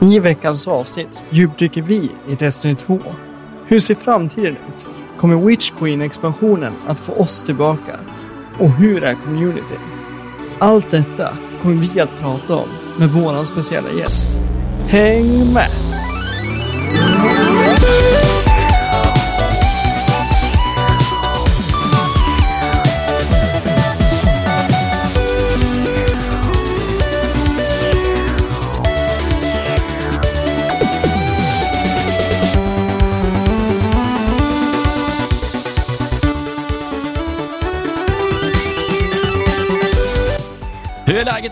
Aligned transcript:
I 0.00 0.18
veckans 0.18 0.68
avsnitt 0.68 1.24
djupdyker 1.30 1.82
vi 1.82 2.10
i 2.28 2.34
Destiny 2.34 2.74
2. 2.74 2.98
Hur 3.66 3.80
ser 3.80 3.94
framtiden 3.94 4.56
ut? 4.68 4.86
Kommer 5.16 5.36
Witch 5.36 5.70
Queen-expansionen 5.70 6.72
att 6.86 6.98
få 6.98 7.12
oss 7.12 7.42
tillbaka? 7.42 8.00
Och 8.58 8.70
hur 8.70 9.04
är 9.04 9.14
community? 9.14 9.74
Allt 10.58 10.90
detta 10.90 11.36
kommer 11.62 11.74
vi 11.74 12.00
att 12.00 12.20
prata 12.20 12.56
om 12.56 12.68
med 12.98 13.08
våran 13.08 13.46
speciella 13.46 13.92
gäst. 13.92 14.30
Häng 14.86 15.52
med! 15.52 15.87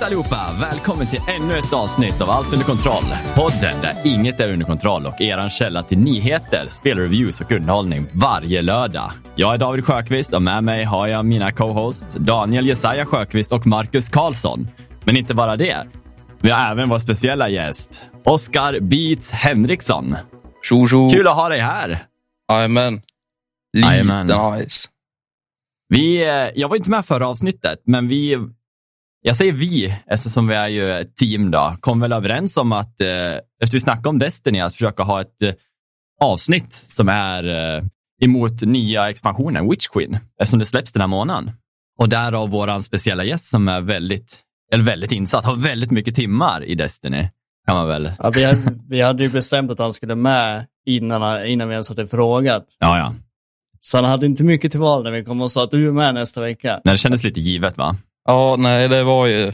Allihopa? 0.06 0.40
Välkommen 0.60 1.06
till 1.06 1.20
ännu 1.28 1.58
ett 1.58 1.72
avsnitt 1.72 2.20
av 2.20 2.30
Allt 2.30 2.52
under 2.52 2.66
kontroll. 2.66 3.04
Podden 3.34 3.80
där 3.82 3.92
inget 4.04 4.40
är 4.40 4.52
under 4.52 4.66
kontroll 4.66 5.06
och 5.06 5.20
eran 5.20 5.50
källa 5.50 5.82
till 5.82 5.98
nyheter, 5.98 6.66
spelreviews 6.68 7.40
och 7.40 7.52
underhållning 7.52 8.06
varje 8.12 8.62
lördag. 8.62 9.12
Jag 9.36 9.54
är 9.54 9.58
David 9.58 9.84
Sjöqvist 9.84 10.34
och 10.34 10.42
med 10.42 10.64
mig 10.64 10.84
har 10.84 11.06
jag 11.06 11.24
mina 11.24 11.52
co-hosts 11.52 12.14
Daniel 12.14 12.66
Jesaja 12.66 13.06
Sjöqvist 13.06 13.52
och 13.52 13.66
Marcus 13.66 14.08
Karlsson. 14.08 14.68
Men 15.04 15.16
inte 15.16 15.34
bara 15.34 15.56
det. 15.56 15.86
Vi 16.40 16.50
har 16.50 16.70
även 16.70 16.88
vår 16.88 16.98
speciella 16.98 17.48
gäst, 17.48 18.04
Oskar 18.24 18.80
Beats 18.80 19.30
Henriksson. 19.30 20.16
Tjo 20.62 20.86
tjo. 20.88 21.10
Kul 21.10 21.28
att 21.28 21.34
ha 21.34 21.48
dig 21.48 21.60
här. 21.60 22.06
Jajamän. 22.52 23.02
Liten 23.72 24.26
nice. 24.26 24.88
Vi, 25.88 26.22
eh, 26.22 26.60
jag 26.60 26.68
var 26.68 26.76
inte 26.76 26.90
med 26.90 27.06
förra 27.06 27.28
avsnittet, 27.28 27.82
men 27.84 28.08
vi, 28.08 28.38
jag 29.26 29.36
säger 29.36 29.52
vi, 29.52 29.94
eftersom 30.06 30.46
vi 30.46 30.54
är 30.54 30.68
ju 30.68 30.92
ett 30.92 31.16
team 31.16 31.50
då, 31.50 31.76
kom 31.80 32.00
väl 32.00 32.12
överens 32.12 32.56
om 32.56 32.72
att, 32.72 33.00
eh, 33.00 33.06
efter 33.62 33.72
vi 33.72 33.80
snackade 33.80 34.08
om 34.08 34.18
Destiny, 34.18 34.60
att 34.60 34.72
försöka 34.72 35.02
ha 35.02 35.20
ett 35.20 35.42
eh, 35.42 35.54
avsnitt 36.20 36.72
som 36.72 37.08
är 37.08 37.44
eh, 37.76 37.84
emot 38.22 38.62
nya 38.62 39.10
expansionen, 39.10 39.70
Witch 39.70 39.86
Queen, 39.86 40.18
eftersom 40.40 40.58
det 40.58 40.66
släpps 40.66 40.92
den 40.92 41.00
här 41.00 41.06
månaden. 41.08 41.50
Och 41.98 42.08
därav 42.08 42.50
våran 42.50 42.82
speciella 42.82 43.24
gäst 43.24 43.44
som 43.44 43.68
är 43.68 43.80
väldigt, 43.80 44.40
eller 44.72 44.84
väldigt 44.84 45.12
insatt, 45.12 45.44
har 45.44 45.56
väldigt 45.56 45.90
mycket 45.90 46.14
timmar 46.14 46.64
i 46.64 46.74
Destiny, 46.74 47.28
kan 47.68 47.76
man 47.76 47.88
väl. 47.88 48.12
Ja, 48.18 48.30
vi, 48.34 48.44
hade, 48.44 48.78
vi 48.88 49.00
hade 49.00 49.22
ju 49.22 49.28
bestämt 49.28 49.70
att 49.70 49.78
han 49.78 49.92
skulle 49.92 50.14
med 50.14 50.66
innan, 50.86 51.46
innan 51.46 51.68
vi 51.68 51.72
ens 51.72 51.88
hade 51.88 52.06
frågat. 52.06 52.76
Ja, 52.80 52.98
ja. 52.98 53.14
Så 53.80 53.96
han 53.96 54.04
hade 54.04 54.26
inte 54.26 54.44
mycket 54.44 54.70
till 54.70 54.80
val 54.80 55.04
när 55.04 55.10
vi 55.10 55.24
kom 55.24 55.40
och 55.40 55.50
sa 55.50 55.64
att 55.64 55.70
du 55.70 55.88
är 55.88 55.92
med 55.92 56.14
nästa 56.14 56.40
vecka. 56.40 56.80
Nej, 56.84 56.94
det 56.94 56.98
kändes 56.98 57.24
lite 57.24 57.40
givet 57.40 57.78
va? 57.78 57.96
Ja, 58.26 58.56
nej, 58.58 58.88
det 58.88 59.04
var 59.04 59.26
ju 59.26 59.52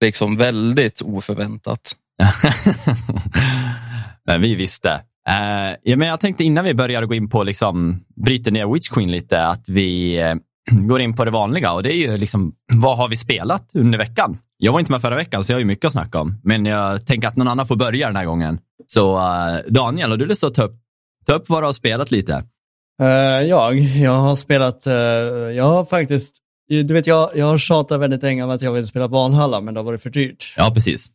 liksom 0.00 0.36
väldigt 0.36 1.02
oförväntat. 1.02 1.96
men 4.26 4.40
vi 4.40 4.54
visste. 4.54 5.00
Uh, 5.28 5.76
ja, 5.82 5.96
men 5.96 6.08
jag 6.08 6.20
tänkte 6.20 6.44
innan 6.44 6.64
vi 6.64 6.74
börjar 6.74 7.04
gå 7.04 7.14
in 7.14 7.28
på, 7.28 7.42
liksom, 7.42 8.04
bryter 8.24 8.50
ner 8.50 8.66
Witch 8.66 8.88
Queen 8.88 9.10
lite, 9.10 9.42
att 9.42 9.68
vi 9.68 10.18
uh, 10.22 10.34
går 10.86 11.00
in 11.00 11.16
på 11.16 11.24
det 11.24 11.30
vanliga 11.30 11.72
och 11.72 11.82
det 11.82 11.92
är 11.92 11.96
ju 11.96 12.16
liksom, 12.16 12.52
vad 12.72 12.96
har 12.96 13.08
vi 13.08 13.16
spelat 13.16 13.70
under 13.74 13.98
veckan? 13.98 14.38
Jag 14.58 14.72
var 14.72 14.80
inte 14.80 14.92
med 14.92 15.02
förra 15.02 15.16
veckan 15.16 15.44
så 15.44 15.52
jag 15.52 15.56
har 15.56 15.60
ju 15.60 15.66
mycket 15.66 15.84
att 15.84 15.92
snacka 15.92 16.20
om, 16.20 16.40
men 16.44 16.66
jag 16.66 17.06
tänker 17.06 17.28
att 17.28 17.36
någon 17.36 17.48
annan 17.48 17.66
får 17.66 17.76
börja 17.76 18.06
den 18.06 18.16
här 18.16 18.24
gången. 18.24 18.58
Så 18.86 19.16
uh, 19.16 19.58
Daniel, 19.68 20.10
har 20.10 20.16
du 20.16 20.26
lust 20.26 20.44
att 20.44 20.54
ta 20.54 20.62
upp, 20.62 20.76
ta 21.26 21.32
upp 21.32 21.48
vad 21.48 21.62
du 21.62 21.66
har 21.66 21.72
spelat 21.72 22.10
lite? 22.10 22.44
Uh, 23.02 23.48
jag, 23.48 23.78
jag 23.78 24.12
har 24.12 24.34
spelat, 24.34 24.86
uh, 24.86 24.94
jag 25.52 25.64
har 25.64 25.84
faktiskt, 25.84 26.38
du 26.74 26.94
vet 26.94 27.06
jag, 27.06 27.30
jag 27.34 27.46
har 27.46 27.58
tjatat 27.58 28.00
väldigt 28.00 28.22
länge 28.22 28.42
om 28.42 28.50
att 28.50 28.62
jag 28.62 28.72
vill 28.72 28.86
spela 28.86 29.06
Valhalla, 29.06 29.60
men 29.60 29.74
det 29.74 29.80
har 29.80 29.84
varit 29.84 30.02
för 30.02 30.10
dyrt. 30.10 30.54
Ja, 30.56 30.70
precis. 30.74 31.10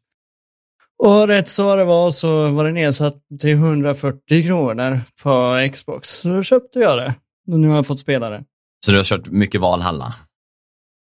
Och 0.98 1.28
rätt 1.28 1.48
så 1.48 1.76
det 1.76 1.84
var 1.84 2.12
så 2.12 2.52
var 2.52 2.66
det 2.66 2.72
nedsatt 2.72 3.16
till 3.40 3.54
140 3.54 4.44
kronor 4.44 5.02
på 5.24 5.70
Xbox. 5.74 6.10
Så 6.10 6.30
då 6.30 6.44
köpte 6.44 6.80
jag 6.80 6.98
det. 6.98 7.16
Och 7.52 7.60
nu 7.60 7.68
har 7.68 7.76
jag 7.76 7.88
fått 7.88 8.00
spela 8.00 8.30
det. 8.30 8.44
Så 8.86 8.92
du 8.92 8.98
har 8.98 9.04
kört 9.04 9.28
mycket 9.28 9.62
Valhalla? 9.62 10.16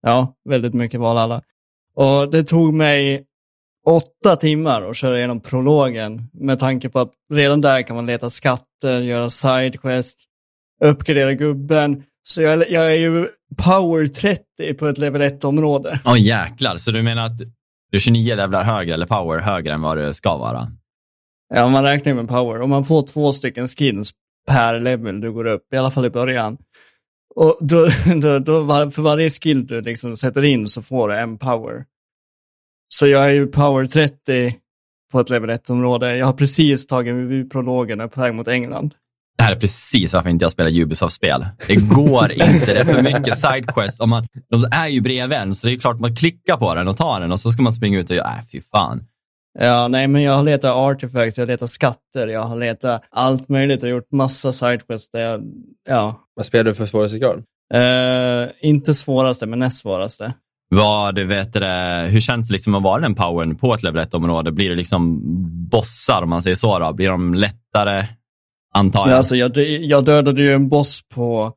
Ja, 0.02 0.36
väldigt 0.50 0.74
mycket 0.74 1.00
Valhalla. 1.00 1.42
Och 1.96 2.32
det 2.32 2.44
tog 2.44 2.74
mig 2.74 3.26
åtta 3.88 4.36
timmar 4.36 4.90
att 4.90 4.98
köra 4.98 5.18
igenom 5.18 5.40
prologen 5.40 6.30
med 6.34 6.60
tanke 6.60 6.90
på 6.90 7.00
att 7.00 7.12
redan 7.34 7.62
där 7.62 7.82
kan 7.82 7.96
man 7.96 8.06
leta 8.06 8.30
skatter, 8.30 9.02
göra 9.02 9.30
sidequest, 9.30 10.26
uppgradera 10.84 11.34
gubben. 11.34 12.04
Så 12.24 12.42
jag, 12.42 12.72
jag 12.72 12.92
är 12.92 12.98
ju 12.98 13.28
power 13.58 14.08
30 14.08 14.74
på 14.74 14.88
ett 14.88 14.98
level 14.98 15.22
1-område. 15.22 16.00
Åh 16.06 16.14
oh, 16.14 16.20
jäklar, 16.20 16.78
så 16.78 16.92
du 16.92 17.04
menar 17.04 17.26
att 17.26 17.38
du 17.92 17.98
är 17.98 18.00
29 18.00 18.36
levlar 18.36 18.64
högre 18.64 18.94
eller 18.94 19.06
power 19.06 19.40
högre 19.40 19.74
än 19.74 19.82
vad 19.82 19.98
du 19.98 20.14
ska 20.14 20.38
vara? 20.38 20.68
Ja, 21.54 21.68
man 21.68 21.84
räknar 21.84 22.14
med 22.14 22.28
power. 22.28 22.62
Och 22.62 22.70
man 22.70 22.86
får 22.86 23.02
två 23.02 23.32
stycken 23.32 23.68
skins 23.68 24.12
per 24.48 24.80
level 24.80 25.22
du 25.22 25.32
går 25.32 25.46
upp, 25.46 25.74
i 25.74 25.78
alla 25.78 25.92
fall 25.92 26.06
i 26.06 26.10
början. 26.10 26.58
Och 27.36 27.58
då, 27.62 27.88
då, 28.22 28.40
då, 28.40 28.92
för 28.92 29.02
varje 29.02 29.30
skill 29.30 29.68
du 29.68 29.82
liksom 29.82 30.18
sätter 30.18 30.44
in 30.44 30.68
så 30.68 30.82
får 30.82 31.10
du 31.10 31.16
en 31.16 31.38
power. 31.38 31.86
Så 32.94 33.08
jag 33.08 33.26
är 33.26 33.30
ju 33.30 33.48
power 33.48 33.86
30 33.86 34.56
på 35.12 35.20
ett 35.20 35.30
level 35.30 35.50
1-område. 35.50 36.18
Jag 36.18 36.26
har 36.26 36.34
precis 36.34 36.88
tagit 36.88 37.16
mig 37.16 37.50
prologen 37.50 38.00
och 38.00 38.04
är 38.04 38.10
på 38.10 38.22
väg 38.22 38.34
mot 38.34 38.48
England. 38.48 38.94
Det 39.40 39.44
här 39.44 39.52
är 39.52 39.60
precis 39.60 40.14
varför 40.14 40.30
inte 40.30 40.46
jag 40.46 40.52
spelar 40.52 40.82
Ubisoft-spel. 40.82 41.46
Det 41.68 41.76
går 41.76 42.32
inte, 42.32 42.66
det 42.66 42.80
är 42.80 42.86
för 42.86 43.02
mycket 43.02 43.38
sidequest. 43.38 44.02
Om 44.02 44.10
man, 44.10 44.26
de 44.50 44.64
är 44.72 44.88
ju 44.88 45.02
bredvid 45.02 45.38
en, 45.38 45.56
så 45.56 45.68
det 45.68 45.74
är 45.74 45.78
klart 45.78 46.00
man 46.00 46.16
klickar 46.16 46.58
på 46.58 46.76
den 46.76 46.88
och 46.88 46.98
tar 46.98 47.20
den 47.20 47.32
och 47.32 47.40
så 47.40 47.52
ska 47.52 47.62
man 47.62 47.74
springa 47.74 48.00
ut 48.00 48.10
och 48.10 48.16
göra, 48.16 48.28
äh, 48.28 48.46
fy 48.52 48.62
fan. 48.62 49.04
Ja, 49.60 49.88
nej, 49.88 50.08
men 50.08 50.22
jag 50.22 50.34
har 50.34 50.44
letat 50.44 50.76
artifacts, 50.76 51.38
jag 51.38 51.46
har 51.46 51.48
letat 51.48 51.70
skatter, 51.70 52.28
jag 52.28 52.44
har 52.44 52.56
letat 52.56 53.04
allt 53.10 53.50
möjligt 53.50 53.84
och 53.84 53.90
gjort 53.90 54.12
massa 54.12 54.52
sidequests 54.52 55.12
där 55.12 55.20
jag, 55.20 55.44
ja. 55.90 56.20
Vad 56.36 56.46
spelar 56.46 56.64
du 56.64 56.74
för 56.74 56.86
svårighetsgrad? 56.86 57.44
Uh, 57.76 58.50
inte 58.62 58.94
svåraste, 58.94 59.46
men 59.46 59.60
näst 59.60 59.82
svåraste. 59.82 60.34
Vad, 60.70 61.16
du 61.16 61.26
vet 61.26 61.54
det, 61.54 62.06
hur 62.10 62.20
känns 62.20 62.48
det 62.48 62.54
liksom 62.54 62.76
att 62.76 62.84
vara 62.84 63.02
den 63.02 63.16
powern 63.16 63.56
på 63.56 63.74
ett 63.74 63.84
level 63.84 64.06
1-område? 64.06 64.52
Blir 64.52 64.70
det 64.70 64.76
liksom 64.76 65.20
bossar, 65.70 66.22
om 66.22 66.30
man 66.30 66.42
säger 66.42 66.56
så? 66.56 66.80
Då? 66.80 66.94
Blir 66.94 67.10
de 67.10 67.34
lättare, 67.34 68.06
antar 68.74 69.00
jag? 69.00 69.10
Ja, 69.10 69.16
alltså, 69.16 69.36
jag, 69.36 69.58
jag 69.58 70.06
dödade 70.06 70.42
ju 70.42 70.54
en 70.54 70.70
boss 70.70 71.02
på... 71.14 71.54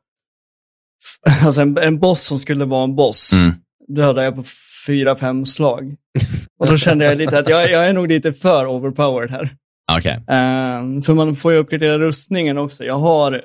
Alltså 1.45 1.61
en, 1.61 1.79
en 1.79 1.99
boss 1.99 2.23
som 2.23 2.39
skulle 2.39 2.65
vara 2.65 2.85
en 2.85 2.97
boss. 2.97 3.33
Mm. 3.33 3.55
Dödade 3.89 4.25
jag 4.25 4.37
på 4.37 4.45
fyra, 4.87 5.17
fem 5.17 5.47
slag. 5.47 5.97
Och 6.59 6.67
då 6.67 6.77
kände 6.77 7.05
jag 7.05 7.19
lite 7.19 7.39
att 7.39 7.49
jag, 7.49 7.71
jag 7.71 7.89
är 7.89 7.93
nog 7.93 8.09
lite 8.09 8.33
för 8.33 8.67
overpowered 8.67 9.31
här. 9.31 9.57
Okay. 9.99 10.17
Um, 10.17 11.03
för 11.03 11.15
man 11.15 11.37
får 11.37 11.53
ju 11.53 11.59
uppgradera 11.59 11.99
rustningen 11.99 12.59
också. 12.59 12.85
Jag 12.85 12.95
har 12.95 13.43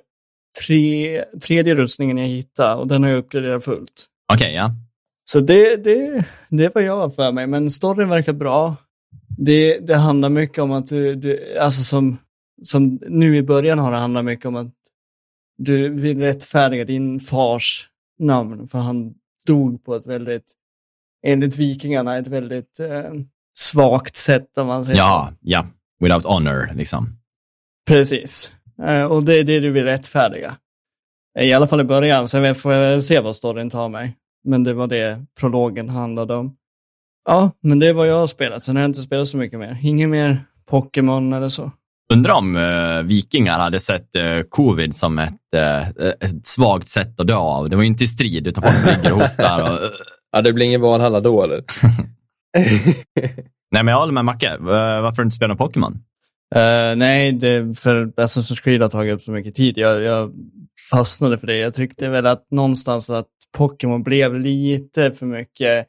tre, 0.66 1.24
tredje 1.42 1.76
rustningen 1.76 2.18
jag 2.18 2.28
hittade 2.28 2.76
och 2.76 2.88
den 2.88 3.04
har 3.04 3.10
jag 3.10 3.18
uppgraderat 3.18 3.66
fullt. 3.66 4.06
Okej, 4.34 4.46
okay, 4.46 4.56
ja. 4.56 4.72
Så 5.30 5.40
det, 5.40 5.76
det, 5.76 6.26
det 6.50 6.76
vad 6.76 6.84
jag 6.84 7.16
för 7.16 7.32
mig, 7.32 7.48
men 7.48 7.72
storyn 7.72 8.10
verkar 8.10 8.34
bra. 8.34 8.76
Det, 9.38 9.78
det 9.78 9.96
handlar 9.96 10.30
mycket 10.30 10.60
om 10.60 10.72
att 10.72 10.86
du, 10.86 11.16
du 11.16 11.58
alltså 11.60 11.84
som, 11.84 12.18
som 12.64 13.00
nu 13.08 13.38
i 13.38 13.44
början 13.44 13.80
har 13.80 13.92
det 13.92 13.98
handlat 13.98 14.26
mycket 14.26 14.46
om 14.46 14.56
att 14.56 14.74
du 15.58 15.90
vill 15.90 16.20
rättfärdiga 16.20 16.86
din 16.86 17.20
fars 17.20 17.90
namn, 18.20 18.68
för 18.68 18.78
han 18.80 19.14
dog 19.48 19.84
på 19.86 19.96
ett 19.96 20.06
väldigt, 20.06 20.54
enligt 21.26 21.58
vikingarna, 21.58 22.18
ett 22.18 22.28
väldigt 22.28 22.80
eh, 22.80 23.14
svagt 23.58 24.16
sätt 24.16 24.58
om 24.58 24.68
man 24.68 24.86
säger 24.86 24.98
Ja, 24.98 25.28
så. 25.32 25.36
ja. 25.42 25.66
Without 26.00 26.26
honor, 26.26 26.76
liksom. 26.76 27.08
Precis. 27.88 28.52
Eh, 28.84 29.04
och 29.04 29.24
det 29.24 29.34
är 29.34 29.44
det 29.44 29.60
du 29.60 29.72
vill 29.72 29.84
rättfärdiga. 29.84 30.58
I 31.40 31.54
alla 31.54 31.68
fall 31.68 31.82
i 31.82 31.84
början, 31.84 32.28
sen 32.28 32.56
får 32.56 32.74
jag 32.74 32.82
väl 32.92 33.04
se 33.04 33.20
vad 33.20 33.36
storyn 33.36 33.70
tar 33.70 33.90
mig. 33.90 34.18
Men 34.44 34.64
det 34.64 34.74
var 34.74 34.88
det 34.88 35.26
prologen 35.40 35.90
handlade 35.90 36.36
om. 36.36 36.56
Ja, 37.26 37.52
men 37.62 37.80
det 37.80 37.88
är 37.88 37.94
vad 37.94 38.08
jag 38.08 38.16
har 38.20 38.28
spelat. 38.28 38.64
Sen 38.64 38.76
har 38.76 38.84
jag 38.84 38.90
inte 38.90 39.02
spelat 39.02 39.28
så 39.28 39.38
mycket 39.38 39.60
mer. 39.60 39.78
Inget 39.82 40.10
mer 40.10 40.46
Pokémon 40.66 41.34
eller 41.34 41.48
så. 41.48 41.72
Undrar 42.14 42.34
om 42.34 42.56
uh, 42.56 43.02
vikingar 43.04 43.60
hade 43.60 43.80
sett 43.80 44.16
uh, 44.16 44.42
covid 44.50 44.96
som 44.96 45.20
ett, 45.20 45.34
uh, 45.56 45.88
ett 46.20 46.48
svagt 46.48 46.90
sätt 46.90 47.20
att 47.20 47.28
dö 47.28 47.36
av. 47.36 47.70
Det 47.70 47.76
var 47.76 47.84
ju 47.84 47.88
inte 47.88 48.04
i 48.04 48.08
strid, 48.08 48.48
utan 48.48 48.64
folk 48.64 48.98
ligger 48.98 49.14
och 49.14 49.22
hostar. 49.22 49.72
Och, 49.72 49.80
ja, 50.32 50.42
det 50.42 50.54
blir 50.54 50.66
ingen 50.66 50.82
Valhalla 50.82 51.20
då, 51.20 51.44
eller? 51.44 51.64
nej, 53.72 53.84
men 53.84 53.88
jag 53.88 54.00
håller 54.00 54.14
med 54.14 54.26
Macke. 54.26 54.58
Varför 54.60 55.24
inte 55.24 55.36
spelat 55.36 55.58
Pokémon? 55.58 55.94
Uh, 56.56 56.96
nej, 56.98 57.32
det, 57.32 57.80
för 57.80 58.06
Assassin's 58.06 58.62
Creed 58.64 58.82
har 58.82 58.90
tagit 58.90 59.14
upp 59.14 59.22
så 59.22 59.32
mycket 59.32 59.56
tid. 59.56 59.78
Jag, 59.78 60.02
jag 60.02 60.34
fastnade 60.92 61.38
för 61.38 61.48
det. 61.48 61.58
Jag 61.58 61.74
tyckte 61.74 62.10
väl 62.10 62.26
att 62.26 62.52
någonstans 62.52 63.10
att 63.10 63.28
Pokémon 63.58 64.04
blev 64.04 64.36
lite 64.36 65.12
för 65.12 65.26
mycket 65.26 65.88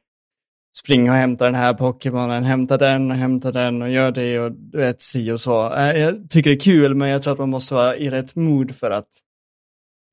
springa 0.83 1.13
och 1.13 1.19
hämta 1.19 1.45
den 1.45 1.55
här 1.55 1.75
Pokémonen, 1.75 2.45
hämta 2.45 2.77
den 2.77 3.11
och 3.11 3.17
hämta 3.17 3.53
den 3.53 3.83
och 3.83 3.91
gör 3.91 4.11
det 4.11 4.39
och 4.41 4.53
du 4.53 4.79
vet 4.79 5.01
si 5.01 5.31
och 5.31 5.41
så. 5.41 5.75
Eh, 5.75 5.99
Jag 6.01 6.31
tycker 6.31 6.51
det 6.51 6.57
är 6.57 6.61
kul 6.61 6.95
men 6.95 7.09
jag 7.09 7.23
tror 7.23 7.33
att 7.33 7.39
man 7.39 7.51
måste 7.51 7.75
vara 7.75 7.97
i 7.97 8.11
rätt 8.11 8.37
mood 8.37 8.77
för 8.77 8.91
att 8.91 9.09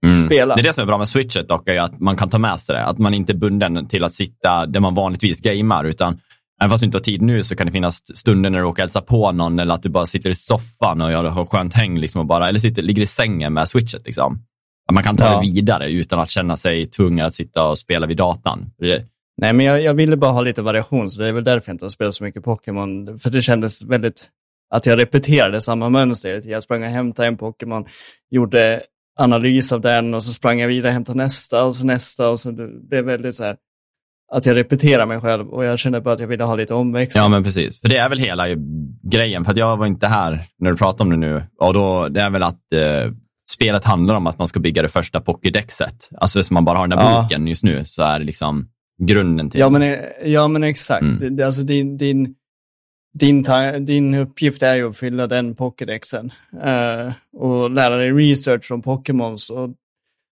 Mm. 0.05 0.17
spela. 0.25 0.55
Det 0.55 0.61
är 0.61 0.63
det 0.63 0.73
som 0.73 0.81
är 0.81 0.85
bra 0.85 0.97
med 0.97 1.07
switchet 1.07 1.47
dock, 1.47 1.67
är 1.69 1.79
att 1.79 1.99
man 1.99 2.17
kan 2.17 2.29
ta 2.29 2.37
med 2.37 2.61
sig 2.61 2.75
det. 2.75 2.85
Att 2.85 2.97
man 2.97 3.13
inte 3.13 3.31
är 3.31 3.37
bunden 3.37 3.87
till 3.87 4.03
att 4.03 4.13
sitta 4.13 4.65
där 4.65 4.79
man 4.79 4.93
vanligtvis 4.95 5.41
gamer, 5.41 5.83
utan 5.83 6.19
även 6.61 6.69
fast 6.69 6.81
du 6.81 6.85
inte 6.85 6.97
har 6.97 7.03
tid 7.03 7.21
nu 7.21 7.43
så 7.43 7.55
kan 7.55 7.67
det 7.67 7.71
finnas 7.73 8.17
stunder 8.17 8.49
när 8.49 8.59
du 8.59 8.65
åker 8.65 8.81
hälsa 8.83 9.01
på 9.01 9.31
någon 9.31 9.59
eller 9.59 9.73
att 9.73 9.83
du 9.83 9.89
bara 9.89 10.05
sitter 10.05 10.29
i 10.29 10.35
soffan 10.35 11.01
och 11.01 11.09
har 11.11 11.45
skönt 11.45 11.73
häng 11.73 11.99
liksom 11.99 12.19
och 12.21 12.25
bara, 12.27 12.49
eller 12.49 12.59
sitter, 12.59 12.81
ligger 12.81 13.01
i 13.01 13.05
sängen 13.05 13.53
med 13.53 13.67
switchet. 13.69 14.01
Liksom. 14.05 14.39
Att 14.87 14.93
man 14.93 15.03
kan 15.03 15.17
ta 15.17 15.23
Ja. 15.25 15.35
det 15.41 15.47
vidare 15.47 15.89
utan 15.91 16.19
att 16.19 16.29
känna 16.29 16.57
sig 16.57 16.85
tvungen 16.85 17.25
att 17.25 17.33
sitta 17.33 17.67
och 17.67 17.77
spela 17.77 18.07
vid 18.07 18.17
datan. 18.17 18.65
Det, 18.77 19.03
Nej, 19.41 19.53
men 19.53 19.65
jag, 19.65 19.81
jag 19.81 19.93
ville 19.93 20.17
bara 20.17 20.31
ha 20.31 20.41
lite 20.41 20.61
variation, 20.61 21.09
så 21.09 21.21
det 21.21 21.27
är 21.27 21.31
väl 21.33 21.43
därför 21.43 21.69
jag 21.69 21.73
inte 21.73 21.85
har 21.85 21.89
spelat 21.89 22.13
så 22.13 22.23
mycket 22.23 22.43
Pokémon. 22.43 23.17
För 23.17 23.29
det 23.29 23.41
kändes 23.41 23.83
väldigt, 23.83 24.29
att 24.73 24.85
jag 24.85 24.99
repeterade 24.99 25.61
samma 25.61 25.89
mönster. 25.89 26.41
Jag 26.45 26.63
sprang 26.63 26.83
och 26.83 26.89
hämtade 26.89 27.27
en 27.27 27.37
Pokémon, 27.37 27.85
gjorde 28.31 28.81
analys 29.19 29.71
av 29.71 29.81
den 29.81 30.13
och 30.13 30.23
så 30.23 30.33
sprang 30.33 30.59
jag 30.59 30.67
vidare 30.67 30.87
och 30.89 30.93
hämtade 30.93 31.17
nästa 31.17 31.63
och 31.65 31.75
så 31.75 31.85
nästa 31.85 32.29
och 32.29 32.39
så 32.39 32.51
det 32.51 32.67
blev 32.89 33.05
väldigt 33.05 33.35
så 33.35 33.43
här, 33.43 33.55
att 34.33 34.45
jag 34.45 34.55
repeterar 34.55 35.05
mig 35.05 35.21
själv 35.21 35.49
och 35.49 35.65
jag 35.65 35.79
kände 35.79 36.01
bara 36.01 36.13
att 36.13 36.19
jag 36.19 36.27
ville 36.27 36.43
ha 36.43 36.55
lite 36.55 36.73
omväxling. 36.73 37.23
Ja, 37.23 37.27
men 37.29 37.43
precis. 37.43 37.81
För 37.81 37.89
det 37.89 37.97
är 37.97 38.09
väl 38.09 38.19
hela 38.19 38.45
grejen. 39.11 39.43
För 39.45 39.51
att 39.51 39.57
jag 39.57 39.77
var 39.77 39.85
inte 39.85 40.07
här 40.07 40.43
när 40.59 40.71
du 40.71 40.77
pratade 40.77 41.03
om 41.03 41.09
det 41.09 41.27
nu. 41.27 41.43
Och 41.59 41.73
då, 41.73 42.07
det 42.09 42.21
är 42.21 42.29
väl 42.29 42.43
att 42.43 42.73
eh, 42.73 43.11
spelet 43.51 43.83
handlar 43.83 44.15
om 44.15 44.27
att 44.27 44.37
man 44.37 44.47
ska 44.47 44.59
bygga 44.59 44.81
det 44.81 44.87
första 44.87 45.21
Pokédexet. 45.21 46.09
Alltså 46.17 46.43
som 46.43 46.53
man 46.53 46.65
bara 46.65 46.77
har 46.77 46.87
den 46.87 46.97
där 46.99 47.05
Ja. 47.11 47.21
boken 47.21 47.47
just 47.47 47.63
nu, 47.63 47.85
så 47.85 48.03
är 48.03 48.19
det 48.19 48.25
liksom 48.25 48.67
grunden 48.97 49.49
till. 49.49 49.59
Ja 49.59 49.69
men, 49.69 49.81
eh, 49.81 49.99
ja, 50.25 50.47
men 50.47 50.63
exakt. 50.63 51.21
Mm. 51.21 51.45
Alltså 51.45 51.63
din, 51.63 51.97
din, 51.97 52.35
din, 53.13 53.43
din 53.79 54.13
uppgift 54.13 54.63
är 54.63 54.75
ju 54.75 54.89
att 54.89 54.97
fylla 54.97 55.27
den 55.27 55.55
Pokédexen 55.55 56.31
eh, 56.63 57.13
och 57.37 57.69
lära 57.69 57.95
dig 57.95 58.11
research 58.11 58.71
om 58.71 58.81
Pokémons. 58.81 59.49
Och 59.49 59.69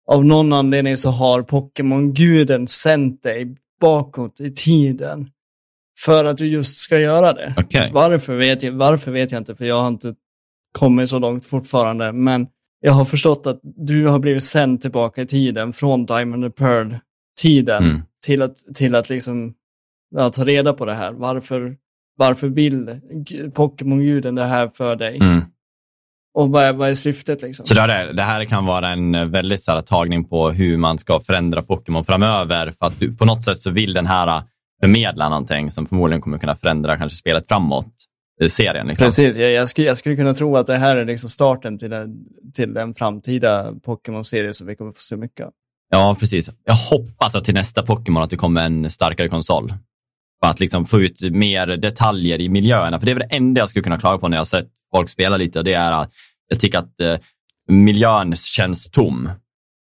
av 0.08 0.26
någon 0.26 0.54
anledning 0.54 0.98
så 0.98 1.10
har 1.10 1.42
Pokémon-guden 1.42 2.68
sänt 2.68 3.24
dig 3.24 3.56
bakåt 3.82 4.42
i 4.42 4.52
tiden 4.52 5.30
för 6.00 6.26
att 6.26 6.38
du 6.38 6.48
just 6.48 6.78
ska 6.78 7.00
göra 7.00 7.34
det. 7.34 7.54
Okej. 7.58 7.92
Varför, 7.94 8.36
vet 8.36 8.64
jag, 8.64 8.72
varför 8.72 9.12
vet 9.12 9.32
jag 9.32 9.42
inte, 9.42 9.56
för 9.56 9.66
jag 9.66 9.82
har 9.82 9.88
inte 9.88 10.16
kommit 10.72 11.10
så 11.10 11.20
långt 11.20 11.46
fortfarande. 11.46 12.12
Men 12.12 12.48
jag 12.80 12.92
har 12.92 13.06
förstått 13.06 13.48
att 13.48 13.60
du 13.64 14.08
har 14.08 14.20
blivit 14.20 14.44
sänd 14.44 14.82
tillbaka 14.82 15.22
i 15.22 15.26
tiden 15.26 15.74
från 15.74 16.06
Diamond 16.06 16.44
and 16.44 16.56
Pearl-tiden 16.56 17.84
Mm. 17.84 18.02
Till 18.26 18.42
att, 18.42 18.58
till 18.76 18.96
att 18.96 19.10
liksom, 19.10 19.54
ja, 20.16 20.30
ta 20.30 20.46
reda 20.46 20.74
på 20.74 20.86
det 20.86 20.94
här. 20.94 21.12
Varför, 21.12 21.76
varför 22.18 22.48
vill 22.48 23.00
Pokémon-guden 23.54 24.36
det 24.36 24.46
här 24.46 24.68
för 24.68 24.96
dig? 24.96 25.18
Mm. 25.18 25.42
Och 26.34 26.50
vad 26.50 26.64
är, 26.64 26.74
vad 26.74 26.90
är 26.90 26.94
syftet 26.94 27.42
liksom? 27.42 27.66
Så 27.66 27.74
det, 27.74 27.82
här, 27.82 28.14
det 28.14 28.22
här 28.22 28.46
kan 28.46 28.66
vara 28.66 28.90
en 28.90 29.16
eh, 29.16 29.26
väldigt 29.26 29.64
så 29.64 29.72
här, 29.72 29.82
tagning 29.82 30.24
på 30.24 30.50
hur 30.50 30.78
man 30.78 30.98
ska 30.98 31.20
förändra 31.20 31.62
Pokémon 31.62 32.06
framöver. 32.06 32.72
För 32.80 32.86
att 32.86 33.00
du, 33.00 33.16
på 33.16 33.26
något 33.26 33.46
sätt 33.46 33.60
så 33.60 33.72
vill 33.72 33.94
den 33.94 34.06
här 34.06 34.28
eh, 34.28 34.44
förmedla 34.82 35.30
någonting 35.30 35.72
som 35.72 35.86
förmodligen 35.86 36.22
kommer 36.22 36.38
kunna 36.38 36.56
förändra 36.56 36.98
kanske 36.98 37.16
spelet 37.18 37.48
framåt. 37.48 37.88
eh, 38.42 38.48
Serien 38.48 38.88
liksom. 38.88 39.06
Precis, 39.06 39.38
jag, 39.38 39.52
jag, 39.52 39.70
skulle, 39.70 39.88
jag 39.88 39.98
skulle 39.98 40.16
kunna 40.16 40.34
tro 40.34 40.56
att 40.58 40.68
det 40.68 40.78
här 40.78 40.96
är 40.96 41.06
liksom 41.06 41.30
starten 41.30 41.78
till 41.78 41.94
en, 41.94 42.16
till 42.54 42.78
en 42.78 42.94
framtida 42.94 43.74
Pokémon-serie 43.84 44.54
som 44.54 44.68
vi 44.68 44.76
kommer 44.76 44.92
få 44.92 45.02
se 45.02 45.16
mycket 45.16 45.46
av. 45.46 45.52
Ja, 45.96 46.16
precis. 46.20 46.50
Jag 46.66 46.76
hoppas 46.76 47.36
att 47.36 47.46
till 47.46 47.54
nästa 47.54 47.84
Pokémon 47.84 48.24
att 48.24 48.30
det 48.30 48.38
kommer 48.38 48.66
en 48.66 48.90
starkare 48.90 49.30
konsol. 49.30 49.74
För 50.44 50.50
att 50.50 50.60
liksom 50.60 50.86
få 50.86 51.02
ut 51.02 51.22
mer 51.32 51.68
detaljer 51.68 52.42
i 52.42 52.50
miljöerna. 52.50 53.00
För 53.00 53.06
det 53.06 53.12
är 53.12 53.16
väl 53.16 53.28
det 53.30 53.36
enda 53.36 53.60
jag 53.60 53.70
skulle 53.70 53.84
kunna 53.84 54.00
klaga 54.00 54.18
på 54.18 54.28
när 54.28 54.38
jag 54.38 54.48
sett 54.48 54.68
folk 54.96 55.10
spela 55.10 55.38
lite. 55.38 55.64
Det 55.64 55.74
är 55.74 55.92
att 55.92 56.12
jag 56.48 56.60
tycker 56.60 56.78
att 56.78 57.00
eh, 57.00 57.16
miljön 57.70 58.36
känns 58.36 58.90
tom. 58.90 59.30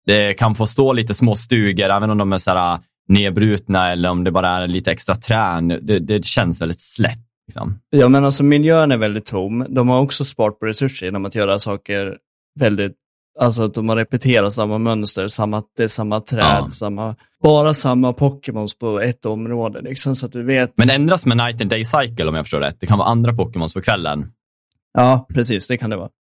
Det 0.06 0.34
kan 0.34 0.55
få 0.55 0.66
stå 0.66 0.93
lite 0.93 1.14
små 1.14 1.37
stugor, 1.37 1.90
även 1.90 2.11
om 2.11 2.19
de 2.19 2.32
är 2.32 2.38
så 2.38 2.50
här, 2.50 2.75
ah, 2.75 2.81
nedbrutna 3.08 3.93
eller 3.93 4.08
om 4.11 4.25
det 4.25 4.31
bara 4.31 4.49
är 4.49 4.66
lite 4.66 4.93
extra 4.93 5.14
trän. 5.14 5.69
Det, 5.69 5.99
det 5.99 6.25
känns 6.25 6.61
väldigt 6.61 6.81
slätt. 6.81 7.25
Liksom. 7.46 7.78
Ja, 7.90 8.08
men 8.08 8.25
alltså 8.25 8.44
miljön 8.44 8.93
är 8.93 8.96
väldigt 8.96 9.26
tom. 9.26 9.66
De 9.69 9.88
har 9.88 10.00
också 10.00 10.25
sparat 10.25 10.58
på 10.58 10.66
resurser 10.66 11.06
genom 11.06 11.25
att 11.25 11.34
göra 11.34 11.58
saker 11.58 12.16
väldigt, 12.61 12.96
alltså 13.41 13.63
att 13.63 13.75
de 13.75 13.89
har 13.89 13.97
repeterat 13.97 14.53
samma 14.55 14.79
mönster, 14.79 15.29
samma, 15.29 15.63
det 15.77 15.83
är 15.83 15.89
samma 15.89 16.21
träd, 16.21 16.45
Ja. 16.45 16.69
samma, 16.71 17.17
bara 17.43 17.75
samma 17.75 18.13
Pokémons 18.13 18.79
på 18.79 19.01
ett 19.01 19.27
område 19.27 19.81
liksom, 19.81 20.17
så 20.17 20.27
att 20.27 20.33
du 20.33 20.43
vet. 20.43 20.73
Men 20.79 20.87
det 20.87 20.95
ändras 20.95 21.27
med 21.27 21.37
Night 21.37 21.61
and 21.61 21.71
Day 21.71 21.85
Cycle 21.85 22.29
om 22.29 22.35
jag 22.35 22.45
förstår 22.45 22.61
rätt. 22.61 22.77
Det 22.81 22.87
kan 22.87 22.99
vara 22.99 23.09
andra 23.09 23.33
Pokémons 23.33 23.75
på 23.75 23.81
kvällen. 23.81 24.33
Ja, 24.95 25.27
precis, 25.35 25.69
det 25.69 25.77
kan 25.77 25.91
det 25.91 25.97
vara. 25.97 26.11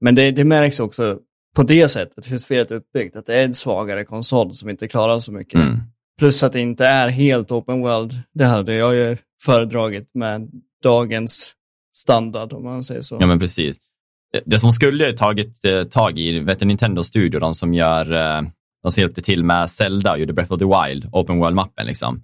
Men 0.00 0.14
det, 0.14 0.30
det 0.30 0.44
märks 0.44 0.80
också 0.80 1.18
på 1.56 1.62
det 1.62 1.88
sättet 1.88 2.30
hur 2.30 2.38
spelet 2.38 2.70
är 2.70 2.74
uppbyggt, 2.74 3.16
att 3.16 3.26
det 3.26 3.34
är 3.34 3.44
en 3.44 3.54
svagare 3.54 4.04
konsol 4.04 4.54
som 4.54 4.68
inte 4.68 4.88
klarar 4.88 5.18
så 5.18 5.32
mycket. 5.32 5.54
Mm. 5.54 5.78
Plus 6.18 6.42
att 6.42 6.52
det 6.52 6.60
inte 6.60 6.86
är 6.86 7.08
helt 7.08 7.50
open 7.52 7.80
world. 7.80 8.12
Det 8.34 8.44
hade 8.44 8.74
jag 8.74 8.94
ju 8.94 9.16
föredragit 9.44 10.10
med 10.14 10.50
dagens 10.82 11.54
standard, 11.96 12.52
om 12.52 12.64
man 12.64 12.84
säger 12.84 13.02
så. 13.02 13.16
Ja, 13.20 13.26
men 13.26 13.38
precis. 13.38 13.76
Det- 14.32 14.42
Det 14.46 14.58
som 14.58 14.72
skulle 14.72 15.12
tagit 15.12 15.64
eh, 15.64 15.82
tag 15.84 16.18
i, 16.18 16.38
vet 16.40 16.58
du, 16.58 16.64
Nintendo 16.66 17.02
Studio, 17.02 17.40
de 17.40 17.54
som 17.54 17.74
gör, 17.74 18.12
eh, 18.12 18.42
de 18.82 18.92
som 18.92 19.00
hjälpte 19.00 19.20
till 19.22 19.44
med 19.44 19.70
Zelda 19.70 20.12
och 20.12 20.18
gjorde 20.18 20.32
Breath 20.32 20.52
of 20.52 20.58
the 20.58 20.64
Wild, 20.64 21.08
Open 21.12 21.38
World-mappen 21.38 21.86
liksom. 21.86 22.22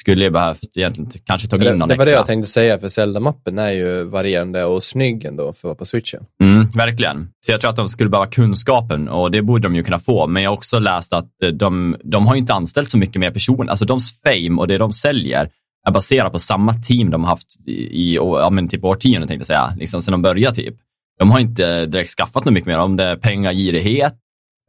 Skulle 0.00 0.24
ju 0.24 0.30
behövt 0.30 0.76
egentligen 0.76 1.10
kanske 1.24 1.48
tagit 1.48 1.66
in 1.72 1.78
någon 1.78 1.88
det 1.88 1.94
var 1.94 2.04
det 2.04 2.10
extra. 2.10 2.12
jag 2.18 2.26
tänkte 2.26 2.50
säga, 2.50 2.78
för 2.78 2.88
Zelda-mappen 2.88 3.58
är 3.58 3.70
ju 3.70 4.04
varierande 4.04 4.64
och 4.64 4.82
snygg 4.82 5.24
ändå 5.24 5.44
för 5.44 5.50
att 5.58 5.64
vara 5.64 5.74
på 5.74 5.84
switchen. 5.84 6.24
Mm, 6.42 6.68
verkligen. 6.76 7.28
Så 7.46 7.52
jag 7.52 7.60
tror 7.60 7.70
att 7.70 7.76
de 7.76 7.88
skulle 7.88 8.10
behöva 8.10 8.26
kunskapen 8.30 9.08
och 9.08 9.30
det 9.30 9.42
borde 9.42 9.62
de 9.62 9.74
ju 9.76 9.82
kunna 9.82 9.98
få. 9.98 10.26
Men 10.26 10.42
jag 10.42 10.50
har 10.50 10.56
också 10.56 10.78
läst 10.78 11.12
att 11.12 11.42
eh, 11.42 11.48
de, 11.48 11.96
de 12.04 12.26
har 12.26 12.34
ju 12.34 12.38
inte 12.40 12.54
anställt 12.54 12.90
så 12.90 12.98
mycket 12.98 13.16
mer 13.20 13.30
personer. 13.30 13.70
Alltså 13.70 13.84
deras 13.84 14.20
fame 14.22 14.60
och 14.60 14.68
det 14.68 14.78
de 14.78 14.92
säljer 14.92 15.48
är 15.88 15.92
baserat 15.92 16.32
på 16.32 16.38
samma 16.38 16.74
team 16.74 17.10
de 17.10 17.22
har 17.24 17.30
haft 17.30 17.68
i, 17.68 17.72
i 17.72 18.14
ja, 18.14 18.50
men 18.50 18.68
typ 18.68 18.84
årtionden, 18.84 19.28
tänkte 19.28 19.34
jag 19.40 19.46
säga, 19.46 19.74
liksom 19.78 20.02
sedan 20.02 20.12
de 20.12 20.22
började 20.22 20.56
typ. 20.56 20.74
De 21.22 21.30
har 21.30 21.40
inte 21.40 21.86
direkt 21.86 22.10
skaffat 22.10 22.44
något 22.44 22.54
mycket 22.54 22.66
mer, 22.66 22.78
om 22.78 22.96
det 22.96 23.04
är 23.04 23.16
pengagirighet 23.16 24.14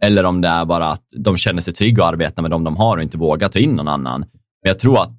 eller 0.03 0.23
om 0.23 0.41
det 0.41 0.47
är 0.47 0.65
bara 0.65 0.89
att 0.89 1.03
de 1.17 1.37
känner 1.37 1.61
sig 1.61 1.73
trygga 1.73 2.03
och 2.03 2.09
arbetar 2.09 2.41
med 2.41 2.51
dem 2.51 2.63
de 2.63 2.77
har 2.77 2.97
och 2.97 3.03
inte 3.03 3.17
vågar 3.17 3.49
ta 3.49 3.59
in 3.59 3.75
någon 3.75 3.87
annan. 3.87 4.19
Men 4.19 4.69
jag 4.69 4.79
tror 4.79 5.01
att 5.01 5.11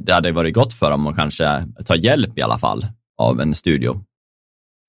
det 0.00 0.12
hade 0.12 0.32
varit 0.32 0.54
gott 0.54 0.72
för 0.72 0.90
dem 0.90 1.06
att 1.06 1.16
kanske 1.16 1.66
ta 1.84 1.96
hjälp 1.96 2.38
i 2.38 2.42
alla 2.42 2.58
fall 2.58 2.86
av 3.18 3.40
en 3.40 3.54
studio. 3.54 4.04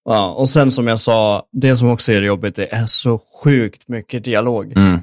Ja, 0.10 0.34
och 0.34 0.50
sen 0.50 0.72
som 0.72 0.88
jag 0.88 1.00
sa, 1.00 1.44
det 1.52 1.76
som 1.76 1.90
också 1.90 2.12
är 2.12 2.22
jobbigt, 2.22 2.56
det 2.56 2.74
är 2.74 2.86
så 2.86 3.22
sjukt 3.44 3.88
mycket 3.88 4.24
dialog. 4.24 4.74
Mm. 4.78 5.00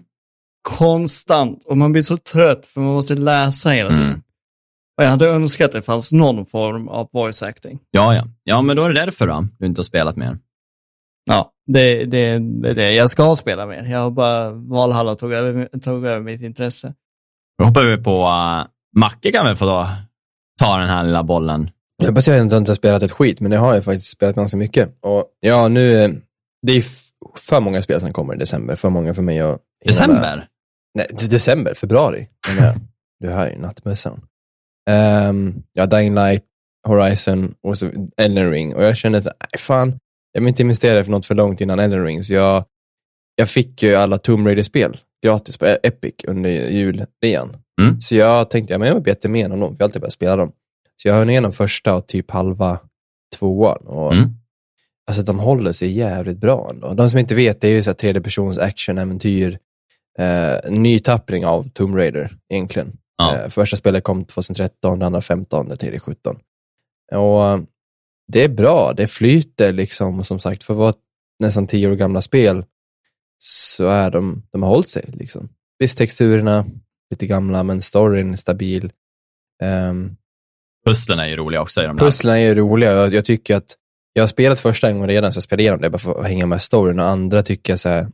Konstant. 0.62 1.64
Och 1.64 1.78
man 1.78 1.92
blir 1.92 2.02
så 2.02 2.16
trött 2.16 2.66
för 2.66 2.80
man 2.80 2.94
måste 2.94 3.14
läsa 3.14 3.70
hela 3.70 3.88
tiden. 3.90 4.04
Mm. 4.04 4.22
Och 4.98 5.04
jag 5.04 5.10
hade 5.10 5.28
önskat 5.28 5.66
att 5.66 5.72
det 5.72 5.82
fanns 5.82 6.12
någon 6.12 6.46
form 6.46 6.88
av 6.88 7.08
voice 7.12 7.42
acting. 7.42 7.78
Ja, 7.90 8.14
ja. 8.14 8.24
Ja, 8.44 8.62
men 8.62 8.76
då 8.76 8.84
är 8.84 8.88
det 8.88 9.00
därför 9.00 9.26
då, 9.26 9.46
du 9.58 9.66
inte 9.66 9.78
har 9.78 9.84
spelat 9.84 10.16
mer. 10.16 10.38
Ja, 11.24 11.52
det, 11.66 12.04
det, 12.04 12.38
det 12.38 12.70
är 12.70 12.74
det. 12.74 12.92
Jag 12.92 13.10
ska 13.10 13.36
spela 13.36 13.66
mer. 13.66 13.82
Jag 13.84 13.98
har 13.98 14.10
bara, 14.10 14.50
Valhalla 14.50 15.14
tog 15.14 15.32
över, 15.32 15.78
tog 15.78 16.06
över 16.06 16.20
mitt 16.20 16.42
intresse. 16.42 16.94
Då 17.58 17.64
hoppar 17.64 17.84
vi 17.84 17.96
på 17.96 18.22
uh, 18.22 18.66
Macke 18.96 19.32
kan 19.32 19.46
väl 19.46 19.56
få 19.56 19.64
då, 19.66 19.86
ta 20.60 20.76
den 20.76 20.88
här 20.88 21.04
lilla 21.04 21.22
bollen. 21.22 21.70
Jag 21.96 22.08
hoppas 22.08 22.28
jag 22.28 22.40
inte 22.40 22.56
har 22.56 22.74
spelat 22.74 23.02
ett 23.02 23.12
skit, 23.12 23.40
men 23.40 23.50
det 23.50 23.56
har 23.56 23.74
jag 23.74 23.84
faktiskt 23.84 24.10
spelat 24.10 24.36
ganska 24.36 24.56
mycket. 24.56 24.98
Och 25.00 25.24
ja, 25.40 25.68
nu, 25.68 26.04
eh, 26.04 26.10
det 26.66 26.72
är 26.72 26.82
för 27.38 27.60
många 27.60 27.82
spel 27.82 28.00
som 28.00 28.12
kommer 28.12 28.34
i 28.34 28.38
december, 28.38 28.76
för 28.76 28.90
många 28.90 29.14
för 29.14 29.22
mig 29.22 29.40
att 29.40 29.46
hinna 29.84 30.06
med. 30.06 30.16
December? 30.16 30.46
Nej, 30.94 31.06
de- 31.18 31.26
december, 31.26 31.74
februari. 31.74 32.28
Du 33.20 33.30
hör 33.30 33.50
ju 33.50 33.58
nattmössan. 33.58 34.20
Um, 34.90 35.62
ja, 35.72 35.86
Dying 35.86 36.14
Light, 36.14 36.44
Horizon 36.88 37.54
och 37.62 37.78
så 37.78 37.90
Elden 38.16 38.50
Ring. 38.50 38.74
Och 38.74 38.84
jag 38.84 38.96
kände 38.96 39.20
så 39.20 39.30
fan, 39.58 39.98
jag 40.34 40.40
vill 40.40 40.48
inte 40.48 40.62
investera 40.62 41.04
för 41.04 41.10
något 41.10 41.26
för 41.26 41.34
långt 41.34 41.60
innan 41.60 41.78
Elden 41.78 42.04
Ring. 42.04 42.24
Så 42.24 42.34
jag, 42.34 42.64
jag 43.34 43.48
fick 43.48 43.82
ju 43.82 43.94
alla 43.94 44.18
Tomb 44.18 44.46
Raider-spel 44.46 44.96
gratis 45.24 45.56
på 45.56 45.66
Epic 45.66 46.14
under 46.26 46.50
julrean. 46.50 47.56
Mm. 47.80 48.00
Så 48.00 48.16
jag 48.16 48.50
tänkte, 48.50 48.74
ja 48.74 48.78
men 48.78 48.88
jag 48.88 48.94
vill 48.94 49.02
beta 49.02 49.28
med 49.28 49.50
dem, 49.50 49.58
för 49.58 49.66
jag 49.66 49.78
har 49.78 49.84
alltid 49.84 50.02
börjat 50.02 50.12
spela 50.12 50.36
dem. 50.36 50.52
Så 51.02 51.08
jag 51.08 51.14
höll 51.14 51.30
igenom 51.30 51.52
första 51.52 51.94
och 51.94 52.06
typ 52.06 52.30
halva 52.30 52.78
tvåan. 53.38 53.86
Och 53.86 54.12
Mm. 54.12 54.30
Alltså 55.06 55.22
de 55.22 55.38
håller 55.38 55.72
sig 55.72 55.90
jävligt 55.90 56.38
bra 56.38 56.70
ändå. 56.70 56.94
De 56.94 57.10
som 57.10 57.18
inte 57.18 57.34
vet, 57.34 57.60
det 57.60 57.68
är 57.68 57.72
ju 57.72 57.82
så 57.82 57.90
här 57.90 57.94
tredje 57.94 58.22
persons 58.22 58.58
action-äventyr, 58.58 59.58
eh, 60.18 60.70
nytappning 60.70 61.46
av 61.46 61.68
Tomb 61.68 61.96
Raider 61.96 62.36
egentligen. 62.48 62.92
Ja. 63.18 63.36
Eh, 63.36 63.48
första 63.48 63.76
spelet 63.76 64.04
kom 64.04 64.24
2013, 64.24 64.98
det 64.98 65.06
andra 65.06 65.20
15, 65.20 65.68
det 65.68 65.76
tredje 65.76 66.00
17. 66.00 66.36
Och 67.12 67.46
eh, 67.46 67.60
det 68.32 68.44
är 68.44 68.48
bra, 68.48 68.92
det 68.92 69.06
flyter 69.06 69.72
liksom, 69.72 70.18
och 70.18 70.26
som 70.26 70.38
sagt, 70.38 70.64
för 70.64 70.74
att 70.74 70.78
vara 70.78 70.94
nästan 71.38 71.66
tio 71.66 71.88
år 71.90 71.94
gamla 71.94 72.20
spel 72.20 72.64
så 73.38 73.86
är 73.86 74.10
de, 74.10 74.42
de 74.50 74.62
har 74.62 74.70
hållit 74.70 74.88
sig. 74.88 75.10
Liksom. 75.12 75.48
Visst, 75.78 75.98
texturerna 75.98 76.66
lite 77.10 77.26
gamla, 77.26 77.62
men 77.62 77.82
storyn 77.82 78.32
är 78.32 78.36
stabil. 78.36 78.92
Ehm, 79.62 80.16
Pusslen 80.86 81.18
är 81.18 81.26
ju 81.26 81.36
roliga 81.36 81.62
också 81.62 81.82
i 81.82 81.86
de. 81.86 81.96
Pusslen 81.96 82.34
är 82.34 82.38
ju 82.38 82.54
roliga. 82.54 82.92
Jag, 82.92 83.14
jag 83.14 83.24
tycker 83.24 83.56
att 83.56 83.76
jag 84.12 84.22
har 84.22 84.28
spelat 84.28 84.60
första 84.60 84.92
gången 84.92 85.08
redan, 85.08 85.32
så 85.32 85.36
jag 85.36 85.44
spelar 85.44 85.60
igenom 85.60 85.80
det 85.80 85.90
bara 85.90 85.98
för 85.98 86.20
att 86.20 86.26
hänga 86.26 86.46
med 86.46 86.62
storyn. 86.62 86.98
Och 86.98 87.06
andra 87.06 87.42
tycker 87.42 87.72
jag 87.72 87.80
så 87.80 87.88
här, 87.88 88.08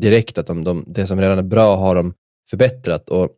direkt 0.00 0.38
att 0.38 0.46
de, 0.46 0.64
de, 0.64 0.84
det 0.86 1.06
som 1.06 1.20
redan 1.20 1.38
är 1.38 1.42
bra 1.42 1.76
har 1.76 1.94
de 1.94 2.14
förbättrat 2.50 3.08
och 3.08 3.30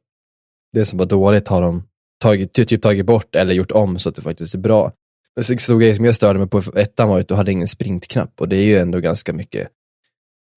det 0.73 0.85
som 0.85 0.99
var 0.99 1.07
dåligt 1.07 1.49
har 1.49 1.63
de 1.63 1.83
tagit, 2.23 2.53
ty- 2.53 2.65
typ 2.65 2.83
tagit 2.83 3.07
bort 3.07 3.35
eller 3.35 3.55
gjort 3.55 3.73
om 3.73 3.99
så 3.99 4.09
att 4.09 4.15
det 4.15 4.23
faktiskt 4.23 4.55
är 4.55 4.59
bra. 4.59 4.93
En 5.37 5.45
stor 5.59 5.81
grej 5.81 5.97
som 5.97 6.05
jag 6.05 6.17
störde 6.17 6.39
mig 6.39 6.49
på 6.49 6.63
ettan 6.77 7.09
var 7.09 7.21
att 7.21 7.29
du 7.29 7.35
hade 7.35 7.53
ingen 7.53 7.69
sprintknapp 7.69 8.41
och 8.41 8.49
det 8.49 8.57
är 8.57 8.65
ju 8.65 8.79
ändå 8.79 9.01
ganska 9.01 9.33
mycket 9.33 9.69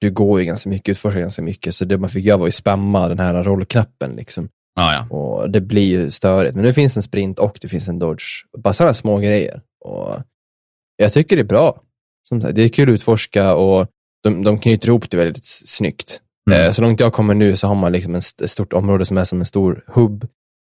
du 0.01 0.11
går 0.11 0.39
ju 0.39 0.45
ganska 0.45 0.69
mycket, 0.69 0.89
utforskar 0.89 1.19
ganska 1.19 1.41
mycket, 1.41 1.75
så 1.75 1.85
det 1.85 1.97
man 1.97 2.09
fick 2.09 2.25
göra 2.25 2.37
var 2.37 2.45
ju 2.45 2.51
spamma 2.51 3.07
den 3.07 3.19
här 3.19 3.43
rollknappen 3.43 4.15
liksom. 4.15 4.49
Ja, 4.75 4.93
ja. 4.93 5.15
Och 5.15 5.49
det 5.49 5.61
blir 5.61 5.85
ju 5.85 6.11
störigt. 6.11 6.55
Men 6.55 6.63
nu 6.63 6.73
finns 6.73 6.97
en 6.97 7.03
sprint 7.03 7.39
och 7.39 7.57
det 7.61 7.67
finns 7.67 7.87
en 7.87 7.99
dodge. 7.99 8.23
Bara 8.57 8.73
sådana 8.73 8.93
små 8.93 9.17
grejer. 9.17 9.61
Och 9.85 10.15
jag 10.97 11.13
tycker 11.13 11.35
det 11.35 11.41
är 11.41 11.45
bra. 11.45 11.81
Som 12.29 12.41
sagt, 12.41 12.55
det 12.55 12.63
är 12.63 12.69
kul 12.69 12.89
att 12.89 12.93
utforska 12.93 13.55
och 13.55 13.87
de, 14.23 14.43
de 14.43 14.59
knyter 14.59 14.87
ihop 14.87 15.09
det 15.09 15.17
väldigt 15.17 15.45
snyggt. 15.45 16.21
Mm. 16.51 16.65
Eh, 16.65 16.71
Så 16.71 16.81
långt 16.81 16.99
jag 16.99 17.13
kommer 17.13 17.33
nu 17.33 17.55
så 17.55 17.67
har 17.67 17.75
man 17.75 17.91
liksom 17.91 18.15
ett 18.15 18.49
stort 18.49 18.73
område 18.73 19.05
som 19.05 19.17
är 19.17 19.23
som 19.23 19.39
en 19.39 19.45
stor 19.45 19.83
hubb. 19.87 20.27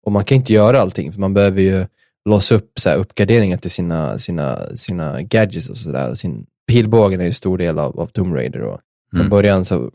Och 0.05 0.13
man 0.13 0.25
kan 0.25 0.37
inte 0.37 0.53
göra 0.53 0.81
allting, 0.81 1.13
för 1.13 1.21
man 1.21 1.35
behöver 1.35 1.63
ju 1.63 1.87
låsa 2.27 2.55
upp 2.55 2.73
så 2.79 2.89
här, 2.91 2.97
uppgraderingar 2.97 3.57
till 3.57 3.71
sina, 3.71 4.19
sina, 4.19 4.59
sina 4.77 5.23
gadgets 5.23 5.69
och 5.69 5.77
sådär. 5.77 6.15
Sin 6.15 6.47
pilbågen 6.69 7.21
är 7.21 7.25
ju 7.25 7.29
en 7.29 7.35
stor 7.35 7.59
del 7.59 7.79
av, 7.79 8.01
av 8.01 8.07
Tomb 8.07 8.35
Raider. 8.35 8.61
Och 8.61 8.81
från 9.11 9.21
Mm. 9.21 9.31
början 9.31 9.65
så 9.65 9.91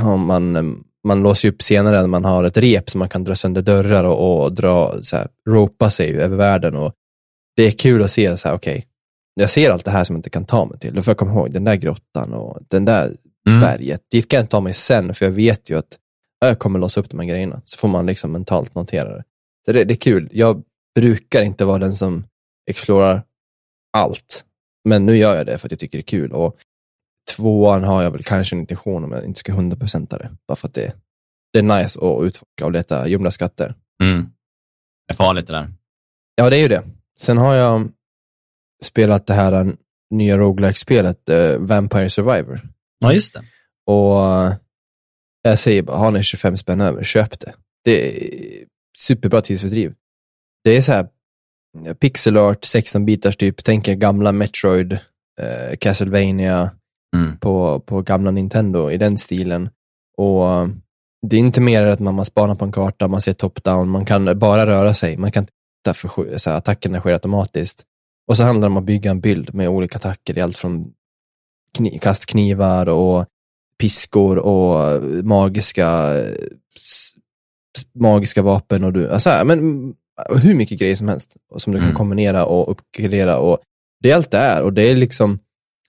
har 0.00 0.16
man, 0.16 0.84
man 1.06 1.22
låser 1.22 1.48
upp 1.48 1.62
senare 1.62 2.00
när 2.00 2.06
man 2.08 2.24
har 2.24 2.44
ett 2.44 2.56
rep 2.56 2.90
som 2.90 2.98
man 2.98 3.08
kan 3.08 3.24
dra 3.24 3.34
sönder 3.34 3.62
dörrar 3.62 4.04
och, 4.04 4.42
och 4.44 4.52
dra, 4.52 5.02
så 5.02 5.16
här, 5.16 5.28
ropa 5.48 5.90
sig 5.90 6.16
över 6.16 6.36
världen. 6.36 6.76
Och 6.76 6.92
det 7.56 7.62
är 7.62 7.70
kul 7.70 8.02
att 8.02 8.10
se, 8.10 8.36
så 8.36 8.48
här, 8.48 8.54
okej, 8.56 8.86
jag 9.34 9.50
ser 9.50 9.70
allt 9.70 9.84
det 9.84 9.90
här 9.90 10.04
som 10.04 10.14
jag 10.16 10.18
inte 10.18 10.30
kan 10.30 10.44
ta 10.44 10.64
mig 10.64 10.78
till. 10.78 10.94
Då 10.94 11.02
får 11.02 11.10
jag 11.10 11.18
komma 11.18 11.32
ihåg 11.32 11.52
den 11.52 11.64
där 11.64 11.76
grottan 11.76 12.32
och 12.32 12.58
den 12.68 12.84
där 12.84 13.16
Mm. 13.48 13.60
berget. 13.60 14.00
Dit 14.10 14.28
kan 14.28 14.36
jag 14.36 14.42
inte 14.42 14.50
ta 14.50 14.60
mig 14.60 14.72
sen, 14.72 15.14
för 15.14 15.24
jag 15.24 15.32
vet 15.32 15.70
ju 15.70 15.78
att 15.78 15.98
jag 16.40 16.58
kommer 16.58 16.78
låsa 16.78 17.00
upp 17.00 17.10
de 17.10 17.20
här 17.20 17.26
grejerna. 17.26 17.62
Så 17.64 17.78
får 17.78 17.88
man 17.88 18.06
liksom 18.06 18.32
mentalt 18.32 18.74
notera 18.74 19.16
det. 19.16 19.24
Så 19.66 19.72
det, 19.72 19.84
det 19.84 19.94
är 19.94 19.96
kul. 19.96 20.28
Jag 20.32 20.62
brukar 21.00 21.42
inte 21.42 21.64
vara 21.64 21.78
den 21.78 21.92
som 21.92 22.24
explorar 22.70 23.22
allt. 23.96 24.44
Men 24.88 25.06
nu 25.06 25.16
gör 25.16 25.36
jag 25.36 25.46
det 25.46 25.58
för 25.58 25.68
att 25.68 25.72
jag 25.72 25.78
tycker 25.78 25.98
det 25.98 26.02
är 26.02 26.18
kul. 26.18 26.32
Och 26.32 26.58
tvåan 27.36 27.84
har 27.84 28.02
jag 28.02 28.10
väl 28.10 28.24
kanske 28.24 28.56
en 28.56 28.60
intention 28.60 29.04
om 29.04 29.12
jag 29.12 29.24
inte 29.24 29.40
ska 29.40 29.52
100% 29.52 30.18
det. 30.18 30.30
Bara 30.48 30.56
för 30.56 30.68
att 30.68 30.74
det, 30.74 30.94
det 31.52 31.58
är 31.58 31.62
nice 31.62 32.00
att 32.00 32.24
utforska 32.24 32.64
och 32.64 32.72
leta 32.72 33.08
gömda 33.08 33.30
skatter. 33.30 33.74
Mm. 34.02 34.22
Det 35.06 35.12
är 35.12 35.16
farligt 35.16 35.46
det 35.46 35.52
där. 35.52 35.72
Ja, 36.34 36.50
det 36.50 36.56
är 36.56 36.60
ju 36.60 36.68
det. 36.68 36.82
Sen 37.18 37.38
har 37.38 37.54
jag 37.54 37.90
spelat 38.82 39.26
det 39.26 39.34
här 39.34 39.76
nya 40.10 40.38
roguelike-spelet 40.38 41.28
eh, 41.28 41.58
Vampire 41.58 42.10
Survivor. 42.10 42.68
Ja, 42.98 43.12
just 43.12 43.34
det. 43.34 43.44
Och 43.86 44.22
eh, 44.22 44.54
jag 45.42 45.58
säger 45.58 45.82
bara, 45.82 45.96
har 45.96 46.10
ni 46.10 46.22
25 46.22 46.56
spänn 46.56 46.80
över, 46.80 47.02
köp 47.02 47.40
det. 47.40 47.54
Det 47.84 48.24
är 48.26 48.64
superbra 48.98 49.40
tidsfördriv. 49.42 49.94
Det 50.64 50.76
är 50.76 50.80
så 50.80 50.92
här 50.92 51.08
eh, 51.86 51.94
pixel 51.94 52.36
art, 52.36 52.64
16-bitars 52.64 53.36
typ, 53.36 53.64
tänker 53.64 53.94
gamla 53.94 54.32
Metroid, 54.32 54.92
eh, 55.40 55.76
Castlevania 55.80 56.70
Mm. 57.16 57.38
på, 57.38 57.80
på 57.80 58.02
gamla 58.02 58.30
Nintendo 58.30 58.90
i 58.90 58.96
den 58.96 59.18
stilen. 59.18 59.70
Och 60.16 60.50
eh, 60.52 60.68
det 61.26 61.36
är 61.36 61.40
inte 61.40 61.60
mer 61.60 61.86
att 61.86 62.00
man, 62.00 62.14
man 62.14 62.24
spanar 62.24 62.54
på 62.54 62.64
en 62.64 62.72
karta, 62.72 63.08
man 63.08 63.20
ser 63.20 63.32
top-down, 63.32 63.84
man 63.88 64.04
kan 64.04 64.38
bara 64.38 64.66
röra 64.66 64.94
sig, 64.94 65.16
man 65.16 65.32
kan 65.32 65.46
titta 65.46 65.94
för 65.94 66.38
så 66.38 66.50
här, 66.50 66.56
attackerna 66.56 67.00
sker 67.00 67.12
automatiskt. 67.12 67.84
Och 68.28 68.36
så 68.36 68.42
handlar 68.42 68.68
det 68.68 68.72
om 68.72 68.76
att 68.76 68.84
bygga 68.84 69.10
en 69.10 69.20
bild 69.20 69.54
med 69.54 69.68
olika 69.68 69.96
attacker, 69.96 70.38
i 70.38 70.40
allt 70.40 70.56
från 70.58 70.92
kni, 71.76 71.98
kastknivar 71.98 72.88
och 72.88 73.26
piskor 73.80 74.38
och 74.38 75.02
magiska 75.24 76.14
s- 76.76 77.12
magiska 77.94 78.42
vapen 78.42 78.84
och 78.84 78.92
du, 78.92 79.10
alltså, 79.12 79.30
här, 79.30 79.44
men 79.44 79.94
hur 80.42 80.54
mycket 80.54 80.78
grejer 80.78 80.94
som 80.94 81.08
helst 81.08 81.36
som 81.56 81.72
du 81.72 81.78
kan 81.78 81.84
Mm. 81.88 81.96
kombinera 81.96 82.44
och 82.46 82.70
uppgradera 82.70 83.38
och 83.38 83.58
det 84.02 84.10
är 84.10 84.16
allt 84.16 84.30
det 84.30 84.38
är 84.38 84.62
och 84.62 84.72
det 84.72 84.82
är 84.90 84.96
liksom 84.96 85.38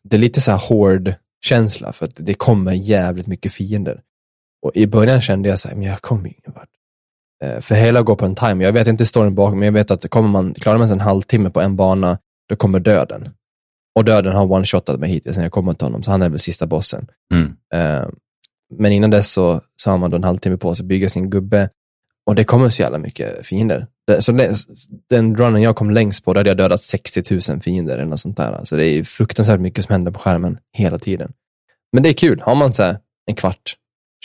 det 0.04 0.16
är 0.16 0.20
lite 0.20 0.42
så 0.42 0.52
här 0.52 0.58
hård 0.58 1.14
känsla 1.46 1.94
för 1.94 2.06
att 2.06 2.14
det 2.16 2.34
kommer 2.34 2.72
jävligt 2.74 3.28
mycket 3.28 3.52
fiender. 3.54 4.02
Och 4.66 4.72
i 4.76 4.88
början 4.88 5.22
kände 5.22 5.50
jag 5.50 5.60
så 5.60 5.68
här, 5.68 5.76
men 5.76 5.88
jag 5.88 6.02
kommer 6.02 6.28
ingen 6.28 6.54
vart. 6.56 6.70
Eh, 7.44 7.60
För 7.62 7.76
hela 7.76 8.02
går 8.02 8.16
på 8.16 8.26
en 8.26 8.36
timer. 8.36 8.66
Jag 8.66 8.72
vet 8.74 8.88
inte 8.88 9.06
storyn 9.06 9.36
bakom, 9.36 9.60
men 9.60 9.66
jag 9.66 9.74
vet 9.74 9.92
att 9.92 10.10
kommer 10.10 10.30
man, 10.30 10.54
klarar 10.54 10.78
man 10.78 10.88
sig 10.88 10.94
en 10.94 11.00
halvtimme 11.00 11.50
på 11.50 11.62
en 11.62 11.76
bana, 11.76 12.18
då 12.50 12.56
kommer 12.56 12.80
döden. 12.80 13.30
Och 13.96 14.06
döden 14.06 14.34
har 14.36 14.46
one-shotat 14.46 14.98
mig 14.98 15.10
hittills 15.10 15.36
sen 15.36 15.44
jag 15.44 15.52
kommer 15.52 15.74
till 15.74 15.86
honom, 15.86 16.04
så 16.04 16.12
han 16.12 16.22
är 16.22 16.30
väl 16.30 16.40
sista 16.40 16.68
bossen. 16.68 17.08
Mm. 17.34 17.56
Eh, 17.74 18.08
Men 18.78 18.92
innan 18.92 19.10
dess 19.10 19.32
så, 19.32 19.62
så 19.76 19.92
har 19.92 19.98
man 19.98 20.10
då 20.12 20.18
en 20.18 20.24
halvtimme 20.24 20.58
på 20.58 20.76
sig 20.76 20.84
att 20.84 20.88
bygga 20.88 21.10
sin 21.10 21.30
gubbe. 21.30 21.70
Och 22.26 22.36
det 22.36 22.44
kommer 22.44 22.70
så 22.70 22.82
jävla 22.82 22.98
mycket 22.98 23.46
fiender. 23.46 23.88
Så 24.20 24.32
den 25.10 25.38
runnen 25.38 25.62
jag 25.62 25.76
kom 25.76 25.92
längst 25.92 26.26
på, 26.26 26.34
där 26.34 26.40
hade 26.40 26.50
jag 26.50 26.58
dödat 26.58 26.82
60 26.82 27.24
000 27.52 27.62
fiender 27.62 27.94
eller 27.94 28.06
något 28.06 28.20
sånt 28.20 28.38
där. 28.38 28.66
Så 28.66 28.76
det 28.76 28.86
är 28.86 29.04
fruktansvärt 29.04 29.60
mycket 29.60 29.86
som 29.86 29.94
händer 29.94 30.12
på 30.12 30.20
skärmen 30.20 30.58
hela 30.78 31.00
tiden. 31.00 31.34
Men 31.94 32.04
det 32.04 32.10
är 32.10 32.14
kul. 32.14 32.42
Har 32.42 32.56
man 32.56 32.74
så 32.74 32.84
här 32.84 32.98
en 33.26 33.36
kvart, 33.36 33.76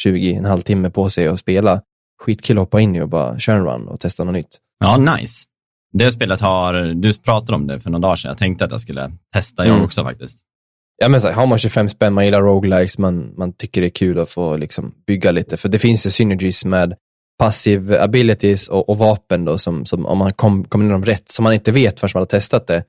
20, 0.01 0.35
en 0.35 0.45
halvtimme 0.45 0.91
på 0.91 1.09
sig 1.09 1.27
att 1.29 1.41
spela, 1.41 1.81
skitkul 2.23 2.57
att 2.59 2.63
hoppa 2.63 2.81
in 2.81 2.97
i 2.97 3.01
och 3.01 3.09
bara 3.09 3.39
köra 3.39 3.57
en 3.57 3.65
run 3.65 3.89
och 3.89 4.01
testa 4.01 4.25
något 4.25 4.35
nytt. 4.35 4.59
Ja, 4.79 4.97
nice. 4.97 5.45
Det 5.93 6.11
spelet 6.11 6.41
har, 6.41 6.95
du 6.95 7.13
pratade 7.19 7.57
om 7.57 7.67
det 7.67 7.81
för 7.81 7.91
några 7.91 8.03
dagar 8.03 8.17
sedan. 8.17 8.29
Jag 8.29 8.39
tänkte 8.39 8.65
att 8.65 8.71
jag 8.71 8.81
skulle 8.81 9.13
testa 9.35 9.67
jag 9.67 9.73
Mm. 9.75 9.85
också 9.85 10.05
faktiskt. 10.05 10.39
Ja, 11.03 11.09
men 11.09 11.21
så 11.21 11.27
här, 11.29 11.35
har 11.35 11.47
man 11.47 11.59
25 11.59 11.89
spänn, 11.89 12.13
man 12.15 12.25
gillar 12.25 12.43
roguelikes, 12.43 12.99
man, 12.99 13.35
man 13.37 13.53
tycker 13.53 13.81
det 13.81 13.87
är 13.87 13.91
kul 13.91 14.19
att 14.19 14.31
få 14.31 14.57
liksom, 14.57 14.95
bygga 15.07 15.31
lite. 15.33 15.57
För 15.57 15.69
det 15.69 15.79
finns 15.79 16.07
ju 16.07 16.11
synergies 16.11 16.65
med 16.65 16.95
passive 17.39 18.03
abilities 18.03 18.69
och, 18.69 18.89
och 18.89 18.99
vapen 18.99 19.45
då, 19.45 19.59
som, 19.59 19.87
som 19.87 20.07
om 20.07 20.19
man 20.19 20.33
kom, 20.33 20.65
kombinerar 20.65 20.95
dem 20.95 21.05
rätt, 21.05 21.29
som 21.29 21.43
man 21.43 21.55
inte 21.55 21.73
vet 21.73 22.01
förrän 22.01 22.11
man 22.15 22.21
har 22.21 22.27
testat 22.27 22.67
det, 22.67 22.85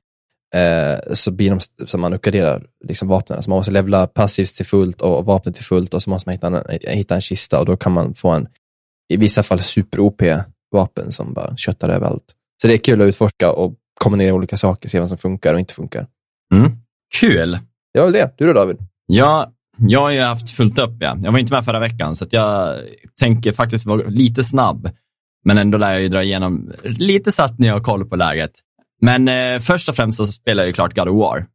eh, 0.54 1.14
så 1.14 1.30
blir 1.30 1.50
de, 1.50 1.60
så 1.86 1.98
man 1.98 2.12
uppgraderar 2.12 2.66
liksom 2.84 3.08
vapnen. 3.08 3.42
Så 3.42 3.50
man 3.50 3.56
måste 3.56 3.72
levla 3.72 4.06
passivs 4.06 4.54
till 4.54 4.66
fullt 4.66 5.02
och 5.02 5.24
vapnet 5.24 5.54
till 5.54 5.64
fullt 5.64 5.94
och 5.94 6.02
så 6.02 6.10
måste 6.10 6.28
man 6.28 6.32
hitta 6.32 6.46
en, 6.46 6.78
hitta 6.80 7.14
en 7.14 7.20
kista 7.20 7.60
och 7.60 7.66
då 7.66 7.76
kan 7.76 7.92
man 7.92 8.14
få 8.14 8.28
en, 8.28 8.48
i 9.08 9.16
vissa 9.16 9.42
fall 9.42 9.60
super-OP-vapen 9.60 11.12
som 11.12 11.32
bara 11.32 11.56
köttar 11.56 11.88
överallt. 11.88 12.34
Så 12.62 12.68
det 12.68 12.74
är 12.74 12.78
kul 12.78 13.02
att 13.02 13.08
utforska 13.08 13.52
och 13.52 13.74
kombinera 14.00 14.34
olika 14.34 14.56
saker, 14.56 14.88
se 14.88 15.00
vad 15.00 15.08
som 15.08 15.18
funkar 15.18 15.54
och 15.54 15.60
inte 15.60 15.74
funkar. 15.74 16.06
Mm. 16.54 16.70
Kul. 17.20 17.58
Det 17.94 18.00
var 18.00 18.06
väl 18.06 18.12
det. 18.12 18.34
Du 18.36 18.46
då 18.46 18.52
David? 18.52 18.76
Ja, 19.06 19.52
jag 19.78 20.00
har 20.00 20.10
ju 20.10 20.20
haft 20.20 20.50
fullt 20.50 20.78
upp. 20.78 20.96
Ja. 21.00 21.16
Jag 21.22 21.32
var 21.32 21.38
inte 21.38 21.52
med 21.54 21.64
förra 21.64 21.78
veckan, 21.80 22.14
så 22.14 22.26
jag 22.30 22.76
tänker 23.20 23.52
faktiskt 23.52 23.86
vara 23.86 24.08
lite 24.08 24.44
snabb. 24.44 24.90
Men 25.44 25.58
ändå 25.58 25.78
lär 25.78 25.92
jag 25.92 26.02
ju 26.02 26.08
dra 26.08 26.22
igenom 26.22 26.72
lite 26.84 27.32
så 27.32 27.42
att 27.42 27.58
ni 27.58 27.68
har 27.68 27.80
koll 27.80 28.04
på 28.08 28.16
läget. 28.16 28.52
Men 29.00 29.28
eh, 29.28 29.60
först 29.60 29.88
och 29.88 29.96
främst 29.96 30.16
så 30.18 30.26
spelar 30.26 30.62
jag 30.62 30.66
ju 30.66 30.72
klart 30.72 30.94
God 30.96 31.08
of 31.08 31.16
War. 31.16 31.46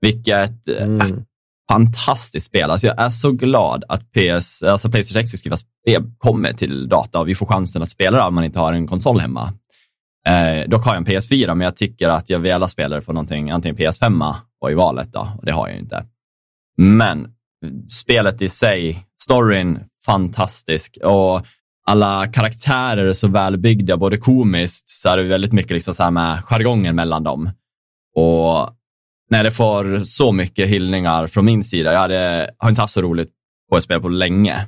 Vilket 0.00 0.68
eh, 0.68 0.84
Mm. 0.84 1.22
fantastiskt 1.70 2.46
spel. 2.46 2.70
Alltså 2.70 2.86
jag 2.86 3.00
är 3.00 3.10
så 3.10 3.32
glad 3.32 3.84
att 3.88 4.02
PS, 4.12 4.62
alltså 4.62 4.90
Playstation 4.90 5.20
exklusiva 5.22 5.56
spel 5.56 6.02
kommer 6.18 6.52
till 6.52 6.88
data 6.88 7.20
och 7.20 7.28
vi 7.28 7.34
får 7.34 7.46
chansen 7.46 7.82
att 7.82 7.88
spela 7.88 8.16
det 8.18 8.22
om 8.24 8.34
man 8.34 8.44
inte 8.44 8.58
har 8.58 8.72
en 8.72 8.86
konsol 8.86 9.20
hemma. 9.20 9.52
Eh, 10.28 10.68
dock 10.68 10.84
har 10.84 10.94
jag 10.94 10.96
en 10.96 11.06
PS4, 11.06 11.54
men 11.54 11.60
jag 11.64 11.76
tycker 11.76 12.08
att 12.08 12.30
jag 12.30 12.38
vill 12.38 12.68
spela 12.68 12.96
det 12.96 13.02
på 13.02 13.12
någonting, 13.12 13.50
antingen 13.50 13.76
PS5 13.76 14.34
och 14.60 14.70
i 14.70 14.74
valet 14.74 15.12
då, 15.12 15.28
och 15.38 15.46
det 15.46 15.52
har 15.52 15.68
jag 15.68 15.74
ju 15.76 15.82
inte. 15.82 16.04
Men 16.78 17.28
spelet 17.88 18.42
i 18.42 18.48
sig, 18.48 19.04
storyn, 19.22 19.80
fantastisk 20.06 20.98
och 21.04 21.46
alla 21.86 22.26
karaktärer 22.26 23.06
är 23.06 23.12
så 23.12 23.28
välbyggda, 23.28 23.96
både 23.96 24.16
komiskt, 24.16 24.90
så 24.90 25.08
är 25.08 25.16
det 25.16 25.22
väldigt 25.22 25.52
mycket 25.52 25.72
liksom 25.72 25.94
så 25.94 26.02
här 26.02 26.10
med 26.10 26.44
jargongen 26.44 26.96
mellan 26.96 27.24
dem. 27.24 27.50
Och 28.14 28.70
när 29.30 29.44
det 29.44 29.50
får 29.50 30.00
så 30.00 30.32
mycket 30.32 30.68
hyllningar 30.68 31.26
från 31.26 31.44
min 31.44 31.62
sida, 31.62 31.92
jag 31.92 31.98
hade, 31.98 32.50
har 32.58 32.68
inte 32.68 32.80
haft 32.80 32.92
så 32.92 33.02
roligt 33.02 33.30
på 33.70 33.76
ett 33.76 33.82
spel 33.82 34.00
på 34.00 34.08
länge. 34.08 34.66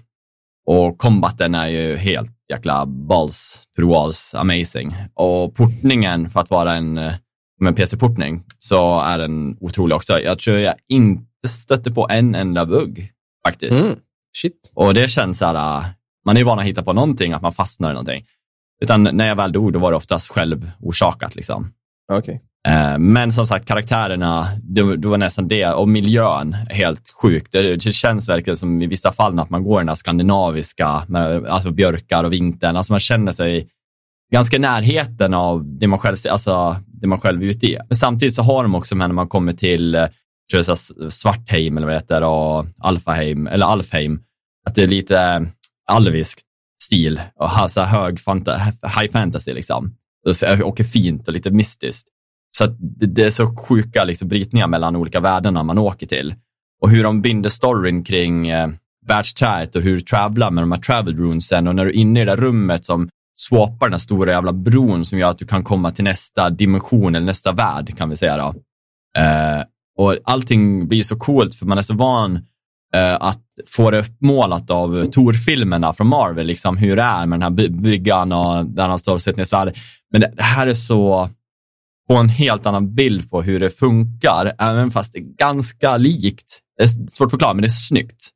Och 0.66 0.98
kombaten 0.98 1.54
är 1.54 1.66
ju 1.66 1.96
helt 1.96 2.30
jäkla 2.52 2.86
balls 2.86 3.62
to 3.76 3.82
the 3.82 3.88
walls 3.88 4.34
amazing. 4.34 4.96
Och 5.14 5.54
portningen, 5.54 6.30
för 6.30 6.40
att 6.40 6.50
vara 6.50 6.74
en, 6.74 6.98
eh, 6.98 7.14
en 7.66 7.74
PC-portning, 7.74 8.44
så 8.58 9.00
är 9.00 9.18
den 9.18 9.56
otrolig 9.60 9.96
också. 9.96 10.20
Jag 10.20 10.38
tror 10.38 10.58
jag 10.58 10.74
inte 10.88 11.29
stötte 11.48 11.92
på 11.92 12.08
en 12.10 12.34
enda 12.34 12.66
bugg, 12.66 13.10
faktiskt. 13.46 13.82
Mm. 13.82 13.96
Shit. 14.36 14.72
Och 14.74 14.94
det 14.94 15.08
känns 15.08 15.38
så 15.38 15.44
här, 15.44 15.54
äh, 15.54 15.84
man 16.26 16.36
är 16.36 16.40
ju 16.40 16.46
van 16.46 16.58
att 16.58 16.64
hitta 16.64 16.82
på 16.82 16.92
någonting, 16.92 17.32
att 17.32 17.42
man 17.42 17.52
fastnar 17.52 17.90
i 17.90 17.92
någonting. 17.92 18.24
Utan 18.82 19.02
när 19.02 19.28
jag 19.28 19.36
väl 19.36 19.52
dog, 19.52 19.72
då 19.72 19.78
var 19.78 19.90
det 19.90 19.96
oftast 19.96 20.30
själv 20.30 20.70
orsakat 20.80 21.36
liksom. 21.36 21.72
Okej. 22.12 22.42
Eh, 22.68 22.98
Men 22.98 23.32
som 23.32 23.46
sagt, 23.46 23.68
karaktärerna, 23.68 24.46
det, 24.62 24.96
det 24.96 25.08
var 25.08 25.18
nästan 25.18 25.48
det. 25.48 25.66
Och 25.66 25.88
miljön 25.88 26.52
helt 26.52 27.10
sjukt. 27.22 27.52
Det, 27.52 27.76
det 27.76 27.92
känns 27.92 28.28
verkligen 28.28 28.56
som 28.56 28.82
i 28.82 28.86
vissa 28.86 29.12
fall 29.12 29.38
att 29.38 29.50
man 29.50 29.64
går 29.64 29.80
i 29.80 29.82
den 29.82 29.88
här 29.88 29.94
skandinaviska, 29.94 31.02
med, 31.08 31.46
alltså 31.46 31.70
björkar 31.70 32.24
och 32.24 32.32
vintern. 32.32 32.76
Alltså 32.76 32.92
man 32.92 33.00
känner 33.00 33.32
sig 33.32 33.68
ganska 34.32 34.58
närheten 34.58 35.34
av 35.34 35.78
det 35.78 35.86
man 35.86 35.98
själv, 35.98 36.16
alltså, 36.30 36.76
det 36.86 37.06
man 37.06 37.20
själv 37.20 37.42
är 37.42 37.46
ute 37.46 37.66
i. 37.66 37.78
Men 37.88 37.96
samtidigt 37.96 38.34
så 38.34 38.42
har 38.42 38.62
de 38.62 38.74
också 38.74 38.94
när 38.94 39.08
man 39.08 39.28
kommer 39.28 39.52
till 39.52 39.94
eh, 39.94 40.06
tror 40.50 40.64
jag, 40.66 40.78
så 40.78 41.10
Svartheim 41.10 41.76
eller 41.76 41.86
vad 41.86 41.94
det 41.94 41.98
heter, 41.98 42.22
och 42.22 42.66
Alfaheim, 42.78 43.46
eller 43.46 43.66
Alfheim, 43.66 44.20
att 44.66 44.74
det 44.74 44.82
är 44.82 44.86
lite 44.86 45.20
eh, 45.20 45.40
alvisk 45.86 46.38
stil 46.82 47.20
och 47.34 47.70
så 47.70 47.82
hög 47.82 48.20
fanta, 48.20 48.56
high 48.82 49.12
fantasy 49.12 49.52
liksom. 49.52 49.94
Och 50.64 50.80
är 50.80 50.84
fint 50.84 51.28
och 51.28 51.34
lite 51.34 51.50
mystiskt. 51.50 52.08
Så 52.56 52.64
att 52.64 52.76
det, 52.78 53.06
det 53.06 53.22
är 53.22 53.30
så 53.30 53.56
sjuka 53.56 54.04
liksom, 54.04 54.28
brytningar 54.28 54.66
mellan 54.66 54.96
olika 54.96 55.20
världarna 55.20 55.62
man 55.62 55.78
åker 55.78 56.06
till. 56.06 56.34
Och 56.82 56.90
hur 56.90 57.02
de 57.02 57.22
binder 57.22 57.50
storyn 57.50 58.04
kring 58.04 58.48
eh, 58.48 58.68
världsträet 59.06 59.76
och 59.76 59.82
hur 59.82 59.94
du 59.94 60.00
travlar 60.00 60.50
med 60.50 60.62
de 60.62 60.72
här 60.72 60.80
travel 60.80 61.16
runesen 61.16 61.68
och 61.68 61.74
när 61.74 61.84
du 61.84 61.90
är 61.90 61.94
inne 61.94 62.20
i 62.20 62.24
det 62.24 62.30
där 62.30 62.42
rummet 62.42 62.84
som 62.84 63.08
swappar 63.36 63.86
den 63.86 63.92
här 63.92 63.98
stora 63.98 64.32
jävla 64.32 64.52
bron 64.52 65.04
som 65.04 65.18
gör 65.18 65.30
att 65.30 65.38
du 65.38 65.46
kan 65.46 65.64
komma 65.64 65.90
till 65.90 66.04
nästa 66.04 66.50
dimension 66.50 67.14
eller 67.14 67.26
nästa 67.26 67.52
värld 67.52 67.98
kan 67.98 68.10
vi 68.10 68.16
säga 68.16 68.36
då. 68.36 68.54
Eh, 69.20 69.64
och 70.00 70.16
allting 70.24 70.88
blir 70.88 71.02
så 71.02 71.16
coolt 71.16 71.54
för 71.54 71.66
man 71.66 71.78
är 71.78 71.82
så 71.82 71.94
van 71.94 72.36
eh, 72.94 73.14
att 73.20 73.44
få 73.66 73.90
det 73.90 74.00
uppmålat 74.00 74.70
av 74.70 75.04
Tor-filmerna 75.04 75.92
från 75.92 76.06
Marvel, 76.06 76.46
liksom 76.46 76.76
hur 76.76 76.96
det 76.96 77.02
är 77.02 77.26
med 77.26 77.40
den 77.40 77.42
här 77.42 77.68
bryggan 77.68 78.32
och 78.32 78.66
där 78.66 78.88
han 78.88 78.98
står 78.98 79.14
och 79.14 79.22
sätter 79.22 79.64
ner. 79.64 79.72
Men 80.12 80.20
det, 80.20 80.32
det 80.36 80.42
här 80.42 80.66
är 80.66 80.74
så 80.74 81.28
på 82.08 82.14
en 82.16 82.28
helt 82.28 82.66
annan 82.66 82.94
bild 82.94 83.30
på 83.30 83.42
hur 83.42 83.60
det 83.60 83.70
funkar, 83.70 84.52
även 84.58 84.90
fast 84.90 85.12
det 85.12 85.18
är 85.18 85.36
ganska 85.36 85.96
likt. 85.96 86.58
Det 86.76 86.82
är 86.82 86.88
svårt 86.88 87.26
att 87.26 87.30
förklara, 87.30 87.54
men 87.54 87.62
det 87.62 87.68
är 87.68 87.88
snyggt. 87.88 88.28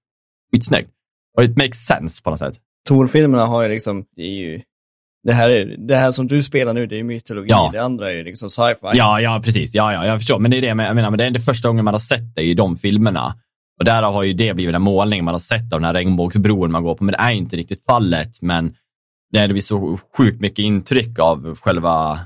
Skitsnyggt. 0.53 0.91
Och 1.37 1.45
it 1.45 1.57
makes 1.57 1.87
sense 1.87 2.23
på 2.23 2.31
något 2.31 2.39
sätt. 2.39 2.55
Tor-filmerna 2.89 3.47
har 3.47 3.63
ju 3.63 3.69
liksom, 3.69 4.05
det 4.17 4.23
är 4.23 4.35
ju, 4.35 4.63
det 5.25 5.33
här, 5.33 5.51
är, 5.51 5.77
det 5.79 5.97
här 5.97 6.11
som 6.11 6.29
du 6.29 6.43
spelar 6.43 6.73
nu, 6.73 6.87
det 6.87 6.95
är 6.95 6.97
ju 6.97 7.05
mytologi. 7.05 7.51
Ja. 7.51 7.71
Det 7.73 7.79
andra 7.83 8.13
är 8.13 8.17
ju 8.17 8.25
liksom 8.25 8.51
sci-fi. 8.51 8.89
Ja, 8.95 9.21
ja, 9.21 9.41
precis. 9.45 9.75
Ja, 9.75 9.93
ja, 9.93 10.07
jag 10.07 10.19
förstår. 10.19 10.39
Men 10.39 10.51
det 10.51 10.57
är 10.57 10.61
det 10.61 10.67
jag 10.67 10.77
menar, 10.77 11.11
men 11.11 11.19
det 11.19 11.25
är 11.25 11.31
det 11.31 11.41
första 11.41 11.69
gången 11.69 11.85
man 11.85 11.95
har 11.95 11.99
sett 11.99 12.35
det 12.35 12.43
i 12.43 12.55
de 12.55 12.77
filmerna. 12.77 13.35
Och 13.79 13.85
där 13.85 14.03
har 14.03 14.23
ju 14.23 14.33
det 14.33 14.55
blivit 14.55 14.75
en 14.75 14.83
målning 14.83 15.25
man 15.25 15.35
har 15.35 15.39
sett 15.39 15.73
av 15.73 15.81
den 15.81 15.85
här 15.85 15.95
regnbågsbron 15.95 16.73
man 16.73 16.83
går 16.83 16.95
på, 16.95 17.05
men 17.05 17.13
det 17.13 17.19
är 17.19 17.31
inte 17.31 17.57
riktigt 17.57 17.85
fallet. 17.85 18.43
Men 18.43 18.75
det 19.33 19.49
blir 19.49 19.61
så 19.61 19.99
sjukt 20.17 20.41
mycket 20.41 20.59
intryck 20.59 21.19
av 21.19 21.59
själva 21.61 22.19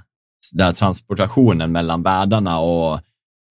den 0.53 0.67
här 0.67 0.73
transportationen 0.73 1.73
mellan 1.73 2.03
världarna 2.03 2.61
och 2.61 3.01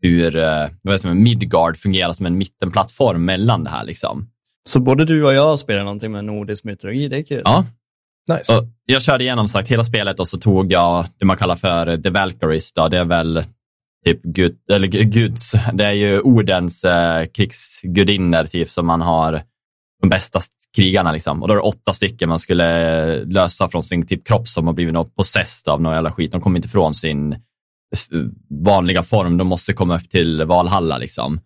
hur 0.01 0.35
eh, 0.35 0.67
vad 0.81 1.01
som 1.01 1.23
Midgard 1.23 1.77
fungerar 1.77 2.11
som 2.11 2.25
en 2.25 2.37
mittenplattform 2.37 3.25
mellan 3.25 3.63
det 3.63 3.69
här. 3.69 3.85
Liksom. 3.85 4.29
Så 4.69 4.79
både 4.79 5.05
du 5.05 5.25
och 5.25 5.33
jag 5.33 5.59
spelar 5.59 5.83
någonting 5.83 6.11
med 6.11 6.25
nordisk 6.25 6.63
mytologi, 6.63 7.07
det 7.07 7.17
är 7.17 7.23
kul. 7.23 7.41
Ja, 7.45 7.65
Nice. 8.27 8.57
och 8.57 8.65
jag 8.85 9.01
körde 9.01 9.23
igenom 9.23 9.47
sagt 9.47 9.69
hela 9.69 9.83
spelet 9.83 10.19
och 10.19 10.27
så 10.27 10.37
tog 10.37 10.71
jag 10.71 11.05
det 11.19 11.25
man 11.25 11.37
kallar 11.37 11.55
för 11.55 11.97
The 11.97 12.09
Valkyries. 12.09 12.73
Då. 12.73 12.87
Det 12.87 12.97
är 12.97 13.05
väl 13.05 13.43
typ 14.05 14.23
gud, 14.23 14.57
eller 14.71 14.87
guds, 14.87 15.55
det 15.73 15.85
är 15.85 15.91
ju 15.91 16.21
Odens 16.21 16.83
eh, 16.83 17.25
krigsgudinnor 17.25 18.43
typ 18.43 18.69
som 18.69 18.85
man 18.85 19.01
har 19.01 19.41
de 20.01 20.09
bästa 20.09 20.39
krigarna 20.75 21.11
liksom. 21.11 21.41
Och 21.41 21.47
då 21.47 21.53
är 21.53 21.57
det 21.57 21.63
åtta 21.63 21.93
stycken 21.93 22.29
man 22.29 22.39
skulle 22.39 23.25
lösa 23.25 23.69
från 23.69 23.83
sin 23.83 24.07
typ 24.07 24.27
kropp 24.27 24.47
som 24.47 24.67
har 24.67 24.73
blivit 24.73 24.93
något 24.93 25.15
possessed 25.15 25.73
av 25.73 25.81
någon 25.81 25.93
jävla 25.93 26.11
skit. 26.11 26.31
De 26.31 26.41
kommer 26.41 26.57
inte 26.57 26.69
från 26.69 26.95
sin 26.95 27.35
vanliga 28.65 29.03
form. 29.03 29.37
De 29.37 29.47
måste 29.47 29.73
komma 29.73 29.95
upp 29.95 30.09
till 30.09 30.43
Valhalla 30.43 30.97
liksom. 30.97 31.39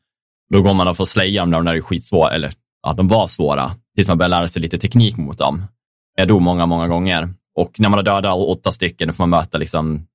Då 0.54 0.62
går 0.62 0.74
man 0.74 0.88
och 0.88 0.98
får 0.98 1.06
slaya 1.06 1.42
dem 1.42 1.50
när 1.52 1.58
de 1.58 1.68
är 1.78 1.82
skitsvåra, 1.82 2.32
eller 2.34 2.54
ja, 2.84 2.94
de 2.94 3.08
var 3.08 3.28
svåra, 3.28 3.72
tills 3.96 4.08
man 4.08 4.18
börjar 4.18 4.30
lära 4.30 4.48
sig 4.48 4.62
lite 4.62 4.78
teknik 4.78 5.18
mot 5.18 5.38
dem. 5.38 5.64
Jag 6.16 6.28
dog 6.28 6.42
många, 6.42 6.66
många 6.66 6.88
gånger. 6.88 7.30
Och 7.58 7.72
när 7.80 7.90
man 7.90 7.98
har 7.98 8.04
dödat 8.04 8.36
åtta 8.38 8.72
stycken, 8.72 9.14
får 9.14 9.24
man 9.28 9.40
möta 9.40 9.58
liksom 9.58 10.06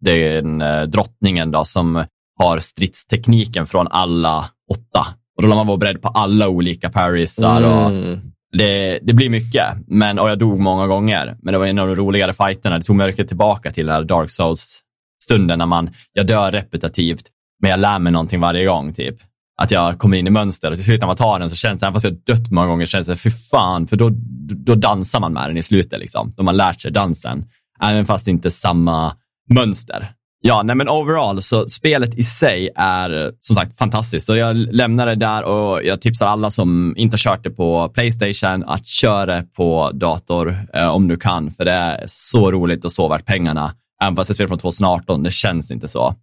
den 0.00 0.62
eh, 0.62 0.82
drottningen 0.82 1.50
då, 1.50 1.64
som 1.64 2.04
har 2.38 2.58
stridstekniken 2.58 3.66
från 3.66 3.88
alla 3.90 4.44
åtta. 4.70 5.06
Och 5.36 5.42
då 5.42 5.48
lär 5.48 5.56
man 5.56 5.66
vara 5.66 5.76
beredd 5.76 6.02
på 6.02 6.08
alla 6.08 6.48
olika 6.48 6.90
parrysar 6.90 7.62
och 7.62 7.90
Mm. 7.90 8.20
det, 8.58 8.98
det 9.02 9.12
blir 9.12 9.30
mycket. 9.30 9.64
Men, 9.86 10.18
och 10.18 10.30
jag 10.30 10.38
dog 10.38 10.58
många 10.60 10.86
gånger. 10.86 11.36
Men 11.42 11.52
det 11.52 11.58
var 11.58 11.66
en 11.66 11.78
av 11.78 11.86
de 11.86 11.94
roligare 11.96 12.32
fighterna. 12.32 12.78
Det 12.78 12.84
tog 12.84 12.96
mig 12.96 13.06
verkligen 13.06 13.28
tillbaka 13.28 13.70
till 13.70 13.86
den 13.86 13.94
här 13.94 14.04
Dark 14.04 14.30
Souls-stunden 14.30 15.58
när 15.58 15.66
man, 15.66 15.90
jag 16.12 16.26
dör 16.26 16.52
repetitivt, 16.52 17.22
men 17.62 17.70
jag 17.70 17.80
lär 17.80 17.98
mig 17.98 18.12
någonting 18.12 18.40
varje 18.40 18.64
gång. 18.64 18.92
typ. 18.92 19.16
Att 19.62 19.70
jag 19.70 19.98
kommer 19.98 20.16
in 20.16 20.26
i 20.26 20.30
mönster 20.30 20.70
och 20.70 20.76
till 20.76 20.84
slut 20.84 21.00
när 21.00 21.06
man 21.06 21.16
tar 21.16 21.38
den 21.38 21.50
så 21.50 21.56
känns 21.56 21.80
det, 21.80 21.86
även 21.86 21.94
fast 21.94 22.04
jag 22.04 22.36
dött 22.36 22.50
många 22.50 22.66
gånger, 22.66 22.86
känns 22.86 23.06
det, 23.06 23.16
fy 23.16 23.30
fan, 23.30 23.86
för 23.86 23.96
då, 23.96 24.10
då 24.56 24.74
dansar 24.74 25.20
man 25.20 25.32
med 25.32 25.48
den 25.48 25.56
i 25.56 25.62
slutet. 25.62 26.00
Liksom. 26.00 26.32
Då 26.36 26.40
har 26.40 26.44
man 26.44 26.56
lärt 26.56 26.80
sig 26.80 26.90
dansen. 26.90 27.44
Även 27.82 28.06
fast 28.06 28.24
det 28.24 28.30
inte 28.30 28.48
är 28.48 28.50
samma 28.50 29.12
mönster. 29.48 30.08
Ja, 30.42 30.62
nej 30.62 30.76
men 30.76 30.88
overall, 30.88 31.42
så 31.42 31.68
spelet 31.68 32.14
i 32.14 32.22
sig 32.22 32.70
är 32.76 33.24
eh, 33.24 33.30
som 33.40 33.56
sagt 33.56 33.78
fantastiskt. 33.78 34.26
Så 34.26 34.36
jag 34.36 34.56
lämnar 34.56 35.06
det 35.06 35.14
där 35.14 35.42
och 35.42 35.84
jag 35.84 36.00
tipsar 36.00 36.26
alla 36.26 36.50
som 36.50 36.94
inte 36.96 37.14
har 37.14 37.18
kört 37.18 37.44
det 37.44 37.50
på 37.50 37.88
Playstation 37.88 38.64
att 38.64 38.86
köra 38.86 39.26
det 39.26 39.42
på 39.56 39.90
dator 39.94 40.66
eh, 40.74 40.88
om 40.88 41.08
du 41.08 41.16
kan, 41.16 41.50
för 41.50 41.64
det 41.64 41.72
är 41.72 42.04
så 42.06 42.50
roligt 42.50 42.84
och 42.84 42.92
så 42.92 43.08
värt 43.08 43.26
pengarna. 43.26 43.72
Även 44.02 44.16
fast 44.16 44.28
det 44.28 44.32
är 44.32 44.34
spel 44.34 44.48
från 44.48 44.58
2018, 44.58 45.22
det 45.22 45.30
känns 45.30 45.70
inte 45.70 45.88
så. 45.88 46.14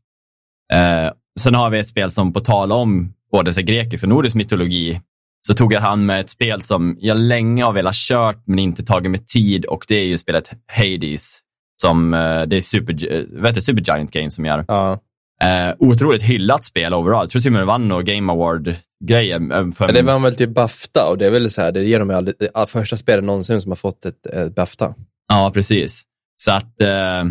Eh, 0.74 1.12
sen 1.40 1.56
har 1.56 1.70
vi 1.70 1.80
ett 1.80 1.88
spel 1.88 2.12
som 2.12 2.34
på 2.34 2.40
tal 2.40 2.72
om 2.72 3.14
både 3.32 3.54
så 3.54 3.62
grekisk 3.62 4.04
och 4.04 4.10
nordisk 4.10 4.36
mytologi, 4.36 5.02
så 5.48 5.54
tog 5.54 5.74
jag 5.74 5.82
hand 5.82 6.06
med 6.06 6.20
ett 6.20 6.30
spel 6.30 6.62
som 6.62 6.98
jag 7.00 7.18
länge 7.18 7.64
har 7.64 7.74
velat 7.74 7.96
kört 7.96 8.44
men 8.48 8.60
inte 8.60 8.84
tagit 8.84 9.12
mig 9.12 9.26
tid 9.26 9.66
och 9.66 9.86
det 9.88 9.96
är 9.96 10.06
ju 10.06 10.18
spelet 10.18 10.52
Hades. 10.68 11.40
Som, 11.82 12.14
eh, 12.14 12.42
det 12.42 12.56
är 12.56 12.62
Super, 12.62 13.14
eh, 13.14 13.42
vet 13.42 13.56
du, 13.56 13.62
Supergiant 13.62 14.12
Games 14.12 14.36
som 14.36 14.46
gör. 14.46 14.66
Ja. 14.68 15.00
Eh, 15.44 15.76
otroligt 15.80 16.22
hyllat 16.24 16.64
spel 16.66 16.94
overall. 16.94 17.24
Jag 17.24 17.30
tror 17.30 17.42
till 17.42 17.50
och 17.50 17.54
med 17.54 17.62
det 17.62 17.66
vann 17.66 17.88
någon 17.88 18.06
Game 18.06 18.32
Award-grejer. 18.34 19.52
eh, 19.52 19.68
Ja, 19.80 19.88
Det 19.88 20.02
var 20.02 20.20
väl 20.20 20.36
till 20.36 20.50
Bafta 20.50 21.10
och 21.10 21.18
det 21.18 21.26
är 21.26 21.30
väl 21.32 21.52
så 21.52 21.62
här, 21.62 21.72
det 21.72 21.84
ger 21.84 22.00
de 22.00 22.10
aldrig, 22.10 22.36
det 22.40 22.50
är 22.54 22.66
första 22.66 22.98
spelet 22.98 23.24
någonsin 23.24 23.62
som 23.62 23.72
har 23.72 23.76
fått 23.76 24.06
ett, 24.06 24.26
ett 24.26 24.56
Bafta. 24.56 24.94
Ja, 25.28 25.52
precis. 25.54 26.02
Så 26.38 26.52
att, 26.52 26.82
eh, 26.82 27.22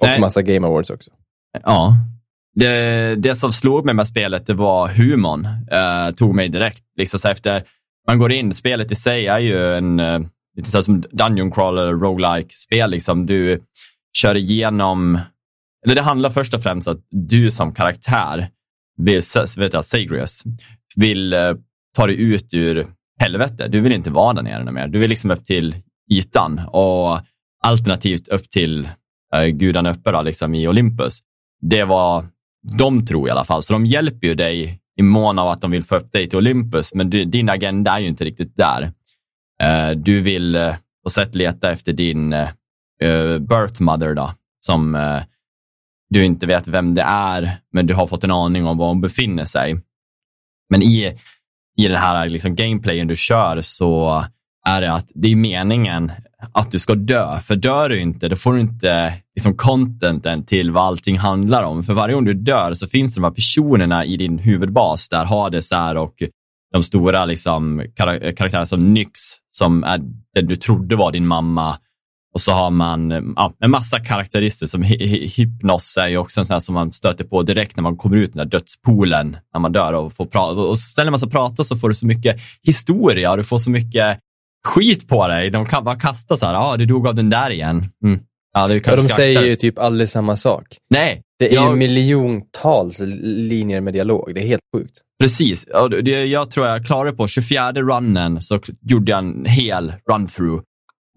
Och 0.00 0.06
Nej. 0.08 0.20
massa 0.20 0.42
Game 0.42 0.66
Awards 0.66 0.90
också. 0.90 1.10
ja. 1.62 1.96
Det, 2.58 3.14
det 3.14 3.34
som 3.34 3.52
slog 3.52 3.84
mig 3.84 3.94
med 3.94 4.08
spelet, 4.08 4.46
det 4.46 4.54
var 4.54 4.88
humorn. 4.88 5.44
Eh, 5.44 6.14
tog 6.14 6.34
mig 6.34 6.48
direkt. 6.48 6.82
Liksom 6.96 7.20
så 7.20 7.28
efter, 7.28 7.64
man 8.08 8.18
går 8.18 8.32
in, 8.32 8.52
spelet 8.52 8.92
i 8.92 8.94
sig 8.94 9.26
är 9.26 9.38
ju 9.38 9.74
en, 9.76 10.00
eh, 10.00 10.20
lite 10.56 10.70
så 10.70 10.82
som 10.82 11.00
Dungeon 11.00 11.50
Crawler, 11.50 11.92
roguelike 11.92 12.54
spel 12.54 12.90
liksom. 12.90 13.26
Du 13.26 13.62
kör 14.16 14.34
igenom, 14.34 15.18
eller 15.84 15.94
det 15.94 16.02
handlar 16.02 16.30
först 16.30 16.54
och 16.54 16.62
främst 16.62 16.88
att 16.88 16.98
du 17.10 17.50
som 17.50 17.74
karaktär, 17.74 18.48
vill, 18.96 19.20
vet 19.58 19.72
jag, 19.72 19.84
Sagrius, 19.84 20.42
vill 20.96 21.32
eh, 21.32 21.52
ta 21.96 22.06
dig 22.06 22.20
ut 22.20 22.54
ur 22.54 22.86
helvete. 23.20 23.68
Du 23.68 23.80
vill 23.80 23.92
inte 23.92 24.10
vara 24.10 24.34
där 24.34 24.42
nere 24.42 24.72
mer. 24.72 24.88
Du 24.88 24.98
vill 24.98 25.10
liksom 25.10 25.30
upp 25.30 25.44
till 25.44 25.76
ytan 26.10 26.60
och 26.68 27.20
alternativt 27.64 28.28
upp 28.28 28.50
till 28.50 28.88
eh, 29.34 29.46
gudarna 29.46 29.90
uppe 29.90 30.12
då, 30.12 30.22
liksom 30.22 30.54
i 30.54 30.68
Olympus. 30.68 31.18
Det 31.60 31.84
var 31.84 32.26
de 32.62 33.06
tror 33.06 33.28
i 33.28 33.30
alla 33.30 33.44
fall. 33.44 33.62
Så 33.62 33.72
de 33.72 33.86
hjälper 33.86 34.26
ju 34.26 34.34
dig 34.34 34.80
i 34.96 35.02
mån 35.02 35.38
av 35.38 35.48
att 35.48 35.60
de 35.60 35.70
vill 35.70 35.84
få 35.84 35.96
upp 35.96 36.12
dig 36.12 36.28
till 36.28 36.38
Olympus, 36.38 36.94
men 36.94 37.10
du, 37.10 37.24
din 37.24 37.48
agenda 37.48 37.92
är 37.92 37.98
ju 37.98 38.08
inte 38.08 38.24
riktigt 38.24 38.56
där. 38.56 38.92
Eh, 39.62 39.90
du 39.90 40.20
vill 40.20 40.56
eh, 40.56 40.74
på 41.04 41.10
sätt 41.10 41.34
leta 41.34 41.72
efter 41.72 41.92
din 41.92 42.32
eh, 42.32 42.48
eh 43.02 43.38
birth 43.38 43.82
mother 43.82 44.14
då, 44.14 44.32
som 44.60 44.98
du 46.10 46.24
inte 46.24 46.46
vet 46.46 46.68
vem 46.68 46.94
det 46.94 47.02
är, 47.02 47.58
men 47.72 47.86
du 47.86 47.94
har 47.94 48.06
fått 48.06 48.24
en 48.24 48.30
aning 48.30 48.66
om 48.66 48.78
var 48.78 48.88
hon 48.88 49.00
befinner 49.00 49.44
sig. 49.44 49.80
Men 50.70 50.82
i, 50.82 51.16
i 51.76 51.88
den 51.88 51.96
här 51.96 52.28
liksom 52.28 52.54
gameplayen 52.54 53.06
du 53.06 53.16
kör 53.16 53.60
så 53.60 54.24
är 54.66 54.80
det 54.80 54.92
att 54.92 55.08
det 55.14 55.32
är 55.32 55.36
meningen 55.36 56.12
att 56.52 56.70
du 56.70 56.78
ska 56.78 56.94
dö. 56.94 57.40
För 57.40 57.56
dör 57.56 57.88
du 57.88 58.00
inte, 58.00 58.28
då 58.28 58.36
får 58.36 58.54
du 58.54 58.60
inte 58.60 59.14
liksom 59.36 59.56
contenten 59.56 60.44
till 60.44 60.70
vad 60.70 60.84
allting 60.84 61.18
handlar 61.18 61.62
om. 61.62 61.84
För 61.84 61.94
varje 61.94 62.14
gång 62.14 62.24
du 62.24 62.34
dör 62.34 62.74
så 62.74 62.86
finns 62.86 63.14
det 63.14 63.20
de 63.20 63.24
här 63.24 63.30
personerna 63.30 64.04
i 64.04 64.16
din 64.16 64.38
huvudbas 64.38 65.08
där 65.08 65.24
Hades 65.24 65.72
är 65.72 65.96
och 65.96 66.14
de 66.72 66.82
stora 66.82 67.24
liksom, 67.24 67.82
kar- 67.96 68.36
karaktärerna 68.36 68.66
som 68.66 68.94
Nyx, 68.94 69.10
som 69.50 69.84
är 69.84 70.00
den 70.34 70.46
du 70.46 70.56
trodde 70.56 70.96
var 70.96 71.12
din 71.12 71.26
mamma. 71.26 71.78
Och 72.34 72.40
så 72.40 72.52
har 72.52 72.70
man 72.70 73.10
ja, 73.36 73.54
en 73.60 73.70
massa 73.70 74.00
karaktärister 74.00 74.66
som 74.66 74.82
Hypnos 74.82 75.96
är 75.96 76.08
ju 76.08 76.16
också 76.16 76.40
en 76.40 76.46
sån 76.46 76.54
här 76.54 76.60
som 76.60 76.74
man 76.74 76.92
stöter 76.92 77.24
på 77.24 77.42
direkt 77.42 77.76
när 77.76 77.82
man 77.82 77.96
kommer 77.96 78.16
ut 78.16 78.32
den 78.32 78.38
där 78.38 78.58
dödspoolen 78.58 79.36
när 79.54 79.60
man 79.60 79.72
dör 79.72 79.92
och 79.92 80.12
får 80.12 80.26
prata. 80.26 80.60
Och 80.60 80.78
ställer 80.78 81.10
man 81.10 81.20
sig 81.20 81.26
och 81.26 81.32
pratar 81.32 81.64
så 81.64 81.76
får 81.76 81.88
du 81.88 81.94
så 81.94 82.06
mycket 82.06 82.40
historia 82.62 83.30
och 83.30 83.36
du 83.36 83.44
får 83.44 83.58
så 83.58 83.70
mycket 83.70 84.18
skit 84.68 85.08
på 85.08 85.28
dig. 85.28 85.50
De 85.50 85.66
kan 85.66 85.84
bara 85.84 85.96
kasta 85.96 86.36
så 86.36 86.46
här, 86.46 86.54
ja, 86.54 86.60
ah, 86.60 86.76
du 86.76 86.86
dog 86.86 87.06
av 87.06 87.14
den 87.14 87.30
där 87.30 87.50
igen. 87.50 87.76
Mm. 88.04 88.20
Ja, 88.54 88.74
Ja, 88.74 88.80
kanske 88.80 89.08
de 89.08 89.14
säger 89.14 89.42
ju 89.42 89.56
typ 89.56 89.78
aldrig 89.78 90.08
samma 90.08 90.36
sak. 90.36 90.64
Nej, 90.90 91.22
Det 91.38 91.50
är 91.50 91.54
Jag- 91.54 91.70
ju 91.70 91.76
miljontals 91.76 93.00
linjer 93.22 93.80
med 93.80 93.92
dialog. 93.92 94.30
Det 94.34 94.40
är 94.42 94.46
helt 94.46 94.62
sjukt. 94.76 94.98
Precis. 95.20 95.66
Jag 96.28 96.50
tror 96.50 96.66
jag 96.66 96.86
klarade 96.86 97.16
på 97.16 97.26
24 97.26 97.72
runnen 97.72 98.42
så 98.42 98.60
gjorde 98.82 99.10
jag 99.10 99.18
en 99.18 99.44
hel 99.44 99.92
run-through. 100.10 100.62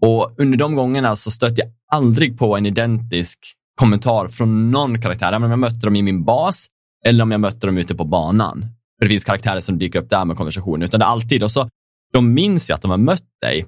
Och 0.02 0.34
under 0.38 0.58
de 0.58 0.74
gångerna 0.74 1.16
så 1.16 1.30
stötte 1.30 1.60
jag 1.60 1.70
aldrig 1.92 2.38
på 2.38 2.56
en 2.56 2.66
identisk 2.66 3.38
kommentar 3.80 4.28
från 4.28 4.70
någon 4.70 5.02
karaktär, 5.02 5.28
även 5.28 5.42
om 5.42 5.50
jag 5.50 5.58
mötte 5.58 5.86
dem 5.86 5.96
i 5.96 6.02
min 6.02 6.24
bas 6.24 6.66
eller 7.06 7.22
om 7.22 7.30
jag 7.30 7.40
mötte 7.40 7.66
dem 7.66 7.78
ute 7.78 7.94
på 7.94 8.04
banan. 8.04 8.60
För 8.98 9.04
det 9.04 9.08
finns 9.08 9.24
karaktärer 9.24 9.60
som 9.60 9.78
dyker 9.78 9.98
upp 9.98 10.10
där 10.10 10.24
med 10.24 10.36
konversation, 10.36 10.82
utan 10.82 11.00
det 11.00 11.06
är 11.06 11.10
alltid, 11.10 11.42
och 11.42 11.50
så 11.50 11.68
de 12.12 12.34
minns 12.34 12.70
ju 12.70 12.74
att 12.74 12.82
de 12.82 12.90
har 12.90 12.98
mött 12.98 13.28
dig. 13.42 13.66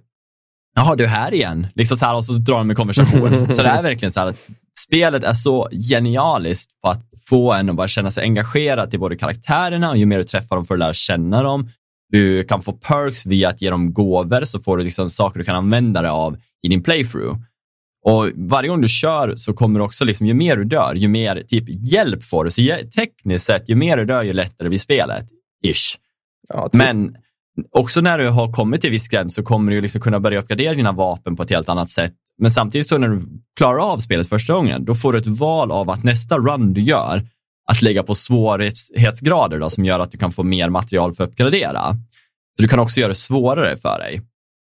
Jaha, 0.77 0.97
du 0.97 1.05
är 1.05 1.09
här 1.09 1.35
igen. 1.35 1.67
Liksom 1.75 1.97
så 1.97 2.05
här, 2.05 2.17
och 2.17 2.25
så 2.25 2.33
drar 2.33 2.59
de 2.59 2.71
en 2.71 2.77
konversation. 2.77 3.53
så 3.53 3.63
det 3.63 3.69
är 3.69 3.83
verkligen 3.83 4.13
så 4.13 4.21
här 4.21 4.27
att 4.27 4.39
spelet 4.79 5.25
är 5.25 5.33
så 5.33 5.69
genialiskt 5.91 6.81
på 6.83 6.89
att 6.89 7.03
få 7.29 7.53
en 7.53 7.71
att 7.71 7.77
bara 7.77 7.89
känna 7.89 8.11
sig 8.11 8.25
engagerad 8.25 8.91
till 8.91 9.01
både 9.01 9.17
karaktärerna 9.17 9.91
och 9.91 9.97
ju 9.97 10.07
mer 10.07 10.19
du 10.19 10.25
träffar 10.25 10.57
dem 10.57 10.65
får 10.65 10.75
du 10.75 10.79
lära 10.79 10.95
känna 10.95 11.43
dem. 11.43 11.69
Du 12.09 12.45
kan 12.45 12.61
få 12.61 12.73
perks 12.73 13.27
via 13.27 13.49
att 13.49 13.63
ge 13.63 13.71
dem 13.71 13.93
gåvor 13.93 14.45
så 14.45 14.61
får 14.61 14.77
du 14.77 14.85
liksom 14.85 15.11
saker 15.11 15.39
du 15.39 15.45
kan 15.45 15.57
använda 15.57 16.03
dig 16.03 16.11
av 16.11 16.37
i 16.63 16.69
din 16.69 16.83
playthrough. 16.83 17.39
Och 18.07 18.31
varje 18.35 18.69
gång 18.69 18.81
du 18.81 18.89
kör 18.89 19.37
så 19.37 19.53
kommer 19.53 19.79
du 19.79 19.85
också, 19.85 20.05
liksom, 20.05 20.27
ju 20.27 20.35
mer 20.35 20.57
du 20.57 20.65
dör, 20.65 20.95
ju 20.95 21.09
mer 21.09 21.43
typ 21.49 21.65
hjälp 21.69 22.25
får 22.25 22.45
du. 22.45 22.51
Så 22.51 22.63
tekniskt 22.97 23.45
sett, 23.45 23.69
ju 23.69 23.75
mer 23.75 23.97
du 23.97 24.05
dör, 24.05 24.23
ju 24.23 24.33
lättare 24.33 24.69
blir 24.69 24.79
spelet. 24.79 25.29
Ish. 25.65 25.99
Ja, 26.49 26.69
typ. 26.69 26.75
Men 26.75 27.17
också 27.73 28.01
när 28.01 28.19
du 28.19 28.29
har 28.29 28.53
kommit 28.53 28.81
till 28.81 28.91
viss 28.91 29.09
gräns 29.09 29.35
så 29.35 29.43
kommer 29.43 29.73
du 29.73 29.81
liksom 29.81 30.01
kunna 30.01 30.21
börja 30.21 30.39
uppgradera 30.39 30.75
dina 30.75 30.93
vapen 30.93 31.37
på 31.37 31.43
ett 31.43 31.51
helt 31.51 31.69
annat 31.69 31.89
sätt. 31.89 32.13
Men 32.39 32.51
samtidigt 32.51 32.89
så 32.89 32.99
när 32.99 33.09
du 33.09 33.27
klarar 33.59 33.79
av 33.79 33.99
spelet 33.99 34.29
första 34.29 34.53
gången, 34.53 34.85
då 34.85 34.95
får 34.95 35.13
du 35.13 35.19
ett 35.19 35.27
val 35.27 35.73
av 35.73 35.91
att 35.91 36.05
nästa 36.05 36.39
run 36.39 36.73
du 36.73 36.81
gör, 36.81 37.23
att 37.71 37.83
lägga 37.83 38.03
på 38.03 38.15
svårighetsgrader 38.15 39.59
då, 39.59 39.71
som 39.71 39.85
gör 39.85 40.01
att 40.01 40.11
du 40.11 40.19
kan 40.19 40.33
få 40.33 40.43
mer 40.43 40.69
material 40.69 41.15
för 41.15 41.25
att 41.25 41.31
uppgradera. 41.31 41.91
Så 42.57 42.63
du 42.63 42.69
kan 42.69 42.79
också 42.79 43.01
göra 43.01 43.09
det 43.09 43.15
svårare 43.15 43.77
för 43.77 43.99
dig. 43.99 44.23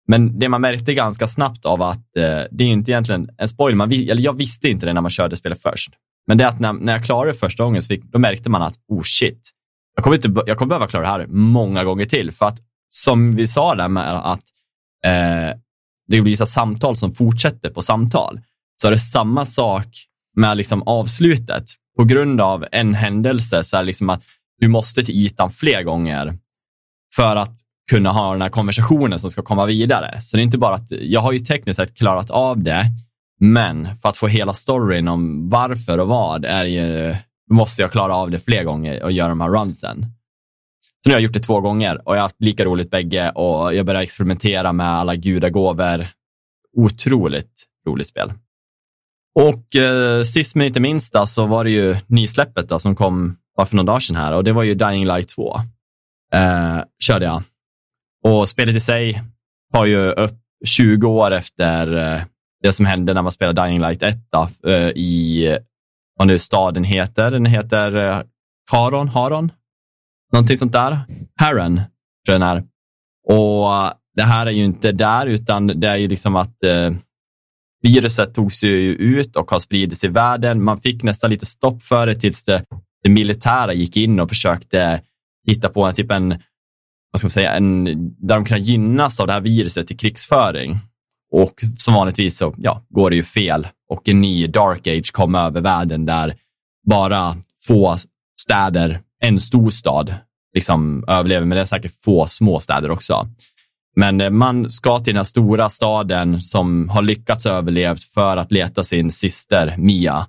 Men 0.08 0.38
det 0.38 0.48
man 0.48 0.60
märkte 0.60 0.94
ganska 0.94 1.26
snabbt 1.26 1.64
av 1.64 1.82
att 1.82 2.16
eh, 2.16 2.42
det 2.50 2.64
är 2.64 2.68
inte 2.68 2.90
egentligen 2.90 3.28
en 3.38 3.48
spoil, 3.48 3.76
man, 3.76 3.92
eller 3.92 4.22
jag 4.22 4.36
visste 4.36 4.68
inte 4.68 4.86
det 4.86 4.92
när 4.92 5.00
man 5.00 5.10
körde 5.10 5.36
spelet 5.36 5.62
först. 5.62 5.90
Men 6.26 6.38
det 6.38 6.44
är 6.44 6.48
att 6.48 6.60
när, 6.60 6.72
när 6.72 6.92
jag 6.92 7.04
klarade 7.04 7.32
det 7.32 7.38
första 7.38 7.64
gången 7.64 7.82
så 7.82 7.88
fick, 7.88 8.04
då 8.04 8.18
märkte 8.18 8.50
man 8.50 8.62
att, 8.62 8.74
oh 8.88 9.02
shit, 9.02 9.50
jag 9.98 10.04
kommer, 10.04 10.16
inte, 10.16 10.42
jag 10.46 10.58
kommer 10.58 10.68
behöva 10.68 10.86
klara 10.86 11.02
det 11.02 11.08
här 11.08 11.26
många 11.26 11.84
gånger 11.84 12.04
till. 12.04 12.32
För 12.32 12.46
att 12.46 12.58
som 12.88 13.36
vi 13.36 13.46
sa 13.46 13.74
där 13.74 13.88
med 13.88 14.12
att 14.12 14.42
eh, 15.04 15.58
det 16.08 16.20
blir 16.20 16.22
vissa 16.22 16.46
samtal 16.46 16.96
som 16.96 17.14
fortsätter 17.14 17.70
på 17.70 17.82
samtal, 17.82 18.40
så 18.82 18.86
är 18.86 18.90
det 18.90 18.98
samma 18.98 19.44
sak 19.44 19.86
med 20.36 20.56
liksom 20.56 20.82
avslutet. 20.82 21.64
På 21.96 22.04
grund 22.04 22.40
av 22.40 22.64
en 22.72 22.94
händelse 22.94 23.64
så 23.64 23.76
är 23.76 23.80
det 23.80 23.86
liksom 23.86 24.10
att 24.10 24.22
du 24.58 24.68
måste 24.68 25.04
till 25.04 25.14
ytan 25.14 25.50
fler 25.50 25.82
gånger 25.82 26.38
för 27.16 27.36
att 27.36 27.58
kunna 27.90 28.10
ha 28.10 28.32
den 28.32 28.42
här 28.42 28.48
konversationen 28.48 29.18
som 29.18 29.30
ska 29.30 29.42
komma 29.42 29.66
vidare. 29.66 30.20
Så 30.20 30.36
det 30.36 30.40
är 30.40 30.44
inte 30.44 30.58
bara 30.58 30.74
att, 30.74 30.90
jag 30.90 31.20
har 31.20 31.32
ju 31.32 31.38
tekniskt 31.38 31.76
sett 31.76 31.94
klarat 31.94 32.30
av 32.30 32.62
det, 32.62 32.84
men 33.40 33.96
för 33.96 34.08
att 34.08 34.16
få 34.16 34.26
hela 34.26 34.52
storyn 34.52 35.08
om 35.08 35.48
varför 35.48 35.98
och 35.98 36.08
vad 36.08 36.44
är 36.44 36.64
ju, 36.64 37.16
måste 37.50 37.82
jag 37.82 37.92
klara 37.92 38.14
av 38.14 38.30
det 38.30 38.38
fler 38.38 38.64
gånger 38.64 39.02
och 39.02 39.12
göra 39.12 39.28
de 39.28 39.40
här 39.40 39.48
runsen. 39.48 40.06
Så 41.04 41.08
nu 41.08 41.14
har 41.14 41.20
jag 41.20 41.22
gjort 41.22 41.32
det 41.32 41.40
två 41.40 41.60
gånger 41.60 42.08
och 42.08 42.14
jag 42.14 42.18
har 42.18 42.22
haft 42.22 42.42
lika 42.42 42.64
roligt 42.64 42.90
bägge 42.90 43.30
och 43.30 43.74
jag 43.74 43.86
börjar 43.86 44.02
experimentera 44.02 44.72
med 44.72 44.86
alla 44.86 45.16
gudagåvor. 45.16 46.06
Otroligt 46.76 47.66
roligt 47.86 48.08
spel. 48.08 48.32
Och 49.34 49.76
eh, 49.76 50.22
sist 50.22 50.56
men 50.56 50.66
inte 50.66 50.80
minst 50.80 51.12
då, 51.12 51.26
så 51.26 51.46
var 51.46 51.64
det 51.64 51.70
ju 51.70 51.96
nysläppet 52.06 52.68
då, 52.68 52.78
som 52.78 52.96
kom 52.96 53.36
bara 53.56 53.66
för 53.66 53.76
några 53.76 53.86
dagar 53.86 54.00
sedan 54.00 54.16
här 54.16 54.32
och 54.32 54.44
det 54.44 54.52
var 54.52 54.62
ju 54.62 54.74
Dying 54.74 55.06
Light 55.06 55.28
2. 55.28 55.56
Eh, 56.34 56.80
körde 57.04 57.24
jag. 57.24 57.42
Och 58.24 58.48
spelet 58.48 58.76
i 58.76 58.80
sig 58.80 59.22
tar 59.72 59.84
ju 59.86 60.10
upp 60.12 60.38
20 60.66 61.08
år 61.08 61.30
efter 61.30 61.96
eh, 61.96 62.22
det 62.62 62.72
som 62.72 62.86
hände 62.86 63.14
när 63.14 63.22
man 63.22 63.32
spelade 63.32 63.62
Dying 63.62 63.80
Light 63.80 64.02
1 64.02 64.16
då, 64.30 64.70
eh, 64.70 64.88
i, 64.88 65.58
vad 66.18 66.26
nu 66.26 66.38
staden 66.38 66.84
heter, 66.84 67.30
den 67.30 67.46
heter 67.46 67.96
eh, 67.96 68.22
Karon, 68.70 69.08
Haron? 69.08 69.52
Någonting 70.32 70.56
sånt 70.56 70.72
där. 70.72 70.98
Haran, 71.40 71.76
tror 71.76 71.86
jag 72.24 72.40
den 72.40 72.42
är. 72.42 72.62
Och 73.28 73.74
eh, 73.74 73.92
det 74.16 74.22
här 74.22 74.46
är 74.46 74.50
ju 74.50 74.64
inte 74.64 74.92
där, 74.92 75.26
utan 75.26 75.66
det 75.66 75.88
är 75.88 75.96
ju 75.96 76.08
liksom 76.08 76.36
att 76.36 76.62
eh, 76.62 76.90
viruset 77.82 78.34
tog 78.34 78.52
ju 78.62 78.94
ut 78.94 79.36
och 79.36 79.50
har 79.50 79.58
spridits 79.58 80.04
i 80.04 80.08
världen. 80.08 80.64
Man 80.64 80.80
fick 80.80 81.02
nästan 81.02 81.30
lite 81.30 81.46
stopp 81.46 81.82
för 81.82 82.06
det 82.06 82.14
tills 82.14 82.44
det, 82.44 82.64
det 83.02 83.10
militära 83.10 83.72
gick 83.72 83.96
in 83.96 84.20
och 84.20 84.28
försökte 84.28 85.02
hitta 85.46 85.68
på 85.68 85.84
en 85.84 85.94
typ 85.94 86.10
en, 86.10 86.28
vad 87.12 87.20
ska 87.20 87.24
man 87.24 87.30
säga, 87.30 87.52
en, 87.52 87.84
där 88.18 88.34
de 88.34 88.44
kan 88.44 88.62
gynnas 88.62 89.20
av 89.20 89.26
det 89.26 89.32
här 89.32 89.40
viruset 89.40 89.90
i 89.90 89.96
krigsföring. 89.96 90.76
Och 91.32 91.54
som 91.76 91.94
vanligtvis 91.94 92.38
så 92.38 92.54
ja, 92.58 92.86
går 92.88 93.10
det 93.10 93.16
ju 93.16 93.22
fel 93.22 93.66
och 93.88 94.08
en 94.08 94.20
ny 94.20 94.46
dark 94.46 94.86
age 94.86 95.12
kom 95.12 95.34
över 95.34 95.60
världen 95.60 96.06
där 96.06 96.34
bara 96.86 97.36
få 97.66 97.96
städer, 98.40 99.00
en 99.20 99.40
stor 99.40 99.70
stad, 99.70 100.14
liksom 100.54 101.04
överlever, 101.08 101.46
men 101.46 101.56
det 101.56 101.62
är 101.62 101.64
säkert 101.64 102.04
få 102.04 102.26
små 102.26 102.60
städer 102.60 102.90
också. 102.90 103.28
Men 103.96 104.20
eh, 104.20 104.30
man 104.30 104.70
ska 104.70 104.98
till 104.98 105.14
den 105.14 105.16
här 105.18 105.24
stora 105.24 105.68
staden 105.68 106.40
som 106.40 106.88
har 106.88 107.02
lyckats 107.02 107.46
överlevt 107.46 108.04
för 108.04 108.36
att 108.36 108.52
leta 108.52 108.84
sin 108.84 109.12
syster 109.12 109.74
Mia. 109.78 110.26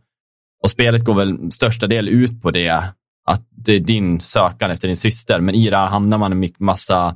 Och 0.63 0.69
spelet 0.69 1.05
går 1.05 1.13
väl 1.13 1.51
största 1.51 1.87
del 1.87 2.09
ut 2.09 2.41
på 2.41 2.51
det, 2.51 2.83
att 3.25 3.47
det 3.51 3.73
är 3.73 3.79
din 3.79 4.19
sökan 4.19 4.71
efter 4.71 4.87
din 4.87 4.97
syster, 4.97 5.39
men 5.39 5.55
i 5.55 5.69
det 5.69 5.77
här 5.77 5.87
hamnar 5.87 6.17
man 6.17 6.43
i 6.43 6.53
massa 6.59 7.15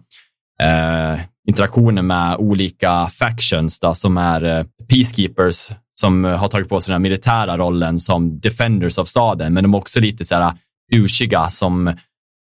eh, 0.61 1.19
interaktioner 1.47 2.01
med 2.01 2.35
olika 2.37 3.07
factions 3.07 3.79
då, 3.79 3.95
som 3.95 4.17
är 4.17 4.43
eh, 4.43 4.65
peacekeepers 4.89 5.69
som 5.99 6.25
eh, 6.25 6.35
har 6.35 6.47
tagit 6.47 6.69
på 6.69 6.81
sig 6.81 6.91
den 6.91 6.95
här 6.95 7.09
militära 7.09 7.57
rollen 7.57 7.99
som 7.99 8.37
defenders 8.37 8.97
av 8.97 9.05
staden, 9.05 9.53
men 9.53 9.63
de 9.63 9.73
är 9.73 9.77
också 9.77 9.99
lite 9.99 10.25
så 10.25 10.35
här 10.35 10.41
eh, 10.41 10.53
douchiga 10.91 11.49
som 11.49 11.87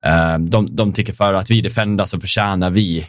eh, 0.07 0.39
de, 0.39 0.77
de 0.77 0.93
tycker 0.93 1.13
för 1.13 1.35
att 1.35 1.51
vi 1.51 1.61
defendar 1.61 2.05
så 2.05 2.21
förtjänar 2.21 2.71
vi, 2.71 3.07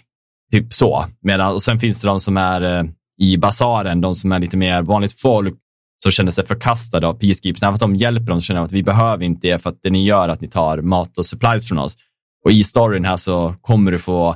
typ 0.51 0.73
så. 0.73 1.05
Medan, 1.21 1.53
och 1.53 1.61
sen 1.61 1.79
finns 1.79 2.01
det 2.01 2.07
de 2.07 2.19
som 2.19 2.37
är 2.37 2.61
eh, 2.61 2.83
i 3.21 3.37
basaren, 3.37 4.01
de 4.01 4.15
som 4.15 4.31
är 4.31 4.39
lite 4.39 4.57
mer 4.57 4.81
vanligt 4.81 5.21
folk, 5.21 5.55
som 6.03 6.11
känner 6.11 6.31
sig 6.31 6.45
förkastade 6.45 7.07
av 7.07 7.13
peacekeepers. 7.13 7.63
Även 7.63 7.73
att 7.73 7.79
de 7.79 7.95
hjälper 7.95 8.25
dem 8.25 8.41
så 8.41 8.45
känner 8.45 8.59
de 8.59 8.65
att 8.65 8.71
vi 8.71 8.83
behöver 8.83 9.23
inte 9.23 9.47
er 9.47 9.57
för 9.57 9.69
att 9.69 9.79
det 9.83 9.89
ni 9.89 10.03
gör 10.03 10.23
är 10.23 10.29
att 10.29 10.41
ni 10.41 10.47
tar 10.47 10.81
mat 10.81 11.17
och 11.17 11.25
supplies 11.25 11.67
från 11.67 11.77
oss. 11.77 11.97
Och 12.45 12.51
i 12.51 12.63
storyn 12.63 13.05
här 13.05 13.17
så 13.17 13.55
kommer 13.61 13.91
du 13.91 13.99
få 13.99 14.35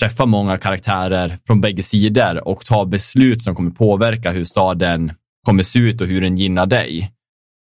träffa 0.00 0.26
många 0.26 0.58
karaktärer 0.58 1.38
från 1.46 1.60
bägge 1.60 1.82
sidor 1.82 2.48
och 2.48 2.64
ta 2.64 2.84
beslut 2.84 3.42
som 3.42 3.54
kommer 3.54 3.70
påverka 3.70 4.30
hur 4.30 4.44
staden 4.44 5.12
kommer 5.48 5.62
se 5.62 5.78
ut 5.78 6.00
och 6.00 6.06
hur 6.06 6.20
den 6.20 6.36
gynnar 6.36 6.66
dig 6.66 7.12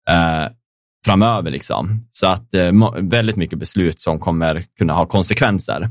eh, 0.09 0.51
framöver. 1.05 1.51
Liksom. 1.51 2.07
Så 2.11 2.27
att 2.27 2.53
eh, 2.53 2.71
väldigt 3.01 3.35
mycket 3.35 3.59
beslut 3.59 3.99
som 3.99 4.19
kommer 4.19 4.65
kunna 4.77 4.93
ha 4.93 5.05
konsekvenser. 5.05 5.89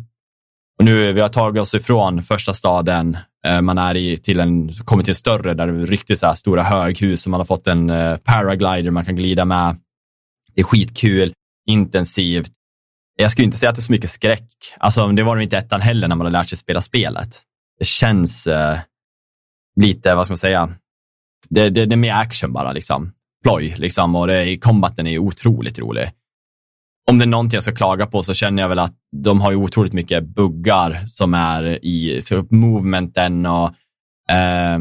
Och 0.78 0.84
nu 0.84 1.12
vi 1.12 1.20
har 1.20 1.28
tagit 1.28 1.62
oss 1.62 1.74
ifrån 1.74 2.22
första 2.22 2.54
staden, 2.54 3.16
eh, 3.46 3.60
man 3.60 3.78
är 3.78 3.94
i, 3.94 4.16
till 4.16 4.40
en, 4.40 4.68
kommit 4.72 5.04
till 5.04 5.10
en 5.10 5.16
större 5.16 5.54
där 5.54 5.66
det 5.66 5.82
är 5.82 5.86
riktigt 5.86 6.18
så 6.18 6.26
här 6.26 6.34
stora 6.34 6.62
höghus 6.62 7.22
som 7.22 7.30
man 7.30 7.40
har 7.40 7.44
fått 7.44 7.66
en 7.66 7.90
eh, 7.90 8.16
paraglider 8.16 8.90
man 8.90 9.04
kan 9.04 9.16
glida 9.16 9.44
med. 9.44 9.76
Det 10.54 10.60
är 10.60 10.64
skitkul, 10.64 11.32
intensivt. 11.70 12.52
Jag 13.16 13.30
skulle 13.30 13.44
inte 13.44 13.58
säga 13.58 13.70
att 13.70 13.76
det 13.76 13.80
är 13.80 13.82
så 13.90 13.92
mycket 13.92 14.10
skräck. 14.10 14.48
Alltså, 14.78 15.08
det 15.08 15.22
var 15.22 15.36
det 15.36 15.42
inte 15.42 15.58
ettan 15.58 15.80
heller 15.80 16.08
när 16.08 16.16
man 16.16 16.26
har 16.26 16.32
lärt 16.32 16.48
sig 16.48 16.58
spela 16.58 16.80
spelet. 16.80 17.42
Det 17.78 17.84
känns 17.84 18.46
eh, 18.46 18.78
lite, 19.80 20.14
vad 20.14 20.26
ska 20.26 20.32
man 20.32 20.38
säga, 20.38 20.74
det, 21.48 21.70
det, 21.70 21.86
det 21.86 21.94
är 21.94 21.96
mer 21.96 22.14
action 22.14 22.52
bara 22.52 22.72
liksom. 22.72 23.12
Ploj, 23.42 23.74
liksom, 23.78 24.14
och 24.14 24.26
det, 24.26 24.56
combaten 24.56 25.06
är 25.06 25.18
otroligt 25.18 25.78
rolig. 25.78 26.10
Om 27.10 27.18
det 27.18 27.24
är 27.24 27.26
någonting 27.26 27.56
jag 27.56 27.62
ska 27.62 27.74
klaga 27.74 28.06
på 28.06 28.22
så 28.22 28.34
känner 28.34 28.62
jag 28.62 28.68
väl 28.68 28.78
att 28.78 28.94
de 29.16 29.40
har 29.40 29.50
ju 29.50 29.56
otroligt 29.56 29.92
mycket 29.92 30.24
buggar 30.24 31.04
som 31.06 31.34
är 31.34 31.84
i 31.84 32.20
så 32.22 32.46
movementen 32.50 33.46
och 33.46 33.66
eh, 34.34 34.78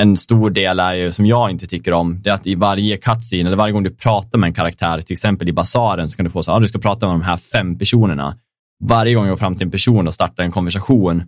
en 0.00 0.16
stor 0.16 0.50
del 0.50 0.80
är 0.80 0.94
ju, 0.94 1.12
som 1.12 1.26
jag 1.26 1.50
inte 1.50 1.66
tycker 1.66 1.92
om, 1.92 2.22
det 2.22 2.30
är 2.30 2.34
att 2.34 2.46
i 2.46 2.54
varje 2.54 2.96
cutscene, 2.96 3.48
eller 3.48 3.56
varje 3.56 3.72
gång 3.72 3.82
du 3.82 3.90
pratar 3.90 4.38
med 4.38 4.46
en 4.48 4.54
karaktär, 4.54 5.00
till 5.00 5.14
exempel 5.14 5.48
i 5.48 5.52
basaren, 5.52 6.10
så 6.10 6.16
kan 6.16 6.24
du 6.24 6.30
få 6.30 6.42
så 6.42 6.50
att 6.50 6.56
ah, 6.56 6.60
du 6.60 6.68
ska 6.68 6.78
prata 6.78 7.06
med 7.06 7.14
de 7.14 7.22
här 7.22 7.36
fem 7.36 7.78
personerna. 7.78 8.36
Varje 8.84 9.14
gång 9.14 9.24
jag 9.24 9.32
går 9.32 9.36
fram 9.36 9.56
till 9.56 9.66
en 9.66 9.70
person 9.70 10.06
och 10.06 10.14
startar 10.14 10.42
en 10.42 10.52
konversation, 10.52 11.22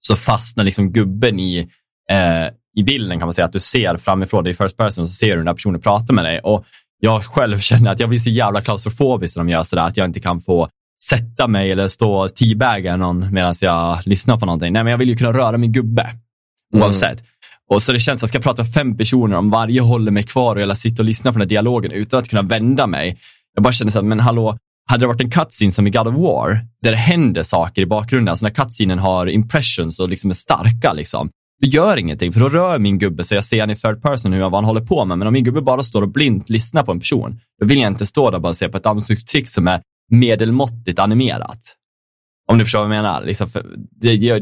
så 0.00 0.16
fastnar 0.16 0.64
liksom 0.64 0.92
gubben 0.92 1.40
i, 1.40 1.58
eh, 2.10 2.52
i 2.78 2.82
bilden 2.82 3.18
kan 3.18 3.26
man 3.26 3.34
säga, 3.34 3.44
att 3.44 3.52
du 3.52 3.60
ser 3.60 3.96
framifrån, 3.96 4.44
det 4.44 4.50
är 4.50 4.54
first 4.54 4.76
person, 4.76 5.08
så 5.08 5.12
ser 5.12 5.30
du 5.30 5.36
den 5.36 5.46
där 5.46 5.54
personen 5.54 5.80
prata 5.80 6.12
med 6.12 6.24
dig. 6.24 6.40
Och 6.40 6.64
jag 7.00 7.24
själv 7.24 7.58
känner 7.60 7.92
att 7.92 8.00
jag 8.00 8.08
blir 8.08 8.18
så 8.18 8.30
jävla 8.30 8.60
klaustrofobisk 8.60 9.36
när 9.36 9.44
de 9.44 9.50
gör 9.50 9.62
sådär, 9.62 9.86
att 9.86 9.96
jag 9.96 10.04
inte 10.04 10.20
kan 10.20 10.40
få 10.40 10.68
sätta 11.02 11.48
mig 11.48 11.72
eller 11.72 11.88
stå 11.88 12.14
och 12.14 12.34
teabagga 12.34 12.96
någon 12.96 13.32
medan 13.32 13.54
jag 13.60 13.98
lyssnar 14.04 14.36
på 14.36 14.46
någonting. 14.46 14.72
Nej, 14.72 14.84
men 14.84 14.90
jag 14.90 14.98
vill 14.98 15.08
ju 15.08 15.16
kunna 15.16 15.32
röra 15.32 15.58
min 15.58 15.72
gubbe, 15.72 16.06
oavsett. 16.74 17.24
Och 17.70 17.82
så 17.82 17.92
det 17.92 18.00
känns 18.00 18.18
att 18.18 18.22
jag 18.22 18.28
ska 18.28 18.40
prata 18.40 18.62
med 18.62 18.72
fem 18.72 18.96
personer, 18.96 19.36
om 19.36 19.50
varje 19.50 19.80
håller 19.80 20.10
mig 20.10 20.22
kvar 20.22 20.56
och 20.56 20.62
jag 20.62 20.78
sitter 20.78 21.02
och 21.02 21.06
lyssnar 21.06 21.32
på 21.32 21.38
den 21.38 21.46
här 21.46 21.48
dialogen 21.48 21.92
utan 21.92 22.20
att 22.20 22.28
kunna 22.28 22.42
vända 22.42 22.86
mig. 22.86 23.18
Jag 23.54 23.62
bara 23.62 23.72
känner 23.72 23.92
så 23.92 23.98
här, 23.98 24.04
men 24.04 24.20
hallå, 24.20 24.58
hade 24.90 25.02
det 25.02 25.06
varit 25.06 25.20
en 25.20 25.30
cutscene 25.30 25.70
som 25.70 25.86
i 25.86 25.90
God 25.90 26.08
of 26.08 26.14
War, 26.14 26.60
där 26.82 26.90
det 26.90 26.96
händer 26.96 27.42
saker 27.42 27.82
i 27.82 27.86
bakgrunden, 27.86 28.28
alltså 28.28 28.46
när 28.46 28.54
cutscenen 28.54 28.98
har 28.98 29.26
impressions 29.26 30.00
och 30.00 30.08
liksom 30.08 30.30
är 30.30 30.34
starka, 30.34 30.92
liksom, 30.92 31.30
då 31.62 31.68
gör 31.68 31.96
ingenting, 31.96 32.32
för 32.32 32.40
då 32.40 32.48
rör 32.48 32.78
min 32.78 32.98
gubbe 32.98 33.24
så 33.24 33.34
jag 33.34 33.44
ser 33.44 33.60
han 33.60 33.70
i 33.70 33.76
third 33.76 34.02
person 34.02 34.32
hur 34.32 34.40
vad 34.40 34.52
han 34.54 34.64
håller 34.64 34.80
på 34.80 35.04
med. 35.04 35.18
Men 35.18 35.26
om 35.28 35.32
min 35.32 35.44
gubbe 35.44 35.60
bara 35.60 35.82
står 35.82 36.02
och 36.02 36.08
blint 36.08 36.50
lyssnar 36.50 36.82
på 36.82 36.92
en 36.92 37.00
person, 37.00 37.40
då 37.60 37.66
vill 37.66 37.78
jag 37.78 37.86
inte 37.86 38.06
stå 38.06 38.30
där 38.30 38.36
och 38.36 38.42
bara 38.42 38.54
se 38.54 38.68
på 38.68 38.76
ett 38.76 38.86
ansiktsuttryck 38.86 39.48
som 39.48 39.68
är 39.68 39.82
medelmåttigt 40.10 40.98
animerat. 40.98 41.60
Om 42.50 42.58
du 42.58 42.64
förstår 42.64 42.78
vad 42.78 42.84
jag 42.86 43.02
menar. 43.02 43.24
Liksom, 43.24 43.48
det, 44.00 44.16
det, 44.16 44.38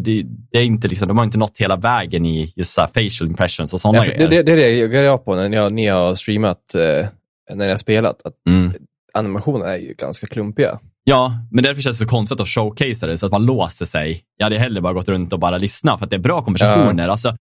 det 0.52 0.59
är 0.59 0.62
inte 0.62 0.88
liksom, 0.88 1.09
de 1.09 1.16
har 1.18 1.24
inte 1.24 1.38
nått 1.38 1.59
hela 1.59 1.76
vägen 1.76 2.26
i 2.26 2.52
just 2.57 2.70
så 2.74 2.87
facial 2.94 3.29
impressions 3.29 3.72
och 3.74 3.81
sådana 3.81 3.98
Ja, 3.98 4.05
grejer. 4.05 4.29
det, 4.29 4.42
det, 4.42 4.42
det 4.42 4.57
reagerar 4.57 5.05
jag 5.05 5.24
på 5.24 5.35
när 5.35 5.59
har, 5.61 5.70
ni 5.70 5.87
har 5.87 6.14
streamat, 6.14 6.74
eh, 6.74 7.07
när 7.55 7.64
ni 7.66 7.70
har 7.70 7.76
spelat, 7.76 8.22
att 8.26 8.35
Mm. 8.48 8.72
animationerna 9.14 9.72
är 9.72 9.79
ju 9.79 9.94
ganska 9.98 10.26
klumpiga. 10.26 10.79
Ja, 11.09 11.33
men 11.51 11.64
därför 11.64 11.83
känns 11.83 11.99
det 11.99 12.05
så 12.05 12.11
konstigt 12.11 12.40
att 12.40 12.49
showcasea 12.49 13.09
det 13.09 13.19
så 13.19 13.27
att 13.27 13.33
man 13.33 13.47
låser 13.47 13.85
sig. 13.85 14.23
Jag 14.37 14.47
hade 14.47 14.59
hellre 14.59 14.81
bara 14.81 14.92
gått 14.92 15.09
runt 15.09 15.33
och 15.33 15.38
bara 15.38 15.59
lyssnat 15.59 15.99
för 15.99 16.05
att 16.07 16.11
det 16.11 16.16
är 16.16 16.21
bra 16.21 16.42
konversationer. 16.42 17.09
Alltså, 17.09 17.37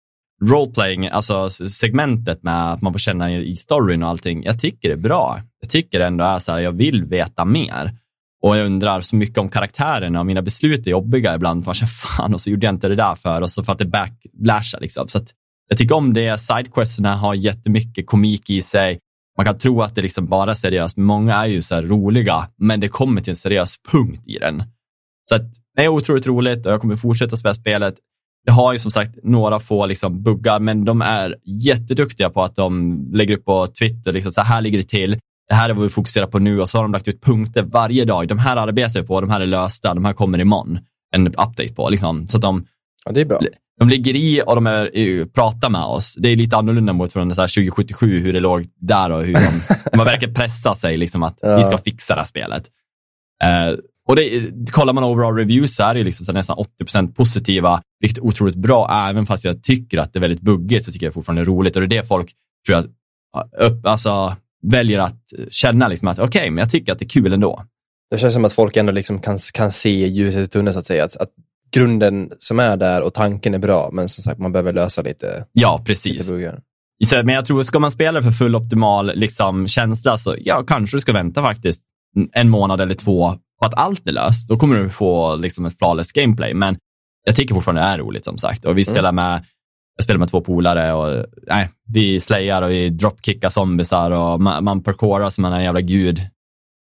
roleplaying, 0.43 1.09
alltså 1.09 1.51
segmentet 1.51 2.43
med 2.43 2.73
att 2.73 2.83
man 2.83 2.93
får 2.93 2.99
känna 2.99 3.33
i 3.33 3.57
storyn 3.57 4.03
och 4.03 4.09
allting. 4.09 4.45
Jag 4.45 4.61
tycker 4.61 4.89
det 4.89 4.95
är 4.95 4.99
bra. 4.99 5.41
Jag 5.61 5.71
tycker 5.71 5.99
det 5.99 6.07
ändå 6.07 6.25
är 6.25 6.39
så 6.39 6.53
här, 6.53 6.61
jag 6.61 6.73
vill 6.73 7.05
veta 7.05 7.45
mer. 7.45 7.97
Och 8.43 8.57
jag 8.57 8.67
undrar 8.67 9.01
så 9.01 9.17
mycket 9.17 9.39
om 9.39 9.49
karaktärerna 9.49 10.21
och 10.21 10.27
mina 10.27 10.43
beslut 10.43 10.87
är 10.87 10.91
jobbiga 10.91 11.35
ibland. 11.35 11.65
Känner 11.77 11.91
fan 11.91 12.35
och 12.35 12.41
så 12.41 12.51
gjorde 12.51 12.67
jag 12.67 12.75
inte 12.75 12.89
det 12.89 12.97
där 12.97 13.15
för 13.15 13.41
och 13.41 13.51
så 13.51 13.65
för 13.65 13.73
att 13.73 13.79
det 13.79 13.87
backlashar 13.87 14.81
liksom. 14.81 15.09
Så 15.09 15.21
jag 15.69 15.79
tycker 15.79 15.95
om 15.95 16.13
det. 16.13 16.41
Sidequesterna 16.41 17.17
har 17.17 17.35
jättemycket 17.35 18.07
komik 18.07 18.51
i 18.51 18.63
sig. 18.63 18.99
Man 19.37 19.47
kan 19.47 19.59
tro 19.59 19.83
att 19.83 19.95
det 19.95 20.03
liksom 20.03 20.27
bara 20.27 20.51
är 20.51 20.55
seriöst, 20.55 20.97
men 20.97 21.07
många 21.07 21.37
är 21.37 21.47
ju 21.47 21.63
så 21.63 21.75
här 21.75 21.83
roliga, 21.83 22.49
men 22.57 22.81
det 22.81 22.89
kommer 22.89 23.21
till 23.21 23.31
en 23.31 23.37
seriös 23.37 23.77
punkt 23.93 24.23
i 24.27 24.39
den. 24.39 24.63
Så 25.29 25.35
att 25.35 25.43
det 25.77 25.85
är 25.85 25.89
otroligt 25.89 26.27
roligt 26.27 26.67
och 26.67 26.73
jag 26.73 26.81
kommer 26.81 26.97
fortsätta 26.97 27.37
spela 27.37 27.55
spelet. 27.55 27.95
Det 28.47 28.53
har 28.53 28.73
ju 28.73 28.79
som 28.79 28.91
sagt 28.91 29.19
några 29.23 29.61
få 29.61 29.87
liksom 29.87 30.23
buggar, 30.23 30.61
men 30.61 30.85
de 30.85 31.03
är 31.03 31.37
jätteduktiga 31.45 32.31
på 32.31 32.43
att 32.43 32.57
de 32.57 32.99
lägger 33.13 33.37
upp 33.37 33.45
på 33.45 33.67
Twitter, 33.67 34.13
liksom, 34.13 34.33
så 34.33 34.41
här 34.41 34.61
ligger 34.61 34.79
det 34.79 34.89
till. 34.89 35.19
Det 35.49 35.55
här 35.55 35.71
är 35.71 35.75
vad 35.75 35.83
vi 35.83 35.89
fokuserar 35.89 36.27
på 36.27 36.39
nu 36.39 36.61
och 36.61 36.69
så 36.69 36.79
har 36.79 36.83
de 36.83 36.93
lagt 36.93 37.09
ut 37.09 37.23
punkter 37.23 37.63
varje 37.63 38.05
dag. 38.05 38.29
De 38.29 38.39
här 38.39 38.57
arbetar 38.57 39.01
vi 39.01 39.07
på, 39.07 39.21
de 39.21 39.31
här 39.31 39.41
är 39.41 39.47
lösta, 39.47 39.95
de 39.95 40.05
här 40.05 40.13
kommer 40.13 40.41
imorgon. 40.41 40.79
En 41.15 41.27
update 41.27 41.75
på, 41.75 41.91
liksom. 41.91 42.27
så 42.27 42.37
att 42.37 42.43
de, 42.43 42.65
Ja, 43.05 43.13
det 43.13 43.21
är 43.21 43.25
bra 43.25 43.41
de 43.81 43.89
ligger 43.89 44.17
i 44.17 44.43
och 44.47 44.55
de 44.55 44.67
är, 44.67 44.97
är, 44.97 45.25
pratar 45.25 45.71
med 45.71 45.83
oss. 45.83 46.15
Det 46.19 46.29
är 46.29 46.37
lite 46.37 46.57
annorlunda 46.57 46.93
mot 46.93 47.13
från 47.13 47.35
så 47.35 47.41
här 47.41 47.49
2077, 47.49 48.19
hur 48.19 48.33
det 48.33 48.41
låg 48.41 48.67
där 48.81 49.11
och 49.11 49.25
hur 49.25 49.35
de, 49.35 49.41
har 49.99 50.05
verkligen 50.05 50.35
pressat 50.35 50.79
sig 50.79 50.97
liksom 50.97 51.23
att 51.23 51.39
Ja. 51.43 51.57
vi 51.57 51.63
ska 51.63 51.79
fixa 51.79 52.15
det 52.15 52.21
här 52.21 52.27
spelet. 52.27 52.63
Eh, 53.45 53.79
och 54.09 54.17
det, 54.17 54.51
kollar 54.73 54.93
man 54.93 55.05
overall 55.05 55.37
reviews 55.37 55.77
så 55.77 55.83
är 55.83 55.95
det 55.95 56.05
liksom 56.05 56.27
så 56.27 56.33
nästan 56.33 56.57
80% 56.83 57.15
positiva, 57.15 57.83
vilket 58.01 58.19
är 58.19 58.25
otroligt 58.25 58.55
bra. 58.57 59.09
Även 59.09 59.27
fast 59.27 59.45
jag 59.45 59.63
tycker 59.63 59.99
att 59.99 60.13
det 60.13 60.19
är 60.19 60.21
väldigt 60.21 60.41
buggigt 60.41 60.85
så 60.85 60.93
tycker 60.93 61.07
jag 61.07 61.15
fortfarande 61.15 61.43
det 61.43 61.45
är 61.45 61.47
roligt. 61.47 61.77
Och 61.77 61.83
det 61.83 61.97
är 61.97 62.01
det 62.03 62.09
folk 62.09 62.33
tror 62.67 62.79
jag, 62.79 62.87
upp, 63.71 63.87
alltså, 63.87 64.37
väljer 64.67 64.99
att 64.99 65.23
känna 65.51 65.89
liksom 65.89 66.09
att 66.09 66.19
okej, 66.19 66.51
men 66.51 66.59
jag 66.63 66.71
tycker 66.71 66.93
att 66.93 66.99
det 66.99 67.05
är 67.05 67.09
kul 67.09 67.33
ändå. 67.33 67.63
Det 68.11 68.19
känns 68.19 68.35
som 68.35 68.45
att 68.45 68.53
folk 68.53 68.77
ändå 68.77 68.93
liksom 68.93 69.21
kan, 69.21 69.39
kan 69.53 69.73
se 69.73 70.07
ljuset 70.07 70.45
i 70.45 70.49
tunneln 70.49 70.73
så 70.73 70.79
att 70.79 70.87
säga. 70.87 71.05
Att, 71.05 71.17
att 71.17 71.31
grunden 71.73 72.33
som 72.39 72.59
är 72.59 72.77
där 72.77 73.03
och 73.03 73.15
tanken 73.15 73.55
är 73.55 73.59
bra, 73.59 73.91
men 73.93 74.09
som 74.09 74.25
sagt 74.25 74.41
man 74.41 74.53
behöver 74.53 74.73
lösa 74.73 75.03
lite, 75.03 75.47
Ja, 75.53 75.83
precis. 75.87 76.31
lite. 76.31 76.61
Så, 77.05 77.17
men 77.25 77.35
jag 77.35 77.45
tror, 77.45 77.63
ska 77.63 77.79
man 77.79 77.91
spela 77.91 78.23
för 78.23 78.31
full 78.31 78.57
optimal 78.57 79.13
liksom, 79.15 79.69
känsla 79.69 80.19
så 80.19 80.37
ja, 80.39 80.65
kanske 80.67 80.97
du 80.97 81.01
ska 81.01 81.13
vänta 81.13 81.43
faktiskt 81.43 81.83
en 82.33 82.49
månad 82.49 82.81
eller 82.81 82.95
två 82.95 83.35
på 83.61 83.67
att 83.67 83.75
allt 83.75 84.09
är 84.09 84.13
löst. 84.13 84.49
Då 84.49 84.57
kommer 84.57 84.77
du 84.77 84.91
få 84.91 85.37
liksom, 85.37 85.67
ett 85.67 85.79
flawless 85.79 86.13
gameplay. 86.13 86.55
Men 86.55 86.77
jag 87.25 87.37
tycker 87.37 87.55
fortfarande 87.55 87.83
det 87.83 87.87
är 87.87 87.99
roligt 87.99 88.25
som 88.25 88.39
sagt. 88.39 88.65
Och 88.65 88.79
vi 88.79 88.85
spelar 88.85 89.13
med, 89.13 89.45
jag 89.97 90.05
spelar 90.05 90.19
med 90.19 90.29
två 90.31 90.41
polare 90.41 90.93
och 90.93 91.27
nej, 91.49 91.71
vi 91.93 92.21
slayar 92.21 92.63
och 92.63 92.71
vi 92.71 92.89
dropkickar 92.89 93.49
zombisar 93.49 94.11
och 94.11 94.41
man, 94.41 94.65
man 94.65 94.83
parkourar 94.83 95.29
som 95.29 95.43
man 95.43 95.53
är 95.53 95.57
en 95.57 95.65
jävla 95.65 95.81
gud. 95.81 96.21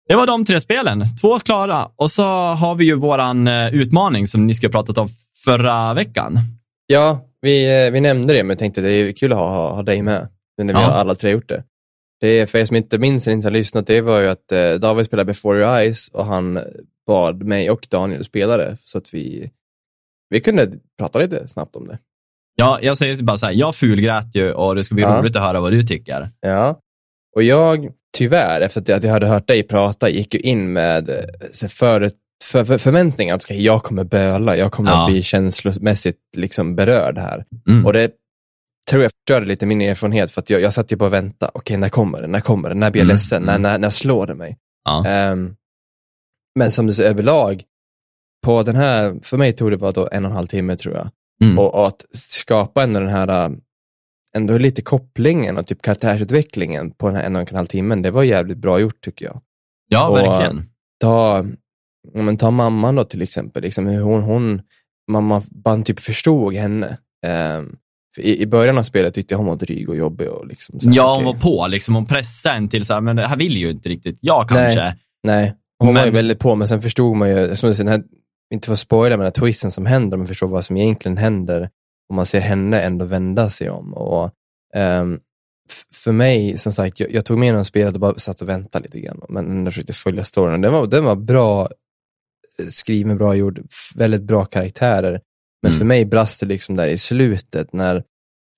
Det 0.08 0.14
var 0.14 0.26
de 0.26 0.44
tre 0.44 0.60
spelen, 0.60 1.04
två 1.20 1.38
klara. 1.38 1.88
Och 1.96 2.10
så 2.10 2.22
har 2.32 2.74
vi 2.74 2.84
ju 2.84 2.94
våran 2.94 3.48
eh, 3.48 3.74
utmaning 3.74 4.26
som 4.26 4.46
ni 4.46 4.54
skulle 4.54 4.68
ha 4.68 4.72
pratat 4.82 4.98
om 4.98 5.08
förra 5.44 5.94
veckan. 5.94 6.38
Ja, 6.86 7.20
vi, 7.40 7.84
eh, 7.86 7.90
vi 7.92 8.00
nämnde 8.00 8.32
det, 8.32 8.42
men 8.42 8.48
jag 8.50 8.58
tänkte 8.58 8.80
det 8.80 8.92
är 8.92 9.12
kul 9.12 9.32
att 9.32 9.38
ha, 9.38 9.48
ha, 9.50 9.74
ha 9.74 9.82
dig 9.82 10.02
med. 10.02 10.28
Nu 10.58 10.64
när 10.64 10.74
vi 10.74 10.80
Ja. 10.80 10.86
har 10.86 10.98
alla 10.98 11.14
tre 11.14 11.30
gjort 11.30 11.48
det. 11.48 11.64
det 12.20 12.28
är, 12.40 12.46
för 12.46 12.58
er 12.58 12.64
som 12.64 12.76
inte 12.76 12.98
minns 12.98 13.26
eller 13.26 13.34
inte 13.36 13.46
har 13.48 13.52
lyssnat, 13.52 13.86
det 13.86 14.00
var 14.00 14.20
ju 14.20 14.28
att 14.28 14.52
eh, 14.52 14.72
David 14.72 15.06
spelade 15.06 15.24
Before 15.26 15.58
Your 15.58 15.76
Eyes 15.78 16.08
och 16.08 16.26
han 16.26 16.58
bad 17.06 17.42
mig 17.42 17.70
och 17.70 17.86
Daniel 17.90 18.24
spela 18.24 18.56
det. 18.56 18.76
Så 18.84 18.98
att 18.98 19.14
vi, 19.14 19.50
vi 20.30 20.40
kunde 20.40 20.72
prata 20.98 21.18
lite 21.18 21.48
snabbt 21.48 21.76
om 21.76 21.86
det. 21.88 21.98
Ja, 22.56 22.78
jag 22.82 22.98
säger 22.98 23.22
bara 23.22 23.38
så 23.38 23.46
här, 23.46 23.52
jag 23.52 23.74
fulgrät 23.76 24.34
ju 24.34 24.52
och 24.52 24.74
det 24.74 24.84
ska 24.84 24.94
bli 24.94 25.04
Ja. 25.04 25.18
roligt 25.20 25.36
att 25.36 25.42
höra 25.42 25.60
vad 25.60 25.72
du 25.72 25.82
tycker. 25.82 26.28
Ja, 26.40 26.78
och 27.36 27.42
jag 27.42 27.92
tyvärr, 28.18 28.61
efter 28.61 28.81
att 28.94 29.05
jag- 29.05 29.12
hade 29.12 29.27
hört 29.27 29.48
dig 29.48 29.62
prata, 29.62 30.09
gick 30.09 30.35
ju 30.35 30.40
in 30.40 30.72
med 30.72 31.09
eh, 31.11 31.16
för, 31.68 32.11
för, 32.44 32.64
för, 32.64 32.79
förväntningar 32.79 33.35
att 33.35 33.51
jag 33.51 33.83
kommer 33.83 34.05
böla, 34.05 34.57
jag 34.57 34.72
kommer 34.72 34.90
Ja. 34.90 35.05
att 35.07 35.11
bli 35.12 35.22
känslomässigt 35.22 36.16
liksom 36.37 36.77
berörd 36.77 37.18
här. 37.18 37.44
Mm. 37.68 37.87
Och 37.87 37.92
det 37.92 38.11
tror 38.90 39.03
jag 39.03 39.11
förstörde 39.12 39.46
lite 39.46 39.66
min 39.66 39.81
erfarenhet, 39.81 40.31
för 40.31 40.40
att 40.40 40.51
jag, 40.51 40.61
jag 40.61 40.75
satt 40.75 40.92
ju 40.92 40.96
bara 40.96 41.07
och 41.07 41.12
väntade. 41.12 41.53
Okej, 41.55 41.77
när 41.77 41.88
kommer 41.88 42.20
det? 42.22 42.27
När 42.27 42.40
kommer 42.40 42.68
det? 42.68 42.75
När 42.75 42.90
blir 42.90 43.01
jag 43.01 43.05
Mm, 43.05 43.14
ledsen? 43.14 43.42
När, 43.42 43.53
mm. 43.57 43.62
när, 43.62 43.79
när 43.79 43.90
slår 43.90 44.27
det 44.27 44.35
mig? 44.35 44.59
Ja. 44.85 45.07
Ehm, 45.07 45.57
men 46.59 46.70
som 46.70 46.87
du 46.87 46.94
säger, 46.94 47.11
överlag, 47.11 47.62
på 48.46 48.62
den 48.62 48.77
här, 48.77 49.14
för 49.22 49.37
mig 49.37 49.53
tog 49.53 49.70
det 49.70 49.77
bara 49.77 49.92
då 49.92 50.09
en 50.12 50.25
och 50.25 50.31
en 50.31 50.37
halv 50.37 50.46
timme 50.46 50.77
tror 50.77 50.94
jag. 50.94 51.09
Mm. 51.44 51.59
Och, 51.59 51.75
och 51.75 51.87
att 51.87 52.05
skapa 52.12 52.83
ändå 52.83 53.01
den 53.01 53.09
här, 53.09 53.29
äh, 53.44 53.51
ändå 54.37 54.59
lite 54.59 54.83
kopplingen 54.83 55.59
och 55.59 55.66
typ 55.66 55.83
karaktärsutvecklingen 55.83 56.90
på 56.90 57.07
den 57.07 57.16
här 57.16 57.23
en 57.23 57.37
och 57.37 57.51
en 57.53 57.57
halv 57.57 57.66
timmen, 57.66 58.03
det 58.03 58.11
var 58.11 58.23
jävligt 58.23 58.59
bra 58.59 58.79
gjort 58.81 59.01
tycker 59.01 59.25
jag. 59.25 59.40
ja, 59.88 60.09
och- 60.09 60.16
verkligen. 60.16 60.68
Ta, 61.01 61.47
men 62.14 62.37
ta 62.37 62.51
mamman 62.51 62.95
då 62.95 63.05
till 63.05 63.23
exempel, 63.23 63.62
liksom 63.62 63.87
hur 63.87 64.01
hon, 64.03 64.23
hon 64.23 64.62
mamma, 65.11 65.42
man 65.64 65.83
typ 65.83 66.01
förstod 66.01 66.55
henne. 66.55 66.99
Ehm, 67.27 67.77
för 68.14 68.23
i, 68.23 68.40
I 68.40 68.47
början 68.47 68.79
av 68.79 68.83
spelet 68.83 69.14
tyckte 69.14 69.35
jag 69.35 69.38
hon 69.38 69.47
var 69.47 69.57
dryg 69.57 69.88
och 69.88 69.97
jobbig. 69.97 70.29
Och 70.29 70.47
liksom, 70.47 70.81
så 70.81 70.88
här, 70.88 70.97
Ja, 70.97 71.14
hon 71.16 71.25
var 71.25 71.33
på 71.35 71.66
liksom. 71.71 71.95
Hon 71.95 72.07
pressade 72.07 72.55
en 72.57 72.68
till 72.68 72.85
så 72.85 72.95
här, 72.95 73.01
men 73.01 73.16
det 73.16 73.27
här 73.27 73.37
vill 73.37 73.57
ju 73.57 73.71
inte 73.71 73.88
riktigt 73.88 74.18
jag 74.21 74.49
kanske. 74.49 74.97
Nej, 75.23 75.55
hon 75.79 75.95
var 75.95 76.01
ju 76.01 76.07
Men- 76.07 76.14
väldigt 76.14 76.38
på, 76.38 76.55
men 76.55 76.68
sen 76.68 76.83
förstod 76.83 77.16
man 77.16 77.29
ju, 77.29 77.57
som 77.57 77.68
du 77.68 77.75
säger, 77.75 77.90
den 77.90 78.01
här, 78.01 78.09
inte 78.55 78.66
för 78.66 78.73
att 78.73 78.79
spoila, 78.79 79.11
men 79.16 79.18
den 79.18 79.25
här 79.27 79.31
twisten 79.47 79.71
som 79.71 79.87
händer, 79.87 80.16
man 80.16 80.27
förstår 80.27 80.49
vad 80.49 80.64
som 80.64 80.77
egentligen 80.77 81.16
händer 81.16 81.71
och 82.12 82.16
man 82.16 82.27
ser 82.27 82.40
henne 82.40 82.81
ändå 82.81 83.05
vända 83.05 83.51
sig 83.51 83.70
om. 83.70 83.94
Och, 83.94 84.31
f- 85.70 85.85
för 86.05 86.12
mig, 86.12 86.59
som 86.59 86.72
sagt, 86.72 87.01
jag, 87.01 87.12
jag 87.12 87.25
tog 87.25 87.38
med 87.38 87.55
den 87.55 87.64
spelet 87.64 87.94
och 87.94 88.01
bara 88.01 88.14
satt 88.14 88.42
och 88.42 88.48
väntade 88.48 88.83
lite 88.83 89.01
grann, 89.01 89.22
men 89.29 89.51
ändå 89.51 89.70
försökte 89.70 89.92
följa 89.92 90.25
storyn. 90.25 90.61
Den 90.61 90.72
var, 90.72 90.87
den 90.87 91.05
var 91.05 91.16
bra 91.16 91.68
eh, 92.59 92.66
skriven, 92.66 93.18
bra 93.18 93.35
gjord, 93.35 93.62
väldigt 93.94 94.22
bra 94.22 94.44
karaktärer. 94.44 95.20
Men 95.62 95.70
Mm. 95.72 95.79
för 95.79 95.85
mig 95.85 96.05
brast 96.05 96.40
det 96.40 96.46
liksom 96.46 96.77
där 96.77 96.88
i 96.88 96.98
slutet 96.98 97.72
när, 97.72 98.05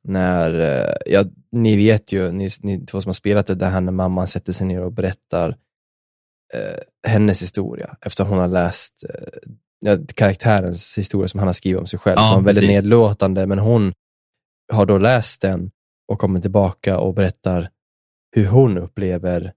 när 0.08 0.60
eh, 0.60 0.94
ja, 1.06 1.24
ni 1.52 1.76
vet 1.76 2.12
ju, 2.12 2.32
ni, 2.32 2.48
ni 2.62 2.86
två 2.86 3.00
som 3.00 3.08
har 3.08 3.14
spelat 3.14 3.46
det, 3.46 3.54
det 3.54 3.66
här 3.66 3.80
när 3.80 3.92
mamman 3.92 4.26
sätter 4.26 4.52
sig 4.52 4.66
ner 4.66 4.80
och 4.80 4.92
berättar 4.92 5.48
eh, 6.54 6.80
hennes 7.10 7.42
historia 7.42 7.96
efter 8.00 8.24
hon 8.24 8.38
har 8.38 8.48
läst 8.48 9.04
eh, 9.08 9.50
karaktärens 10.14 10.98
historia 10.98 11.28
som 11.28 11.38
han 11.38 11.48
har 11.48 11.52
skrivit 11.52 11.80
om 11.80 11.86
sig 11.86 11.98
själv. 11.98 12.16
Ja, 12.18 12.32
som 12.34 12.44
väldigt 12.44 12.62
precis. 12.62 12.82
nedlåtande, 12.84 13.46
men 13.46 13.58
hon 13.58 13.92
har 14.72 14.86
då 14.86 14.98
läst 14.98 15.42
den 15.42 15.70
och 16.12 16.18
kommer 16.18 16.40
tillbaka 16.40 16.98
och 16.98 17.14
berättar 17.14 17.68
hur 18.36 18.46
hon 18.46 18.78
upplever 18.78 19.52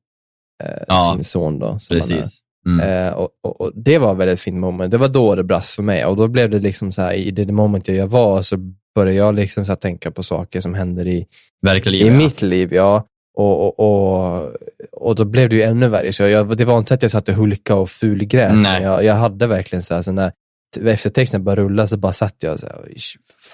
eh, 0.63 0.83
Ja, 0.87 1.13
sin 1.13 1.23
son. 1.23 1.59
Då. 1.59 1.77
Precis. 1.89 2.39
Mm. 2.67 3.07
Eh, 3.07 3.13
och, 3.13 3.29
och, 3.43 3.61
och 3.61 3.71
det 3.75 3.97
var 3.97 4.11
ett 4.11 4.17
väldigt 4.17 4.39
fint 4.39 4.57
moment. 4.57 4.91
Det 4.91 4.97
var 4.97 5.07
då 5.07 5.35
det 5.35 5.43
brast 5.43 5.75
för 5.75 5.83
mig 5.83 6.05
och 6.05 6.15
då 6.15 6.27
blev 6.27 6.49
det 6.49 6.59
liksom 6.59 6.91
så 6.91 7.01
här, 7.01 7.13
i 7.13 7.31
det 7.31 7.51
moment 7.51 7.87
jag 7.87 8.07
var 8.07 8.41
så 8.41 8.57
började 8.95 9.17
jag 9.17 9.35
liksom 9.35 9.65
så 9.65 9.75
tänka 9.75 10.11
på 10.11 10.23
saker 10.23 10.61
som 10.61 10.73
händer 10.73 11.07
i, 11.07 11.27
Verkligen. 11.61 12.07
i 12.07 12.11
ja. 12.11 12.17
mitt 12.17 12.41
liv. 12.41 12.73
Ja. 12.73 13.03
Och, 13.39 13.79
och, 13.79 14.53
och, 14.91 15.15
då 15.15 15.25
blev 15.25 15.49
det 15.49 15.55
ju 15.55 15.61
ännu 15.61 15.87
värre. 15.87 16.13
Så 16.13 16.23
jag, 16.23 16.57
det 16.57 16.65
var 16.65 16.77
inte 16.77 16.93
att 16.93 17.01
jag 17.01 17.11
satt 17.11 17.29
och 17.29 17.35
hulkade 17.35 17.79
och 17.79 17.89
fulgrät. 17.89 18.55
Nej. 18.55 18.83
Jag, 18.83 19.03
jag 19.03 19.15
hade 19.15 19.47
verkligen 19.47 19.83
så 19.83 19.95
här, 19.95 20.01
så 20.01 20.11
när 20.11 20.31
efter 20.85 21.09
texten 21.09 21.43
började 21.43 21.61
rulla 21.61 21.87
så 21.87 21.97
bara 21.97 22.13
satt 22.13 22.35
jag 22.39 22.59
så 22.59 22.65
här, 22.65 22.75
"Oj, 22.87 22.97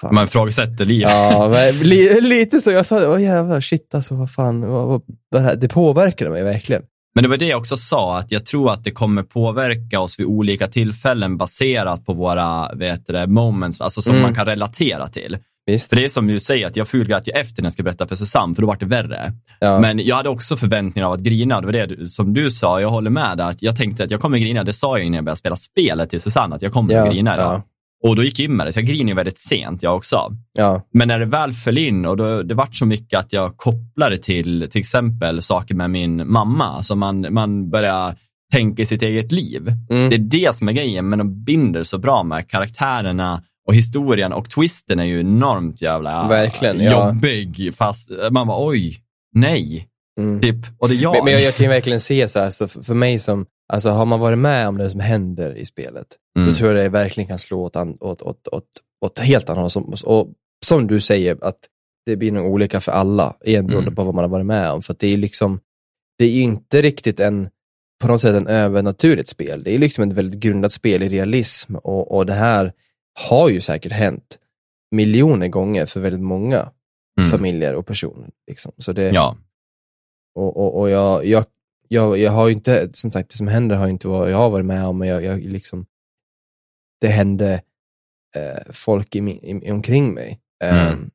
fan. 0.02 0.16
Man 0.16 0.24
ifrågasätter 0.24 0.86
livet. 0.86 1.10
Ja, 1.12 1.48
men, 1.50 1.80
li, 1.80 2.22
lite 2.22 2.62
så. 2.62 2.72
Jag 2.72 2.86
sa, 2.86 3.12
åh 3.12 3.22
jävlar, 3.24 3.62
shit 3.62 3.96
alltså, 3.96 4.16
vad 4.16 4.32
fan, 4.32 4.62
vad, 4.62 4.88
vad, 4.88 5.02
det 5.32 5.40
här- 5.40 5.56
det 5.56 5.68
påverkade 5.68 6.32
mig 6.32 6.44
verkligen. 6.44 6.82
Men 7.16 7.24
det 7.24 7.30
var 7.30 7.38
det 7.38 7.46
jag 7.48 7.60
också 7.60 7.78
sa, 7.78 8.18
att 8.20 8.32
jag 8.32 8.46
tror 8.46 8.72
att 8.72 8.84
det 8.84 8.92
kommer 8.92 9.24
påverka 9.24 10.00
oss 10.00 10.20
vid 10.20 10.26
olika 10.28 10.68
tillfällen 10.68 11.38
baserat 11.38 12.06
på 12.06 12.14
våra 12.14 12.74
vet 12.76 13.08
det, 13.08 13.28
moments, 13.28 13.82
alltså 13.82 14.02
som 14.02 14.12
Mm. 14.12 14.22
man 14.24 14.36
kan 14.36 14.46
relatera 14.46 15.08
till. 15.08 15.38
Visst. 15.66 15.90
För 15.90 15.96
det 15.96 16.04
är 16.06 16.10
som 16.10 16.28
du 16.28 16.40
säger, 16.40 16.68
att 16.68 16.76
jag 16.76 16.88
fulgrät 16.88 17.28
ju 17.28 17.32
efter 17.32 17.62
när 17.62 17.66
jag 17.66 17.74
ska 17.74 17.84
berätta 17.84 18.08
för 18.08 18.16
Susanne, 18.16 18.56
för 18.56 18.62
då 18.62 18.68
var 18.68 18.76
det 18.80 18.86
värre. 18.86 19.34
Ja. 19.60 19.80
Men 19.80 20.00
jag 20.00 20.16
hade 20.16 20.30
också 20.30 20.58
förväntningar 20.58 21.08
av 21.08 21.14
att 21.14 21.20
grina, 21.20 21.62
det 21.62 21.66
var 21.68 21.74
det 21.74 22.10
som 22.10 22.34
du 22.34 22.52
sa, 22.52 22.82
jag 22.82 22.90
håller 22.90 23.10
med 23.10 23.38
där, 23.38 23.48
att 23.48 23.62
jag 23.62 23.76
tänkte 23.76 24.04
att 24.04 24.12
jag 24.12 24.22
kommer 24.22 24.38
grina, 24.38 24.64
det 24.64 24.74
sa 24.74 24.98
jag 24.98 25.06
innan 25.06 25.16
jag 25.16 25.26
började 25.26 25.40
spela 25.40 25.56
spelet 25.56 26.10
till 26.10 26.22
Susanne, 26.22 26.56
att 26.56 26.62
jag 26.62 26.74
kommer 26.74 26.94
Ja, 26.94 27.08
att 27.08 27.14
grina 27.14 27.36
idag. 27.36 27.54
ja. 27.54 27.64
Och 28.10 28.16
då 28.16 28.24
gick 28.24 28.40
jag 28.40 28.46
in 28.46 28.56
med 28.56 28.68
det, 28.68 28.72
så 28.74 28.80
jag 28.80 28.88
grinade 28.88 29.16
väldigt 29.16 29.40
sent 29.40 29.84
jag 29.84 29.96
också. 29.96 30.32
Ja, 30.58 30.88
Men 30.94 31.08
när 31.08 31.20
det 31.20 31.26
väl 31.26 31.52
föll 31.54 31.78
in 31.78 32.06
och 32.06 32.18
då, 32.18 32.44
det 32.44 32.56
vart 32.56 32.76
så 32.76 32.86
mycket 32.86 33.20
att 33.20 33.34
jag 33.34 33.58
kopplade 33.58 34.18
till 34.18 34.68
till 34.72 34.80
exempel 34.80 35.42
saker 35.42 35.76
med 35.76 35.90
min 35.90 36.32
mamma. 36.32 36.66
Alltså 36.66 36.96
man, 36.96 37.28
man 37.34 37.70
börjar 37.70 38.16
tänka 38.54 38.82
i 38.82 38.86
sitt 38.86 39.02
eget 39.02 39.32
liv. 39.32 39.68
mm. 39.90 40.10
Det 40.10 40.16
är 40.16 40.20
det 40.20 40.56
som 40.56 40.68
är 40.68 40.72
grejen, 40.74 41.10
men 41.10 41.20
de 41.20 41.44
binder 41.44 41.84
så 41.84 41.98
bra 41.98 42.24
med 42.24 42.50
karaktärerna 42.50 43.42
och 43.68 43.76
historien 43.76 44.34
och 44.34 44.50
twisten 44.50 45.00
är 45.00 45.04
ju 45.04 45.20
enormt 45.20 45.82
jävla 45.82 46.28
Verkligen, 46.28 46.80
ja. 46.80 47.08
jobbig. 47.08 47.72
Fast 47.76 48.10
man 48.32 48.48
bara 48.48 48.68
oj, 48.68 48.98
nej, 49.36 49.88
Mm. 50.20 50.42
typ. 50.42 50.56
Och 50.80 50.90
det 50.90 50.96
är 50.96 51.02
jag. 51.02 51.14
Men, 51.16 51.24
men 51.24 51.34
jag, 51.34 51.42
jag 51.42 51.56
kan 51.56 51.64
ju 51.64 51.70
verkligen 51.70 52.00
se 52.00 52.28
så 52.28 52.40
här, 52.40 52.50
så 52.50 52.68
för, 52.68 52.82
för 52.82 52.94
mig 52.94 53.20
som, 53.20 53.46
alltså 53.74 53.90
har 53.90 54.06
man 54.06 54.20
varit 54.20 54.38
med 54.38 54.68
om 54.68 54.78
det 54.78 54.90
som 54.90 55.00
händer 55.00 55.56
i 55.58 55.66
spelet, 55.66 56.08
Mm. 56.38 56.48
då 56.50 56.54
tror 56.54 56.74
jag 56.74 56.86
det 56.86 56.90
verkligen 56.90 57.28
kan 57.28 57.40
slå 57.40 57.64
åt, 57.64 57.76
an, 57.76 57.98
åt, 58.00 58.22
åt, 58.22 58.48
åt, 58.48 58.66
åt 59.06 59.20
helt 59.20 59.50
annat 59.50 59.62
håll. 59.62 59.72
Som, 59.72 59.94
och 60.06 60.28
som 60.66 60.88
du 60.88 61.00
säger, 61.02 61.38
att 61.42 61.58
det 62.06 62.16
blir 62.16 62.32
nog 62.32 62.46
olika 62.46 62.80
för 62.80 62.92
alla, 62.92 63.36
igen 63.46 63.68
beroende 63.68 63.88
Mm. 63.88 63.96
på 63.96 64.04
vad 64.04 64.16
man 64.16 64.24
har 64.24 64.30
varit 64.30 64.46
med 64.46 64.72
om. 64.72 64.82
För 64.82 64.94
att 64.94 65.00
det 65.00 65.08
är 65.14 65.18
liksom, 65.18 65.60
det 66.18 66.26
är 66.26 66.30
ju 66.30 66.42
inte 66.42 66.82
riktigt 66.82 67.20
en, 67.20 67.50
på 68.02 68.08
något 68.08 68.22
sätt 68.22 68.36
en 68.36 68.48
övernaturligt 68.48 69.30
spel. 69.30 69.64
Det 69.64 69.76
är 69.76 69.80
liksom 69.80 70.10
ett 70.10 70.16
väldigt 70.18 70.40
grundat 70.40 70.74
spel 70.74 71.04
i 71.04 71.10
realism 71.10 71.76
och, 71.76 72.12
och 72.18 72.26
det 72.26 72.34
här 72.34 72.74
har 73.14 73.50
ju 73.50 73.62
säkert 73.62 73.92
hänt 73.92 74.40
miljoner 74.92 75.48
gånger 75.48 75.86
för 75.86 76.00
väldigt 76.00 76.22
många 76.22 76.72
Mm. 77.18 77.30
familjer 77.30 77.76
och 77.76 77.86
personer. 77.86 78.30
Liksom. 78.48 78.72
Så 78.78 78.94
det, 78.94 79.10
Ja, 79.10 79.38
och, 80.36 80.58
och, 80.58 80.80
och 80.80 80.90
jag, 80.90 81.26
jag, 81.26 81.46
jag, 81.88 82.18
jag 82.18 82.32
har 82.32 82.48
ju 82.48 82.54
inte, 82.54 82.90
som 82.94 83.12
sagt, 83.12 83.30
det 83.30 83.36
som 83.38 83.48
händer 83.48 83.76
har 83.76 83.88
inte 83.88 84.08
vad 84.08 84.32
jag 84.32 84.38
har 84.38 84.50
varit 84.50 84.66
med 84.66 84.86
om, 84.86 84.98
men 84.98 85.08
jag, 85.08 85.24
jag 85.24 85.40
liksom, 85.40 85.86
det 87.02 87.08
hände 87.08 87.62
eh, 88.36 88.72
folk 88.74 89.16
i, 89.16 89.20
i, 89.20 89.72
omkring 89.72 90.14
mig. 90.14 90.40
Mm. 90.64 91.12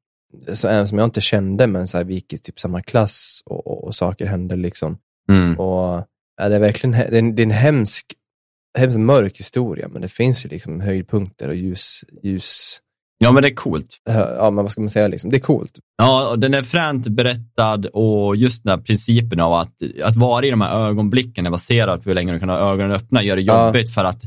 så 0.54 0.68
även 0.68 0.88
som 0.88 0.98
jag 0.98 1.04
inte 1.04 1.20
kände, 1.20 1.66
men 1.66 1.88
så 1.88 1.96
här, 1.96 2.04
vi 2.04 2.14
gick 2.14 2.32
i 2.32 2.38
typ 2.38 2.60
samma 2.60 2.82
klass 2.82 3.42
och, 3.46 3.66
och, 3.66 3.84
och 3.84 3.94
saker 3.94 4.26
hände 4.26 4.56
liksom. 4.56 4.98
mm. 5.28 5.58
Och 5.58 6.06
ja, 6.36 6.48
det 6.48 6.56
är 6.56 6.60
verkligen, 6.60 6.92
det 6.92 6.98
är 6.98 7.18
en, 7.18 7.34
det 7.34 7.42
är 7.42 7.44
en 7.44 7.50
hemsk, 7.50 8.06
hemskt 8.78 8.98
mörk 8.98 9.38
historia, 9.38 9.88
men 9.88 10.02
det 10.02 10.08
finns 10.08 10.44
ju 10.44 10.48
liksom 10.48 10.80
höjdpunkter 10.80 11.48
och 11.48 11.54
ljus, 11.54 12.00
ljus, 12.22 12.78
ja 13.18 13.32
men 13.32 13.42
det 13.42 13.48
är 13.48 13.54
coolt. 13.54 13.96
ja 14.38 14.50
men 14.50 14.64
vad 14.64 14.72
ska 14.72 14.80
man 14.80 14.90
säga 14.90 15.08
liksom, 15.08 15.30
det 15.30 15.36
är 15.36 15.40
coolt. 15.40 15.78
Ja, 15.98 16.28
och 16.30 16.38
den 16.38 16.54
är 16.54 16.62
fränt 16.62 17.08
berättad 17.08 17.86
och 17.92 18.36
just 18.36 18.64
den 18.64 18.70
här 18.70 18.84
principen 18.84 19.40
av 19.40 19.52
att, 19.52 19.72
att 20.04 20.16
vara 20.16 20.46
i 20.46 20.50
de 20.50 20.60
här 20.60 20.88
ögonblicken 20.88 21.46
är 21.46 21.50
baserat 21.50 22.02
på 22.02 22.10
hur 22.10 22.14
länge 22.14 22.32
du 22.32 22.40
kan 22.40 22.48
ha 22.48 22.56
ögonen 22.72 22.92
öppna 22.92 23.22
gör 23.22 23.36
det 23.36 23.42
Ja. 23.42 23.66
jobbigt 23.66 23.94
för 23.94 24.04
att 24.04 24.22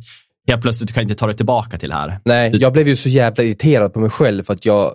helt 0.48 0.62
plötsligt 0.62 0.88
du 0.88 0.94
kan 0.94 1.04
inte 1.04 1.16
ta 1.16 1.26
dig 1.28 1.36
tillbaka 1.36 1.78
till 1.78 1.90
det 1.90 1.96
här. 1.96 2.20
Nej, 2.26 2.52
jag 2.56 2.74
blev 2.74 2.88
ju 2.88 2.96
så 2.96 3.10
jävla 3.10 3.44
irriterad 3.44 3.94
på 3.94 4.00
mig 4.00 4.10
själv 4.10 4.44
för 4.44 4.54
att 4.54 4.66
jag 4.66 4.94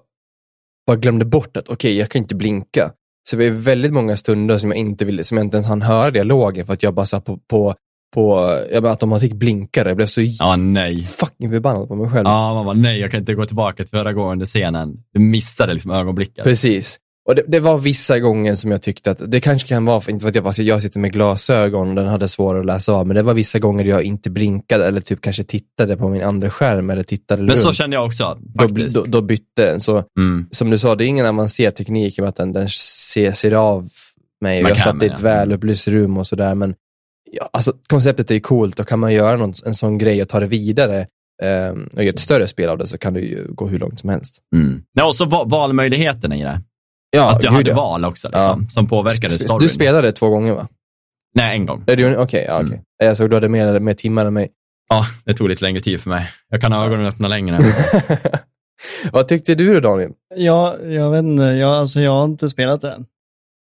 bara 0.86 0.96
glömde 0.96 1.24
bort 1.24 1.56
att 1.56 1.68
okej, 1.68 1.96
jag 1.98 2.10
kan 2.10 2.22
inte 2.22 2.34
blinka. 2.34 2.92
Så 3.30 3.36
det 3.36 3.50
var 3.50 3.56
väldigt 3.56 3.92
många 3.92 4.16
stunder 4.16 4.58
som 4.58 4.70
jag 4.70 4.78
inte 4.78 5.04
ville, 5.04 5.24
som 5.24 5.36
jag 5.36 5.44
inte 5.46 5.56
ens 5.56 5.68
hann 5.68 5.82
höra 5.82 6.10
dialogen 6.10 6.66
för 6.66 6.72
att 6.72 6.82
jag 6.82 6.94
bara 6.94 7.06
satt 7.06 7.24
på, 7.24 7.38
på, 7.50 7.74
på 8.14 8.58
jag 8.72 8.82
bara 8.82 8.90
automatik 8.92 9.32
blinkade. 9.34 9.90
Jag 9.90 9.96
blev 9.96 10.06
så 10.06 10.20
Ja, 10.24 10.56
nej. 10.56 11.00
fucking 11.04 11.50
förbannad 11.50 11.88
på 11.88 11.94
mig 11.94 12.10
själv. 12.10 12.26
Ja, 12.28 12.54
man 12.54 12.64
bara, 12.66 12.74
nej, 12.76 13.00
jag 13.00 13.10
kan 13.10 13.20
inte 13.20 13.34
gå 13.34 13.44
tillbaka 13.44 13.84
till 13.84 13.98
förra 13.98 14.12
gången 14.12 14.32
under 14.32 14.46
scenen. 14.46 14.96
Du 15.12 15.20
missade 15.20 15.72
liksom 15.72 15.90
ögonblicket. 15.90 16.44
Precis. 16.44 16.98
Och 17.28 17.34
det, 17.34 17.42
det 17.48 17.60
var 17.60 17.78
vissa 17.78 18.18
gånger 18.18 18.54
som 18.54 18.70
jag 18.70 18.82
tyckte 18.82 19.10
att, 19.10 19.30
det 19.30 19.40
kanske 19.40 19.68
kan 19.68 19.84
vara, 19.84 20.02
inte 20.08 20.22
för 20.22 20.28
att 20.28 20.34
jag, 20.34 20.46
alltså 20.46 20.62
jag 20.62 20.82
sitter 20.82 21.00
med 21.00 21.12
glasögon 21.12 21.88
och 21.88 21.94
den 21.94 22.06
hade 22.06 22.28
svårare 22.28 22.60
att 22.60 22.66
läsa 22.66 22.92
av, 22.92 23.06
men 23.06 23.16
det 23.16 23.22
var 23.22 23.34
vissa 23.34 23.58
gånger 23.58 23.84
jag 23.84 24.02
inte 24.02 24.30
blinkade 24.30 24.86
eller 24.86 25.00
typ 25.00 25.20
kanske 25.20 25.42
tittade 25.44 25.96
på 25.96 26.08
min 26.08 26.22
andra 26.22 26.50
skärm 26.50 26.90
eller 26.90 27.02
tittade 27.02 27.42
Men 27.42 27.56
så 27.56 27.66
runt. 27.68 27.76
kände 27.76 27.96
jag 27.96 28.06
också, 28.06 28.38
Då, 28.40 28.62
faktiskt. 28.68 28.96
då, 28.96 29.02
då 29.06 29.20
bytte 29.22 29.66
den. 29.70 29.80
Så 29.80 30.04
Mm. 30.18 30.46
som 30.50 30.70
du 30.70 30.78
sa, 30.78 30.94
det 30.94 31.04
är 31.04 31.06
ingen 31.06 31.26
avancerad 31.26 31.74
teknik 31.74 32.18
med 32.18 32.28
att 32.28 32.36
den, 32.36 32.52
den 32.52 32.68
ser, 32.68 33.32
ser 33.32 33.52
av 33.52 33.88
mig. 34.40 34.62
Man 34.62 34.68
jag 34.68 34.80
satt 34.80 35.02
i 35.02 35.06
ett 35.06 35.12
ja. 35.16 35.22
välupplyst 35.22 35.88
rum 35.88 36.16
och 36.18 36.26
sådär, 36.26 36.54
men 36.54 36.74
ja, 37.40 37.48
alltså, 37.52 37.72
konceptet 37.88 38.30
är 38.30 38.34
ju 38.34 38.40
coolt. 38.40 38.76
Då 38.76 38.84
kan 38.84 38.98
man 38.98 39.12
göra 39.12 39.36
någon, 39.36 39.52
en 39.66 39.74
sån 39.74 39.98
grej 39.98 40.22
och 40.22 40.28
ta 40.28 40.40
det 40.40 40.46
vidare 40.46 41.06
ehm, 41.42 41.88
och 41.96 42.02
göra 42.04 42.14
ett 42.14 42.20
större 42.20 42.48
spel 42.48 42.68
av 42.68 42.78
det 42.78 42.86
så 42.86 42.98
kan 42.98 43.14
det 43.14 43.20
ju 43.20 43.46
gå 43.48 43.68
hur 43.68 43.78
långt 43.78 44.00
som 44.00 44.10
helst. 44.10 44.38
Mm. 44.56 44.82
Ja, 44.92 45.06
och 45.06 45.14
så 45.14 45.24
va- 45.24 45.44
valmöjligheterna 45.44 46.36
i 46.36 46.42
det. 46.42 46.60
Ja, 47.10 47.30
att 47.30 47.40
du 47.40 47.48
hade 47.48 47.70
ja. 47.70 47.76
val 47.76 48.04
också, 48.04 48.28
liksom, 48.28 48.68
som 48.68 48.86
påverkade 48.86 49.38
storyn. 49.38 49.62
Du 49.62 49.68
spelade 49.68 50.12
två 50.12 50.28
gånger 50.30 50.52
va? 50.54 50.68
Nej, 51.34 51.56
en 51.56 51.66
gång. 51.66 51.82
Okej, 52.16 52.44
ja, 52.48 52.54
Mm. 52.54 52.66
okej. 52.66 52.82
Jag 52.98 53.16
såg 53.16 53.30
du 53.30 53.36
hade 53.36 53.48
mer, 53.48 53.80
mer 53.80 53.94
timmar 53.94 54.26
än 54.26 54.34
mig. 54.34 54.48
Ja, 54.88 55.04
det 55.24 55.34
tog 55.34 55.48
lite 55.48 55.64
längre 55.64 55.80
tid 55.80 56.00
för 56.00 56.10
mig. 56.10 56.28
Jag 56.48 56.60
kan 56.60 56.72
ha 56.72 56.86
ögonen 56.86 57.06
öppna 57.06 57.28
längre. 57.28 57.58
Vad 59.12 59.28
tyckte 59.28 59.54
du 59.54 59.74
då 59.74 59.80
Daniel? 59.80 60.10
Ja, 60.34 60.76
jag 60.84 61.10
vet 61.10 61.18
inte, 61.18 61.42
jag, 61.42 61.70
alltså, 61.70 62.00
jag 62.00 62.10
har 62.10 62.24
inte 62.24 62.48
spelat 62.48 62.80
det 62.80 62.90
än. 62.92 63.06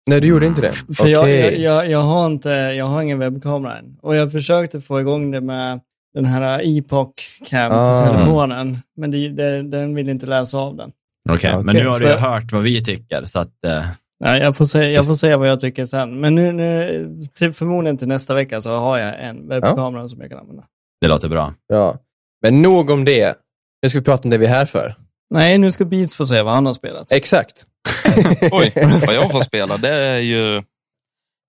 Nej, 0.07 0.21
du 0.21 0.27
gjorde 0.27 0.45
inte 0.45 0.61
det? 0.61 0.71
För 0.95 1.07
jag, 1.07 1.21
Okej. 1.23 1.39
jag, 1.61 1.75
jag, 1.75 1.89
jag, 1.91 2.01
har 2.01 2.25
inte, 2.25 2.49
jag 2.49 2.85
har 2.85 3.01
ingen 3.01 3.19
webbkamera 3.19 3.77
än. 3.77 3.97
Och 4.01 4.15
jag 4.15 4.31
försökte 4.31 4.81
få 4.81 4.99
igång 4.99 5.31
det 5.31 5.41
med 5.41 5.79
den 6.13 6.25
här 6.25 6.61
Epoch 6.77 7.13
Cam 7.45 7.71
Ah. 7.71 7.85
till 8.01 8.11
telefonen. 8.11 8.77
Men 8.97 9.11
det, 9.11 9.29
det, 9.29 9.61
den 9.63 9.95
vill 9.95 10.09
inte 10.09 10.25
läsa 10.25 10.57
av 10.57 10.75
den. 10.75 10.91
Okej, 11.29 11.51
Okej, 11.53 11.63
men 11.63 11.75
nu 11.75 11.83
har 11.85 11.91
så- 11.91 12.05
du 12.05 12.11
ju 12.11 12.17
hört 12.17 12.51
vad 12.51 12.61
vi 12.63 12.83
tycker, 12.83 13.23
så 13.25 13.39
att... 13.39 13.65
Eh, 13.67 13.83
Nej, 14.23 14.41
jag 14.41 14.57
får 14.57 14.65
se, 14.65 14.91
jag 14.91 15.07
får 15.07 15.15
se 15.15 15.35
vad 15.35 15.49
jag 15.49 15.59
tycker 15.59 15.85
sen. 15.85 16.19
Men 16.19 16.35
nu, 16.35 16.51
nu 16.51 17.15
till, 17.33 17.51
förmodligen 17.53 17.97
till 17.97 18.07
nästa 18.07 18.35
vecka 18.35 18.61
så 18.61 18.77
har 18.77 18.97
jag 18.97 19.23
en 19.23 19.47
webbkamera 19.47 20.07
som 20.07 20.21
jag 20.21 20.29
kan 20.29 20.39
använda. 20.39 20.63
det 21.01 21.07
låter 21.07 21.29
bra. 21.29 21.53
Ja. 21.67 21.95
Men 22.41 22.61
nog 22.61 22.89
om 22.89 23.05
det. 23.05 23.35
Nu 23.83 23.89
ska 23.89 23.99
vi 23.99 24.05
prata 24.05 24.23
om 24.23 24.29
det 24.29 24.37
vi 24.37 24.45
är 24.45 24.49
här 24.49 24.65
för. 24.65 24.95
Nej, 25.33 25.57
nu 25.57 25.71
ska 25.71 25.85
Beats 25.85 26.15
få 26.15 26.25
se 26.25 26.41
vad 26.41 26.53
han 26.53 26.65
har 26.65 26.73
spelat. 26.73 27.11
Exakt. 27.11 27.63
Oj, 28.51 28.71
vad 29.05 29.15
jag 29.15 29.31
får 29.31 29.41
spela, 29.41 29.77
det 29.77 29.89
är 29.93 30.19
ju, 30.19 30.63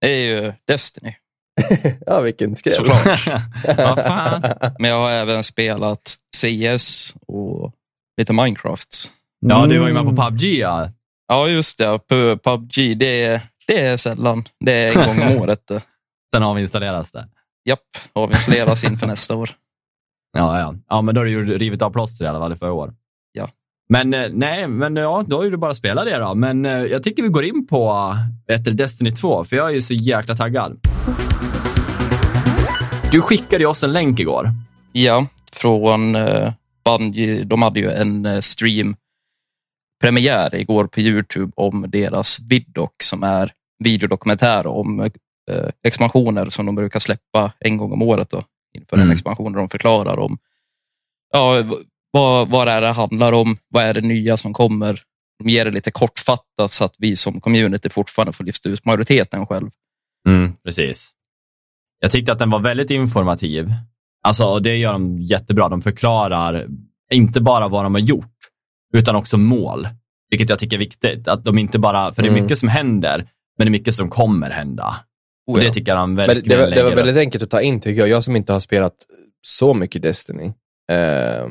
det 0.01 0.09
är 0.15 0.19
ju 0.45 0.53
Destiny. 0.69 1.15
ja, 2.07 2.21
vilken 2.21 2.55
skräll. 2.55 2.75
Såklart. 2.75 3.27
Vad 3.77 3.99
fan? 4.05 4.43
Men 4.79 4.91
jag 4.91 4.99
har 4.99 5.11
även 5.11 5.45
spelat 5.45 6.17
CS 6.37 7.15
och 7.27 7.73
lite 8.17 8.33
Minecraft. 8.33 9.11
Ja, 9.41 9.67
du 9.67 9.79
var 9.79 9.87
ju 9.89 9.93
med 9.93 10.03
Mm. 10.03 10.17
på 10.17 10.23
PubG, 10.23 10.43
ja. 10.45 10.91
Ja, 11.29 11.49
just 11.49 11.79
det. 11.79 11.99
PubG, 12.45 12.97
det 12.99 13.23
är, 13.25 13.41
det 13.67 13.81
är 13.87 13.97
sällan. 13.97 14.45
Det 14.65 14.73
är 14.73 14.99
en 14.99 15.17
gång 15.17 15.33
om 15.37 15.43
året. 15.43 15.67
det. 15.69 15.83
Sen 16.35 16.43
avinstalleras 16.43 17.13
det. 17.13 17.29
Japp, 17.69 17.79
avinstalleras 18.13 18.85
inför 18.85 19.07
nästa 19.07 19.37
år. 19.37 19.51
Ja, 20.39 20.61
ja. 20.61 20.75
Ja, 20.89 21.03
men 21.03 21.15
då 21.15 21.21
har 21.21 21.25
du 21.25 21.31
ju 21.31 21.59
rivit 21.59 21.83
av 21.83 21.91
plåster 21.91 22.25
i 22.25 22.29
alla 22.29 22.41
fall 22.41 22.57
för 22.57 22.67
i 22.67 22.71
år. 22.71 22.95
Men 23.93 24.15
eh, 24.15 24.31
nej, 24.33 24.69
men 24.69 24.97
ja, 24.97 25.25
då 25.27 25.45
ju 25.45 25.51
du 25.51 25.57
bara 25.57 25.75
spelat 25.75 26.05
det 26.05 26.19
då. 26.19 26.35
Men 26.35 26.67
eh, 26.67 26.73
jag 26.73 27.03
tycker 27.03 27.23
vi 27.23 27.29
går 27.29 27.45
in 27.45 27.67
på 27.67 28.13
det, 28.47 28.71
Destiny 28.71 29.11
2, 29.11 29.45
för 29.45 29.57
jag 29.57 29.69
är 29.69 29.75
ju 29.75 29.81
så 29.81 29.95
jäkla 29.95 30.35
taggad. 30.35 30.81
Du 33.11 33.21
skickade 33.21 33.63
ju 33.63 33.67
oss 33.69 33.85
en 33.85 33.93
länk 33.93 34.21
igår. 34.21 34.49
Ja, 34.93 35.27
från 35.53 36.17
uh, 36.17 36.53
Bungie. 36.85 37.45
De 37.45 37.63
hade 37.63 37.81
ju 37.81 37.91
en 37.91 38.27
eh, 38.27 38.41
stream 38.41 38.97
premiär 40.03 40.55
igår 40.55 40.85
på 40.85 41.01
Youtube 41.01 41.53
om 41.57 41.85
deras 41.89 42.41
Viddoc 42.41 42.91
som 43.03 43.23
är 43.23 43.53
videodokumentär 43.85 44.67
om 44.67 45.01
eh, 45.01 45.11
expansioner 45.87 46.51
som 46.51 46.67
de 46.67 46.75
brukar 46.75 47.01
släppa 47.01 47.53
en 47.61 47.77
gång 47.77 47.93
om 47.93 48.03
året 48.03 48.31
då, 48.31 48.43
inför 48.79 48.97
Mm. 48.97 49.09
en 49.09 49.13
expansion 49.13 49.53
där 49.53 49.59
de 49.59 49.69
förklarar 49.69 50.19
om 50.19 50.39
ja, 51.33 51.65
vad, 52.13 52.49
vad 52.51 52.67
det 52.67 52.71
är 52.73 52.81
det 52.81 52.89
handlar 52.93 53.33
om, 53.33 53.57
vad 53.69 53.85
är 53.85 53.95
det 53.95 54.01
nya 54.01 54.37
som 54.37 54.53
kommer. 54.55 55.01
De 55.39 55.49
ger 55.51 55.65
det 55.65 55.71
lite 55.71 55.91
kortfattat 55.91 56.71
så 56.71 56.85
att 56.85 56.95
vi 56.99 57.17
som 57.17 57.41
community 57.41 57.89
fortfarande 57.89 58.33
får 58.33 58.45
lyfta 58.45 58.69
ut 58.69 58.85
majoriteten 58.85 59.47
själv. 59.47 59.71
Mm, 60.29 60.53
precis. 60.65 61.11
Jag 62.01 62.11
tyckte 62.11 62.33
att 62.33 62.39
den 62.39 62.51
var 62.51 62.61
väldigt 62.61 62.91
informativ. 62.91 63.73
Alltså, 64.27 64.45
och 64.45 64.63
det 64.63 64.77
gör 64.77 64.93
de 64.93 65.19
jättebra. 65.19 65.69
De 65.69 65.83
förklarar 65.83 66.67
inte 67.13 67.41
bara 67.41 67.69
vad 67.69 67.85
de 67.85 67.95
har 67.95 68.01
gjort, 68.01 68.37
utan 68.95 69.17
också 69.17 69.39
mål. 69.39 69.89
Vilket 70.31 70.49
jag 70.51 70.59
tycker 70.59 70.77
är 70.77 70.79
viktigt. 70.79 71.29
Att 71.29 71.45
de 71.45 71.59
inte 71.59 71.79
bara, 71.79 72.13
för 72.13 72.23
det 72.23 72.29
är 72.29 72.31
Mm. 72.31 72.43
mycket 72.43 72.59
som 72.59 72.69
händer, 72.69 73.17
men 73.59 73.67
det 73.67 73.69
är 73.69 73.71
mycket 73.71 73.95
som 73.95 74.09
kommer 74.09 74.51
hända. 74.51 74.97
Och 75.47 75.55
Oh, 75.55 75.61
det 75.61 75.71
tycker 75.71 75.93
jag 75.93 75.99
de 76.03 76.15
Men 76.15 76.27
verkligen 76.27 76.49
det, 76.49 76.57
var, 76.57 76.71
det 76.71 76.83
var 76.83 76.91
väldigt 76.97 77.17
enkelt 77.17 77.45
att 77.45 77.51
ta 77.51 77.61
in 77.61 77.81
tycker 77.81 78.01
jag. 78.01 78.09
Jag 78.09 78.25
som 78.25 78.37
inte 78.37 78.53
har 78.53 78.61
spelat 78.61 78.95
så 79.47 79.75
mycket 79.75 80.03
Destiny 80.03 80.45
eh, 80.93 81.47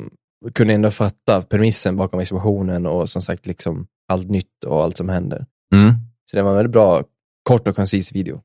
kunde 0.54 0.74
ändå 0.74 0.90
fatta 0.90 1.42
premissen 1.42 1.96
bakom 1.96 2.20
expansionen 2.20 2.86
och 2.86 3.10
som 3.10 3.22
sagt 3.22 3.46
liksom 3.46 3.86
allt 4.08 4.28
nytt 4.30 4.64
och 4.66 4.82
allt 4.84 4.96
som 4.96 5.08
händer. 5.08 5.46
Mm, 5.74 5.94
Så 6.30 6.36
det 6.36 6.42
var 6.42 6.50
en 6.50 6.56
väldigt 6.56 6.72
bra, 6.72 7.02
kort 7.42 7.68
och 7.68 7.76
koncis 7.76 8.12
video. 8.12 8.40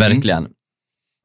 verkligen. 0.00 0.48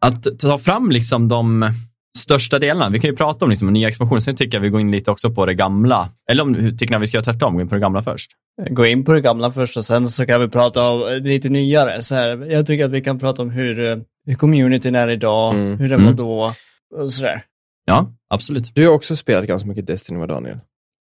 Att 0.01 0.39
ta 0.39 0.57
fram 0.57 0.91
liksom 0.91 1.27
de 1.27 1.71
största 2.17 2.59
delarna. 2.59 2.89
Vi 2.89 2.99
kan 2.99 3.09
ju 3.09 3.15
prata 3.15 3.45
om 3.45 3.51
liksom 3.51 3.73
nya 3.73 3.87
expansioner, 3.87 4.19
sen 4.21 4.35
tycker 4.35 4.57
jag 4.57 4.61
vi 4.61 4.69
går 4.69 4.81
in 4.81 4.91
lite 4.91 5.11
också 5.11 5.31
på 5.31 5.45
det 5.45 5.53
gamla. 5.53 6.09
Eller 6.31 6.43
om 6.43 6.55
hur 6.55 6.71
tycker 6.71 6.89
ni 6.91 6.95
att 6.95 7.01
vi 7.01 7.07
ska 7.07 7.17
göra 7.17 7.23
tvärtom, 7.25 7.55
gå 7.55 7.61
in 7.61 7.67
på 7.69 7.75
det 7.75 7.81
gamla 7.81 8.01
först? 8.03 8.31
Gå 8.69 8.85
in 8.85 9.05
på 9.05 9.13
det 9.13 9.21
gamla 9.21 9.51
först 9.51 9.77
och 9.77 9.85
sen 9.85 10.09
så 10.09 10.25
kan 10.25 10.41
vi 10.41 10.47
prata 10.47 10.89
om 10.89 11.19
lite 11.23 11.49
nyare. 11.49 12.03
Så 12.03 12.15
här, 12.15 12.51
jag 12.51 12.65
tycker 12.67 12.85
att 12.85 12.91
vi 12.91 13.01
kan 13.01 13.19
prata 13.19 13.41
om 13.41 13.49
hur, 13.49 13.79
eh, 13.91 13.97
hur 14.25 14.35
communityn 14.35 14.95
är 14.95 15.07
idag, 15.09 15.53
Mm. 15.55 15.77
hur 15.77 15.89
den 15.89 15.99
var 15.99 16.05
Mm. 16.11 16.15
då 16.15 16.53
och 16.95 17.11
sådär. 17.13 17.43
Ja, 17.85 18.11
absolut. 18.29 18.75
Du 18.75 18.87
har 18.87 18.93
också 18.93 19.15
spelat 19.15 19.45
ganska 19.45 19.69
mycket 19.69 19.87
Destiny, 19.87 20.19
va 20.19 20.27
Daniel? 20.27 20.57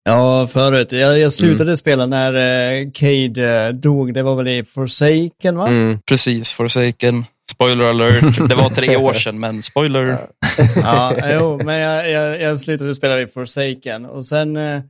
Ja, 0.06 0.48
förut. 0.48 0.92
Jag, 0.92 1.20
jag 1.20 1.32
slutade 1.34 1.78
spela 1.78 2.06
när 2.06 2.34
eh, 2.34 2.92
Cade 2.94 3.66
eh, 3.68 3.74
dog. 3.74 4.14
Det 4.14 4.24
var 4.24 4.36
väl 4.36 4.48
i 4.48 4.64
Forsaken, 4.64 5.58
va? 5.58 5.68
Mm. 5.68 6.00
Precis, 6.08 6.54
Forsaken. 6.54 7.26
Spoiler 7.52 7.86
alert. 7.86 8.22
Det 8.50 8.56
var 8.56 8.70
tre 8.70 8.96
år 8.98 9.14
sedan, 9.14 9.40
men 9.40 9.62
spoiler. 9.62 10.18
ja, 10.76 11.16
jo, 11.34 11.60
men 11.64 11.76
jag, 11.80 12.10
jag, 12.12 12.42
jag 12.42 12.58
slutade 12.60 12.96
spela 12.96 13.22
i 13.22 13.28
Forsaken 13.28 14.06
och 14.06 14.26
sen, 14.26 14.58
eh, 14.58 14.82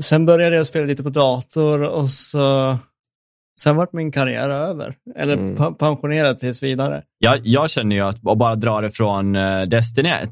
sen 0.00 0.26
började 0.26 0.56
jag 0.56 0.66
spela 0.66 0.86
lite 0.86 1.02
på 1.02 1.08
dator 1.10 1.82
och 1.82 2.10
så 2.10 2.76
sen 3.60 3.76
vart 3.76 3.92
min 3.92 4.12
karriär 4.12 4.48
över. 4.48 4.94
Eller 5.16 5.34
Mm. 5.34 5.74
pensionerad 5.74 6.38
tills 6.38 6.62
vidare. 6.62 7.02
Jag, 7.18 7.40
jag 7.46 7.70
känner 7.70 7.96
ju 7.96 8.02
att 8.02 8.26
att 8.28 8.38
bara 8.38 8.54
dra 8.54 8.80
det 8.80 8.90
från 8.90 9.36
eh, 9.36 9.62
Destiny 9.62 10.08
1 10.08 10.28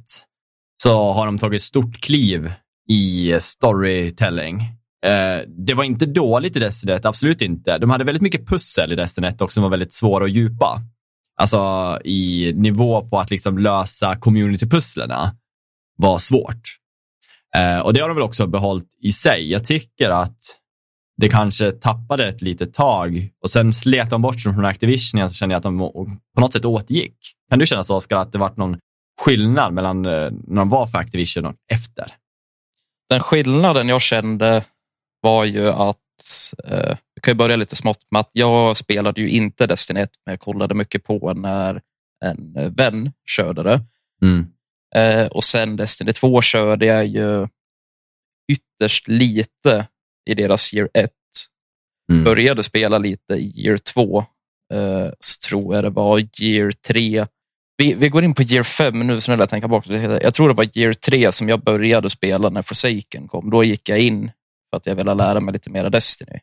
så 0.82 1.12
har 1.12 1.26
de 1.26 1.38
tagit 1.38 1.62
stort 1.62 2.00
kliv 2.00 2.52
i 2.88 3.36
storytelling. 3.40 4.60
Eh, 5.06 5.48
det 5.66 5.74
var 5.74 5.84
inte 5.84 6.06
dåligt 6.06 6.56
i 6.56 6.58
Destiny 6.58 6.92
1, 6.92 7.04
absolut 7.04 7.42
inte. 7.42 7.78
De 7.78 7.90
hade 7.90 8.04
väldigt 8.04 8.22
mycket 8.22 8.48
pussel 8.48 8.92
i 8.92 8.96
Destiny 8.96 9.26
1 9.26 9.40
också 9.40 9.54
som 9.54 9.62
var 9.62 9.70
väldigt 9.70 9.92
svåra 9.92 10.24
och 10.24 10.30
djupa. 10.30 10.80
Alltså 11.36 11.98
i 12.04 12.52
nivå 12.56 13.08
på 13.08 13.18
att 13.18 13.30
liksom 13.30 13.58
lösa 13.58 14.14
community-pusslerna 14.14 15.36
var 15.96 16.18
svårt. 16.18 16.78
Eh, 17.56 17.78
och 17.78 17.94
det 17.94 18.00
har 18.00 18.08
de 18.08 18.14
väl 18.14 18.24
också 18.24 18.46
behållit 18.46 18.88
i 19.02 19.12
sig. 19.12 19.50
Jag 19.50 19.64
tycker 19.64 20.10
att 20.10 20.38
det 21.16 21.28
kanske 21.28 21.72
tappade 21.72 22.28
ett 22.28 22.42
litet 22.42 22.74
tag 22.74 23.28
och 23.42 23.50
sen 23.50 23.72
slet 23.72 24.10
de 24.10 24.22
bort 24.22 24.44
dem 24.44 24.54
från 24.54 24.64
Activision 24.64 25.18
igen 25.18 25.28
så 25.28 25.34
kände 25.34 25.52
jag 25.52 25.58
att 25.58 25.62
de 25.62 25.78
på 26.34 26.40
något 26.40 26.52
sätt 26.52 26.64
återgick. 26.64 27.16
Kan 27.50 27.58
du 27.58 27.66
känna 27.66 27.84
så, 27.84 27.96
Oskar, 27.96 28.16
att 28.16 28.32
det 28.32 28.38
varit 28.38 28.56
någon 28.56 28.76
skillnad 29.20 29.72
mellan 29.72 30.04
eh, 30.06 30.30
när 30.30 30.56
de 30.56 30.68
var 30.68 30.86
för 30.86 30.98
Activision 30.98 31.46
och 31.46 31.54
efter? 31.72 32.12
Den 33.10 33.20
skillnaden 33.20 33.88
jag 33.88 34.02
kände 34.02 34.64
var 35.20 35.44
ju 35.44 35.68
att, 35.68 35.98
eh, 36.64 36.96
vi 37.14 37.20
kan 37.22 37.32
ju 37.32 37.38
börja 37.38 37.56
lite 37.56 37.76
smått 37.76 38.06
med 38.10 38.20
att 38.20 38.30
jag 38.32 38.76
spelade 38.76 39.20
ju 39.20 39.28
inte 39.28 39.66
Destiny 39.66 40.00
1, 40.00 40.10
men 40.26 40.32
jag 40.32 40.40
kollade 40.40 40.74
mycket 40.74 41.04
på 41.04 41.34
när 41.34 41.80
en 42.24 42.74
vän 42.74 43.12
körde 43.26 43.62
det. 43.62 43.80
Mm. 44.22 44.46
Eh, 44.94 45.26
och 45.26 45.44
sen 45.44 45.76
Destiny 45.76 46.12
2 46.12 46.42
körde 46.42 46.86
jag 46.86 47.06
ju 47.06 47.48
ytterst 48.52 49.08
lite 49.08 49.88
i 50.30 50.34
deras 50.34 50.74
year 50.74 50.88
1. 50.94 51.10
Mm. 52.12 52.24
Började 52.24 52.62
spela 52.62 52.98
lite 52.98 53.34
i 53.34 53.52
year 53.56 53.76
2. 53.76 54.18
Eh, 54.74 55.10
så 55.20 55.48
tror 55.48 55.74
jag 55.74 55.84
det 55.84 55.90
var 55.90 56.28
year 56.40 56.70
3. 56.70 57.26
Vi, 57.76 57.94
vi 57.94 58.08
går 58.08 58.24
in 58.24 58.34
på 58.34 58.42
year 58.42 58.62
5 58.62 58.98
nu, 59.06 59.20
snälla 59.20 59.46
tänka 59.46 59.68
det. 59.68 60.22
Jag 60.22 60.34
tror 60.34 60.48
det 60.48 60.54
var 60.54 60.78
year 60.78 60.92
3 60.92 61.32
som 61.32 61.48
jag 61.48 61.60
började 61.60 62.10
spela 62.10 62.48
när 62.50 62.62
Forsaken 62.62 63.28
kom. 63.28 63.50
Då 63.50 63.64
gick 63.64 63.88
jag 63.88 63.98
in 63.98 64.30
för 64.70 64.76
att 64.76 64.86
jag 64.86 64.94
ville 64.94 65.14
lära 65.14 65.40
mig 65.40 65.52
lite 65.52 65.70
mer 65.70 65.90
Destiny. 65.90 66.40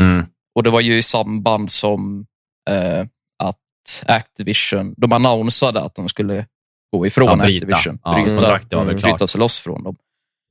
Mm. 0.00 0.26
Och 0.54 0.62
det 0.62 0.70
var 0.70 0.80
ju 0.80 0.98
i 0.98 1.02
samband 1.02 1.72
som 1.72 2.26
eh, 2.70 3.06
att 3.38 4.04
Activision, 4.06 4.94
de 4.96 5.12
annonsade 5.12 5.80
att 5.80 5.94
de 5.94 6.08
skulle 6.08 6.46
gå 6.92 7.06
ifrån 7.06 7.28
Ja, 7.28 7.36
bryta. 7.44 7.66
Activision. 7.66 7.98
Ja, 8.04 8.24
bryta, 8.24 8.76
väl 8.78 8.88
mm, 8.88 9.00
bryta 9.00 9.26
sig 9.26 9.38
loss 9.38 9.58
från 9.60 9.82
dem. 9.82 9.96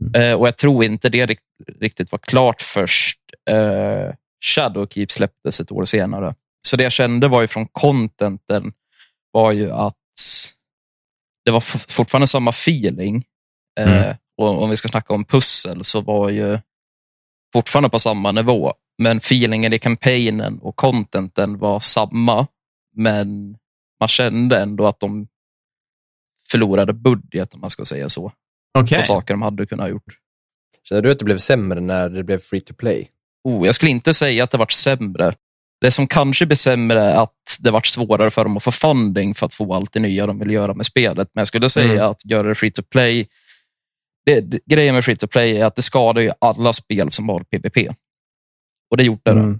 Mm. 0.05 0.21
Eh, 0.31 0.39
och 0.39 0.47
jag 0.47 0.57
tror 0.57 0.83
inte 0.83 1.09
det 1.09 1.25
rikt- 1.25 1.79
riktigt 1.79 2.11
var 2.11 2.19
klart 2.19 2.61
först 2.61 3.19
eh, 3.49 4.13
Shadowkeep 4.45 5.11
släpptes 5.11 5.59
ett 5.59 5.71
år 5.71 5.85
senare. 5.85 6.35
Så 6.67 6.75
det 6.77 6.83
jag 6.83 6.91
kände 6.91 7.27
var 7.27 7.41
ju 7.41 7.47
från 7.47 7.67
contenten 7.71 8.73
var 9.31 9.51
ju 9.51 9.71
att 9.71 9.95
det 11.45 11.51
var 11.51 11.59
fortfarande 11.93 12.27
samma 12.27 12.49
feeling. 12.49 13.23
Eh, 13.79 14.03
Mm. 14.03 14.15
och 14.37 14.63
om 14.63 14.69
vi 14.69 14.77
ska 14.77 14.89
snacka 14.89 15.13
om 15.13 15.25
pussel 15.25 15.83
så 15.83 16.01
var 16.01 16.29
ju 16.29 16.59
fortfarande 17.53 17.89
på 17.89 17.99
samma 17.99 18.31
nivå. 18.31 18.73
Men 18.97 19.17
feelingen 19.17 19.73
i 19.73 19.79
kampanjen 19.79 20.59
och 20.59 20.75
contenten 20.75 21.57
var 21.57 21.79
samma. 21.79 22.47
Men 22.95 23.57
man 23.99 24.07
kände 24.07 24.59
ändå 24.61 24.87
att 24.87 24.99
de 24.99 25.27
förlorade 26.51 26.93
budget 26.93 27.53
om 27.53 27.61
man 27.61 27.69
ska 27.69 27.85
säga 27.85 28.09
så. 28.09 28.31
Okej. 28.79 28.97
På 28.97 29.03
saker 29.03 29.33
de 29.33 29.41
hade 29.41 29.65
kunnat 29.65 29.89
gjort. 29.89 30.17
Känner 30.83 31.01
du 31.01 31.11
att 31.11 31.19
det 31.19 31.25
blev 31.25 31.37
sämre 31.37 31.79
när 31.79 32.09
det 32.09 32.23
blev 32.23 32.39
free 32.39 32.61
to 32.61 32.73
play? 32.73 33.09
Oh, 33.43 33.65
jag 33.65 33.75
skulle 33.75 33.91
inte 33.91 34.13
säga 34.13 34.43
att 34.43 34.51
det 34.51 34.57
varit 34.57 34.71
sämre. 34.71 35.35
Det 35.83 35.91
som 35.91 36.07
kanske 36.07 36.45
blir 36.45 36.55
sämre 36.55 36.99
är 37.01 37.15
att 37.23 37.57
det 37.59 37.71
varit 37.71 37.85
svårare 37.85 38.31
för 38.31 38.43
dem 38.43 38.57
att 38.57 38.63
få 38.63 38.71
funding 38.71 39.35
för 39.35 39.45
att 39.45 39.53
få 39.53 39.73
allt 39.73 39.93
det 39.93 39.99
nya 39.99 40.25
de 40.27 40.39
vill 40.39 40.51
göra 40.51 40.73
med 40.73 40.85
spelet. 40.85 41.29
Men 41.33 41.41
jag 41.41 41.47
skulle 41.47 41.69
säga 41.69 41.93
Mm. 41.93 42.09
att 42.09 42.25
göra 42.25 42.47
det 42.47 42.55
free 42.55 42.71
to 42.71 42.81
play. 42.81 43.27
Det, 44.25 44.41
det, 44.41 44.59
grejen 44.65 44.95
med 44.95 45.05
free 45.05 45.15
to 45.15 45.27
play 45.27 45.57
är 45.57 45.65
att 45.65 45.75
det 45.75 45.81
skadar 45.81 46.21
ju 46.21 46.31
alla 46.41 46.73
spel 46.73 47.11
som 47.11 47.29
har 47.29 47.43
PVP. 47.43 47.95
Och 48.91 48.97
det 48.97 49.03
gjorde 49.03 49.21
det. 49.23 49.31
Mm. 49.31 49.59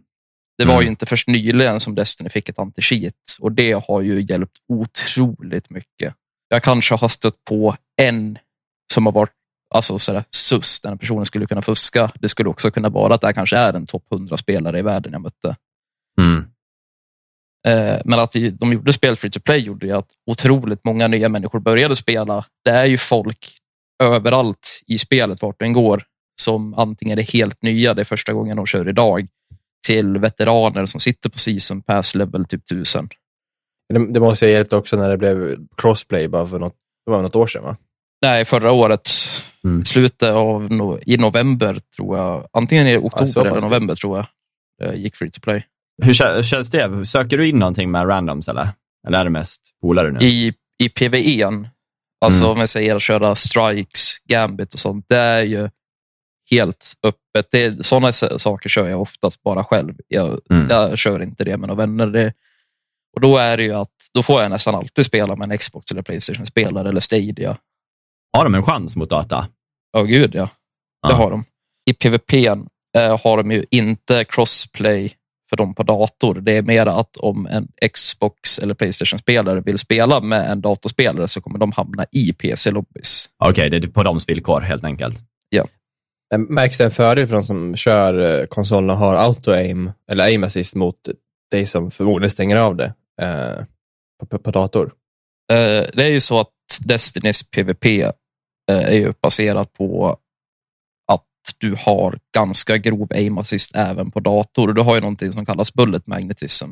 Det 0.58 0.66
var 0.66 0.74
Mm. 0.74 0.84
ju 0.84 0.90
inte 0.90 1.06
först 1.06 1.28
nyligen 1.28 1.80
som 1.80 1.96
Destiny 1.96 2.30
fick 2.30 2.50
ett 2.50 2.58
anti-cheat 2.58 3.40
och 3.40 3.52
det 3.52 3.88
har 3.88 4.02
ju 4.02 4.22
hjälpt 4.22 4.58
otroligt 4.68 5.70
mycket. 5.70 6.14
Jag 6.50 6.64
kanske 6.64 6.96
har 6.96 7.08
stött 7.08 7.46
på 7.50 7.76
en 8.02 8.38
som 8.94 9.06
har 9.06 9.14
varit 9.14 9.32
alltså 9.76 10.00
sådär, 10.00 10.24
sus, 10.32 10.82
den 10.82 10.98
personen 10.98 11.26
skulle 11.26 11.46
kunna 11.46 11.62
fuska. 11.62 12.12
Det 12.20 12.30
skulle 12.30 12.50
också 12.50 12.72
kunna 12.72 12.90
vara 12.90 13.16
att 13.16 13.22
det 13.22 13.28
här 13.28 13.34
kanske 13.34 13.58
är 13.58 13.74
en 13.74 13.86
topp 13.86 14.06
100 14.12 14.38
spelare 14.38 14.80
i 14.80 14.82
världen 14.82 15.12
jag 15.14 15.22
mötte. 15.22 15.56
Mm. 16.22 16.46
Eh, 17.68 18.02
men 18.06 18.20
att 18.20 18.32
de 18.60 18.74
gjorde 18.74 18.94
spel 18.94 19.16
free 19.16 19.32
to 19.32 19.40
play 19.40 19.60
gjorde 19.60 19.88
ju 19.88 19.94
att 19.94 20.08
otroligt 20.32 20.86
många 20.86 21.08
nya 21.08 21.30
människor 21.30 21.60
började 21.60 21.96
spela. 21.96 22.46
Det 22.66 22.72
är 22.72 22.86
ju 22.86 22.98
folk 22.98 23.50
överallt 24.04 24.82
i 24.88 24.98
spelet 24.98 25.42
vart 25.42 25.60
den 25.60 25.74
går 25.74 26.04
som 26.42 26.74
antingen 26.74 27.20
är 27.20 27.24
helt 27.24 27.62
nya, 27.62 27.94
det 27.94 28.02
är 28.02 28.06
första 28.06 28.34
gången 28.34 28.58
de 28.58 28.66
kör 28.66 28.90
idag, 28.90 29.28
till 29.88 30.18
veteraner 30.18 30.86
som 30.86 31.00
sitter 31.00 31.30
på 31.30 31.40
season 31.40 31.82
pass 31.82 32.16
level 32.16 32.46
typ 32.46 32.72
1000. 32.72 33.10
Det, 33.94 34.14
det 34.14 34.20
måste 34.20 34.46
ha 34.46 34.52
hjälpt 34.52 34.74
också 34.74 34.98
när 34.98 35.10
det 35.10 35.18
blev 35.18 35.58
crossplay 35.78 36.28
bara 36.28 36.48
för 36.48 36.60
något, 36.60 36.76
det 37.06 37.12
var 37.12 37.22
något 37.22 37.36
år 37.36 37.48
sedan 37.48 37.64
va? 37.64 37.78
Nej, 38.22 38.46
förra 38.46 38.72
året, 38.72 39.10
Mm. 39.66 39.86
slutet 39.86 40.30
av 40.30 40.72
no 40.72 41.00
i 41.06 41.18
november 41.18 41.80
tror 41.96 42.18
jag, 42.18 42.48
antingen 42.54 42.88
i 42.88 42.98
oktober 42.98 43.26
pass 43.26 43.38
eller 43.38 43.62
november 43.62 43.96
tror 43.96 44.26
jag, 44.78 44.98
gick 44.98 45.16
free 45.16 45.32
to 45.32 45.42
play. 45.42 45.66
Hur 46.04 46.14
kä- 46.14 46.42
känns 46.42 46.72
det? 46.72 47.06
Söker 47.06 47.38
du 47.38 47.48
in 47.50 47.60
någonting 47.60 47.92
med 47.92 48.08
randoms 48.10 48.48
eller? 48.50 48.68
Eller 49.08 49.20
är 49.20 49.24
det 49.24 49.30
mest 49.30 49.62
polare 49.82 50.12
nu? 50.12 50.20
I, 50.20 50.54
i 50.84 50.90
PVE, 50.90 51.46
alltså 52.26 52.44
Mm. 52.44 52.52
om 52.52 52.60
jag 52.60 52.70
säger 52.70 52.96
att 52.96 53.02
köra 53.02 53.36
strikes, 53.36 54.18
gambit 54.30 54.74
och 54.74 54.80
sånt, 54.80 55.06
det 55.10 55.18
är 55.18 55.44
ju 55.44 55.70
helt 56.52 56.94
öppet. 57.04 57.48
Det 57.52 57.64
är, 57.64 57.84
sådana 57.84 58.12
saker 58.40 58.70
kör 58.70 58.90
jag 58.90 59.02
oftast 59.02 59.44
bara 59.44 59.64
själv. 59.64 59.94
Jag, 60.08 60.40
Mm. 60.50 60.68
jag 60.70 60.98
kör 60.98 61.24
inte 61.24 61.44
det 61.44 61.58
med 61.58 61.68
några 61.70 61.86
vänner. 61.86 62.08
Det, 62.08 62.34
och 63.16 63.22
då 63.22 63.38
är 63.38 63.58
det 63.58 63.64
ju 63.64 63.74
att 63.74 63.92
då 64.14 64.24
får 64.24 64.42
jag 64.42 64.50
nästan 64.52 64.76
alltid 64.76 65.06
spela 65.06 65.36
med 65.36 65.52
en 65.52 65.58
Xbox 65.58 65.92
eller 65.92 66.02
Playstation-spelare 66.02 66.90
eller 66.90 67.00
Stadia. 67.00 67.58
Har 68.38 68.44
de 68.44 68.56
en 68.56 68.64
chans 68.64 68.96
mot 68.96 69.10
data? 69.10 69.48
Ja, 69.92 70.02
gud 70.04 70.36
ja. 70.36 70.42
Det 71.08 71.10
Ja. 71.10 71.16
har 71.16 71.32
de. 71.32 71.46
I 71.90 71.94
PVP 71.94 72.34
eh, 72.98 73.20
har 73.24 73.38
de 73.38 73.52
ju 73.52 73.66
inte 73.72 74.26
crossplay 74.26 75.14
för 75.54 75.58
dem 75.58 75.76
på 75.76 75.84
dator. 75.84 76.36
Det 76.42 76.58
är 76.58 76.62
mer 76.62 76.86
att 76.86 77.18
om 77.18 77.48
en 77.48 77.68
Xbox 77.94 78.60
eller 78.60 78.74
Playstation-spelare 78.74 79.62
vill 79.62 79.78
spela 79.78 80.20
med 80.20 80.52
en 80.52 80.62
datorspelare 80.62 81.28
så 81.28 81.42
kommer 81.42 81.60
de 81.60 81.72
hamna 81.72 82.06
i 82.12 82.34
PC-lobbys. 82.34 83.30
Okej, 83.46 83.70
det 83.70 83.78
är 83.78 83.88
på 83.88 84.04
deras 84.04 84.30
villkor 84.30 84.62
helt 84.62 84.84
enkelt. 84.84 85.18
Eh, 86.34 86.40
Märks 86.40 86.78
det 86.78 86.84
en 86.84 86.92
fördel 86.92 87.28
för 87.28 87.36
de 87.36 87.44
som 87.44 87.76
kör 87.76 88.42
eh, 88.42 88.46
konsolen 88.46 88.90
och 88.90 88.98
har 88.98 89.16
auto-aim 89.16 89.92
eller 90.12 90.24
aim 90.24 90.44
assist 90.44 90.76
mot 90.76 90.96
dig 91.52 91.66
som 91.66 91.92
förmodligen 91.92 92.30
stänger 92.30 92.58
av 92.58 92.76
det 92.76 92.94
eh, 93.22 93.66
på, 94.20 94.26
på, 94.26 94.38
på 94.40 94.52
dator? 94.52 94.94
Eh, 95.52 95.86
det 95.94 96.04
är 96.04 96.10
ju 96.10 96.20
så 96.20 96.40
att 96.40 96.50
Destinys 96.88 97.44
PVP 97.44 97.86
eh, 97.86 98.12
är 98.68 98.96
ju 98.96 99.14
baserat 99.22 99.74
på 99.74 100.18
du 101.58 101.76
har 101.80 102.20
ganska 102.34 102.78
grov 102.78 103.08
aim 103.14 103.38
assist 103.38 103.76
även 103.76 104.12
på 104.12 104.20
dator. 104.20 104.74
Du 104.74 104.82
har 104.82 104.96
ju 104.96 105.02
någonting 105.02 105.32
som 105.32 105.46
kallas 105.46 105.74
bullet 105.74 106.08
magnetism 106.08 106.70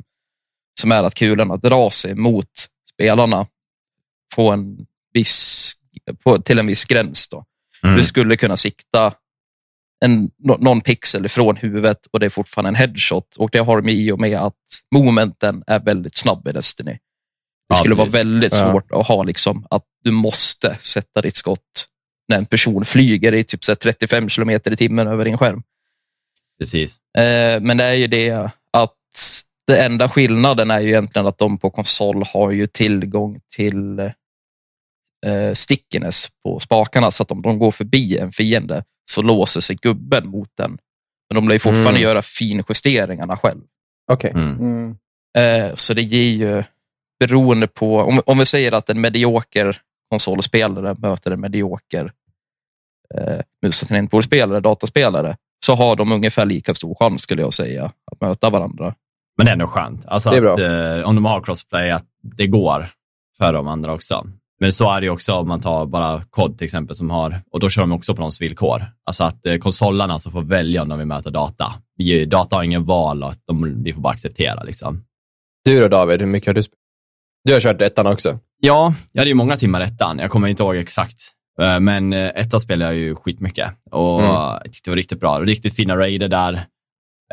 som 0.82 0.92
är 0.92 1.04
att 1.04 1.16
kulorna 1.16 1.58
drar 1.58 1.90
sig 1.90 2.16
mot 2.16 2.50
spelarna 2.94 3.48
på 4.36 4.52
en 4.52 4.86
viss, 5.14 5.74
på, 6.24 6.42
till 6.42 6.60
en 6.60 6.68
viss 6.68 6.86
gräns. 6.86 7.28
Då. 7.28 7.46
Mm. 7.84 7.96
Du 7.96 8.04
skulle 8.04 8.38
kunna 8.38 8.58
sikta 8.58 9.14
en, 10.06 10.32
nå- 10.38 10.58
någon 10.58 10.82
pixel 10.82 11.26
ifrån 11.26 11.56
huvudet 11.58 12.06
och 12.12 12.20
det 12.20 12.26
är 12.26 12.30
fortfarande 12.30 12.70
en 12.70 12.76
headshot 12.76 13.36
och 13.38 13.50
det 13.52 13.60
har 13.60 13.82
de 13.82 13.90
i 13.90 14.12
och 14.12 14.20
med 14.20 14.38
att 14.40 14.56
momenten 14.96 15.64
är 15.68 15.80
väldigt 15.80 16.16
snabb 16.16 16.48
i 16.48 16.52
Destiny. 16.52 16.92
Det 16.92 17.00
Ja, 17.70 17.76
skulle 17.76 17.96
vara 17.96 18.06
precis. 18.06 18.20
väldigt 18.20 18.54
Ja. 18.54 18.72
svårt 18.72 18.92
att 18.92 19.08
ha 19.08 19.24
liksom 19.24 19.68
att 19.70 19.84
du 20.04 20.12
måste 20.12 20.78
sätta 20.82 21.22
ditt 21.22 21.36
skott 21.36 21.88
när 22.32 22.38
en 22.38 22.46
person 22.46 22.86
flyger 22.86 23.34
i 23.34 23.44
typ 23.44 23.64
så 23.64 23.72
här 23.72 23.76
35 23.76 24.30
kilometer 24.30 24.74
i 24.74 24.76
timmen 24.76 25.08
över 25.08 25.26
din 25.26 25.38
skärm. 25.38 25.64
Precis. 26.60 26.98
Eh, 27.18 27.62
men 27.62 27.78
det 27.78 27.84
är 27.84 27.94
ju 27.94 28.08
det 28.08 28.50
att 28.78 28.98
det 29.68 29.84
enda 29.84 30.10
skillnaden 30.10 30.72
är 30.72 30.80
ju 30.80 30.90
egentligen 30.90 31.28
att 31.28 31.38
de 31.38 31.58
på 31.58 31.70
konsol 31.70 32.24
har 32.34 32.52
ju 32.52 32.68
tillgång 32.68 33.40
till 33.56 34.00
eh, 34.00 35.54
stickiness 35.54 36.28
på 36.44 36.60
spakarna 36.60 37.12
så 37.12 37.24
att 37.24 37.32
om 37.32 37.42
de 37.42 37.60
går 37.60 37.72
förbi 37.72 38.18
en 38.18 38.32
fiende 38.32 38.84
så 39.12 39.22
låser 39.22 39.62
sig 39.62 39.76
gubben 39.82 40.28
mot 40.28 40.50
den. 40.58 40.78
Men 41.30 41.36
de 41.36 41.48
lär 41.48 41.56
ju 41.56 41.60
fortfarande 41.60 41.90
Mm. 41.90 42.02
göra 42.02 42.22
finjusteringarna 42.22 43.38
själv. 43.38 43.62
Okej. 44.12 44.32
Mm. 44.36 44.58
Mm. 44.60 44.96
Eh, 45.38 45.76
så 45.76 45.94
det 45.94 46.02
ger 46.02 46.48
ju, 46.48 46.64
beroende 47.20 47.68
på, 47.68 47.98
om, 48.00 48.22
om 48.26 48.38
vi 48.38 48.46
säger 48.46 48.72
att 48.72 48.90
en 48.90 49.02
medioker 49.02 49.82
konsolspelare 50.10 50.96
möter 51.00 51.32
en 51.32 51.42
medioker 51.42 52.12
eh, 53.18 53.40
mus 53.66 53.82
och 53.82 53.88
tangentbordsspelare, 53.88 54.60
dataspelare, 54.60 55.36
så 55.66 55.76
har 55.76 55.96
de 55.96 56.12
ungefär 56.12 56.46
lika 56.46 56.74
stor 56.74 56.96
chans 56.96 57.22
skulle 57.22 57.42
jag 57.42 57.54
säga 57.54 57.86
att 58.12 58.22
möta 58.22 58.50
varandra. 58.50 58.96
Men 59.38 59.46
det 59.46 59.50
är 59.50 59.54
ändå 59.54 59.68
skönt. 59.68 60.06
Alltså 60.06 60.30
Det 60.30 60.38
är 60.38 60.44
att, 60.44 60.56
bra. 60.56 60.98
eh, 60.98 61.04
om 61.08 61.16
de 61.16 61.26
har 61.26 61.42
crossplay, 61.42 61.92
att 61.92 62.06
det 62.38 62.48
går 62.48 62.88
för 63.38 63.54
de 63.54 63.68
andra 63.68 63.94
också. 63.94 64.28
Men 64.60 64.72
så 64.72 64.92
är 64.92 65.02
det 65.02 65.06
ju 65.06 65.12
också 65.12 65.34
om 65.34 65.48
man 65.48 65.60
tar 65.62 65.86
bara 65.86 66.24
kod 66.30 66.58
till 66.58 66.66
exempel 66.66 66.96
som 66.96 67.10
har, 67.10 67.42
och 67.52 67.60
då 67.60 67.70
kör 67.70 67.82
de 67.82 67.92
också 67.92 68.16
på 68.16 68.22
någons 68.22 68.42
villkor. 68.42 68.86
Alltså 69.06 69.24
att 69.24 69.46
eh, 69.46 69.58
konsolerna 69.58 70.14
alltså 70.14 70.32
får 70.32 70.42
välja 70.42 70.82
om 70.82 70.90
de 70.90 70.98
vill 70.98 71.08
möta 71.08 71.30
data. 71.30 71.74
Vi, 71.98 72.26
data 72.26 72.56
har 72.56 72.64
ingen 72.64 72.86
val 72.86 73.24
och 73.24 73.30
att 73.30 73.40
de, 73.48 73.84
vi 73.84 73.94
får 73.94 74.02
bara 74.02 74.14
acceptera 74.14 74.64
liksom. 74.64 75.04
Du 75.66 75.82
då 75.82 75.88
David, 75.88 76.20
hur 76.20 76.28
mycket 76.28 76.48
har 76.48 76.54
du 76.54 76.64
spelat? 76.64 76.78
Du 77.44 77.54
har 77.54 77.60
kört 77.60 77.82
ettan 77.82 78.08
också? 78.08 78.40
Ja, 78.60 78.94
jag 79.12 79.22
hade 79.22 79.30
ju 79.30 79.36
många 79.36 79.58
timmar 79.58 79.82
ettan. 79.82 80.20
Jag 80.20 80.32
kommer 80.32 80.48
inte 80.48 80.64
ihåg 80.64 80.76
exakt. 80.76 81.18
Eh, 81.62 81.80
Men 81.80 82.14
eh, 82.14 82.28
ettan 82.36 82.60
spelade 82.60 82.92
jag 82.94 83.00
ju 83.02 83.16
skitmycket 83.16 83.72
och 83.92 84.22
Mm. 84.22 84.60
tyckte 84.64 84.82
det 84.90 84.92
var 84.92 84.96
riktigt 84.98 85.20
bra. 85.20 85.40
Riktigt 85.40 85.76
fina 85.76 85.98
raider 85.98 86.28
där. 86.28 86.54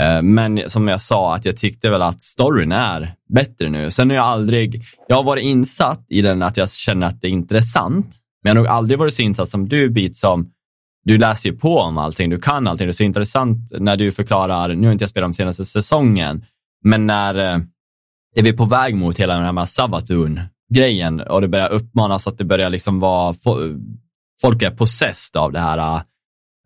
Eh, 0.01 0.23
Men 0.23 0.61
som 0.67 0.89
jag 0.89 1.01
sa, 1.01 1.35
att 1.35 1.45
jag 1.45 1.57
tyckte 1.57 1.91
väl 1.91 2.03
att 2.03 2.23
storyn 2.23 2.73
är 2.73 3.15
bättre 3.35 3.69
nu. 3.69 3.91
Sen 3.91 4.11
har 4.11 4.17
jag 4.17 4.25
aldrig, 4.25 4.83
jag 5.09 5.17
har 5.17 5.23
varit 5.25 5.45
insatt 5.45 6.07
i 6.09 6.23
den 6.23 6.43
att 6.43 6.57
jag 6.57 6.71
känner 6.71 7.07
att 7.07 7.21
det 7.21 7.27
är 7.27 7.31
intressant, 7.31 8.07
men 8.43 8.51
jag 8.51 8.51
har 8.51 8.63
nog 8.65 8.67
aldrig 8.67 8.99
varit 8.99 9.15
så 9.15 9.23
insatt 9.23 9.49
som 9.49 9.69
du, 9.69 9.91
Beat, 9.91 10.15
som 10.15 10.51
du 11.05 11.19
läser 11.19 11.51
ju 11.51 11.57
på 11.57 11.79
om 11.79 11.99
allting, 11.99 12.31
du 12.31 12.39
kan 12.41 12.69
allting. 12.69 12.87
Det 12.87 12.91
är 12.91 12.93
så 12.93 13.05
intressant 13.05 13.73
när 13.79 13.97
du 13.97 14.13
förklarar, 14.13 14.75
nu 14.75 14.87
har 14.87 14.93
inte 14.93 15.03
jag 15.03 15.11
spelat 15.11 15.27
om 15.27 15.35
senaste 15.35 15.65
säsongen, 15.65 16.45
men 16.85 17.07
när 17.07 17.35
är 18.37 18.43
vi 18.43 18.53
på 18.53 18.65
väg 18.65 18.95
mot 18.97 19.19
hela 19.21 19.35
den 19.35 19.57
här 19.59 19.65
Savatun-grejen 19.65 21.21
och 21.21 21.41
det 21.41 21.49
börjar 21.49 21.69
uppmanas 21.73 22.27
att 22.29 22.39
det 22.39 22.45
börjar 22.45 22.71
liksom 22.71 23.01
vara, 23.01 23.35
folk 24.41 24.63
är 24.63 24.71
possessed 24.71 25.41
av 25.41 25.53
det 25.53 25.61
här, 25.61 26.03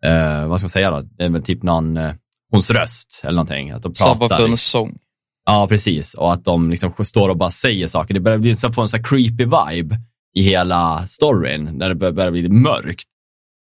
eh, 0.03 0.47
vad 0.47 0.59
ska 0.59 0.65
man 0.65 0.69
säga 0.69 0.91
då, 0.91 1.01
det 1.01 1.23
är 1.23 1.29
väl 1.29 1.43
typ 1.43 1.63
någon, 1.63 1.97
eh, 1.97 2.13
hons 2.51 2.71
röst 2.71 3.21
eller 3.23 3.35
någonting, 3.35 3.71
att 3.71 3.83
de 3.83 3.91
pratar. 3.91 4.55
Sång. 4.55 4.97
Ja, 5.45 5.67
precis. 5.67 6.13
Och 6.13 6.33
att 6.33 6.45
de 6.45 6.69
liksom 6.69 7.05
står 7.05 7.29
och 7.29 7.37
bara 7.37 7.51
säger 7.51 7.87
saker. 7.87 8.13
Det 8.13 8.19
börjar 8.19 8.37
bli 8.37 8.55
få 8.55 8.81
en 8.81 8.89
så 8.89 8.97
här 8.97 9.03
creepy 9.03 9.45
vibe 9.45 9.99
i 10.35 10.41
hela 10.41 11.07
storyn, 11.07 11.69
när 11.73 11.89
det 11.89 11.95
börjar, 11.95 12.31
bli 12.31 12.49
mörkt. 12.49 13.07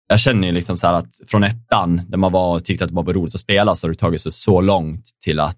Jag 0.07 0.19
känner 0.19 0.47
ju 0.47 0.53
liksom 0.53 0.77
så 0.77 0.87
här 0.87 0.93
att 0.93 1.19
från 1.27 1.43
ettan, 1.43 2.01
där 2.07 2.17
man 2.17 2.31
var 2.31 2.55
och 2.55 2.65
tyckte 2.65 2.85
att 2.85 2.89
det 2.89 2.95
var 2.95 3.13
roligt 3.13 3.35
att 3.35 3.41
spela, 3.41 3.75
så 3.75 3.87
har 3.87 3.91
det 3.91 3.99
tagit 3.99 4.21
sig 4.21 4.31
så 4.31 4.61
långt 4.61 5.05
till 5.23 5.39
att 5.39 5.57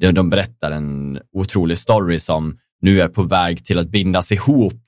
de 0.00 0.12
de 0.12 0.30
berättar 0.30 0.70
en 0.70 1.18
otrolig 1.32 1.78
story 1.78 2.20
som 2.20 2.58
nu 2.80 3.00
är 3.00 3.08
på 3.08 3.22
väg 3.22 3.64
till 3.64 3.78
att 3.78 3.88
bindas 3.88 4.32
ihop. 4.32 4.82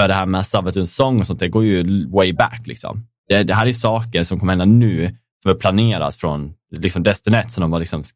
För 0.00 0.08
det 0.08 0.14
här 0.14 0.26
med 0.26 0.46
Savatuns 0.46 0.94
sång 0.96 1.20
och 1.20 1.26
sånt, 1.26 1.40
det 1.40 1.48
går 1.48 1.64
ju 1.64 2.06
way 2.08 2.32
back 2.32 2.62
liksom. 2.66 3.06
Det, 3.28 3.42
det 3.42 3.54
här 3.54 3.66
är 3.66 3.72
saker 3.72 4.22
som 4.22 4.38
kommer 4.38 4.52
hända 4.52 4.64
nu, 4.64 5.16
som 5.42 5.50
är 5.50 5.54
planeras 5.54 6.16
från 6.18 6.54
liksom 6.76 7.02
Destiny 7.02 7.36
1, 7.36 7.52
som 7.52 7.60
de 7.62 7.72
har 7.72 7.80
liksom 7.80 8.02
sk- 8.02 8.12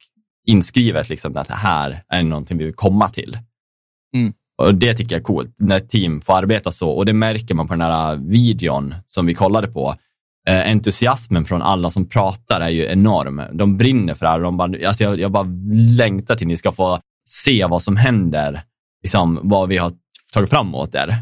inskrivet 0.47 1.09
liksom, 1.09 1.37
att 1.37 1.49
det 1.49 1.55
här 1.55 2.03
är 2.09 2.23
någonting 2.23 2.59
vi 2.59 2.65
vill 2.65 2.75
komma 2.75 3.09
till. 3.09 3.39
Mm. 4.17 4.33
Och 4.63 4.75
Det 4.75 4.95
tycker 4.95 5.15
jag 5.15 5.21
är 5.21 5.25
coolt, 5.25 5.55
när 5.59 5.77
ett 5.77 5.89
team 5.89 6.21
får 6.21 6.35
arbeta 6.37 6.71
så. 6.71 6.91
Och 6.91 7.07
det 7.07 7.13
märker 7.13 7.55
man 7.55 7.69
på 7.69 7.75
den 7.75 7.81
här 7.81 8.17
videon 8.17 8.95
som 9.09 9.27
vi 9.27 9.35
kollade 9.35 9.67
på. 9.69 9.95
Eh, 10.49 10.69
entusiasmen 10.71 11.45
från 11.45 11.63
alla 11.63 11.91
som 11.91 12.09
pratar 12.09 12.61
är 12.61 12.69
ju 12.69 12.85
enorm. 12.87 13.43
De 13.53 13.77
brinner 13.77 14.15
för 14.15 14.27
det 14.27 14.31
här. 14.31 14.41
De 14.41 14.57
bara, 14.57 14.89
alltså 14.89 15.05
jag, 15.05 15.21
jag 15.21 15.31
bara 15.33 15.47
längtar 15.97 16.35
till 16.35 16.47
ni 16.47 16.57
ska 16.57 16.73
få 16.73 16.99
se 17.29 17.67
vad 17.67 17.83
som 17.83 17.97
händer, 17.97 18.63
liksom, 19.03 19.41
vad 19.43 19.69
vi 19.69 19.79
har 19.79 19.93
tagit 20.33 20.51
framåt 20.51 20.93
där. 20.93 21.15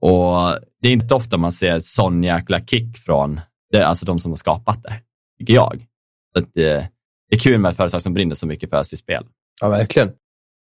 Och 0.00 0.58
det 0.82 0.88
är 0.88 0.92
inte 0.92 1.14
ofta 1.14 1.36
man 1.36 1.52
ser 1.52 1.78
sån 1.80 2.22
jäkla 2.22 2.60
kick 2.60 2.98
från 2.98 3.40
det, 3.72 3.86
alltså 3.86 4.06
de 4.06 4.20
som 4.20 4.32
har 4.32 4.36
skapat 4.36 4.82
det, 4.82 5.00
tycker 5.38 5.54
jag. 5.54 5.86
Så 6.32 6.42
att 6.42 6.54
det, 6.54 6.90
det 7.30 7.36
är 7.36 7.38
kul 7.38 7.58
med 7.58 7.70
ett 7.70 7.76
företag 7.76 8.02
som 8.02 8.14
brinner 8.14 8.34
så 8.34 8.46
mycket 8.46 8.70
för 8.70 8.82
sitt 8.82 8.98
spel. 8.98 9.24
Ja, 9.60 9.68
verkligen. 9.68 10.12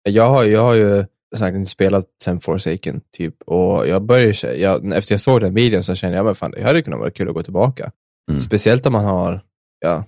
Jag 0.03 0.31
har, 0.31 0.45
jag 0.45 0.63
har 0.63 0.75
ju 0.75 1.05
sagt 1.37 1.57
inte 1.57 1.71
spelat 1.71 2.05
sen 2.23 2.41
Forsaken, 2.41 3.01
typ, 3.13 3.43
och 3.43 3.89
jag 3.89 4.03
började, 4.03 4.57
jag, 4.57 4.93
efter 4.93 5.15
jag 5.15 5.21
såg 5.21 5.41
den 5.41 5.55
videon 5.55 5.83
så 5.83 5.95
kände 5.95 6.17
jag, 6.17 6.27
men 6.27 6.35
fan, 6.35 6.51
det 6.51 6.63
hade 6.63 6.83
kunnat 6.83 7.01
vara 7.01 7.11
kul 7.11 7.29
att 7.29 7.35
gå 7.35 7.43
tillbaka. 7.43 7.93
Mm. 8.31 8.41
Speciellt 8.41 8.87
om 8.87 8.93
man 8.93 9.05
har 9.05 9.43
ja, 9.81 10.05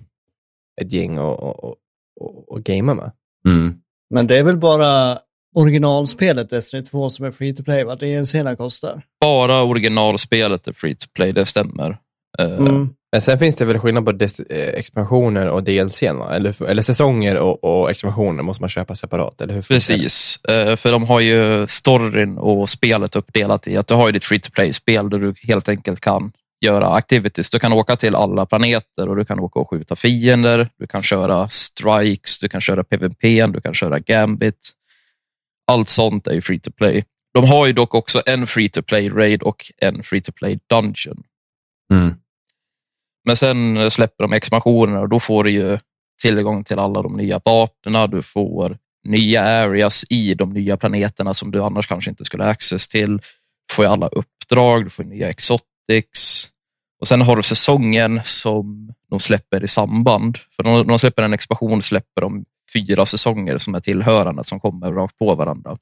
ett 0.81 0.93
gäng 0.93 1.17
att 1.17 1.23
och, 1.23 1.63
och, 1.63 1.75
och, 2.19 2.51
och 2.51 2.63
gamea 2.63 2.95
med. 2.95 3.11
Mm. 3.47 3.81
Men 4.09 4.27
det 4.27 4.37
är 4.37 4.43
väl 4.43 4.57
bara 4.57 5.19
originalspelet 5.59 6.49
Destiny 6.49 6.83
2 6.83 7.09
som 7.09 7.25
är 7.25 7.31
free 7.31 7.55
to 7.55 7.63
play, 7.63 7.83
vad 7.83 7.99
DLCn 7.99 8.55
kostar. 8.57 9.01
Bara 9.21 9.63
originalspelet 9.63 10.67
är 10.67 10.73
free 10.73 10.95
to 10.95 11.05
play, 11.13 11.31
det 11.31 11.45
stämmer. 11.45 11.97
Eh, 12.39 12.45
Mm. 12.45 12.89
Men 13.11 13.21
sen 13.21 13.39
finns 13.39 13.55
det 13.55 13.65
väl 13.65 13.79
skillnad 13.79 14.05
på 14.05 14.11
eh, 14.11 14.29
expansioner 14.49 15.49
och 15.49 15.63
DLC, 15.63 16.01
va? 16.01 16.35
Eller, 16.35 16.63
eller 16.69 16.81
säsonger 16.81 17.37
och, 17.37 17.63
och 17.63 17.91
expansioner 17.91 18.43
måste 18.43 18.63
man 18.63 18.69
köpa 18.69 18.95
separat, 18.95 19.41
eller 19.41 19.53
hur? 19.53 19.61
det? 19.61 19.67
Precis, 19.67 20.39
Eh, 20.49 20.75
för 20.75 20.91
de 20.91 21.03
har 21.03 21.19
ju 21.19 21.67
storyn 21.67 22.37
och 22.37 22.69
spelet 22.69 23.15
uppdelat 23.15 23.67
i 23.67 23.77
att 23.77 23.87
du 23.87 23.93
har 23.93 24.07
ju 24.07 24.11
ditt 24.11 24.23
free 24.23 24.39
to 24.39 24.51
play-spel 24.51 25.09
där 25.09 25.17
du 25.19 25.33
helt 25.43 25.69
enkelt 25.69 25.99
kan 25.99 26.31
göra 26.65 26.87
activities. 26.89 27.49
Du 27.49 27.59
kan 27.59 27.73
åka 27.73 27.95
till 27.95 28.15
alla 28.15 28.45
planeter 28.45 29.09
och 29.09 29.15
du 29.15 29.25
kan 29.25 29.39
åka 29.39 29.59
och 29.59 29.69
skjuta 29.69 29.95
fiender. 29.95 30.69
Du 30.79 30.87
kan 30.87 31.03
köra 31.03 31.49
strikes, 31.49 32.39
du 32.39 32.49
kan 32.49 32.61
köra 32.61 32.83
PVP, 32.83 33.53
du 33.53 33.61
kan 33.61 33.73
köra 33.73 33.99
Gambit. 33.99 34.55
Allt 35.69 35.89
sånt 35.89 36.27
är 36.27 36.33
ju 36.33 36.41
free 36.41 36.59
to 36.59 36.71
play. 36.71 37.05
De 37.33 37.45
har 37.45 37.67
ju 37.67 37.73
dock 37.73 37.95
också 37.95 38.21
en 38.25 38.47
free 38.47 38.69
to 38.69 38.81
play 38.81 39.09
raid 39.09 39.43
och 39.43 39.65
en 39.77 40.03
free 40.03 40.21
to 40.21 40.31
play 40.31 40.59
dungeon. 40.69 41.23
Mm. 41.93 42.13
Men 43.25 43.35
sen 43.35 43.91
släpper 43.91 44.23
de 44.23 44.33
expansionerna 44.33 44.99
och 44.99 45.09
då 45.09 45.19
får 45.19 45.43
du 45.43 45.51
ju 45.51 45.79
tillgång 46.21 46.63
till 46.63 46.79
alla 46.79 47.01
de 47.01 47.17
nya 47.17 47.41
vapnen. 47.45 48.09
Du 48.09 48.21
får 48.21 48.77
nya 49.07 49.43
areas 49.43 50.05
i 50.09 50.33
de 50.33 50.53
nya 50.53 50.77
planeterna 50.77 51.33
som 51.33 51.51
du 51.51 51.63
annars 51.63 51.87
kanske 51.87 52.09
inte 52.09 52.25
skulle 52.25 52.43
ha 52.43 52.51
access 52.51 52.87
till. 52.87 53.17
Du 53.17 53.73
får 53.73 53.85
ju 53.85 53.91
alla 53.91 54.07
uppdrag, 54.07 54.83
du 54.83 54.89
får 54.89 55.03
nya 55.03 55.29
exotics. 55.29 56.49
Och 57.01 57.07
sen 57.07 57.21
har 57.21 57.35
du 57.35 57.43
säsongen 57.43 58.21
som 58.23 58.93
de 59.09 59.19
släpper 59.19 59.63
i 59.63 59.67
samband. 59.67 60.37
För 60.55 60.63
när 60.63 60.83
de 60.83 60.99
släpper 60.99 61.23
en 61.23 61.33
expansion 61.33 61.81
släpper 61.81 62.21
de 62.21 62.45
fyra 62.73 63.05
säsonger 63.05 63.57
som 63.57 63.75
är 63.75 63.79
tillhörande 63.79 64.43
som 64.43 64.59
kommer 64.59 64.91
rakt 64.91 65.17
på 65.17 65.35
varandra. 65.35 65.77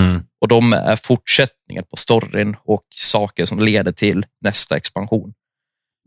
Mm. 0.00 0.22
Och 0.40 0.48
de 0.48 0.72
är 0.72 0.96
fortsättningar 0.96 1.82
på 1.82 1.96
storyn 1.96 2.56
och 2.64 2.84
saker 2.94 3.44
som 3.44 3.58
leder 3.58 3.92
till 3.92 4.26
nästa 4.40 4.76
expansion. 4.76 5.32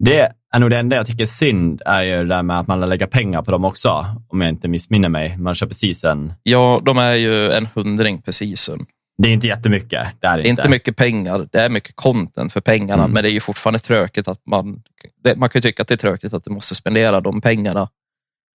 Det 0.04 0.32
är 0.54 0.60
nog 0.60 0.70
det 0.70 0.78
enda 0.78 0.96
jag 0.96 1.06
tycker 1.06 1.24
är 1.24 1.26
synd, 1.26 1.82
är 1.86 2.04
ju 2.04 2.18
det 2.18 2.26
där 2.26 2.44
med 2.44 2.60
att 2.60 2.68
man 2.68 2.80
lägger 2.80 3.08
pengar 3.08 3.42
på 3.42 3.52
dem 3.52 3.66
också, 3.66 4.06
om 4.30 4.42
jag 4.42 4.50
inte 4.50 4.68
missminner 4.68 5.10
mig. 5.10 5.38
Man 5.38 5.56
köper 5.56 5.74
season. 5.74 6.34
Ja, 6.44 6.82
de 6.86 6.98
är 6.98 7.14
ju 7.14 7.52
en 7.52 7.68
hundring 7.76 8.22
per 8.22 8.32
season. 8.32 8.86
Det 9.18 9.30
är 9.30 9.34
inte 9.34 9.48
jättemycket. 9.48 10.08
Det 10.20 10.28
är 10.28 10.38
Det 10.38 10.44
är 10.44 10.50
inte 10.50 10.70
mycket 10.70 10.96
pengar, 10.96 11.48
det 11.52 11.60
är 11.60 11.70
mycket 11.70 11.96
content 11.96 12.54
för 12.54 12.62
pengarna, 12.62 13.04
Mm. 13.04 13.12
men 13.12 13.24
det 13.24 13.30
är 13.30 13.34
ju 13.34 13.40
fortfarande 13.40 13.80
tråkigt 13.80 14.28
att 14.28 14.42
man, 14.46 14.84
man 15.36 15.50
kan 15.50 15.60
ju 15.60 15.62
tycka 15.62 15.82
att 15.82 15.88
det 15.88 15.94
är 15.94 15.98
tråkigt 15.98 16.34
att 16.34 16.44
du 16.44 16.52
måste 16.52 16.76
spendera 16.76 17.22
de 17.22 17.42
pengarna. 17.42 17.90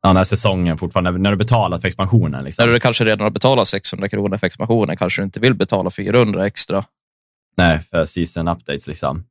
Ja, 0.03 0.09
den 0.09 0.17
här 0.17 0.25
säsongen 0.25 0.79
fortfarande, 0.79 1.11
när 1.11 1.31
du 1.31 1.37
betalar 1.37 1.79
för 1.79 1.89
expansionen. 1.89 2.45
Liksom. 2.45 2.67
När 2.67 2.73
du 2.73 2.81
kanske 2.81 3.05
redan 3.05 3.21
har 3.21 3.31
betalat 3.31 3.69
600 3.69 4.09
kronor 4.09 4.37
för 4.37 4.47
expansionen 4.47 4.97
kanske 4.97 5.23
du 5.23 5.25
inte 5.25 5.41
vill 5.41 5.55
betala 5.55 5.91
400 5.91 6.47
extra. 6.47 6.85
Nej, 7.57 7.79
för 7.79 8.05
season 8.05 8.49
updates 8.49 8.87
liksom. 8.87 9.25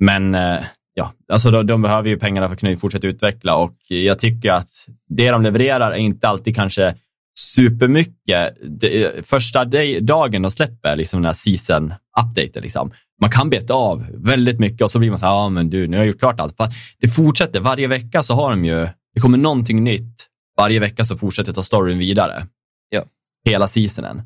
Men 0.00 0.34
eh, 0.34 0.60
ja, 0.94 1.12
alltså 1.28 1.50
de, 1.50 1.66
de 1.66 1.82
behöver 1.82 2.08
ju 2.08 2.18
pengarna 2.18 2.48
för 2.48 2.54
att 2.54 2.60
kunna 2.60 2.76
fortsätta 2.76 3.06
utveckla 3.06 3.56
och 3.56 3.76
jag 3.88 4.18
tycker 4.18 4.52
att 4.52 4.70
det 5.08 5.30
de 5.30 5.42
levererar 5.42 5.90
är 5.90 5.96
inte 5.96 6.28
alltid 6.28 6.56
kanske 6.56 6.94
supermycket. 7.38 8.56
Det, 8.80 9.26
första 9.26 9.64
day, 9.64 10.00
dagen 10.00 10.42
de 10.42 10.50
släpper 10.50 10.96
liksom 10.96 11.22
den 11.22 11.26
här 11.26 11.32
season 11.32 11.94
updaten, 12.20 12.62
liksom. 12.62 12.92
man 13.20 13.30
kan 13.30 13.50
beta 13.50 13.74
av 13.74 14.06
väldigt 14.14 14.58
mycket 14.58 14.82
och 14.82 14.90
så 14.90 14.98
blir 14.98 15.10
man 15.10 15.18
så 15.18 15.26
här, 15.26 15.32
ja 15.32 15.48
men 15.48 15.70
du, 15.70 15.86
nu 15.86 15.96
har 15.96 16.04
jag 16.04 16.08
gjort 16.08 16.18
klart 16.18 16.40
allt. 16.40 16.56
Fan, 16.56 16.70
Det 17.00 17.08
fortsätter, 17.08 17.60
varje 17.60 17.86
vecka 17.86 18.22
så 18.22 18.34
har 18.34 18.50
de 18.50 18.64
ju, 18.64 18.88
det 19.14 19.20
kommer 19.20 19.38
någonting 19.38 19.84
nytt. 19.84 20.26
Varje 20.58 20.80
vecka 20.80 21.04
så 21.04 21.16
fortsätter 21.16 21.52
ta 21.52 21.62
storyn 21.62 21.98
vidare. 21.98 22.46
Ja. 22.90 23.02
Hela 23.44 23.66
seasonen. 23.68 24.22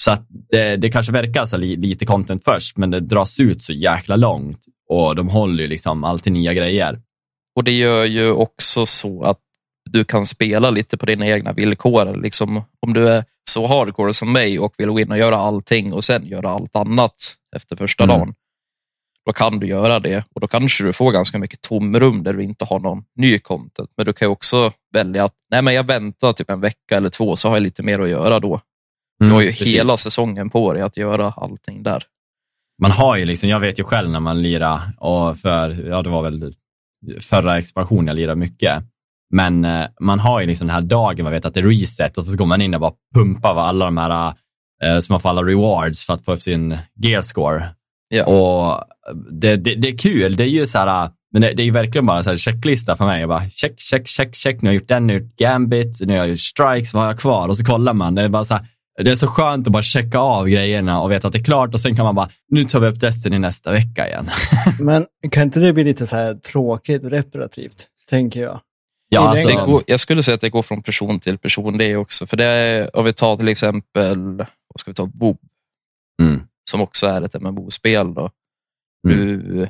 Så 0.00 0.10
att 0.10 0.26
det, 0.50 0.76
det 0.76 0.90
kanske 0.90 1.12
verkar 1.12 1.46
så 1.46 1.56
li, 1.56 1.76
lite 1.76 2.06
content 2.06 2.44
först, 2.44 2.76
men 2.76 2.90
det 2.90 3.00
dras 3.00 3.40
ut 3.40 3.62
så 3.62 3.72
jäkla 3.72 4.16
långt 4.16 4.60
och 4.88 5.16
de 5.16 5.28
håller 5.28 5.62
ju 5.62 5.68
liksom 5.68 6.04
alltid 6.04 6.32
nya 6.32 6.54
grejer. 6.54 7.00
Och 7.56 7.64
det 7.64 7.72
gör 7.72 8.04
ju 8.04 8.30
också 8.32 8.86
så 8.86 9.22
att 9.22 9.38
du 9.90 10.04
kan 10.04 10.26
spela 10.26 10.70
lite 10.70 10.96
på 10.96 11.06
dina 11.06 11.26
egna 11.26 11.52
villkor. 11.52 12.22
Liksom, 12.22 12.62
om 12.86 12.94
du 12.94 13.08
är 13.08 13.24
så 13.50 13.66
hardcore 13.66 14.14
som 14.14 14.32
mig 14.32 14.58
och 14.58 14.74
vill 14.78 14.88
gå 14.90 15.00
in 15.00 15.10
och 15.10 15.18
göra 15.18 15.36
allting 15.36 15.92
och 15.92 16.04
sen 16.04 16.26
göra 16.26 16.50
allt 16.50 16.76
annat 16.76 17.14
efter 17.56 17.76
första 17.76 18.04
Mm. 18.04 18.18
dagen. 18.18 18.34
Då 19.26 19.32
kan 19.32 19.58
du 19.60 19.66
göra 19.66 19.98
det 19.98 20.24
och 20.34 20.40
då 20.40 20.46
kanske 20.46 20.84
du 20.84 20.92
får 20.92 21.12
ganska 21.12 21.38
mycket 21.38 21.60
tomrum 21.60 22.22
där 22.22 22.32
du 22.32 22.42
inte 22.42 22.64
har 22.64 22.80
någon 22.80 23.04
ny 23.16 23.38
content. 23.38 23.90
Men 23.96 24.06
du 24.06 24.12
kan 24.12 24.28
också 24.28 24.72
välja 24.92 25.24
att 25.24 25.34
nej 25.50 25.62
men 25.62 25.74
jag 25.74 25.86
väntar 25.86 26.32
typ 26.32 26.50
en 26.50 26.60
vecka 26.60 26.96
eller 26.96 27.08
två 27.08 27.36
så 27.36 27.48
har 27.48 27.56
jag 27.56 27.62
lite 27.62 27.82
mer 27.82 27.98
att 28.00 28.08
göra 28.08 28.40
då. 28.40 28.60
Du 29.18 29.30
har 29.30 29.40
ju 29.40 29.46
Mm, 29.46 29.52
precis. 29.56 29.74
hela 29.74 29.96
säsongen 29.96 30.50
på 30.50 30.72
dig 30.72 30.82
att 30.82 30.96
göra 30.96 31.32
allting 31.36 31.82
där. 31.82 32.04
Man 32.82 32.90
har 32.90 33.16
ju 33.16 33.24
liksom, 33.24 33.48
jag 33.48 33.60
vet 33.60 33.78
ju 33.78 33.84
själv 33.84 34.10
när 34.10 34.20
man 34.20 34.42
lirar, 34.42 34.80
och 34.98 35.38
för, 35.38 35.88
ja 35.88 36.02
det 36.02 36.10
var 36.10 36.22
väl 36.22 36.54
förra 37.20 37.58
expansionen 37.58 38.06
jag 38.06 38.16
lirade 38.16 38.36
mycket. 38.36 38.82
Men 39.34 39.64
eh, 39.64 39.86
man 40.00 40.18
har 40.20 40.40
ju 40.40 40.46
liksom 40.46 40.66
den 40.66 40.74
här 40.74 40.80
dagen, 40.82 41.24
man 41.24 41.32
vet 41.32 41.44
att 41.44 41.54
det 41.54 41.60
är 41.60 41.64
reset 41.64 42.18
och 42.18 42.24
så 42.24 42.36
går 42.36 42.46
man 42.46 42.60
in 42.62 42.74
och 42.74 42.80
bara 42.80 42.92
pumpar 43.14 43.56
alla 43.56 43.84
de 43.84 43.96
här, 43.96 44.34
så 45.00 45.12
man 45.12 45.20
får 45.20 45.28
alla 45.28 45.42
rewards 45.42 46.06
för 46.06 46.14
att 46.14 46.24
få 46.24 46.32
upp 46.32 46.42
sin 46.42 46.78
gear 46.94 47.22
score. 47.22 47.74
Ja. 48.14 48.24
Och 48.24 48.84
det, 49.30 49.56
det, 49.56 49.74
det 49.74 49.88
är 49.88 49.98
kul, 49.98 50.36
det 50.36 50.44
är 50.44 50.48
ju 50.48 50.66
så 50.66 50.78
här, 50.78 51.10
men 51.32 51.42
det, 51.42 51.54
det 51.54 51.62
är 51.62 51.64
ju 51.64 51.70
verkligen 51.70 52.06
bara 52.06 52.18
en 52.18 52.24
så 52.24 52.30
här 52.30 52.36
checklista 52.36 52.96
för 52.96 53.04
mig. 53.04 53.20
Jag 53.20 53.28
bara 53.28 53.50
check, 53.50 53.80
check, 53.80 54.08
check, 54.08 54.34
check, 54.34 54.62
nu 54.62 54.68
har 54.68 54.74
jag 54.74 54.80
gjort 54.80 54.88
den, 54.88 55.06
nu 55.06 55.12
har 55.12 55.20
jag 55.20 55.26
gjort 55.26 55.36
gambit, 55.36 56.00
nu 56.00 56.12
har 56.12 56.18
jag 56.18 56.28
gjort 56.28 56.40
strikes, 56.40 56.94
vad 56.94 57.02
har 57.02 57.10
jag 57.10 57.18
kvar? 57.18 57.48
Och 57.48 57.56
så 57.56 57.64
kollar 57.64 57.92
man, 57.92 58.14
det 58.14 58.22
är 58.22 58.28
bara 58.28 58.44
så 58.44 58.54
här, 58.54 58.66
det 59.04 59.10
är 59.10 59.14
så 59.14 59.26
skönt 59.26 59.66
att 59.66 59.72
bara 59.72 59.82
checka 59.82 60.18
av 60.18 60.48
grejerna 60.48 61.00
och 61.00 61.10
veta 61.10 61.26
att 61.26 61.32
det 61.32 61.38
är 61.38 61.44
klart 61.44 61.74
och 61.74 61.80
sen 61.80 61.96
kan 61.96 62.04
man 62.04 62.14
bara, 62.14 62.28
nu 62.48 62.64
tar 62.64 62.80
vi 62.80 62.86
upp 62.86 63.00
Destiny 63.00 63.38
nästa 63.38 63.72
vecka 63.72 64.08
igen. 64.08 64.26
Men 64.80 65.06
kan 65.30 65.42
inte 65.42 65.60
det 65.60 65.72
bli 65.72 65.84
lite 65.84 66.06
så 66.06 66.16
här 66.16 66.34
tråkigt 66.34 67.04
reparativt, 67.04 67.86
tänker 68.10 68.42
jag? 68.42 68.60
Ja, 69.08 69.28
alltså, 69.28 69.48
Det 69.48 69.54
går, 69.54 69.82
jag 69.86 70.00
skulle 70.00 70.22
säga 70.22 70.34
att 70.34 70.40
det 70.40 70.50
går 70.50 70.62
från 70.62 70.82
person 70.82 71.20
till 71.20 71.38
person 71.38 71.78
det 71.78 71.96
också. 71.96 72.26
För 72.26 72.36
det 72.36 72.44
är, 72.44 72.96
om 72.96 73.04
vi 73.04 73.12
tar 73.12 73.36
till 73.36 73.48
exempel, 73.48 74.36
vad 74.36 74.80
ska 74.80 74.90
vi 74.90 74.94
ta, 74.94 75.10
WoW 75.14 75.36
mm, 76.22 76.42
som 76.70 76.80
också 76.80 77.06
är 77.06 77.22
ett 77.22 77.42
MMO-spel. 77.42 78.14
Då. 78.14 78.30
Mm. 79.08 79.18
Du, 79.18 79.68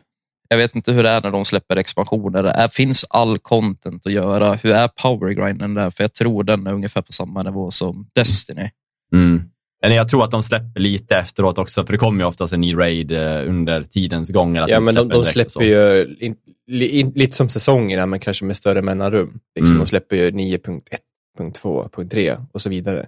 jag 0.48 0.58
vet 0.58 0.74
inte 0.74 0.92
hur 0.92 1.02
det 1.02 1.08
är 1.08 1.20
när 1.20 1.30
de 1.30 1.44
släpper 1.44 1.76
expansioner. 1.76 2.44
Är, 2.44 2.68
finns 2.68 3.06
all 3.10 3.38
content 3.38 4.06
att 4.06 4.12
göra? 4.12 4.54
Hur 4.54 4.72
är 4.72 4.88
powergrinden 4.88 5.74
där? 5.74 5.90
För 5.90 6.04
jag 6.04 6.12
tror 6.12 6.44
den 6.44 6.66
är 6.66 6.72
ungefär 6.72 7.02
på 7.02 7.12
samma 7.12 7.42
nivå 7.42 7.70
som 7.70 8.06
Destiny. 8.14 8.70
mm. 9.14 9.42
Men 9.82 9.94
jag 9.94 10.08
tror 10.08 10.24
att 10.24 10.30
de 10.30 10.42
släpper 10.42 10.80
lite 10.80 11.16
efteråt 11.16 11.58
också, 11.58 11.86
för 11.86 11.92
det 11.92 11.98
kommer 11.98 12.24
ju 12.24 12.28
oftast 12.28 12.52
en 12.52 12.60
ny 12.60 12.74
raid 12.76 13.12
eh, 13.12 13.48
under 13.48 13.82
tidens 13.82 14.30
gång. 14.30 14.56
eller 14.56 14.64
att 14.64 14.70
Ja, 14.70 14.80
men 14.80 14.94
de, 14.94 15.08
de 15.08 15.24
släpper 15.24 15.64
ju 15.64 16.16
in, 16.20 16.36
li, 16.66 16.86
in, 17.00 17.12
lite 17.14 17.36
som 17.36 17.48
säsongerna, 17.48 18.06
men 18.06 18.20
kanske 18.20 18.44
med 18.44 18.56
större 18.56 18.82
mellanrum. 18.82 19.40
Liksom, 19.54 19.70
Mm. 19.72 19.78
De 19.84 19.86
släpper 19.86 20.16
ju 20.16 20.30
9.1.2.3 20.30 22.46
och 22.52 22.62
så 22.62 22.68
vidare. 22.68 23.06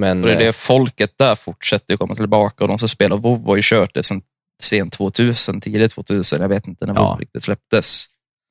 Men 0.00 0.20
Och 0.22 0.26
det 0.26 0.32
är 0.34 0.40
eh, 0.40 0.46
det 0.46 0.52
folket 0.52 1.10
där 1.18 1.34
fortsätter 1.34 1.96
komma 1.96 2.14
tillbaka 2.14 2.64
och 2.64 2.68
de 2.68 2.78
som 2.78 2.88
spelar 2.88 3.16
WoW 3.16 3.46
har 3.46 3.56
ju 3.56 3.62
kört 3.64 3.94
det 3.94 4.02
sedan 4.02 4.22
sent 4.62 4.92
2000, 4.92 5.60
tidigt 5.60 5.92
2000. 5.92 6.40
Jag 6.40 6.48
vet 6.48 6.66
inte 6.66 6.86
när 6.86 6.94
Ja. 6.94 7.08
WoW 7.10 7.18
riktigt 7.20 7.42
släpptes. 7.44 8.06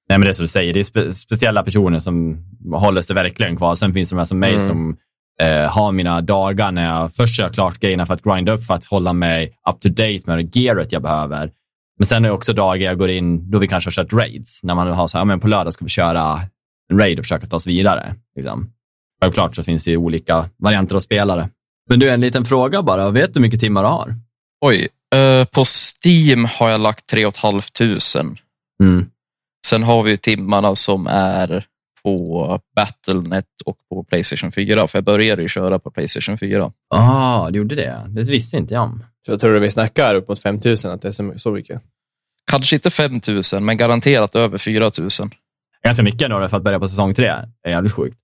Nej, 0.10 0.20
men 0.20 0.26
det 0.26 0.32
är 0.32 0.34
som 0.34 0.44
du 0.44 0.48
säger, 0.48 0.74
det 0.74 0.80
är 0.80 0.84
spe 0.84 1.14
speciella 1.14 1.64
personer 1.64 2.00
som 2.00 2.38
håller 2.74 3.02
sig 3.02 3.16
verkligen 3.16 3.58
kvar. 3.58 3.76
Sen 3.76 3.94
finns 3.94 4.10
det 4.10 4.16
de 4.16 4.18
här 4.18 4.26
som 4.26 4.40
mig 4.40 4.50
Mm. 4.54 4.66
som 4.66 4.98
eh, 5.42 5.72
har 5.72 5.92
mina 5.92 6.22
dagar 6.22 6.72
när 6.72 6.86
jag 6.86 7.14
först 7.16 7.38
kör 7.38 7.50
klart 7.50 7.80
grejerna 7.80 8.06
för 8.06 8.14
att 8.14 8.24
grinda 8.24 8.52
upp, 8.52 8.66
för 8.66 8.74
att 8.74 8.86
hålla 8.86 9.14
mig 9.14 9.54
up 9.70 9.80
to 9.82 9.90
date 9.90 10.20
med 10.26 10.38
det 10.38 10.60
gearet 10.60 10.92
jag 10.92 11.02
behöver. 11.02 11.52
Men 11.98 12.06
sen 12.06 12.26
är 12.26 12.30
det 12.30 12.36
också 12.36 12.54
dagar 12.54 12.86
jag 12.86 12.98
går 12.98 13.10
in 13.10 13.52
då 13.52 13.60
vi 13.60 13.68
kanske 13.68 13.88
har 13.88 13.94
kört 13.94 14.14
raids, 14.14 14.64
när 14.64 14.76
man 14.76 14.88
har 14.88 15.08
så 15.08 15.18
här, 15.18 15.22
ja, 15.22 15.26
men 15.26 15.40
på 15.40 15.48
lördag 15.48 15.74
ska 15.74 15.86
vi 15.86 15.90
köra 15.90 16.40
en 16.92 17.00
raid 17.00 17.20
och 17.20 17.26
försöka 17.26 17.48
ta 17.48 17.56
oss 17.56 17.68
vidare. 17.68 18.16
Liksom. 18.36 18.70
Självklart 19.22 19.56
så 19.56 19.64
finns 19.64 19.86
det 19.86 19.92
ju 19.92 19.98
olika 19.98 20.50
varianter 20.58 20.96
av 20.96 21.00
spelare. 21.00 21.50
Men 21.90 22.00
du, 22.00 22.10
en 22.10 22.22
liten 22.22 22.46
fråga 22.46 22.84
bara. 22.84 23.10
Vet 23.10 23.34
du 23.34 23.40
hur 23.40 23.42
mycket 23.42 23.60
timmar 23.60 23.84
du 23.84 23.90
har? 23.90 24.16
Oj, 24.62 24.88
eh, 25.16 25.46
på 25.46 25.64
Steam 25.66 26.46
har 26.46 26.70
jag 26.70 26.82
lagt 26.82 27.08
3 27.08 27.32
500. 27.32 27.62
Mm. 28.84 29.06
Sen 29.68 29.84
har 29.84 30.04
vi 30.04 30.18
timmarna 30.18 30.76
som 30.76 31.08
är 31.08 31.66
på 32.04 32.60
Battlenet 32.76 33.46
och 33.66 33.78
på 33.90 34.04
Playstation 34.04 34.52
4. 34.52 34.88
För 34.88 34.98
jag 34.98 35.06
började 35.06 35.42
ju 35.42 35.48
köra 35.48 35.80
på 35.80 35.92
Playstation 35.92 36.38
4. 36.38 36.72
Ah, 36.90 37.50
du 37.50 37.58
gjorde 37.60 37.76
det? 37.76 38.06
Det 38.08 38.24
visste 38.24 38.58
inte 38.58 38.74
jag 38.74 38.84
om. 38.84 39.04
så 39.26 39.32
jag 39.32 39.40
tror 39.40 39.54
du 39.54 39.60
vi 39.60 39.70
snackar 39.70 40.16
upp 40.16 40.28
mot 40.28 40.40
5000, 40.40 40.92
att 40.92 41.02
det 41.02 41.08
är 41.08 41.12
så, 41.12 41.34
så 41.38 41.52
mycket. 41.52 41.82
Kanske 42.52 42.76
inte 42.76 42.90
5000 42.90 43.66
men 43.66 43.78
garanterat 43.78 44.36
över 44.36 44.58
4000. 44.58 45.32
Ganska 45.84 46.04
mycket 46.04 46.22
ändå 46.22 46.48
för 46.48 46.58
att 46.58 46.64
börja 46.64 46.80
på 46.80 46.88
säsong 46.88 47.14
tre. 47.14 47.28
Det 47.64 47.70
är 47.70 47.72
jävligt 47.72 47.94
sjukt. 47.94 48.18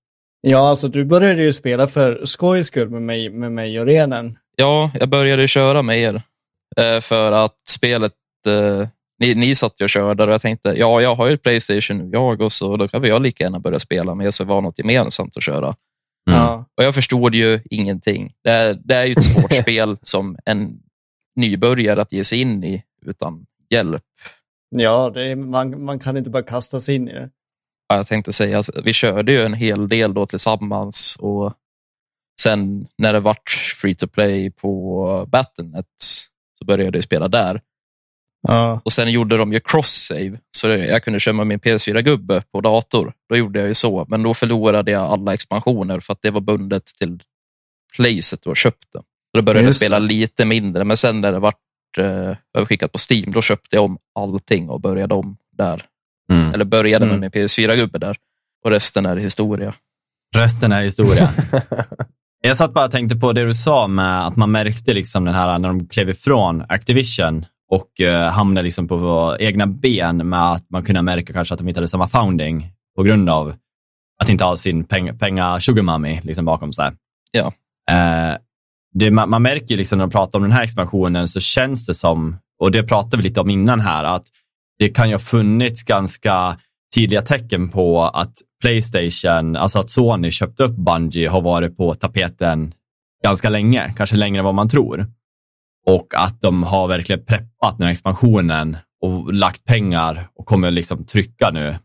Ja, 0.48 0.68
alltså 0.68 0.88
du 0.88 1.04
började 1.04 1.42
ju 1.42 1.52
spela 1.52 1.86
för 1.86 2.24
skojs 2.24 2.66
skull 2.66 2.90
med 2.90 3.02
mig, 3.02 3.30
med 3.30 3.52
mig 3.52 3.80
och 3.80 3.86
Renen. 3.86 4.38
Ja, 4.56 4.90
jag 4.94 5.08
började 5.08 5.48
köra 5.48 5.82
med 5.82 5.98
er 5.98 6.22
eh, 6.76 7.00
för 7.00 7.32
att 7.32 7.56
spelet, 7.68 8.12
eh, 8.46 8.88
ni, 9.18 9.34
ni 9.34 9.54
satt 9.54 9.80
ju 9.80 9.84
och 9.84 9.90
körde 9.90 10.24
och 10.24 10.32
jag 10.32 10.42
tänkte, 10.42 10.74
ja, 10.76 11.00
jag 11.00 11.14
har 11.14 11.28
ju 11.28 11.34
ett 11.34 11.42
Playstation 11.42 11.98
nu, 11.98 12.10
jag 12.12 12.40
och 12.40 12.52
så 12.52 12.76
då 12.76 12.88
kan 12.88 13.02
väl 13.02 13.10
jag 13.10 13.22
lika 13.22 13.44
gärna 13.44 13.60
börja 13.60 13.78
spela 13.78 14.14
med 14.14 14.34
så 14.34 14.44
det 14.44 14.48
var 14.48 14.60
något 14.60 14.78
gemensamt 14.78 15.36
att 15.36 15.42
köra. 15.42 15.66
Mm. 16.30 16.40
Ja. 16.40 16.64
Och 16.76 16.84
jag 16.84 16.94
förstod 16.94 17.34
ju 17.34 17.60
ingenting. 17.70 18.30
Det 18.44 18.50
är, 18.50 18.80
det 18.84 18.94
är 18.94 19.04
ju 19.04 19.12
ett 19.12 19.24
svårt 19.24 19.52
spel 19.62 19.96
som 20.02 20.38
en 20.44 20.78
nybörjare 21.36 22.02
att 22.02 22.12
ge 22.12 22.24
sig 22.24 22.40
in 22.40 22.64
i 22.64 22.82
utan 23.06 23.46
hjälp. 23.70 24.02
Ja, 24.70 25.10
det 25.14 25.22
är, 25.22 25.36
man, 25.36 25.84
man 25.84 25.98
kan 25.98 26.16
inte 26.16 26.30
bara 26.30 26.42
kasta 26.42 26.80
sig 26.80 26.94
in 26.94 27.08
i 27.08 27.12
det. 27.12 27.30
Ja, 27.88 27.96
Jag 27.96 28.06
tänkte 28.06 28.32
säga 28.32 28.58
att 28.58 28.70
vi 28.84 28.92
körde 28.92 29.32
ju 29.32 29.42
en 29.42 29.54
hel 29.54 29.88
del 29.88 30.14
då 30.14 30.26
tillsammans 30.26 31.16
och 31.20 31.54
sen 32.40 32.86
när 32.98 33.12
det 33.12 33.20
vart 33.20 33.50
free 33.80 33.94
to 33.94 34.06
play 34.06 34.50
på 34.50 35.26
Battlenet 35.28 35.86
så 36.58 36.64
började 36.64 36.98
jag 36.98 37.04
spela 37.04 37.28
där. 37.28 37.60
Ja. 38.48 38.80
Och 38.84 38.92
sen 38.92 39.10
gjorde 39.10 39.36
de 39.36 39.52
ju 39.52 39.58
cross-save, 39.58 40.38
så 40.56 40.68
jag 40.68 41.04
kunde 41.04 41.20
köra 41.20 41.34
med 41.34 41.46
min 41.46 41.58
PS4-gubbe 41.58 42.42
på 42.52 42.60
dator. 42.60 43.12
Då 43.28 43.36
gjorde 43.36 43.58
jag 43.58 43.68
ju 43.68 43.74
så, 43.74 44.06
men 44.08 44.22
då 44.22 44.34
förlorade 44.34 44.90
jag 44.90 45.02
alla 45.02 45.34
expansioner 45.34 46.00
för 46.00 46.12
att 46.12 46.22
det 46.22 46.30
var 46.30 46.40
bundet 46.40 46.86
till 46.98 47.20
placet 47.96 48.42
du 48.42 48.50
har 48.50 48.54
köpt 48.54 48.92
det. 48.92 48.98
Så 48.98 49.36
då 49.36 49.42
började 49.42 49.66
jag 49.66 49.76
spela 49.76 49.98
lite 49.98 50.44
mindre, 50.44 50.84
men 50.84 50.96
sen 50.96 51.20
när 51.20 51.32
det 51.32 51.38
vart 51.38 51.98
eh, 51.98 52.36
överskickat 52.58 52.92
på 52.92 52.98
Steam, 53.10 53.32
då 53.32 53.42
köpte 53.42 53.76
jag 53.76 53.84
om 53.84 53.98
allting 54.14 54.70
och 54.70 54.80
började 54.80 55.14
om 55.14 55.36
där. 55.52 55.86
Mm. 56.32 56.54
Eller 56.54 56.64
började 56.64 57.04
Mm. 57.06 57.20
med 57.20 57.30
min 57.34 57.42
PS4-gubbe 57.42 57.98
där. 57.98 58.16
Och 58.64 58.70
resten 58.70 59.06
är 59.06 59.16
historia. 59.16 59.74
Resten 60.36 60.72
är 60.72 60.82
historia. 60.82 61.28
Jag 62.40 62.56
satt 62.56 62.74
bara 62.74 62.84
och 62.84 62.90
tänkte 62.90 63.16
på 63.16 63.32
det 63.32 63.44
du 63.44 63.54
sa 63.54 63.86
med 63.86 64.26
att 64.26 64.36
man 64.36 64.50
märkte 64.50 64.94
liksom 64.94 65.24
den 65.24 65.34
här 65.34 65.58
när 65.58 65.68
de 65.68 65.88
klev 65.88 66.08
ifrån 66.10 66.64
Activision 66.68 67.44
och 67.70 68.00
eh, 68.00 68.30
hamnade 68.30 68.64
liksom 68.64 68.88
på 68.88 69.36
egna 69.40 69.66
ben 69.66 70.28
med 70.28 70.50
att 70.52 70.70
man 70.70 70.84
kunde 70.84 71.02
märka 71.02 71.32
kanske 71.32 71.54
att 71.54 71.58
de 71.58 71.68
inte 71.68 71.78
hade 71.80 71.88
samma 71.88 72.08
founding 72.08 72.70
på 72.96 73.02
grund 73.02 73.30
av 73.30 73.54
att 74.22 74.28
inte 74.28 74.44
ha 74.44 74.56
sin 74.56 74.84
peng, 74.84 75.18
penga 75.18 75.60
sugar 75.60 75.82
mommy 75.82 76.20
liksom 76.22 76.44
bakom 76.44 76.72
sig. 76.72 76.92
Ja. 77.32 77.52
Eh, 77.90 78.36
det, 78.94 79.10
man, 79.10 79.30
man 79.30 79.42
märker 79.42 79.76
liksom 79.76 79.98
när 79.98 80.06
de 80.06 80.10
pratar 80.10 80.38
om 80.38 80.42
den 80.42 80.52
här 80.52 80.62
expansionen 80.62 81.28
så 81.28 81.40
känns 81.40 81.86
det 81.86 81.94
som, 81.94 82.36
och 82.60 82.70
det 82.70 82.82
pratade 82.82 83.16
vi 83.16 83.22
lite 83.22 83.40
om 83.40 83.50
innan 83.50 83.80
här, 83.80 84.04
att 84.04 84.24
det 84.78 84.88
kan 84.88 85.08
ju 85.08 85.14
ha 85.14 85.18
funnits 85.20 85.82
ganska 85.82 86.58
tydliga 86.94 87.22
tecken 87.22 87.68
på 87.68 88.02
att 88.04 88.32
Playstation, 88.62 89.56
alltså 89.56 89.78
att 89.78 89.90
Sony 89.90 90.30
köpte 90.30 90.62
upp 90.62 90.76
Bungie 90.76 91.28
har 91.28 91.40
varit 91.40 91.76
på 91.76 91.94
tapeten 91.94 92.74
ganska 93.24 93.50
länge, 93.50 93.92
kanske 93.96 94.16
längre 94.16 94.38
än 94.38 94.44
vad 94.44 94.54
man 94.54 94.68
tror. 94.68 95.06
Och 95.86 96.14
att 96.16 96.40
de 96.40 96.62
har 96.62 96.88
verkligen 96.88 97.24
preppat 97.24 97.78
den 97.78 97.84
här 97.86 97.92
expansionen 97.92 98.76
och 99.02 99.32
lagt 99.32 99.64
pengar 99.64 100.28
och 100.34 100.46
kommer 100.46 100.70
liksom 100.70 101.04
trycka 101.04 101.50
nu. 101.50 101.76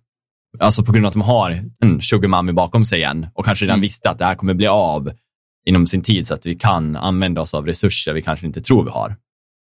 Alltså 0.59 0.83
på 0.83 0.91
grund 0.91 1.05
av 1.05 1.07
att 1.07 1.13
de 1.13 1.21
har 1.21 1.63
en 1.83 2.01
sugar 2.01 2.29
mommy 2.29 2.51
bakom 2.51 2.85
sig 2.85 2.99
igen 2.99 3.27
och 3.33 3.45
kanske 3.45 3.65
redan 3.65 3.73
Mm. 3.73 3.81
visste 3.81 4.09
att 4.09 4.17
det 4.17 4.25
här 4.25 4.35
kommer 4.35 4.53
bli 4.53 4.67
av 4.67 5.11
inom 5.65 5.87
sin 5.87 6.01
tid 6.01 6.27
så 6.27 6.33
att 6.33 6.45
vi 6.45 6.55
kan 6.55 6.95
använda 6.95 7.41
oss 7.41 7.53
av 7.53 7.65
resurser 7.65 8.13
vi 8.13 8.21
kanske 8.21 8.45
inte 8.45 8.61
tror 8.61 8.83
vi 8.83 8.89
har. 8.89 9.15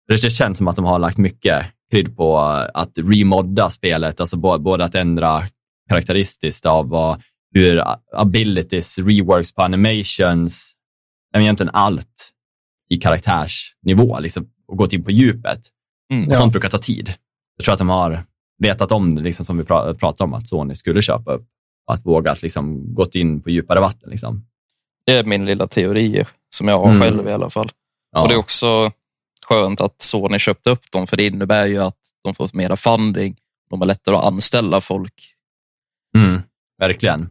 Det 0.09 0.19
känns 0.19 0.59
som 0.59 0.69
att 0.69 0.77
de 0.77 0.85
har 0.85 0.99
lagt 0.99 1.19
mycket 1.19 1.67
krydd 1.91 2.17
på 2.17 2.39
att 2.75 2.93
remodda 2.99 3.71
spelet, 3.71 4.21
alltså 4.21 4.37
både 4.37 4.85
att 4.85 4.95
ändra 4.95 5.43
karaktäristiskt 5.91 6.67
av 6.67 6.89
vad, 6.89 7.23
hur 7.55 7.83
abilities, 8.17 8.99
reworks 8.99 9.53
på 9.53 9.63
animations, 9.63 10.73
men 11.33 11.43
egentligen 11.43 11.71
allt 11.75 12.31
i 12.91 12.97
karaktärsnivå, 12.97 14.19
liksom, 14.21 14.49
och 14.69 14.77
gått 14.77 14.93
in 14.93 15.05
på 15.05 15.11
djupet. 15.11 15.61
Mm. 16.13 16.27
Och 16.27 16.33
Ja. 16.33 16.37
sånt 16.39 16.53
brukar 16.53 16.69
ta 16.69 16.79
tid. 16.79 17.15
Jag 17.57 17.65
tror 17.65 17.73
att 17.73 17.79
de 17.79 17.89
har 17.89 18.25
vetat 18.59 18.93
om 18.93 19.15
det, 19.15 19.23
liksom, 19.23 19.47
som 19.47 19.57
vi 19.59 19.63
pra- 19.65 19.95
pratade 19.95 20.25
om, 20.25 20.35
att 20.35 20.49
Sony 20.49 20.75
skulle 20.75 21.03
köpa 21.03 21.33
upp. 21.33 21.47
Att 21.91 22.07
vågat 22.07 22.43
liksom, 22.43 22.95
gått 22.95 23.15
in 23.15 23.43
på 23.43 23.51
djupare 23.51 23.81
vatten. 23.81 24.11
Liksom. 24.11 24.45
Det 25.07 25.13
är 25.13 25.25
min 25.25 25.45
lilla 25.45 25.67
teori 25.67 26.25
som 26.51 26.69
jag 26.69 26.79
har 26.79 26.89
Mm. 26.91 27.01
själv 27.03 27.29
i 27.29 27.33
alla 27.33 27.51
fall. 27.51 27.71
Ja. 28.13 28.23
Och 28.23 28.29
det 28.29 28.35
är 28.35 28.39
också 28.39 28.93
skönt 29.49 29.81
att 29.81 29.95
Sony 30.03 30.39
köpte 30.39 30.71
upp 30.71 30.91
dem 30.93 31.07
för 31.07 31.17
det 31.17 31.27
innebär 31.27 31.67
ju 31.67 31.79
att 31.83 31.97
de 32.25 32.35
får 32.35 32.51
mera 32.53 32.77
funding. 32.77 33.37
De 33.71 33.81
har 33.81 33.87
lättare 33.87 34.17
att 34.17 34.25
anställa 34.25 34.81
folk. 34.81 35.15
mm, 36.17 36.41
verkligen. 36.79 37.29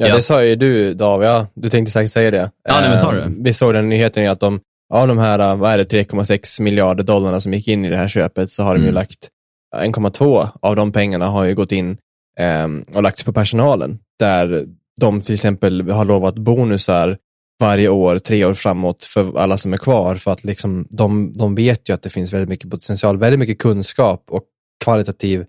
Ja, 0.00 0.06
det 0.06 0.12
Yes. 0.14 0.26
sa 0.26 0.42
ju 0.44 0.56
du 0.56 0.94
David, 0.94 1.28
ja, 1.28 1.46
du 1.54 1.68
tänkte 1.68 1.92
säkert 1.92 2.10
säga 2.10 2.30
det. 2.30 2.50
Ja, 2.64 2.80
nej, 2.80 2.90
men 2.90 2.98
ta 2.98 3.16
Eh, 3.16 3.24
det. 3.24 3.32
Vi 3.38 3.52
såg 3.52 3.74
den 3.74 3.88
nyheten 3.88 4.22
ju 4.22 4.28
att 4.28 4.40
de, 4.40 4.60
av 4.94 5.08
de 5.08 5.18
här, 5.18 5.56
vad 5.56 5.72
är 5.72 5.78
det, 5.78 5.84
3,6 5.84 6.60
miljarder 6.62 7.04
dollarna 7.04 7.40
som 7.40 7.52
gick 7.54 7.68
in 7.68 7.84
i 7.84 7.90
det 7.90 7.96
här 7.96 8.08
köpet 8.08 8.50
så 8.50 8.62
har 8.62 8.74
de 8.74 8.80
ju 8.80 8.84
Mm. 8.88 8.94
lagt 8.94 9.28
1,2 9.76 10.48
av 10.62 10.76
de 10.76 10.92
pengarna 10.92 11.26
har 11.26 11.44
ju 11.44 11.54
gått 11.54 11.72
in 11.72 11.98
eh, 12.38 12.68
och 12.96 13.02
lagts 13.02 13.24
på 13.24 13.32
personalen. 13.32 13.98
Där 14.18 14.66
de 15.00 15.20
till 15.22 15.34
exempel 15.34 15.90
har 15.90 16.04
lovat 16.04 16.34
bonusar 16.34 17.18
varje 17.60 17.88
år, 17.88 18.18
tre 18.18 18.44
år 18.44 18.54
framåt 18.54 19.04
för 19.04 19.38
alla 19.38 19.56
som 19.56 19.72
är 19.72 19.76
kvar. 19.76 20.16
För 20.16 20.32
att 20.32 20.44
liksom, 20.44 20.86
de, 20.90 21.32
de 21.32 21.54
vet 21.54 21.88
ju 21.88 21.94
att 21.94 22.02
det 22.02 22.10
finns 22.10 22.32
väldigt 22.32 22.48
mycket 22.48 22.70
potential, 22.70 23.18
väldigt 23.18 23.40
mycket 23.40 23.58
kunskap 23.58 24.24
och 24.28 24.44
kvalitativ 24.84 25.44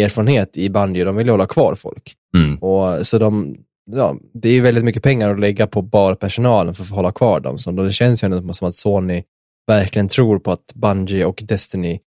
erfarenhet 0.00 0.56
i 0.56 0.70
bandy. 0.70 1.04
De 1.04 1.16
vill 1.16 1.26
ju 1.26 1.30
hålla 1.30 1.46
kvar 1.46 1.74
folk. 1.74 2.14
Mm. 2.36 2.58
Och, 2.58 3.06
så 3.06 3.18
de, 3.18 3.56
ja, 3.90 4.16
det 4.34 4.48
är 4.48 4.60
väldigt 4.60 4.84
mycket 4.84 5.02
pengar 5.02 5.30
att 5.30 5.40
lägga 5.40 5.66
på 5.66 5.82
bara 5.82 6.16
personalen 6.16 6.74
för 6.74 6.82
att 6.84 6.90
hålla 6.90 7.12
kvar 7.12 7.40
dem. 7.40 7.58
Så 7.58 7.70
det 7.70 7.92
känns 7.92 8.24
ju 8.24 8.26
ändå 8.26 8.54
som 8.54 8.68
att 8.68 8.76
Sony 8.76 9.22
verkligen 9.66 10.08
tror 10.08 10.38
på 10.38 10.52
att 10.52 10.74
Bungie 10.74 11.24
och 11.24 11.42
Destiny 11.44 12.00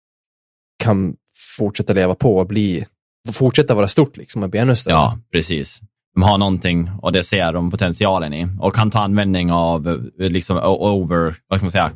kan 0.83 1.17
fortsätta 1.57 1.93
leva 1.93 2.15
på 2.15 2.37
och 2.37 2.47
bli, 2.47 2.87
fortsätta 3.33 3.75
vara 3.75 3.89
stort 3.89 4.17
liksom 4.17 4.43
och 4.43 4.51
bli 4.51 4.61
ännu 4.61 4.77
större. 4.77 4.95
Ja, 4.95 5.19
precis. 5.33 5.81
De 6.15 6.23
har 6.23 6.39
någonting 6.39 6.91
och 7.03 7.13
det 7.13 7.23
ser 7.23 7.53
de 7.53 7.71
potentialen 7.71 8.35
i 8.35 8.47
och 8.61 8.75
kan 8.75 8.91
ta 8.91 9.01
användning 9.01 9.53
av 9.53 9.89
eh, 9.89 10.31
liksom 10.31 10.57
over, 10.65 11.37
vad 11.49 11.59
ska 11.59 11.65
man 11.65 11.71
säga, 11.71 11.93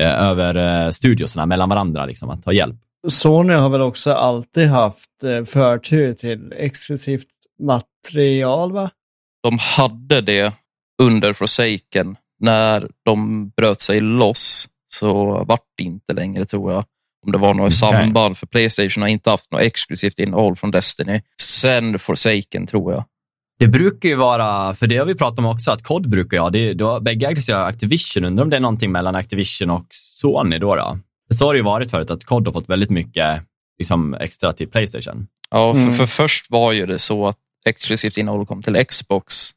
eh, 0.00 0.22
över 0.22 0.84
eh, 0.86 0.90
studiosarna 0.90 1.46
mellan 1.46 1.68
varandra, 1.68 2.06
liksom, 2.06 2.30
att 2.30 2.42
ta 2.42 2.52
hjälp. 2.52 2.76
Sony 3.08 3.54
har 3.54 3.70
väl 3.70 3.80
också 3.80 4.12
alltid 4.12 4.68
haft 4.68 5.10
förtur 5.46 6.12
till 6.12 6.52
exklusivt 6.56 7.26
material, 7.62 8.72
va? 8.72 8.90
De 9.42 9.58
hade 9.58 10.20
det 10.20 10.52
under 11.02 11.32
Forsaken. 11.32 12.16
När 12.40 12.88
de 13.04 13.48
bröt 13.48 13.80
sig 13.80 14.00
loss 14.00 14.68
så 14.92 15.44
vart 15.44 15.64
det 15.76 15.82
inte 15.84 16.12
längre 16.12 16.44
tror 16.44 16.72
jag. 16.72 16.84
Om 17.26 17.32
det 17.32 17.38
var 17.38 17.54
något 17.54 17.66
Okej. 17.66 17.78
samband, 17.78 18.38
för 18.38 18.46
Playstation 18.46 19.02
har 19.02 19.08
inte 19.08 19.30
haft 19.30 19.52
något 19.52 19.62
exklusivt 19.62 20.18
innehåll 20.18 20.56
från 20.56 20.70
Destiny. 20.70 21.22
Sen 21.42 21.98
Forsaken 21.98 22.66
tror 22.66 22.92
jag. 22.92 23.04
Det 23.60 23.68
brukar 23.68 24.08
ju 24.08 24.14
vara, 24.14 24.74
för 24.74 24.86
det 24.86 24.96
har 24.96 25.06
vi 25.06 25.14
pratat 25.14 25.38
om 25.38 25.46
också, 25.46 25.70
att 25.70 25.82
COD 25.82 26.08
brukar 26.08 26.38
ha, 26.38 26.50
det, 26.50 26.74
då, 26.74 27.00
bägge 27.00 27.26
ägs 27.26 27.48
ju 27.48 27.52
Activision, 27.54 28.24
undrar 28.24 28.44
om 28.44 28.50
det 28.50 28.56
är 28.56 28.60
någonting 28.60 28.92
mellan 28.92 29.16
Activision 29.16 29.70
och 29.70 29.86
Sony 29.90 30.58
då? 30.58 30.76
då? 30.76 30.98
Så 31.34 31.46
har 31.46 31.54
det 31.54 31.58
ju 31.58 31.64
varit 31.64 31.90
förut, 31.90 32.10
att 32.10 32.24
COD 32.24 32.46
har 32.46 32.52
fått 32.52 32.68
väldigt 32.68 32.90
mycket 32.90 33.42
liksom, 33.78 34.14
extra 34.14 34.52
till 34.52 34.68
Playstation. 34.68 35.26
Ja, 35.50 35.72
för, 35.72 35.80
Mm. 35.80 35.94
för 35.94 36.06
först 36.06 36.50
var 36.50 36.72
ju 36.72 36.86
det 36.86 36.98
så 36.98 37.26
att 37.26 37.36
exklusivt 37.66 38.16
innehåll 38.18 38.46
kom 38.46 38.62
till 38.62 38.84
Xbox 38.84 39.50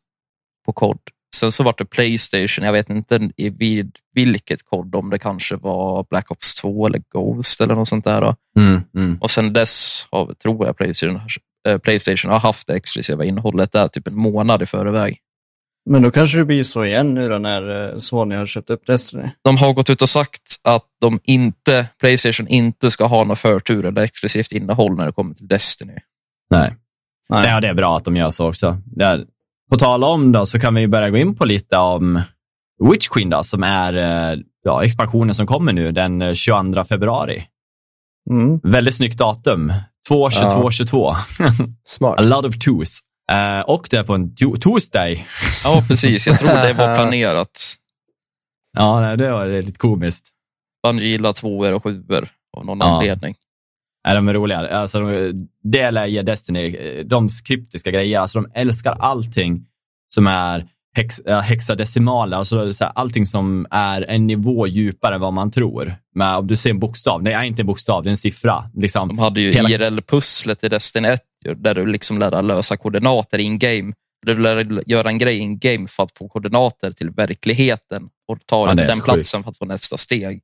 på 0.65 0.73
kod. 0.73 0.99
Sen 1.35 1.51
så 1.51 1.63
var 1.63 1.75
det 1.77 1.85
Playstation, 1.85 2.65
jag 2.65 2.73
vet 2.73 2.89
inte 2.89 3.29
i 3.37 3.49
vid 3.49 3.97
vilket 4.13 4.63
kod, 4.63 4.95
om 4.95 5.09
det 5.09 5.19
kanske 5.19 5.55
var 5.55 6.05
Black 6.09 6.31
Ops 6.31 6.55
2 6.55 6.87
eller 6.87 7.01
Ghost 7.13 7.61
eller 7.61 7.75
något 7.75 7.87
sånt 7.89 8.05
där. 8.05 8.21
då. 8.21 8.35
Mm, 8.59 8.81
mm. 8.95 9.17
Och 9.21 9.31
sen 9.31 9.53
dess 9.53 10.07
har, 10.11 10.33
tror 10.33 10.65
jag 10.65 10.77
Playstation, 10.77 11.19
Playstation 11.83 12.31
har 12.31 12.39
haft 12.39 12.67
det 12.67 12.73
exklusiva 12.73 13.25
innehållet 13.25 13.71
där 13.71 13.87
typ 13.87 14.07
en 14.07 14.15
månad 14.15 14.61
i 14.61 14.65
förväg. 14.65 15.19
Men 15.89 16.01
då 16.01 16.11
kanske 16.11 16.37
det 16.37 16.45
blir 16.45 16.63
så 16.63 16.85
igen 16.85 17.13
nu 17.13 17.29
då 17.29 17.37
när 17.37 17.91
eh, 17.91 17.97
Sony 17.97 18.35
har 18.35 18.45
köpt 18.45 18.69
upp 18.69 18.85
Destiny. 18.85 19.29
De 19.41 19.57
har 19.57 19.73
gått 19.73 19.89
ut 19.89 20.01
och 20.01 20.09
sagt 20.09 20.41
att 20.63 20.85
de 21.01 21.19
inte, 21.23 21.87
Playstation 21.99 22.47
inte 22.47 22.91
ska 22.91 23.05
ha 23.05 23.23
någon 23.23 23.37
förtur 23.37 23.85
eller 23.85 24.01
exklusivt 24.01 24.51
innehåll 24.51 24.95
när 24.95 25.05
det 25.05 25.11
kommer 25.11 25.33
till 25.33 25.47
Destiny. 25.47 25.95
Nej. 26.49 26.75
Nej. 27.29 27.49
Ja, 27.49 27.61
det 27.61 27.67
är 27.67 27.73
bra 27.73 27.97
att 27.97 28.05
de 28.05 28.15
gör 28.15 28.29
så 28.29 28.49
också. 28.49 28.77
Det 28.85 29.05
är, 29.05 29.25
på 29.71 29.77
tal 29.77 30.03
om 30.03 30.31
då, 30.31 30.45
så 30.45 30.59
kan 30.59 30.75
vi 30.75 30.87
börja 30.87 31.09
gå 31.09 31.17
in 31.17 31.35
på 31.35 31.45
lite 31.45 31.77
om 31.77 32.21
Witch 32.91 33.07
Queen 33.07 33.29
då, 33.29 33.43
som 33.43 33.63
är 33.63 33.93
eh, 33.95 34.39
ja, 34.63 34.83
expansionen 34.83 35.35
som 35.35 35.47
kommer 35.47 35.73
nu 35.73 35.91
den 35.91 36.21
eh, 36.21 36.33
22 36.33 36.83
februari. 36.83 37.43
Mm. 38.29 38.59
Väldigt 38.63 38.95
snyggt 38.95 39.17
datum. 39.17 39.73
2, 40.07 40.29
22, 40.29 40.49
Ja. 40.63 40.71
22. 40.71 41.15
Smart. 41.85 42.19
A 42.19 42.23
lot 42.23 42.45
of 42.45 42.57
twos. 42.59 42.99
Eh, 43.31 43.59
och 43.59 43.87
det 43.91 43.97
är 43.97 44.03
på 44.03 44.13
en 44.15 44.29
to- 44.35 44.57
Tuesday. 44.59 45.25
Ja, 45.63 45.83
precis. 45.87 46.27
Jag 46.27 46.39
tror 46.39 46.49
det 46.49 46.73
var 46.73 46.95
planerat. 46.95 47.75
Ja, 48.77 49.01
nej, 49.01 49.17
det 49.17 49.31
var 49.31 49.47
lite 49.47 49.79
komiskt. 49.79 50.29
Bungie 50.83 51.07
gillar 51.07 51.33
tvåor 51.33 51.71
och 51.73 51.83
sjuor 51.83 52.27
av 52.57 52.65
någon 52.65 52.77
Ja. 52.79 52.85
anledning. 52.85 53.35
Är 54.07 54.15
de 54.15 54.27
är 54.27 54.33
roliga. 54.33 54.57
Alltså, 54.69 54.99
de, 54.99 55.33
det 55.63 55.91
lär 55.91 56.05
ge 56.05 56.21
Destiny, 56.21 56.75
eh, 56.75 57.05
de 57.05 57.29
kryptiska 57.45 57.91
grejer, 57.91 58.19
alltså 58.19 58.41
de 58.41 58.51
älskar 58.53 58.91
allting 58.99 59.65
som 60.15 60.27
är 60.27 60.67
hex, 60.95 61.21
ja, 61.25 61.39
hexadecimaler, 61.39 62.37
alltså 62.37 62.73
så 62.73 62.83
här, 62.83 62.93
allting 62.95 63.25
som 63.25 63.67
är 63.71 64.01
en 64.01 64.27
nivå 64.27 64.67
djupare 64.67 65.15
än 65.15 65.21
vad 65.21 65.33
man 65.33 65.51
tror. 65.51 65.95
Men 66.15 66.35
om 66.35 66.47
du 66.47 66.55
ser 66.55 66.69
en 66.69 66.79
bokstav, 66.79 67.23
nej, 67.23 67.47
inte 67.47 67.61
en 67.61 67.65
bokstav, 67.65 68.03
det 68.03 68.09
är 68.09 68.11
en 68.11 68.17
siffra. 68.17 68.63
Liksom. 68.73 69.07
De 69.07 69.19
hade 69.19 69.41
ju 69.41 69.51
Hela- 69.51 69.69
IRL-pusslet 69.69 70.63
i 70.63 70.69
Destiny 70.69 71.07
1 71.07 71.21
ju, 71.45 71.53
där 71.55 71.75
du 71.75 71.85
liksom 71.85 72.17
lärde 72.19 72.41
lösa 72.41 72.77
koordinater 72.77 73.37
in 73.39 73.59
game. 73.59 73.93
Du 74.25 74.39
lärde 74.39 74.83
göra 74.85 75.09
en 75.09 75.17
grej 75.17 75.37
in 75.37 75.59
game 75.59 75.87
för 75.87 76.03
att 76.03 76.17
få 76.17 76.27
koordinater 76.29 76.91
till 76.91 77.09
verkligheten 77.09 78.03
och 78.27 78.37
ta 78.45 78.67
Ja, 78.67 78.73
den 78.73 79.01
platsen 79.01 79.43
för 79.43 79.49
att 79.49 79.57
få 79.57 79.65
nästa 79.65 79.97
steg. 79.97 80.41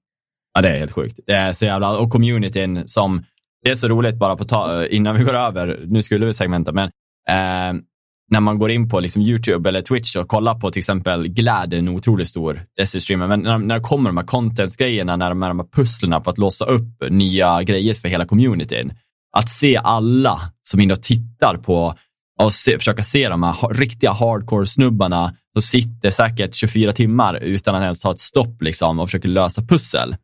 Ja, 0.54 0.62
det 0.62 0.70
är 0.70 0.80
helt 0.80 0.92
sjukt. 0.92 1.20
Det 1.28 1.34
är 1.34 1.54
så 1.54 1.66
jävla, 1.66 1.98
och 1.98 2.10
communityn 2.10 2.84
som, 2.88 3.24
det 3.64 3.72
är 3.72 3.76
så 3.76 3.88
roligt 3.88 4.16
bara 4.16 4.36
på 4.36 4.46
ta, 4.46 4.86
innan 4.86 5.18
vi 5.18 5.24
går 5.24 5.34
över, 5.34 5.80
nu 5.88 6.02
skulle 6.02 6.26
vi 6.26 6.34
segmenta, 6.34 6.72
men 6.72 6.86
eh, 7.30 7.82
när 8.30 8.40
man 8.40 8.60
går 8.60 8.72
in 8.72 8.90
på 8.90 9.00
liksom 9.00 9.22
YouTube 9.22 9.70
eller 9.70 9.82
Twitch 9.82 10.16
och 10.16 10.28
kollar 10.28 10.56
på 10.60 10.72
till 10.72 10.80
exempel 10.80 11.28
Glad, 11.28 11.74
en 11.74 11.88
otroligt 11.90 12.28
stor 12.30 12.62
Destiny-streamer, 12.82 13.28
men 13.28 13.40
när, 13.40 13.58
när 13.58 13.76
det 13.76 13.82
kommer 13.82 14.10
de 14.10 14.18
här 14.18 14.26
content-grejerna, 14.26 15.16
när 15.16 15.30
de, 15.30 15.42
här- 15.42 15.50
de 15.50 15.60
här 15.60 15.68
pusslerna 15.68 16.20
på 16.20 16.30
att 16.30 16.38
låsa 16.38 16.66
upp 16.66 17.04
nya 17.10 17.64
grejer 17.64 17.94
för 17.94 18.08
hela 18.10 18.26
communityn, 18.26 18.94
att 19.38 19.50
se 19.50 19.78
alla 19.78 20.40
som 20.62 20.80
in 20.80 20.92
och 20.92 21.02
tittar 21.04 21.58
på 21.58 21.96
och 22.42 22.54
se, 22.54 22.78
försöka 22.78 23.04
se 23.04 23.30
de 23.30 23.44
här 23.44 23.74
riktiga 23.74 24.12
hardcore-snubbarna 24.12 25.34
som 25.54 25.62
sitter 25.62 26.12
säkert 26.12 26.56
24 26.56 26.92
timmar 26.92 27.36
utan 27.44 27.76
att 27.76 27.82
ens 27.84 28.02
ta 28.02 28.12
ett 28.12 28.20
stopp 28.20 28.62
liksom, 28.62 29.00
och 29.00 29.08
försöker 29.08 29.30
lösa 29.30 29.62
pussel. 29.62 30.16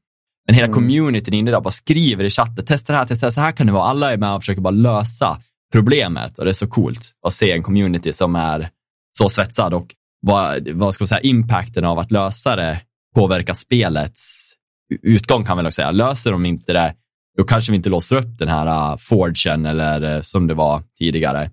Men 0.47 0.56
hela 0.56 0.68
Mm. 0.68 0.74
communityn 0.76 1.34
inne 1.34 1.51
där 1.51 1.62
bara 1.62 1.72
skriver 1.72 2.24
i 2.24 2.30
chatten, 2.30 2.66
testa 2.66 2.93
det 2.93 2.99
här, 2.99 3.06
testa 3.06 3.26
det 3.26 3.28
här, 3.28 3.32
så 3.32 3.41
här 3.41 3.51
kan 3.51 3.68
det 3.68 3.74
vara. 3.74 3.84
Alla 3.84 4.14
är 4.14 4.18
med 4.18 4.34
och 4.36 4.41
försöker 4.41 4.62
bara 4.62 4.72
lösa 4.72 5.38
problemet 5.76 6.39
och 6.39 6.45
det 6.45 6.51
är 6.51 6.53
så 6.53 6.67
coolt 6.67 7.11
att 7.28 7.34
se 7.34 7.51
en 7.51 7.63
community 7.63 8.13
som 8.13 8.36
är 8.36 8.69
så 9.17 9.30
svetsad 9.30 9.73
och 9.73 9.95
vad, 10.21 10.69
vad 10.69 10.93
ska 10.93 11.01
man 11.01 11.07
säga, 11.07 11.21
impacten 11.21 11.86
av 11.86 11.99
att 11.99 12.11
lösa 12.11 12.55
det 12.55 12.82
påverkar 13.15 13.53
spelets 13.53 14.51
utgång 15.01 15.45
kan 15.45 15.57
man 15.57 15.65
väl 15.65 15.71
säga. 15.71 15.91
Löser 15.91 16.32
de 16.32 16.45
inte 16.45 16.73
det, 16.73 16.95
då 17.38 17.43
kanske 17.43 17.71
vi 17.71 17.76
inte 17.76 17.89
låser 17.89 18.15
upp 18.15 18.38
den 18.39 18.47
här 18.47 18.91
uh, 18.91 18.97
forgen 18.97 19.65
eller 19.65 20.15
uh, 20.15 20.21
som 20.21 20.47
det 20.47 20.53
var 20.53 20.84
tidigare. 20.99 21.49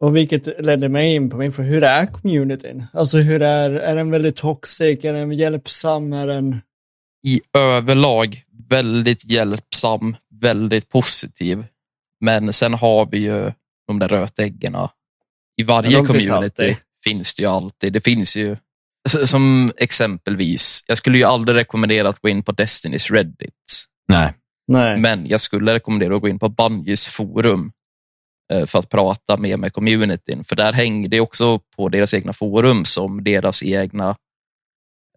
Och 0.00 0.16
vilket 0.16 0.64
ledde 0.64 0.88
mig 0.88 1.14
in 1.14 1.30
på 1.30 1.36
min 1.36 1.52
fråga, 1.52 1.68
hur 1.68 1.84
är 1.84 2.06
communityn? 2.06 2.84
Alltså 2.92 3.18
hur 3.18 3.42
är, 3.42 3.70
är 3.70 3.96
den 3.96 4.10
väldigt 4.10 4.36
toxic, 4.36 5.04
är 5.04 5.12
den 5.12 5.32
hjälpsam, 5.32 6.12
är 6.12 6.26
den... 6.26 6.60
I 7.26 7.40
överlag 7.58 8.42
väldigt 8.68 9.24
hjälpsam, 9.24 10.16
väldigt 10.40 10.88
positiv. 10.88 11.64
Men 12.24 12.52
sen 12.52 12.74
har 12.74 13.06
vi 13.10 13.18
ju 13.18 13.52
de 13.86 13.98
där 13.98 14.08
rötäggen. 14.08 14.76
I 15.56 15.62
varje 15.62 15.90
Ja, 15.90 15.98
finns 15.98 16.08
community 16.28 16.62
alltid. 16.62 16.76
finns 17.04 17.34
det 17.34 17.42
ju 17.42 17.48
alltid. 17.48 17.92
Det 17.92 18.00
finns 18.00 18.36
ju, 18.36 18.56
som 19.26 19.72
exempelvis, 19.76 20.84
jag 20.86 20.98
skulle 20.98 21.18
ju 21.18 21.24
aldrig 21.24 21.56
rekommendera 21.58 22.08
att 22.08 22.18
gå 22.20 22.28
in 22.28 22.42
på 22.42 22.52
Destinys 22.52 23.10
Reddit. 23.10 23.84
Nej. 24.08 24.32
Nej. 24.68 25.00
Men 25.00 25.26
jag 25.26 25.40
skulle 25.40 25.74
rekommendera 25.74 26.16
att 26.16 26.20
gå 26.20 26.28
in 26.28 26.38
på 26.38 26.48
Bungies 26.48 27.06
forum 27.06 27.72
eh, 28.52 28.66
för 28.66 28.78
att 28.78 28.88
prata 28.88 29.36
mer 29.36 29.56
med 29.56 29.72
communityn. 29.72 30.44
För 30.44 30.56
där 30.56 30.72
hänger 30.72 31.08
det 31.08 31.20
också 31.20 31.58
på 31.76 31.88
deras 31.88 32.14
egna 32.14 32.32
forum 32.32 32.84
som 32.84 33.24
deras 33.24 33.62
egna 33.62 34.16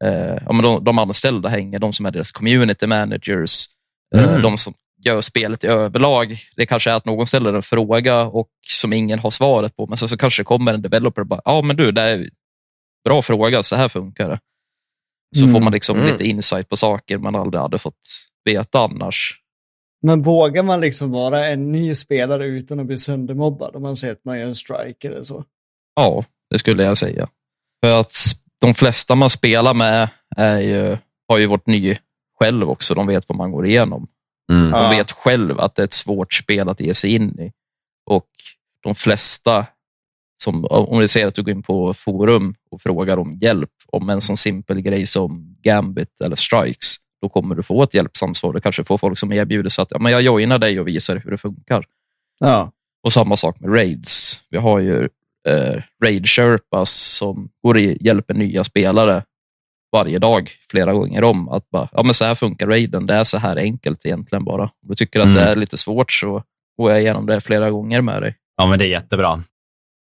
eh, 0.03 0.37
ja, 0.45 0.53
men 0.53 0.61
de, 0.63 0.83
de 0.83 0.99
anställda 0.99 1.49
hänger, 1.49 1.79
de 1.79 1.93
som 1.93 2.05
är 2.05 2.11
deras 2.11 2.31
community 2.31 2.87
managers, 2.87 3.65
eh, 4.15 4.23
Mm. 4.29 4.41
de 4.41 4.57
som 4.57 4.73
gör 5.05 5.21
spelet 5.21 5.63
i 5.63 5.67
överlag. 5.67 6.37
Det 6.55 6.65
kanske 6.65 6.91
är 6.91 6.95
att 6.95 7.05
någon 7.05 7.27
ställer 7.27 7.53
en 7.53 7.61
fråga 7.61 8.21
och 8.23 8.49
som 8.67 8.93
ingen 8.93 9.19
har 9.19 9.31
svaret 9.31 9.75
på, 9.75 9.87
men 9.87 9.97
så, 9.97 10.07
så 10.07 10.17
kanske 10.17 10.43
kommer 10.43 10.73
en 10.73 10.81
developer 10.81 11.21
och 11.21 11.27
bara, 11.27 11.41
ja 11.45 11.61
men 11.61 11.75
du, 11.75 11.91
det 11.91 12.01
är 12.01 12.29
bra 13.05 13.21
fråga, 13.21 13.63
så 13.63 13.75
här 13.75 13.87
funkar 13.89 14.29
det. 14.29 14.39
Så 15.35 15.43
Mm. 15.43 15.53
får 15.53 15.61
man 15.61 15.73
liksom 15.73 15.97
Mm. 15.97 16.11
lite 16.11 16.27
insight 16.27 16.69
på 16.69 16.77
saker 16.77 17.17
man 17.17 17.35
aldrig 17.35 17.61
hade 17.61 17.77
fått 17.77 17.99
veta 18.45 18.79
annars. 18.79 19.41
Men 20.01 20.21
vågar 20.21 20.63
man 20.63 20.81
liksom 20.81 21.11
vara 21.11 21.47
en 21.47 21.71
ny 21.71 21.95
spelare 21.95 22.45
utan 22.45 22.79
att 22.79 22.85
bli 22.85 22.97
söndermobbad 22.97 23.75
om 23.75 23.81
man 23.81 23.97
ser 23.97 24.11
att 24.11 24.25
man 24.25 24.39
gör 24.39 24.47
en 24.47 24.55
strike 24.55 25.07
eller 25.07 25.23
så? 25.23 25.43
Ja, 25.95 26.23
det 26.49 26.59
skulle 26.59 26.83
jag 26.83 26.97
säga. 26.97 27.27
För 27.85 27.99
att 27.99 28.13
de 28.61 28.73
flesta 28.73 29.15
man 29.15 29.29
spelar 29.29 29.73
med 29.73 30.09
är 30.37 30.59
ju, 30.59 30.97
har 31.27 31.37
ju 31.37 31.45
varit 31.45 31.67
ny 31.67 31.97
själv 32.39 32.69
också. 32.69 32.93
De 32.93 33.07
vet 33.07 33.29
vad 33.29 33.37
man 33.37 33.51
går 33.51 33.65
igenom. 33.67 34.07
Mm. 34.51 34.71
De 34.71 34.89
vet 34.89 35.11
själv 35.11 35.59
att 35.59 35.75
det 35.75 35.81
är 35.81 35.83
ett 35.83 35.93
svårt 35.93 36.33
spel 36.33 36.69
att 36.69 36.79
ge 36.79 36.93
sig 36.93 37.15
in 37.15 37.39
i. 37.39 37.51
Och 38.05 38.27
de 38.83 38.95
flesta, 38.95 39.65
som, 40.43 40.65
om 40.65 40.99
vi 40.99 41.07
säger 41.07 41.27
att 41.27 41.35
du 41.35 41.43
går 41.43 41.51
in 41.53 41.63
på 41.63 41.93
forum 41.93 42.55
och 42.71 42.81
frågar 42.81 43.17
om 43.17 43.33
hjälp 43.33 43.71
om 43.87 44.09
en 44.09 44.21
sån 44.21 44.37
simpel 44.37 44.81
grej 44.81 45.05
som 45.05 45.57
Gambit 45.61 46.21
eller 46.23 46.35
Strikes, 46.35 46.95
då 47.21 47.29
kommer 47.29 47.55
du 47.55 47.63
få 47.63 47.83
ett 47.83 47.93
hjälpsamt 47.93 48.37
svar. 48.37 48.53
Du 48.53 48.61
kanske 48.61 48.83
får 48.83 48.97
folk 48.97 49.17
som 49.17 49.33
erbjuder 49.33 49.69
sig 49.69 49.81
att 49.81 49.91
ja, 49.91 49.99
men 49.99 50.11
jag 50.11 50.21
joinar 50.21 50.59
dig 50.59 50.79
och 50.79 50.87
visar 50.87 51.21
hur 51.23 51.31
det 51.31 51.37
funkar. 51.37 51.85
Ja. 52.39 52.71
Och 53.03 53.13
samma 53.13 53.37
sak 53.37 53.59
med 53.59 53.73
raids. 53.73 54.39
Vi 54.49 54.57
har 54.57 54.79
ju 54.79 55.09
eh, 55.47 55.83
raid 56.05 56.27
sherpas 56.27 56.91
som 56.91 57.49
går 57.63 57.73
och 57.73 57.81
hjälper 57.81 58.33
nya 58.33 58.63
spelare 58.63 59.23
varje 59.97 60.19
dag, 60.19 60.51
flera 60.71 60.93
gånger 60.93 61.23
om. 61.23 61.49
Att 61.49 61.69
bara, 61.69 61.89
ja 61.91 62.03
men 62.03 62.13
så 62.13 62.25
här 62.25 62.35
funkar 62.35 62.67
raiden, 62.67 63.05
det 63.05 63.13
är 63.13 63.23
så 63.23 63.37
här 63.37 63.57
enkelt 63.57 64.05
egentligen 64.05 64.43
bara. 64.43 64.63
Om 64.63 64.69
du 64.81 64.95
tycker 64.95 65.19
att 65.19 65.25
Mm. 65.25 65.35
det 65.35 65.41
är 65.41 65.55
lite 65.55 65.77
svårt 65.77 66.11
så 66.11 66.43
går 66.77 66.91
jag 66.91 67.01
igenom 67.01 67.25
det 67.25 67.41
flera 67.41 67.71
gånger 67.71 68.01
med 68.01 68.21
dig. 68.21 68.35
Ja, 68.57 68.65
men 68.67 68.79
det 68.79 68.85
är 68.85 68.89
jättebra. 68.89 69.39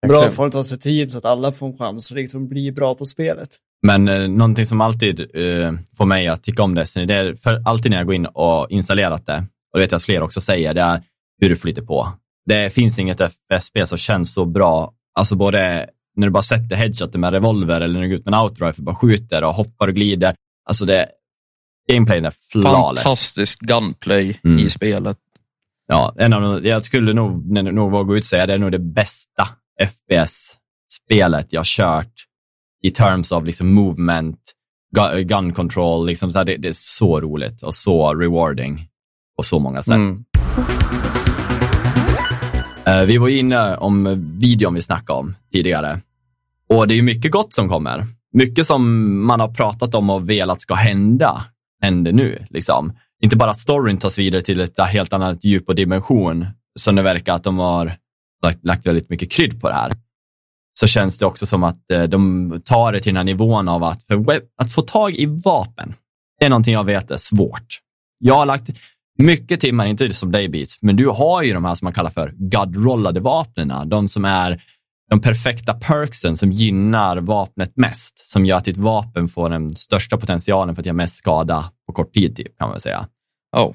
Bra 0.07 0.25
att 0.25 0.35
folk 0.35 0.53
tar 0.53 0.63
sig 0.63 0.79
tid 0.79 1.11
så 1.11 1.19
att 1.19 1.25
alla 1.25 1.53
får 1.53 1.67
en 1.67 1.77
chans 1.77 2.11
att 2.11 2.17
liksom 2.17 2.49
bli 2.49 2.73
bra 2.73 2.95
på 2.95 3.07
spelet. 3.07 3.49
Men 3.87 4.09
eh, 4.09 4.29
någonting 4.29 4.65
som 4.65 4.81
alltid 4.81 5.21
eh, 5.21 5.73
får 5.97 6.05
mig 6.07 6.29
att 6.29 6.43
tycka 6.43 6.63
om 6.63 6.75
Destiny, 6.75 7.07
det 7.07 7.15
är 7.15 7.35
för 7.35 7.63
alltid 7.67 7.91
när 7.91 7.99
jag 7.99 8.07
går 8.07 8.15
in 8.15 8.27
och 8.27 8.67
installerat 8.71 9.27
det, 9.27 9.37
och 9.73 9.79
det 9.79 9.81
vet 9.81 9.93
jag 9.93 9.97
att 9.97 10.03
fler 10.03 10.23
också 10.23 10.41
säger, 10.41 10.75
det 10.75 10.81
är 10.81 11.03
hur 11.41 11.49
det 11.49 11.57
flyter 11.57 11.83
på. 11.83 12.09
Det 12.47 12.71
finns 12.75 12.99
inget 12.99 13.21
FPS-spel 13.21 13.87
som 13.87 13.99
känns 13.99 14.35
så 14.35 14.45
bra, 14.45 14.93
alltså 15.19 15.37
både 15.37 15.87
när 16.17 16.27
du 16.27 16.31
bara 16.31 16.43
sätter 16.43 16.77
headshoten 16.77 17.21
med 17.21 17.33
revolver 17.33 17.81
eller 17.81 17.95
när 17.95 18.01
du 18.03 18.09
går 18.09 18.19
ut 18.19 18.25
med 18.25 18.35
en 18.35 18.41
outrifle, 18.41 18.85
bara 18.85 18.97
skjuter 18.97 19.45
och 19.45 19.55
hoppar 19.55 19.89
och 19.89 19.95
glider. 19.95 20.35
Alltså 20.69 20.85
det, 20.85 21.09
gameplayen 21.93 22.25
är 22.25 22.33
flawless. 22.53 23.03
Fantastisk 23.03 23.61
gunplay 23.61 24.41
Mm. 24.45 24.59
i 24.67 24.71
spelet. 24.71 25.19
Ja, 25.87 26.15
en 26.19 26.33
av 26.33 26.43
de, 26.43 26.69
jag 26.69 26.85
skulle 26.85 27.13
nog, 27.13 27.47
nog 27.75 27.91
våga 27.91 28.17
ut 28.17 28.25
säga 28.25 28.47
det 28.47 28.55
är 28.55 28.59
nog 28.59 28.73
det 28.73 28.79
bästa 28.79 29.49
FPS-spelet 29.83 31.47
jag 31.53 31.65
kört 31.67 32.13
i 32.83 32.91
terms 32.91 33.33
av 33.33 33.45
liksom 33.45 33.75
movement, 33.75 34.39
gu- 34.97 35.23
gun 35.23 35.53
control. 35.53 36.07
Liksom 36.07 36.33
så 36.33 36.39
här, 36.39 36.45
det, 36.45 36.57
det 36.57 36.69
är 36.69 36.73
så 36.73 37.21
roligt 37.21 37.63
och 37.63 37.75
så 37.75 38.15
rewarding 38.15 38.89
på 39.37 39.43
så 39.43 39.59
många 39.59 39.83
sätt. 39.83 39.95
Mm. 39.95 40.25
Eh, 42.93 43.05
vi 43.05 43.19
var 43.19 43.29
inne 43.29 43.77
om 43.77 44.25
videon 44.41 44.75
vi 44.75 44.83
snackade 44.83 45.19
om 45.19 45.35
tidigare. 45.53 46.01
Och 46.69 46.89
det 46.89 46.95
är 46.95 47.03
mycket 47.03 47.33
gott 47.33 47.55
som 47.55 47.69
kommer. 47.69 48.05
Mycket 48.33 48.67
som 48.67 49.27
man 49.27 49.41
har 49.41 49.49
pratat 49.49 49.95
om 49.95 50.11
och 50.11 50.31
velat 50.31 50.61
ska 50.61 50.75
hända, 50.75 51.45
händer 51.83 52.13
nu. 52.13 52.47
Liksom. 52.51 52.93
Inte 53.23 53.37
bara 53.37 53.51
att 53.51 53.61
storyn 53.61 53.99
tas 53.99 54.19
vidare 54.19 54.43
till 54.43 54.61
ett 54.61 54.81
helt 54.81 55.13
annat 55.13 55.45
djup 55.45 55.69
och 55.69 55.75
dimension, 55.75 56.47
som 56.79 56.95
det 56.95 57.03
verkar 57.03 57.35
att 57.35 57.45
de 57.45 57.59
har 57.59 57.97
lagt, 58.43 58.65
lagt 58.65 58.87
väldigt 58.87 59.11
mycket 59.11 59.31
krydd 59.31 59.61
på 59.61 59.69
det 59.69 59.75
här. 59.75 59.91
Så 60.81 60.87
känns 60.87 61.19
det 61.19 61.27
också 61.27 61.47
som 61.47 61.63
att 61.63 61.91
eh, 61.93 62.03
de 62.03 62.53
tar 62.65 62.93
det 62.93 63.01
till 63.01 63.11
den 63.11 63.17
här 63.17 63.25
nivån 63.25 63.69
av 63.69 63.85
att, 63.85 64.05
för 64.05 64.25
att 64.63 64.73
få 64.73 64.83
tag 64.83 65.15
i 65.15 65.27
vapen, 65.27 65.95
det 66.39 66.45
är 66.45 66.51
någonting 66.51 66.75
jag 66.75 66.85
vet 66.85 67.11
är 67.11 67.17
svårt. 67.17 67.79
Jag 68.19 68.35
har 68.35 68.47
lagt 68.47 68.71
mycket 69.23 69.61
timmar, 69.61 69.87
inte 69.87 70.15
som 70.15 70.33
dig 70.33 70.49
Beats, 70.49 70.79
men 70.83 70.97
du 70.97 71.09
har 71.09 71.43
ju 71.43 71.53
de 71.53 71.65
här 71.65 71.75
som 71.75 71.87
man 71.87 71.93
kallar 71.93 72.11
för 72.11 72.35
godrollade 72.37 73.21
vapnena. 73.21 73.85
De 73.85 74.09
som 74.09 74.25
är 74.25 74.63
de 75.11 75.21
perfekta 75.21 75.75
perksen 75.75 76.37
som 76.37 76.53
gynnar 76.53 77.17
vapnet 77.17 77.77
mest, 77.77 78.31
som 78.31 78.47
gör 78.47 78.57
att 78.57 78.65
ditt 78.65 78.77
vapen 78.77 79.29
får 79.29 79.51
den 79.51 79.77
största 79.77 80.17
potentialen 80.17 80.75
för 80.75 80.83
att 80.83 80.87
göra 80.87 80.97
mest 80.97 81.15
skada 81.15 81.71
på 81.87 81.93
kort 81.93 82.15
tid, 82.15 82.37
typ, 82.37 82.59
kan 82.59 82.69
man 82.69 82.73
väl 82.73 82.81
säga. 82.81 83.07
Ja, 83.53 83.75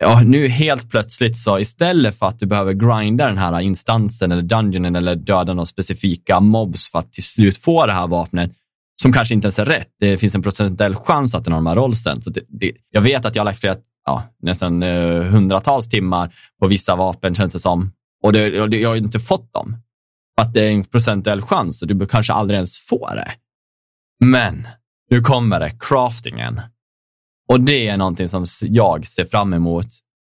Ja, 0.00 0.22
nu 0.24 0.48
helt 0.48 0.90
plötsligt 0.90 1.36
så 1.36 1.58
istället 1.58 2.18
för 2.18 2.26
att 2.26 2.38
du 2.38 2.46
behöver 2.46 2.72
grinda 2.72 3.26
den 3.26 3.38
här 3.38 3.60
instansen 3.60 4.32
eller 4.32 4.42
dungeonen 4.42 4.96
eller 4.96 5.16
döda 5.16 5.54
några 5.54 5.66
specifika 5.66 6.40
mobs 6.40 6.90
för 6.90 6.98
att 6.98 7.12
till 7.12 7.22
slut 7.22 7.58
få 7.58 7.86
det 7.86 7.92
här 7.92 8.06
vapnet, 8.06 8.50
som 9.02 9.12
kanske 9.12 9.34
inte 9.34 9.44
ens 9.44 9.58
är 9.58 9.64
rätt. 9.64 9.88
Det 10.00 10.16
finns 10.16 10.34
en 10.34 10.42
procentuell 10.42 10.94
chans 10.94 11.34
att 11.34 11.44
den 11.44 11.52
har 11.52 11.60
de 11.60 11.66
här 11.66 11.74
rollsen. 11.74 12.22
Så 12.22 12.30
det, 12.30 12.40
det, 12.48 12.72
jag 12.90 13.00
vet 13.00 13.24
att 13.24 13.36
jag 13.36 13.40
har 13.40 13.44
lagt 13.44 13.60
flera, 13.60 13.76
ja, 14.04 14.22
nästan 14.42 14.82
eh, 14.82 15.22
hundratals 15.22 15.88
timmar 15.88 16.34
på 16.60 16.68
vissa 16.68 16.96
vapen 16.96 17.34
känns 17.34 17.52
det 17.52 17.58
som. 17.58 17.92
Och, 18.22 18.32
det, 18.32 18.60
och 18.60 18.70
det, 18.70 18.80
jag 18.80 18.88
har 18.88 18.96
inte 18.96 19.18
fått 19.18 19.52
dem. 19.52 19.76
För 20.36 20.46
att 20.46 20.54
det 20.54 20.64
är 20.64 20.70
en 20.70 20.84
procentuell 20.84 21.42
chans 21.42 21.82
och 21.82 21.88
du 21.88 22.06
kanske 22.06 22.32
aldrig 22.32 22.56
ens 22.56 22.78
får 22.78 23.14
det. 23.14 23.30
Men 24.20 24.68
nu 25.10 25.20
kommer 25.20 25.60
det, 25.60 25.72
craftingen. 25.80 26.60
Och 27.48 27.60
det 27.60 27.88
är 27.88 27.96
någonting 27.96 28.28
som 28.28 28.46
jag 28.60 29.06
ser 29.06 29.24
fram 29.24 29.54
emot. 29.54 29.86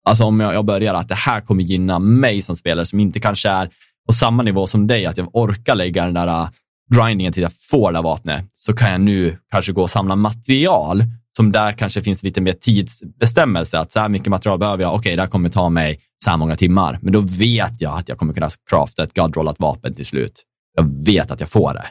Alltså 0.06 0.24
om 0.24 0.40
jag, 0.40 0.54
jag 0.54 0.66
börjar 0.66 0.94
att 0.94 1.08
det 1.08 1.16
här 1.16 1.42
kommer 1.42 1.64
gynna 1.64 2.00
mig 2.00 2.42
som 2.42 2.56
spelare 2.56 2.86
som 2.86 3.00
inte 3.00 3.20
kanske 3.20 3.50
är 3.50 3.70
på 4.06 4.14
samma 4.14 4.44
nivå 4.44 4.68
som 4.68 4.88
dig, 4.88 5.06
att 5.06 5.18
jag 5.18 5.36
orkar 5.36 5.76
lägga 5.76 6.06
den 6.06 6.14
där 6.14 6.28
eh, 6.28 6.50
grindingen 6.94 7.34
till 7.34 7.44
jag 7.44 7.54
får 7.54 7.92
det 7.92 7.98
där 7.98 8.04
vapnet, 8.04 8.46
så 8.54 8.74
kan 8.74 8.92
jag 8.92 9.02
nu 9.02 9.38
kanske 9.52 9.72
gå 9.74 9.82
och 9.82 9.90
samla 9.90 10.16
material 10.16 11.04
som 11.36 11.52
där 11.52 11.74
kanske 11.74 12.02
finns 12.02 12.24
lite 12.24 12.42
mer 12.42 12.54
tidsbestämmelse, 12.54 13.80
att 13.80 13.92
så 13.92 14.00
här 14.00 14.10
mycket 14.10 14.28
material 14.28 14.60
behöver 14.60 14.84
jag, 14.84 14.94
okej, 14.96 15.16
det 15.16 15.22
här 15.22 15.30
kommer 15.30 15.50
ta 15.50 15.70
mig 15.70 16.02
så 16.24 16.30
här 16.30 16.38
många 16.38 16.56
timmar, 16.56 17.00
men 17.02 17.14
då 17.14 17.20
vet 17.22 17.82
jag 17.82 17.98
att 17.98 18.10
jag 18.10 18.18
kommer 18.18 18.34
kunna 18.34 18.50
crafta 18.70 19.04
ett 19.04 19.16
godrollat 19.16 19.60
vapen 19.60 19.94
till 19.94 20.06
slut. 20.06 20.44
Jag 20.78 21.06
vet 21.06 21.32
att 21.32 21.40
jag 21.40 21.50
får 21.50 21.74
det. 21.74 21.86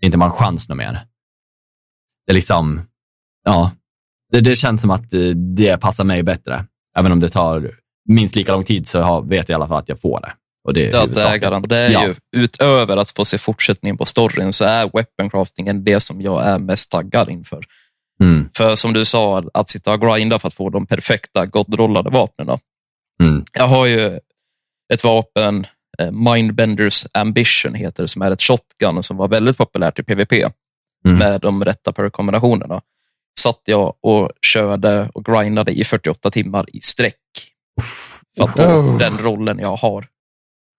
Det 0.00 0.04
är 0.04 0.06
inte 0.06 0.18
bara 0.18 0.30
en 0.30 0.36
chans 0.36 0.68
något 0.68 0.78
mer. 0.78 0.92
Det 2.26 2.32
är 2.32 2.34
liksom, 2.34 2.80
ja, 3.44 3.70
det, 4.32 4.40
det 4.40 4.56
känns 4.56 4.80
som 4.80 4.90
att 4.90 5.14
eh, 5.14 5.20
det 5.56 5.80
passar 5.80 6.04
mig 6.04 6.22
bättre. 6.22 6.64
Även 6.98 7.12
om 7.12 7.20
det 7.20 7.28
tar 7.28 7.70
minst 8.08 8.36
lika 8.36 8.52
lång 8.52 8.64
tid 8.64 8.86
så 8.86 9.00
har, 9.00 9.22
vet 9.22 9.48
jag 9.48 9.54
i 9.54 9.56
alla 9.56 9.68
fall 9.68 9.78
att 9.78 9.88
jag 9.88 10.00
får 10.00 10.20
det. 10.20 10.32
Och 10.64 10.74
det 10.74 10.86
är 10.86 10.92
det 10.92 10.98
är 10.98 11.00
huvudsaken. 11.00 11.32
ägaren. 11.34 11.62
Och 11.62 11.68
det 11.68 11.76
är 11.76 11.90
Ja. 11.90 12.06
ju 12.06 12.14
utöver 12.36 12.96
att 12.96 13.10
få 13.10 13.24
se 13.24 13.38
fortsättningen 13.38 13.96
på 13.96 14.04
storyn 14.04 14.52
så 14.52 14.64
är 14.64 14.90
weapon 14.92 15.30
craftingen 15.30 15.84
det 15.84 16.00
som 16.00 16.20
jag 16.20 16.46
är 16.46 16.58
mest 16.58 16.90
taggad 16.90 17.28
inför. 17.30 17.64
Mm, 18.20 18.48
För 18.56 18.76
som 18.76 18.92
du 18.92 19.04
sa, 19.04 19.44
att 19.54 19.70
sitta 19.70 19.92
och 19.92 20.00
grinda 20.00 20.38
för 20.38 20.48
att 20.48 20.54
få 20.54 20.70
de 20.70 20.86
perfekta 20.86 21.46
godrollade 21.46 22.10
vapnen. 22.10 22.58
mm, 23.22 23.44
Jag 23.52 23.66
har 23.66 23.86
ju 23.86 24.20
ett 24.94 25.04
vapen, 25.04 25.66
eh, 25.98 26.10
Mindbenders 26.10 27.06
Ambition 27.14 27.74
heter 27.74 28.02
det, 28.02 28.08
som 28.08 28.22
är 28.22 28.30
ett 28.30 28.42
shotgun 28.42 29.02
som 29.02 29.16
var 29.16 29.28
väldigt 29.28 29.56
populärt 29.58 29.98
i 29.98 30.02
PVP 30.02 30.32
mm. 31.04 31.18
med 31.18 31.40
de 31.40 31.64
rätta 31.64 31.92
per-kombinationerna. 31.92 32.80
Satt 33.40 33.60
jag 33.64 33.94
och 34.00 34.30
körde 34.42 35.10
och 35.14 35.24
grindade 35.24 35.72
i 35.72 35.84
48 35.84 36.30
timmar 36.30 36.66
i 36.72 36.80
sträck 36.80 37.14
för 38.36 38.44
att 38.44 38.58
Oh. 38.58 38.98
den 38.98 39.18
rollen 39.18 39.58
jag 39.58 39.76
har. 39.76 40.08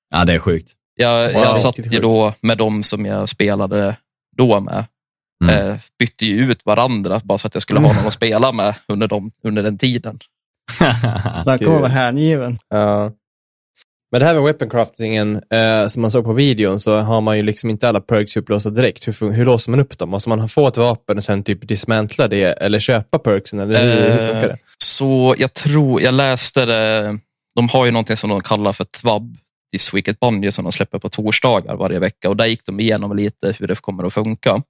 Ja, 0.09 0.25
det 0.25 0.34
är 0.34 0.39
sjukt. 0.39 0.71
Jag, 0.95 1.34
Wow. 1.34 1.41
jag 1.43 1.57
satt 1.57 1.93
ju 1.93 1.99
då 1.99 2.34
med 2.41 2.57
de 2.57 2.84
som 2.84 3.05
jag 3.05 3.29
spelade 3.29 3.97
då 4.38 4.59
med. 4.59 4.86
Mm. 5.43 5.69
Eh, 5.69 5.75
bytte 5.99 6.25
ju 6.25 6.51
ut 6.51 6.65
varandra 6.65 7.21
bara 7.23 7.38
så 7.38 7.47
att 7.47 7.53
jag 7.55 7.61
skulle 7.61 7.79
ha 7.79 7.93
någon 7.93 8.07
att 8.07 8.13
spela 8.13 8.51
med 8.51 8.75
under, 8.88 9.07
de, 9.07 9.31
under 9.43 9.63
den 9.63 9.77
tiden. 9.77 10.19
Snacka 11.34 11.67
om 11.69 11.75
att 11.75 11.81
vara 11.81 11.91
hängiven. 11.91 12.59
Ja. 12.69 13.11
Men 14.11 14.19
det 14.19 14.25
här 14.25 14.34
med 14.34 14.43
weapon 14.43 14.69
craftingen, 14.69 15.41
eh, 15.53 15.88
som 15.88 16.01
man 16.01 16.11
såg 16.11 16.23
på 16.23 16.34
videon, 16.34 16.79
så 16.79 16.99
har 16.99 17.21
man 17.21 17.38
ju 17.38 17.43
liksom 17.43 17.69
inte 17.69 17.89
alla 17.89 18.01
perks 18.01 18.38
upplåsta 18.38 18.69
direkt. 18.69 19.07
Hur, 19.07 19.31
hur 19.31 19.45
låser 19.45 19.71
man 19.71 19.79
upp 19.79 19.97
dem? 19.97 20.09
Måste 20.09 20.29
man 20.29 20.39
ha- 20.39 20.47
få 20.47 20.67
ett 20.67 20.77
vapen 20.77 21.17
och 21.17 21.23
sen 21.23 21.43
typ 21.43 21.67
dismantla 21.67 22.27
det, 22.27 22.43
eller 22.43 22.79
köpa 22.79 23.19
perksen, 23.19 23.59
eller 23.59 23.84
hur, 23.84 24.01
hur 24.11 24.17
funkar 24.27 24.47
det? 24.47 24.53
Eh, 24.53 24.57
Så 24.77 25.36
jag 25.38 25.53
tror, 25.53 26.01
jag 26.01 26.13
läste 26.13 26.65
det, 26.65 27.19
de 27.55 27.69
har 27.69 27.86
ju 27.86 27.91
någonting 27.91 28.17
som 28.17 28.29
de 28.29 28.41
kallar 28.41 28.73
för 28.73 28.84
TWAB, 28.84 29.36
This 29.73 29.93
Week 29.93 30.07
at 30.07 30.19
Bungie, 30.19 30.51
som 30.51 30.63
de 30.65 30.71
släpper 30.71 30.99
på 30.99 31.09
torsdagar 31.09 31.75
varje 31.75 31.99
vecka 31.99 32.29
och 32.29 32.38
där 32.38 32.45
gick 32.45 32.65
de 32.65 32.79
igenom 32.79 33.15
lite 33.17 33.55
hur 33.59 33.67
det 33.67 33.81
kommer 33.81 34.03
att 34.03 34.13
funka. 34.13 34.61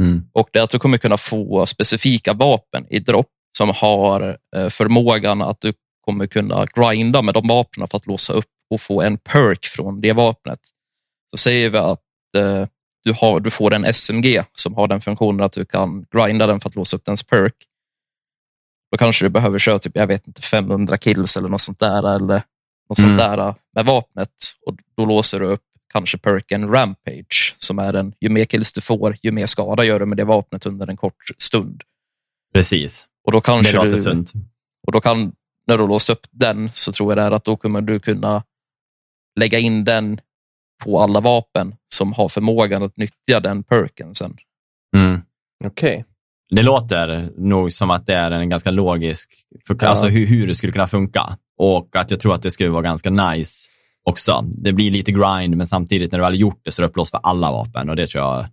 Mm. 0.00 0.22
Och 0.32 0.48
det 0.52 0.58
är 0.58 0.62
att 0.62 0.70
du 0.70 0.78
kommer 0.78 0.98
kunna 0.98 1.16
få 1.16 1.66
specifika 1.66 2.32
vapen 2.32 2.86
i 2.90 2.98
dropp 2.98 3.30
som 3.58 3.68
har 3.68 4.38
eh, 4.56 4.68
förmågan 4.68 5.42
att 5.42 5.60
du 5.60 5.72
kommer 6.04 6.26
kunna 6.26 6.66
grinda 6.74 7.22
med 7.22 7.34
de 7.34 7.46
vapnen 7.48 7.88
för 7.88 7.96
att 7.96 8.06
låsa 8.06 8.32
upp 8.32 8.48
och 8.70 8.80
få 8.80 9.02
en 9.02 9.18
perk 9.18 9.66
från 9.66 10.00
det 10.00 10.12
vapnet. 10.12 10.58
Så 11.30 11.36
säger 11.36 11.70
vi 11.70 11.78
att 11.78 12.00
eh, 12.36 12.66
du, 13.04 13.12
har, 13.12 13.40
du 13.40 13.50
får 13.50 13.74
en 13.74 13.94
SMG 13.94 14.44
som 14.54 14.74
har 14.74 14.88
den 14.88 15.00
funktionen 15.00 15.40
att 15.40 15.52
du 15.52 15.64
kan 15.64 16.06
grinda 16.10 16.46
den 16.46 16.60
för 16.60 16.68
att 16.68 16.74
låsa 16.76 16.96
upp 16.96 17.04
dens 17.04 17.22
perk. 17.22 17.54
Då 18.92 18.98
kanske 18.98 19.24
du 19.24 19.28
behöver 19.28 19.58
köra 19.58 19.78
typ, 19.78 19.96
jag 19.96 20.06
vet 20.06 20.26
inte, 20.26 20.42
500 20.42 20.96
kills 20.96 21.36
eller 21.36 21.48
något 21.48 21.60
sånt 21.60 21.78
där 21.78 22.14
eller 22.16 22.42
något 22.88 22.98
Mm. 22.98 23.18
sånt 23.18 23.18
där 23.18 23.54
med 23.74 23.86
vapnet 23.86 24.34
och 24.66 24.76
då 24.96 25.04
låser 25.04 25.40
du 25.40 25.46
upp 25.46 25.62
kanske 25.92 26.18
perken 26.18 26.68
Rampage 26.68 27.54
som 27.58 27.78
är 27.78 27.94
en, 27.94 28.14
ju 28.20 28.28
mer 28.28 28.44
kills 28.44 28.72
du 28.72 28.80
får, 28.80 29.16
ju 29.22 29.30
mer 29.30 29.46
skada 29.46 29.84
gör 29.84 30.00
du 30.00 30.06
med 30.06 30.16
det 30.16 30.24
vapnet 30.24 30.66
under 30.66 30.86
en 30.86 30.96
kort 30.96 31.14
stund. 31.38 31.82
Precis. 32.54 33.06
Och 33.24 33.32
då 33.32 33.38
Det 33.38 33.42
kanske 33.44 33.76
låter 33.76 33.90
du, 33.90 33.98
sunt. 33.98 34.32
och 34.86 34.92
då 34.92 35.00
kan, 35.00 35.32
när 35.66 35.78
du 35.78 35.86
låst 35.86 36.10
upp 36.10 36.26
den 36.30 36.70
så 36.72 36.92
tror 36.92 37.10
jag 37.10 37.18
det 37.18 37.22
är 37.22 37.30
att 37.30 37.44
då 37.44 37.56
kommer 37.56 37.80
du 37.80 38.00
kunna 38.00 38.44
lägga 39.40 39.58
in 39.58 39.84
den 39.84 40.20
på 40.84 41.00
alla 41.00 41.20
vapen 41.20 41.74
som 41.94 42.12
har 42.12 42.28
förmågan 42.28 42.82
att 42.82 42.96
nyttja 42.96 43.40
den 43.40 43.62
perken 43.62 44.14
sen. 44.14 44.36
Mm. 44.96 45.20
Okej. 45.64 46.04
Det 46.50 46.62
låter 46.62 47.30
nog 47.36 47.72
som 47.72 47.90
att 47.90 48.06
det 48.06 48.14
är 48.14 48.30
en 48.30 48.48
ganska 48.48 48.70
logisk, 48.70 49.30
för, 49.66 49.76
Ja. 49.80 49.88
alltså 49.88 50.06
hur, 50.06 50.26
hur 50.26 50.46
det 50.46 50.54
skulle 50.54 50.72
kunna 50.72 50.86
funka. 50.88 51.36
Och 51.58 51.96
att 51.96 52.10
jag 52.10 52.20
tror 52.20 52.34
att 52.34 52.42
det 52.42 52.50
skulle 52.50 52.68
vara 52.70 52.82
ganska 52.82 53.10
nice 53.10 53.68
också. 54.10 54.44
Det 54.46 54.72
blir 54.72 54.90
lite 54.90 55.12
grind, 55.12 55.56
men 55.56 55.66
samtidigt 55.66 56.12
när 56.12 56.18
du 56.18 56.24
väl 56.24 56.32
har 56.32 56.38
gjort 56.38 56.60
det 56.64 56.72
så 56.72 56.82
är 56.82 56.84
det 56.84 56.88
upplåst 56.88 57.10
för 57.10 57.20
alla 57.22 57.52
vapen 57.52 57.90
och 57.90 57.96
det 57.96 58.06
tror 58.06 58.24
jag 58.24 58.44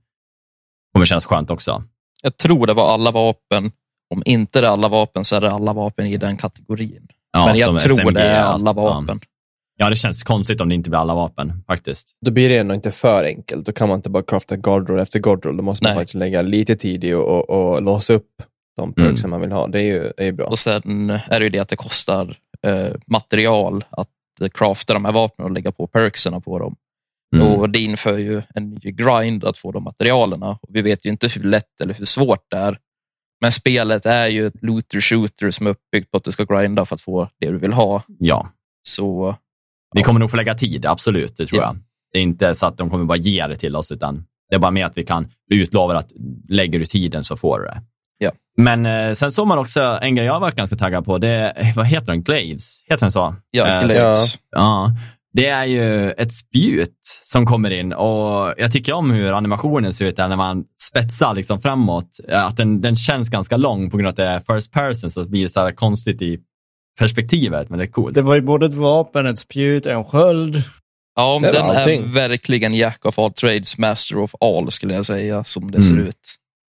kommer 0.94 1.06
kännas 1.06 1.26
skönt 1.26 1.50
också. 1.50 1.84
Jag 2.24 2.38
tror 2.38 2.68
det 2.68 2.74
var 2.74 2.94
alla 2.94 3.12
vapen 3.12 3.72
om 4.16 4.24
inte 4.26 4.62
det 4.62 4.68
är 4.68 4.72
alla 4.72 4.88
vapen 4.88 5.26
så 5.26 5.36
är 5.36 5.42
det 5.42 5.52
alla 5.52 5.74
vapen 5.74 6.06
i 6.06 6.18
den 6.18 6.38
kategorin. 6.38 7.08
Ja, 7.32 7.46
Men 7.46 7.58
jag 7.58 7.80
tror 7.80 7.96
SMG, 8.00 8.14
det 8.14 8.22
är 8.22 8.42
alltså. 8.42 8.68
alla 8.68 8.82
vapen. 8.82 9.20
Ja. 9.22 9.28
ja, 9.86 9.90
det 9.90 9.96
känns 9.96 10.24
konstigt 10.24 10.62
om 10.62 10.70
det 10.70 10.76
inte 10.76 10.90
blir 10.90 11.00
alla 11.00 11.16
vapen 11.16 11.64
faktiskt. 11.68 12.18
Då 12.26 12.32
blir 12.32 12.50
det 12.50 12.58
ändå 12.58 12.76
inte 12.76 12.92
för 12.92 13.24
enkelt. 13.24 13.66
Då 13.66 13.72
kan 13.72 13.88
man 13.90 13.96
inte 13.96 14.10
bara 14.10 14.24
crafta 14.24 14.56
guardroll 14.56 15.00
efter 15.00 15.20
guardroll. 15.20 15.58
Då 15.58 15.64
måste 15.64 15.84
man 15.84 15.90
Nej. 15.90 16.00
faktiskt 16.00 16.16
lägga 16.16 16.42
lite 16.42 16.76
tid 16.76 17.04
i 17.04 17.14
och, 17.14 17.50
och, 17.50 17.82
låsa 17.82 18.14
upp 18.14 18.30
de 18.78 18.94
perks 18.94 19.24
Mm. 19.24 19.30
man 19.32 19.42
vill 19.42 19.52
ha. 19.52 19.68
Det 19.68 19.80
är 19.80 19.84
ju 19.84 20.12
är 20.18 20.32
bra. 20.32 20.46
Och 20.46 20.60
sen 20.60 21.10
är 21.10 21.40
det 21.40 21.44
ju 21.44 21.50
det 21.50 21.60
att 21.60 21.70
det 21.70 21.76
kostar 21.76 22.38
eh, 22.64 22.90
material 23.08 23.86
att 23.90 24.10
crafta 24.54 24.94
de 24.94 25.06
här 25.06 25.12
vapnen 25.12 25.46
och 25.46 25.52
lägga 25.52 25.72
på 25.72 25.88
perkserna 25.88 26.40
på 26.40 26.60
dem. 26.60 26.76
Mm. 27.36 27.48
Och 27.48 27.70
det 27.70 27.80
inför 27.80 28.18
ju 28.18 28.42
en 28.56 28.70
ny 28.70 28.92
grind 28.92 29.44
att 29.46 29.58
få 29.58 29.72
de 29.72 29.84
materialerna. 29.84 30.50
Och 30.62 30.70
vi 30.70 30.82
vet 30.82 31.06
ju 31.06 31.10
inte 31.10 31.28
hur 31.28 31.44
lätt 31.44 31.82
eller 31.82 31.94
hur 31.94 32.06
svårt 32.06 32.46
det 32.52 32.58
är. 32.58 32.80
Men 33.42 33.52
spelet 33.52 34.06
är 34.06 34.28
ju 34.28 34.48
ett 34.48 34.64
looter 34.64 35.02
shooter 35.02 35.52
som 35.52 35.68
är 35.68 35.72
uppbyggt 35.72 36.12
på 36.12 36.18
att 36.18 36.24
du 36.24 36.32
ska 36.32 36.44
grinda 36.44 36.86
för 36.86 36.96
att 36.96 37.02
få 37.02 37.30
det 37.40 37.52
du 37.52 37.58
vill 37.58 37.74
ha. 37.74 38.04
Ja, 38.20 38.50
Så 38.88 39.36
vi 39.96 40.04
kommer 40.04 40.20
nog 40.20 40.32
få 40.32 40.38
lägga 40.38 40.56
tid, 40.56 40.86
absolut, 40.86 41.38
det 41.38 41.46
tror 41.46 41.62
Ja. 41.62 41.66
jag. 41.68 41.78
Det 42.14 42.20
är 42.20 42.24
inte 42.24 42.56
så 42.56 42.66
att 42.66 42.78
de 42.78 42.90
kommer 42.90 43.06
bara 43.06 43.18
ge 43.18 43.48
det 43.48 43.56
till 43.56 43.76
oss, 43.76 43.92
utan 43.92 44.26
det 44.50 44.56
är 44.56 44.60
bara 44.60 44.72
med 44.72 44.86
att 44.86 44.98
vi 44.98 45.06
kan 45.06 45.28
bli 45.48 45.62
utlovade 45.62 46.00
att 46.00 46.12
lägger 46.50 46.80
du 46.80 46.86
tiden 46.86 47.24
så 47.24 47.38
får 47.38 47.60
du 47.60 47.66
det. 47.66 47.82
Ja. 48.18 48.32
Men 48.58 48.86
eh, 48.86 49.14
sen 49.14 49.32
såg 49.32 49.48
man 49.48 49.58
också 49.58 50.00
en 50.02 50.16
grej 50.16 50.26
jag 50.26 50.40
var 50.40 50.52
ganska 50.52 50.76
taggad 50.76 51.06
på. 51.06 51.18
Det, 51.18 51.54
vad 51.76 51.86
heter 51.86 52.06
den? 52.08 52.24
Glaives? 52.24 52.82
Heter 52.90 53.06
den 53.06 53.12
så? 53.12 53.36
ja, 53.52 53.68
Eh, 53.68 53.84
Glaives. 53.86 54.38
Ja, 54.52 54.92
det 55.34 55.48
är 55.48 55.66
ju 55.66 56.12
ett 56.12 56.34
spjut 56.34 56.96
som 57.24 57.46
kommer 57.46 57.70
in 57.72 57.94
och 57.94 58.54
jag 58.58 58.72
tycker 58.72 58.94
om 58.94 59.12
hur 59.12 59.34
animationen 59.34 59.94
ser 59.94 60.06
ut 60.06 60.16
där 60.16 60.28
när 60.28 60.36
man 60.36 60.64
spetsar 60.92 61.36
liksom 61.36 61.62
framåt. 61.62 62.10
Att 62.32 62.58
den, 62.58 62.82
den 62.82 62.96
känns 62.96 63.30
ganska 63.30 63.58
lång 63.58 63.90
på 63.92 63.98
grund 63.98 64.08
av 64.08 64.10
att 64.12 64.16
det 64.18 64.26
är 64.26 64.56
first 64.56 64.72
person 64.72 65.12
så 65.12 65.20
det 65.24 65.30
blir 65.30 65.48
så 65.48 65.60
här 65.60 65.72
konstigt 65.72 66.22
i 66.22 66.38
perspektivet, 67.00 67.70
men 67.70 67.80
det 67.80 67.86
är 67.86 67.92
coolt. 67.92 68.16
Det 68.16 68.22
var 68.22 68.36
ju 68.36 68.42
både 68.42 68.66
ett 68.66 68.74
vapen, 68.74 69.26
ett 69.26 69.40
spjut, 69.40 69.86
en 69.86 70.04
sköld. 70.06 70.56
Ja, 71.16 71.40
Det 71.42 71.52
den 71.52 71.68
var 71.68 71.74
är 71.74 71.78
allting. 71.80 72.12
verkligen 72.12 72.74
Jack 72.76 73.06
of 73.06 73.20
all 73.20 73.34
trades, 73.34 73.78
master 73.78 74.18
of 74.18 74.36
all 74.42 74.72
skulle 74.72 74.94
jag 74.94 75.06
säga 75.06 75.44
som 75.44 75.72
det 75.72 75.84
ser 75.84 75.94
Mm. 75.94 76.08
ut. 76.08 76.16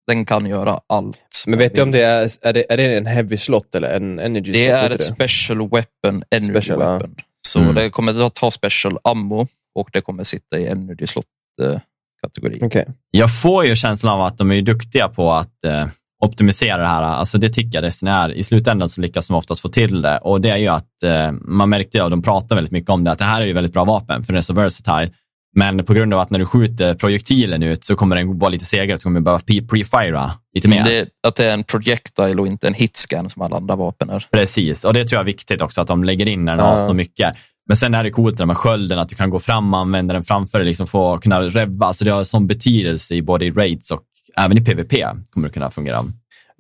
Den 0.07 0.25
kan 0.25 0.45
göra 0.45 0.79
allt. 0.89 1.17
Men 1.47 1.59
vet 1.59 1.75
du 1.75 1.81
om 1.81 1.91
det 1.91 2.01
är, 2.01 2.29
är 2.41 2.53
det, 2.53 2.73
är 2.73 2.77
det 2.77 2.97
en 2.97 3.05
heavy 3.05 3.37
slot 3.37 3.75
eller 3.75 3.95
en 3.95 4.19
energy 4.19 4.51
Det 4.51 4.57
slot? 4.59 4.71
är 4.71 4.81
Vet 4.89 4.91
ett 4.91 4.99
du 4.99 5.05
det? 5.05 5.13
special 5.13 5.57
weapon, 5.69 6.23
energy 6.35 6.51
Special, 6.61 6.79
ja. 6.81 6.91
weapon. 6.91 7.15
Så 7.47 7.59
Mm. 7.59 7.75
det 7.75 7.89
kommer 7.89 8.25
att 8.25 8.35
ta 8.35 8.51
special 8.51 8.97
ammo 9.03 9.47
och 9.75 9.89
det 9.93 10.01
kommer 10.01 10.23
sitta 10.23 10.57
i 10.59 10.67
energy 10.67 11.07
slot 11.07 11.25
eh, 11.61 11.79
kategori. 12.21 12.59
Okej. 12.61 12.85
Jag 13.11 13.41
får 13.41 13.65
ju 13.65 13.75
känslan 13.75 14.13
av 14.13 14.21
att 14.21 14.37
de 14.37 14.51
är 14.51 14.61
duktiga 14.61 15.07
på 15.07 15.31
att 15.31 15.63
eh, 15.63 15.87
optimisera 16.23 16.77
det 16.77 16.87
här. 16.87 17.03
Alltså 17.03 17.37
det 17.37 17.49
tycker 17.49 17.77
jag 17.77 17.83
Destiny 17.83 18.11
är. 18.11 18.29
I 18.33 18.43
slutändan 18.43 18.89
så 18.89 19.01
lyckas 19.01 19.27
de 19.27 19.33
oftast 19.37 19.61
få 19.61 19.69
till 19.69 20.01
det 20.01 20.17
och 20.17 20.41
det 20.41 20.49
är 20.49 20.57
ju 20.57 20.67
att 20.67 21.03
eh, 21.05 21.31
man 21.31 21.69
märkte, 21.69 22.03
och 22.03 22.09
de 22.09 22.21
pratar 22.21 22.55
väldigt 22.55 22.71
mycket 22.71 22.89
om 22.89 23.03
det, 23.03 23.11
att 23.11 23.19
det 23.19 23.25
här 23.25 23.41
är 23.41 23.45
ju 23.45 23.53
väldigt 23.53 23.73
bra 23.73 23.85
vapen 23.85 24.23
för 24.23 24.33
den 24.33 24.37
är 24.37 24.41
så 24.41 24.53
versatile. 24.53 25.11
Men 25.55 25.85
på 25.85 25.93
grund 25.93 26.13
av 26.13 26.19
att 26.19 26.29
när 26.29 26.39
du 26.39 26.45
skjuter 26.45 26.93
projektilen 26.93 27.63
ut 27.63 27.83
så 27.83 27.95
kommer 27.95 28.15
den 28.15 28.39
vara 28.39 28.49
lite 28.49 28.65
segare, 28.65 28.97
så 28.97 29.03
kommer 29.03 29.19
du 29.19 29.23
behöva 29.23 29.41
pre- 29.41 29.67
pre-fira 29.67 30.31
lite 30.53 30.69
mer. 30.69 30.83
Det, 30.83 31.09
att 31.27 31.35
det 31.35 31.45
är 31.45 31.53
en 31.53 31.63
projectile 31.63 32.41
och 32.41 32.47
inte 32.47 32.67
en 32.67 32.73
hitscan 32.73 33.29
som 33.29 33.41
alla 33.41 33.57
andra 33.57 33.75
vapen 33.75 34.09
är. 34.09 34.27
Precis, 34.31 34.85
och 34.85 34.93
det 34.93 35.05
tror 35.05 35.17
jag 35.17 35.21
är 35.21 35.25
viktigt 35.25 35.61
också 35.61 35.81
att 35.81 35.87
de 35.87 36.03
lägger 36.03 36.27
in 36.27 36.45
när 36.45 36.57
den 36.57 36.65
har 36.65 36.77
så 36.77 36.93
mycket. 36.93 37.35
Men 37.67 37.77
sen 37.77 37.93
är 37.93 38.03
det 38.03 38.11
coolt 38.11 38.45
med 38.45 38.57
skölden, 38.57 38.99
att 38.99 39.09
du 39.09 39.15
kan 39.15 39.29
gå 39.29 39.39
fram 39.39 39.73
och 39.73 39.79
använda 39.79 40.13
den 40.13 40.23
framför 40.23 40.57
dig, 40.57 40.67
liksom 40.67 40.87
få 40.87 41.17
kunna 41.17 41.41
revva. 41.41 41.85
Alltså 41.85 42.05
det 42.05 42.11
har 42.11 42.23
sån 42.23 42.47
betydelse 42.47 43.15
i 43.15 43.21
både 43.21 43.45
i 43.45 43.51
raids 43.51 43.91
och 43.91 44.01
även 44.37 44.57
i 44.57 44.61
PVP 44.61 44.93
kommer 45.33 45.47
det 45.47 45.53
kunna 45.53 45.71
fungera. 45.71 46.03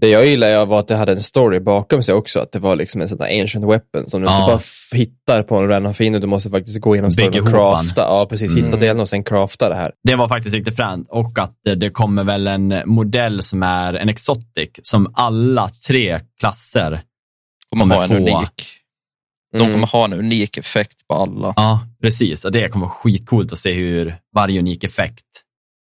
Det 0.01 0.07
jag 0.09 0.25
gillar 0.25 0.65
var 0.65 0.79
att 0.79 0.87
det 0.87 0.95
hade 0.95 1.11
en 1.11 1.23
story 1.23 1.59
bakom 1.59 2.03
sig 2.03 2.15
också, 2.15 2.39
att 2.39 2.51
det 2.51 2.59
var 2.59 2.75
liksom 2.75 3.01
en 3.01 3.09
sån 3.09 3.17
där 3.17 3.41
ancient 3.41 3.65
weapon 3.65 4.09
som 4.09 4.21
du 4.21 4.27
Ja. 4.27 4.37
inte 4.41 4.51
bara 4.51 4.59
hittar 4.99 5.43
på 5.43 5.55
en 5.57 5.67
random 5.67 5.93
fiende, 5.93 6.19
du 6.19 6.27
måste 6.27 6.49
faktiskt 6.49 6.81
gå 6.81 6.95
igenom 6.95 7.11
storyn 7.11 7.41
och 7.47 7.51
crafta. 7.51 8.01
Ja, 8.01 8.25
precis. 8.29 8.55
Hitta 8.55 8.67
Mm. 8.67 8.79
delen 8.79 8.99
och 8.99 9.09
sen 9.09 9.23
crafta 9.23 9.69
det 9.69 9.75
här. 9.75 9.91
Det 10.03 10.15
var 10.15 10.27
faktiskt 10.27 10.55
riktigt 10.55 10.75
fränt 10.75 11.07
och 11.09 11.39
att 11.39 11.51
det- 11.77 11.89
kommer 11.89 12.23
väl 12.23 12.47
en 12.47 12.73
modell 12.85 13.41
som 13.43 13.63
är 13.63 13.93
en 13.93 14.09
exotic 14.09 14.69
som 14.83 15.11
alla 15.13 15.69
tre 15.87 16.19
klasser 16.39 17.01
Kommer, 17.69 17.83
Kommer 17.83 17.95
ha 17.95 18.03
en 18.03 18.09
få- 18.09 18.15
unik. 18.15 18.65
De 19.53 19.57
Mm. 19.59 19.71
kommer 19.71 19.87
ha 19.87 20.05
en 20.05 20.13
unik 20.13 20.57
effekt 20.57 21.07
på 21.07 21.13
alla. 21.15 21.53
Ja, 21.55 21.79
precis. 22.03 22.45
Och 22.45 22.51
det 22.51 22.69
kommer 22.69 22.85
vara 22.85 22.95
skitcoolt 22.95 23.51
att 23.51 23.59
se 23.59 23.71
hur 23.73 24.15
varje 24.35 24.59
unik 24.59 24.83
effekt 24.83 25.25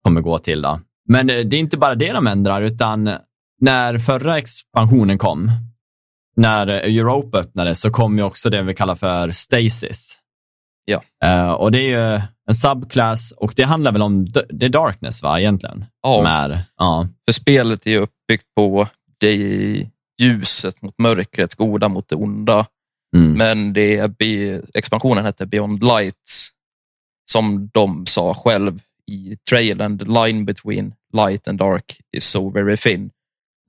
kommer 0.03 0.21
gå 0.21 0.37
till. 0.39 0.61
Då. 0.61 0.79
Men 1.09 1.29
eh, 1.29 1.39
det 1.39 1.55
är 1.55 1.59
inte 1.59 1.77
bara 1.77 1.95
det 1.95 2.13
de 2.13 2.27
ändrar, 2.27 2.61
utan 2.61 3.09
när 3.59 3.97
förra 3.97 4.37
expansionen 4.37 5.17
kom, 5.17 5.51
när 6.35 6.67
Europa 6.67 7.39
öppnade, 7.39 7.75
så 7.75 7.91
kom 7.91 8.17
ju 8.17 8.23
också 8.23 8.49
det 8.49 8.63
vi 8.63 8.75
kallar 8.75 8.95
för 8.95 9.31
Stasis. 9.31 10.17
Ja. 10.85 11.03
Eh, 11.25 11.51
och 11.51 11.71
det 11.71 11.79
är 11.79 12.15
ju 12.15 12.21
en 12.47 12.53
subclass 12.53 13.31
och 13.31 13.53
det 13.55 13.63
handlar 13.63 13.91
väl 13.91 14.01
om 14.01 14.27
det 14.49 14.65
är 14.65 14.69
Darkness, 14.69 15.23
va, 15.23 15.39
egentligen? 15.39 15.85
Ja, 16.01 16.21
Med, 16.23 16.63
ja. 16.77 17.07
för 17.27 17.33
spelet 17.33 17.87
är 17.87 17.91
ju 17.91 17.97
uppbyggt 17.97 18.45
på 18.55 18.87
det 19.19 19.35
ljuset 20.21 20.81
mot 20.81 20.93
mörkret, 20.97 21.55
goda 21.55 21.89
mot 21.89 22.09
det 22.09 22.15
onda. 22.15 22.65
Mm. 23.15 23.33
Men 23.33 23.73
det 23.73 23.97
är, 23.97 24.61
expansionen 24.73 25.25
hette 25.25 25.45
Beyond 25.45 25.83
Light 25.83 26.15
som 27.31 27.69
de 27.73 28.05
sa 28.05 28.33
själv 28.33 28.79
i 29.11 29.37
trailern, 29.49 29.99
the 29.99 30.05
line 30.05 30.45
between 30.45 30.93
light 31.13 31.47
and 31.47 31.59
dark 31.59 32.01
is 32.17 32.25
so 32.25 32.49
very 32.49 32.77
thin. 32.77 33.11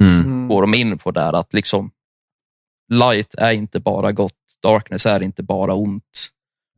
Mm. 0.01 0.49
Går 0.49 0.61
de 0.63 0.75
in 0.75 0.99
på 0.99 1.11
där 1.11 1.33
att 1.33 1.55
liksom 1.55 1.91
light 2.93 3.35
är 3.35 3.53
inte 3.53 3.81
bara 3.81 4.13
gott, 4.13 4.33
darkness 4.63 5.07
är 5.07 5.23
inte 5.23 5.43
bara 5.43 5.75
ont. 5.75 6.29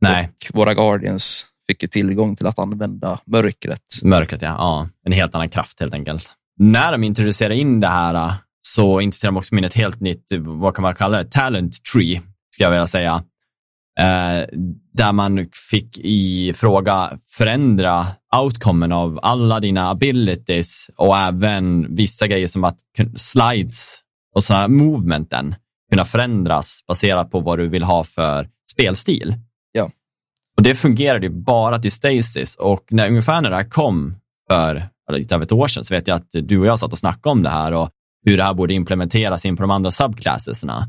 Nej, 0.01 0.29
Och 0.49 0.55
våra 0.57 0.73
guardians 0.73 1.45
fick 1.67 1.81
ju 1.81 1.87
tillgång 1.87 2.35
till 2.35 2.47
att 2.47 2.59
använda 2.59 3.19
mörkret. 3.25 3.81
mörkret, 4.01 4.41
ja. 4.41 4.55
ja. 4.57 4.89
En 5.05 5.11
helt 5.11 5.35
annan 5.35 5.49
kraft 5.49 5.79
helt 5.79 5.93
enkelt. 5.93 6.33
När 6.59 6.91
de 6.91 7.03
introducerar 7.03 7.53
in 7.53 7.79
det 7.79 7.87
här 7.87 8.33
så 8.61 9.01
introducerar 9.01 9.31
de 9.31 9.37
också 9.37 9.55
in 9.55 9.63
ett 9.63 9.73
helt 9.73 9.99
nytt, 9.99 10.25
vad 10.39 10.75
kan 10.75 10.83
man 10.83 10.95
kalla 10.95 11.17
det, 11.17 11.31
talent 11.31 11.83
tree, 11.93 12.21
ska 12.55 12.63
jag 12.63 12.71
vilja 12.71 12.87
säga. 12.87 13.23
Eh, 13.99 14.45
där 14.93 15.11
man 15.11 15.47
fick 15.71 15.99
i 15.99 16.53
fråga 16.55 17.17
förändra 17.37 18.05
outcomen 18.41 18.91
av 18.91 19.19
alla 19.21 19.59
dina 19.59 19.89
abilities 19.89 20.89
och 20.97 21.17
även 21.17 21.95
vissa 21.95 22.27
grejer 22.27 22.47
som 22.47 22.63
att 22.63 22.77
slides 23.15 23.99
och 24.35 24.43
sådana 24.43 24.67
movementen 24.67 25.55
kunna 25.91 26.05
förändras 26.05 26.79
baserat 26.87 27.31
på 27.31 27.39
vad 27.39 27.59
du 27.59 27.69
vill 27.69 27.83
ha 27.83 28.03
för 28.03 28.49
spelstil. 28.71 29.35
Ja. 29.71 29.91
Och 30.57 30.63
det 30.63 30.75
fungerade 30.75 31.25
ju 31.25 31.33
bara 31.33 31.79
till 31.79 31.91
Stasis 31.91 32.55
och 32.55 32.85
när, 32.89 33.07
ungefär 33.07 33.41
när 33.41 33.49
det 33.49 33.55
här 33.55 33.69
kom 33.69 34.15
för 34.49 34.89
lite 35.11 35.35
över 35.35 35.45
ett 35.45 35.51
år 35.51 35.67
sedan 35.67 35.83
så 35.83 35.93
vet 35.93 36.07
jag 36.07 36.15
att 36.15 36.27
du 36.31 36.59
och 36.59 36.65
jag 36.65 36.79
satt 36.79 36.91
och 36.91 36.99
snackade 36.99 37.31
om 37.31 37.43
det 37.43 37.49
här 37.49 37.71
och 37.71 37.89
hur 38.25 38.37
det 38.37 38.43
här 38.43 38.53
borde 38.53 38.73
implementeras 38.73 39.45
in 39.45 39.55
på 39.57 39.63
de 39.63 39.71
andra 39.71 39.91
subclassesna. 39.91 40.87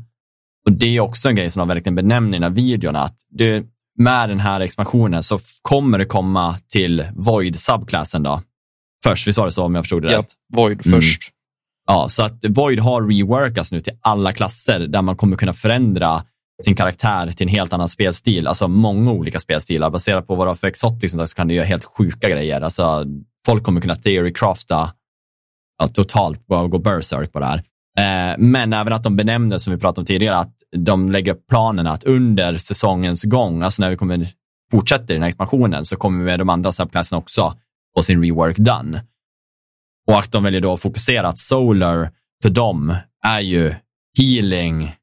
Och 0.65 0.71
det 0.71 0.97
är 0.97 0.99
också 0.99 1.29
en 1.29 1.35
grej 1.35 1.49
som 1.49 1.59
de 1.59 1.67
verkligen 1.67 1.95
benämner 1.95 2.37
i 2.37 2.39
den 2.39 2.43
här 2.43 2.55
videon 2.55 2.95
att 2.95 3.15
du, 3.29 3.67
med 3.99 4.29
den 4.29 4.39
här 4.39 4.61
expansionen 4.61 5.23
så 5.23 5.39
kommer 5.61 5.97
det 5.97 6.05
komma 6.05 6.57
till 6.71 7.05
Void 7.15 7.59
subclassen 7.59 8.23
då. 8.23 8.41
Först, 9.03 9.27
vi 9.27 9.33
sa 9.33 9.45
det 9.45 9.51
så 9.51 9.63
om 9.63 9.75
jag 9.75 9.83
förstod 9.83 10.03
det 10.03 10.11
Ja, 10.11 10.19
rätt. 10.19 10.31
Void 10.53 10.87
Mm. 10.87 11.01
först. 11.01 11.31
Ja, 11.87 12.05
så 12.09 12.23
att 12.23 12.45
Void 12.49 12.79
har 12.79 13.01
reworkats 13.01 13.71
nu 13.71 13.81
till 13.81 13.93
alla 14.01 14.33
klasser 14.33 14.79
där 14.79 15.01
man 15.01 15.15
kommer 15.15 15.37
kunna 15.37 15.53
förändra 15.53 16.23
sin 16.63 16.75
karaktär 16.75 17.31
till 17.31 17.47
en 17.47 17.53
helt 17.53 17.73
annan 17.73 17.87
spelstil. 17.87 18.47
Alltså 18.47 18.67
många 18.67 19.11
olika 19.11 19.39
spelstilar. 19.39 19.89
Baserat 19.89 20.27
på 20.27 20.35
vad 20.35 20.47
du 20.47 20.49
har 20.49 20.55
för 20.55 20.67
exotic 20.67 21.11
så 21.11 21.27
kan 21.27 21.47
du 21.47 21.53
göra 21.53 21.65
helt 21.65 21.85
sjuka 21.85 22.29
grejer. 22.29 22.61
Alltså, 22.61 23.05
folk 23.45 23.63
kommer 23.63 23.81
kunna 23.81 23.95
theorycrafta 23.95 24.93
ja, 25.79 25.87
totalt, 25.87 26.47
bara 26.47 26.67
gå 26.67 26.77
berserk 26.77 27.31
på 27.33 27.39
det 27.39 27.45
här. 27.45 27.63
Eh, 27.99 28.35
men 28.37 28.73
även 28.73 28.93
att 28.93 29.03
de 29.03 29.15
benämner, 29.15 29.57
som 29.57 29.73
vi 29.73 29.79
pratade 29.79 30.01
om 30.01 30.05
tidigare, 30.05 30.37
att 30.37 30.53
de 30.75 31.11
lägger 31.11 31.33
upp 31.33 31.47
planen 31.49 31.87
att 31.87 32.03
under 32.03 32.57
säsongens 32.57 33.23
gång, 33.23 33.61
alltså 33.61 33.81
när 33.81 33.89
vi 33.89 33.97
kommer 33.97 34.29
fortsätta 34.71 35.03
den 35.03 35.21
här 35.21 35.27
expansionen, 35.27 35.85
så 35.85 35.95
kommer 35.95 36.19
vi 36.19 36.25
med 36.25 36.39
de 36.39 36.49
andra 36.49 36.71
subclasserna 36.71 37.19
också 37.19 37.55
få 37.97 38.03
sin 38.03 38.23
rework 38.23 38.57
done. 38.57 39.03
Och 40.07 40.19
att 40.19 40.31
de 40.31 40.43
väljer 40.43 40.61
då 40.61 40.73
att 40.73 40.81
fokusera 40.81 41.27
att 41.27 41.37
Solar 41.37 42.11
för 42.43 42.49
dem 42.49 42.95
är 43.27 43.39
ju 43.39 43.75
healing 44.17 44.95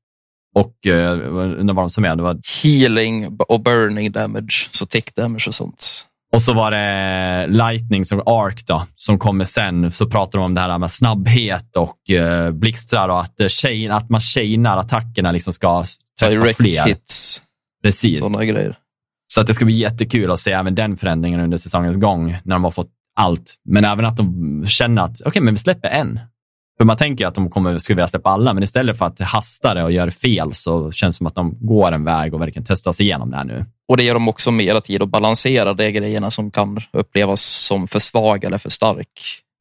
och 0.55 0.87
eh, 0.87 1.19
vad 1.19 1.77
de 1.77 1.91
som 1.91 2.05
är, 2.05 2.17
det 2.17 2.23
var, 2.23 2.41
Healing 2.63 3.39
och 3.49 3.61
burning 3.61 4.13
damage, 4.13 4.69
så 4.71 4.87
tick 4.87 5.15
damage 5.15 5.45
och 5.49 5.55
sånt 5.55 6.07
och 6.33 6.43
så 6.43 6.53
var 6.53 6.71
det 6.71 7.47
Lightning 7.47 8.05
som 8.05 8.21
Ark 8.21 8.67
då, 8.67 8.87
som 8.95 9.19
kommer 9.19 9.45
sen, 9.45 9.91
så 9.91 10.11
pratar 10.11 10.39
de 10.39 10.45
om 10.45 10.55
det 10.55 10.61
här 10.61 10.79
med 10.79 10.91
snabbhet 10.91 11.77
och 11.77 12.11
eh, 12.11 12.51
blixtrar 12.51 13.09
och 13.09 13.21
att, 13.21 13.41
eh, 13.41 13.49
chain, 13.49 13.91
att 13.91 14.11
man 14.11 14.21
chainar 14.21 14.79
attackerna 14.79 15.33
liksom 15.33 15.53
ska 15.53 15.85
träffa 16.21 16.35
Direct 16.35 16.57
fler. 16.57 16.87
hits, 16.87 17.43
Precis. 17.85 18.19
sådana 18.19 18.45
grejer. 18.45 18.77
Så 19.35 19.41
att 19.41 19.47
det 19.47 19.55
ska 19.55 19.65
bli 19.65 19.75
jättekul 19.75 20.31
att 20.31 20.39
se 20.39 20.53
även 20.53 20.75
den 20.75 20.97
förändringen 20.97 21.41
under 21.41 21.57
säsongens 21.57 21.97
gång 21.97 22.37
när 22.45 22.55
de 22.55 22.65
har 22.65 22.71
fått 22.71 22.91
allt. 23.17 23.55
Men 23.65 23.85
även 23.85 24.05
att 24.05 24.17
de 24.17 24.65
känner 24.67 25.03
att 25.03 25.23
okej, 25.25 25.43
men 25.43 25.55
vi 25.55 25.59
släpper 25.59 25.89
en. 25.89 26.21
För 26.83 26.87
man 26.87 26.97
tänker 26.97 27.27
att 27.27 27.35
de 27.35 27.51
kommer, 27.51 27.79
skulle 27.79 27.97
vilja 27.97 28.09
släppa 28.09 28.31
alla, 28.31 28.53
men 28.53 28.63
istället 28.63 28.99
för 28.99 29.07
att 29.07 29.21
hasta 29.21 29.75
det 29.75 29.83
och 29.83 29.93
göra 29.93 30.11
fel 30.11 30.55
så 30.55 30.93
känns 30.93 31.17
det 31.17 31.19
som 31.19 31.27
att 31.27 31.35
de 31.35 31.59
går 31.61 31.93
en 31.93 32.05
väg 32.05 32.35
och 32.35 32.41
verkligen 32.41 32.65
testar 32.69 32.93
sig 32.93 33.07
igenom 33.07 33.31
det 33.31 33.37
här 33.37 33.45
nu. 33.45 33.65
Och 33.89 33.97
det 33.97 34.03
ger 34.03 34.15
dem 34.15 34.29
också 34.29 34.51
mera 34.51 34.81
tid 34.81 35.03
att 35.03 35.09
balansera 35.09 35.75
de 35.75 35.91
grejerna 35.91 36.31
som 36.31 36.51
kan 36.51 36.81
upplevas 36.93 37.43
som 37.43 37.89
för 37.89 37.99
svag 37.99 38.45
eller 38.45 38.59
för 38.59 38.71
stark. 38.71 39.09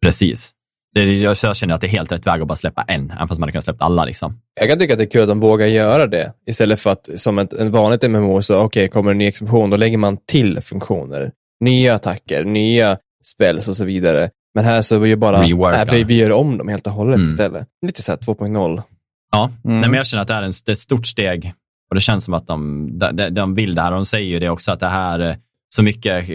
Precis. 0.05 0.51
Det, 0.95 1.01
jag 1.01 1.37
känner 1.37 1.75
att 1.75 1.81
det 1.81 1.87
är 1.87 1.91
helt 1.91 2.11
rätt 2.11 2.27
väg 2.27 2.41
att 2.41 2.47
bara 2.47 2.55
släppa 2.55 2.81
en, 2.81 3.11
även 3.11 3.27
fast 3.27 3.39
man 3.39 3.43
hade 3.43 3.51
kunnat 3.51 3.63
släppa 3.63 3.85
alla. 3.85 4.05
Liksom. 4.05 4.41
Jag 4.59 4.69
kan 4.69 4.79
tycka 4.79 4.93
att 4.93 4.97
det 4.97 5.03
är 5.03 5.11
kul 5.11 5.21
att 5.21 5.29
de 5.29 5.39
vågar 5.39 5.67
göra 5.67 6.07
det. 6.07 6.33
Istället 6.47 6.79
för 6.79 6.89
att 6.89 7.09
som 7.15 7.39
ett, 7.39 7.53
en 7.53 7.71
vanligt 7.71 8.09
MMO, 8.09 8.41
så 8.41 8.55
okej, 8.55 8.65
okay, 8.65 8.87
kommer 8.87 9.11
en 9.11 9.17
ny 9.17 9.27
explosion, 9.27 9.69
då 9.69 9.77
lägger 9.77 9.97
man 9.97 10.17
till 10.25 10.61
funktioner. 10.61 11.31
Nya 11.59 11.95
attacker, 11.95 12.43
nya 12.43 12.97
spells 13.23 13.67
och 13.67 13.77
så 13.77 13.85
vidare. 13.85 14.29
Men 14.55 14.65
här 14.65 14.81
så 14.81 14.95
är 14.95 14.99
vi 14.99 15.15
bara, 15.15 15.45
äh, 15.45 16.05
vi 16.05 16.15
gör 16.15 16.31
om 16.31 16.57
dem 16.57 16.67
helt 16.67 16.87
och 16.87 16.93
hållet 16.93 17.17
mm. 17.17 17.29
istället. 17.29 17.67
Lite 17.85 18.01
såhär 18.01 18.19
2.0. 18.19 18.83
Ja, 19.31 19.51
mm. 19.65 19.79
Nej, 19.79 19.89
men 19.89 19.97
jag 19.97 20.05
känner 20.05 20.21
att 20.21 20.27
det 20.27 20.33
är, 20.33 20.41
en, 20.41 20.51
det 20.65 20.71
är 20.71 20.73
ett 20.73 20.79
stort 20.79 21.07
steg 21.07 21.53
och 21.89 21.95
det 21.95 22.01
känns 22.01 22.25
som 22.25 22.33
att 22.33 22.47
de, 22.47 22.87
de, 23.13 23.29
de 23.29 23.55
vill 23.55 23.75
det 23.75 23.81
här 23.81 23.91
och 23.91 23.97
de 23.97 24.05
säger 24.05 24.27
ju 24.27 24.39
det 24.39 24.49
också 24.49 24.71
att 24.71 24.79
det 24.79 24.89
här, 24.89 25.37
så 25.75 25.83
mycket 25.83 26.25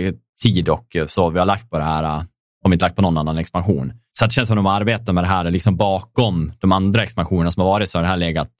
tid 0.43 0.69
och 0.69 0.97
så 1.07 1.31
vi 1.31 1.39
har 1.39 1.47
lagt 1.47 1.71
på 1.71 1.79
det 1.79 1.85
här, 1.85 2.25
om 2.65 2.71
vi 2.71 2.75
inte 2.75 2.85
lagt 2.85 2.97
på 2.97 3.03
någon 3.03 3.19
annan 3.19 3.39
expansion. 3.39 3.93
Så 4.19 4.25
det 4.25 4.31
känns 4.31 4.49
som 4.49 4.59
att 4.59 4.65
de 4.65 4.71
arbetar 4.71 5.13
med 5.13 5.25
det 5.25 5.29
här 5.29 5.51
liksom 5.51 5.77
bakom 5.77 6.53
de 6.59 6.73
andra 6.73 7.03
expansionerna 7.03 7.51
som 7.51 7.61
har 7.61 7.71
varit, 7.71 7.89
så 7.89 7.99
har 7.99 8.03
det 8.03 8.09
här 8.09 8.17
legat 8.17 8.51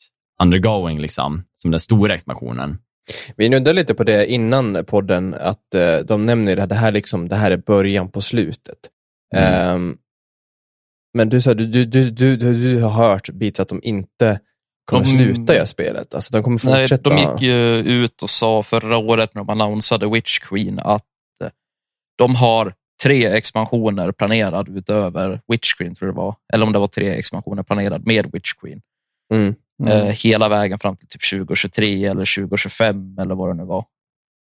undergoing, 0.43 1.01
liksom, 1.01 1.43
som 1.57 1.71
den 1.71 1.81
stora 1.81 2.15
expansionen. 2.15 2.79
Vi 3.37 3.49
nuddade 3.49 3.73
lite 3.73 3.95
på 3.95 4.05
det 4.05 4.27
innan 4.27 4.85
podden, 4.87 5.35
att 5.35 5.75
de 6.05 6.27
nämner 6.27 6.57
att 6.57 6.69
det 6.69 6.75
här, 6.75 6.93
liksom, 6.93 7.29
det 7.29 7.37
här 7.37 7.51
är 7.51 7.57
början 7.57 8.11
på 8.11 8.21
slutet. 8.21 8.79
Mm. 9.35 9.75
Um, 9.75 9.99
men 11.15 11.29
du 11.29 11.41
sa, 11.41 11.55
du, 11.55 11.67
du, 11.67 11.85
du, 11.85 12.11
du, 12.11 12.37
du 12.37 12.83
har 12.83 12.91
hört 12.91 13.31
bits 13.31 13.61
att 13.61 13.69
de 13.69 13.81
inte 13.83 14.41
kommer 14.85 15.05
de, 15.05 15.11
sluta 15.11 15.55
göra 15.55 15.67
spelet. 15.67 16.15
Alltså 16.15 16.33
de 16.33 16.43
kommer 16.43 16.59
fortsätta. 16.59 17.11
Nej, 17.11 17.25
de 17.25 17.33
gick 17.33 17.43
ju 17.43 17.77
ut 17.77 18.23
och 18.23 18.31
sa 18.31 18.63
förra 18.63 18.97
året 18.97 19.35
när 19.35 19.45
de 19.45 19.51
annonsade 19.51 20.09
Witch 20.11 20.39
Queen 20.39 20.79
att 20.83 21.05
eh, 21.43 21.51
de 22.19 22.35
har 22.35 22.75
tre 23.03 23.27
expansioner 23.27 24.13
planerade 24.13 24.79
utöver 24.79 25.41
Witch 25.49 25.75
Queen, 25.75 25.95
tror 25.95 26.09
jag 26.09 26.15
det 26.15 26.19
var. 26.19 26.37
Eller 26.53 26.67
om 26.67 26.73
det 26.73 26.79
var 26.79 26.89
tre 26.89 27.09
expansioner 27.09 27.63
planerade 27.63 28.05
med 28.07 28.33
Witch 28.33 28.53
Queen. 28.53 28.81
Mm. 29.35 29.55
Mm. 29.83 29.93
Eh, 29.93 30.15
hela 30.15 30.49
vägen 30.49 30.79
fram 30.79 30.97
till 30.97 31.09
typ 31.09 31.31
2023 31.31 32.05
eller 32.05 32.37
2025 32.37 33.19
eller 33.19 33.35
vad 33.35 33.49
det 33.49 33.55
nu 33.55 33.65
var. 33.65 33.85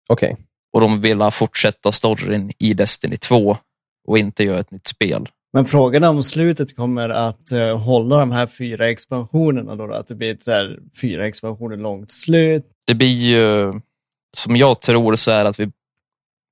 Okej. 0.09 0.33
Okay. 0.33 0.45
Och 0.73 0.81
de 0.81 1.01
vill 1.01 1.29
fortsätta 1.31 1.91
storyn 1.91 2.51
i 2.59 2.73
Destiny 2.73 3.17
2 3.17 3.57
och 4.07 4.17
inte 4.17 4.43
göra 4.43 4.59
ett 4.59 4.71
nytt 4.71 4.87
spel. 4.87 5.29
Men 5.53 5.65
frågan 5.65 6.03
är 6.03 6.09
om 6.09 6.23
slutet 6.23 6.75
kommer 6.75 7.09
att 7.09 7.51
uh, 7.53 7.77
hålla 7.77 8.17
de 8.17 8.31
här 8.31 8.47
fyra 8.47 8.89
expansionerna 8.89 9.75
då, 9.75 9.87
då? 9.87 9.93
Att 9.93 10.07
det 10.07 10.15
blir 10.15 10.31
ett 10.31 10.43
så 10.43 10.51
här, 10.51 10.79
fyra 11.01 11.27
expansioner 11.27 11.77
långt 11.77 12.11
slut? 12.11 12.65
Det 12.87 12.93
blir 12.93 13.07
ju, 13.07 13.73
som 14.37 14.55
jag 14.55 14.81
tror 14.81 15.15
så 15.15 15.31
är 15.31 15.45
att 15.45 15.59
vi 15.59 15.71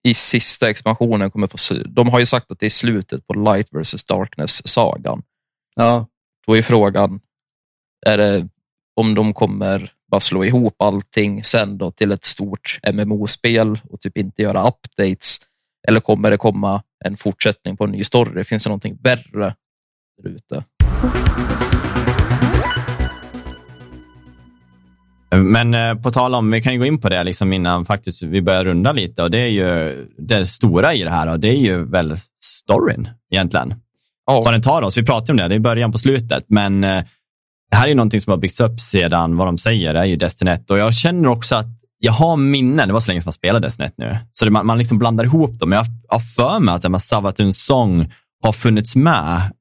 i 0.07 0.13
sista 0.13 0.69
expansionen 0.69 1.31
kommer 1.31 1.47
få, 1.47 1.83
de 1.85 2.09
har 2.09 2.19
ju 2.19 2.25
sagt 2.25 2.51
att 2.51 2.59
det 2.59 2.65
är 2.65 2.69
slutet 2.69 3.27
på 3.27 3.33
Light 3.33 3.67
vs 3.71 4.03
Darkness-sagan. 4.03 5.23
Ja. 5.75 6.07
Då 6.47 6.57
är 6.57 6.61
frågan, 6.61 7.19
är 8.05 8.17
det 8.17 8.47
om 8.95 9.15
de 9.15 9.33
kommer 9.33 9.91
bara 10.11 10.19
slå 10.19 10.45
ihop 10.45 10.75
allting 10.79 11.43
sen 11.43 11.77
då 11.77 11.91
till 11.91 12.11
ett 12.11 12.23
stort 12.23 12.79
MMO-spel 12.93 13.79
och 13.89 13.99
typ 14.01 14.17
inte 14.17 14.41
göra 14.41 14.67
updates? 14.67 15.39
Eller 15.87 15.99
kommer 15.99 16.31
det 16.31 16.37
komma 16.37 16.83
en 17.03 17.17
fortsättning 17.17 17.77
på 17.77 17.83
en 17.83 17.91
ny 17.91 18.03
story? 18.03 18.43
Finns 18.43 18.63
det 18.63 18.69
någonting 18.69 18.97
värre 19.03 19.55
där 20.23 20.29
ute? 20.29 20.63
Men 25.35 25.73
eh, 25.73 25.95
på 25.95 26.11
tal 26.11 26.35
om, 26.35 26.51
vi 26.51 26.61
kan 26.61 26.73
ju 26.73 26.79
gå 26.79 26.85
in 26.85 27.01
på 27.01 27.09
det 27.09 27.23
liksom 27.23 27.53
innan 27.53 27.85
faktiskt 27.85 28.23
vi 28.23 28.41
börjar 28.41 28.63
runda 28.63 28.91
lite 28.91 29.23
och 29.23 29.31
det 29.31 29.39
är 29.39 29.47
ju 29.47 30.05
det 30.17 30.45
stora 30.45 30.93
i 30.93 31.03
det 31.03 31.09
här 31.09 31.27
och 31.27 31.39
det 31.39 31.47
är 31.47 31.59
ju 31.59 31.85
väl 31.85 32.15
storyn 32.43 33.09
egentligen. 33.31 33.73
Oh. 34.31 34.43
Vad 34.43 34.53
den 34.53 34.61
tar 34.61 34.81
oss. 34.81 34.97
Vi 34.97 35.05
pratade 35.05 35.31
om 35.31 35.37
det, 35.37 35.47
det 35.47 35.55
är 35.55 35.59
början 35.59 35.91
på 35.91 35.97
slutet, 35.97 36.45
men 36.47 36.83
eh, 36.83 37.03
det 37.71 37.77
här 37.77 37.83
är 37.83 37.89
ju 37.89 37.95
någonting 37.95 38.19
som 38.19 38.31
har 38.31 38.37
byggts 38.37 38.59
upp 38.59 38.79
sedan 38.79 39.37
vad 39.37 39.47
de 39.47 39.57
säger, 39.57 39.93
det 39.93 39.99
är 39.99 40.05
ju 40.05 40.15
Destiny 40.15 40.51
1 40.51 40.71
och 40.71 40.77
jag 40.77 40.93
känner 40.93 41.29
också 41.29 41.55
att 41.55 41.82
jag 42.05 42.13
har 42.13 42.37
minnen, 42.37 42.87
det 42.87 42.93
var 42.93 42.99
så 42.99 43.11
länge 43.11 43.21
som 43.21 43.27
jag 43.27 43.33
spelade 43.33 43.67
1 43.67 43.93
nu, 43.97 44.17
så 44.33 44.45
det, 44.45 44.51
man, 44.51 44.65
man 44.65 44.77
liksom 44.77 44.97
blandar 44.97 45.23
ihop 45.23 45.59
dem. 45.59 45.71
Jag 45.71 45.85
har 46.07 46.19
för 46.19 46.59
mig 46.59 46.75
att 46.75 47.01
Savatuns 47.01 47.65
sång 47.65 48.13
har 48.43 48.51
funnits 48.51 48.95
med 48.95 49.51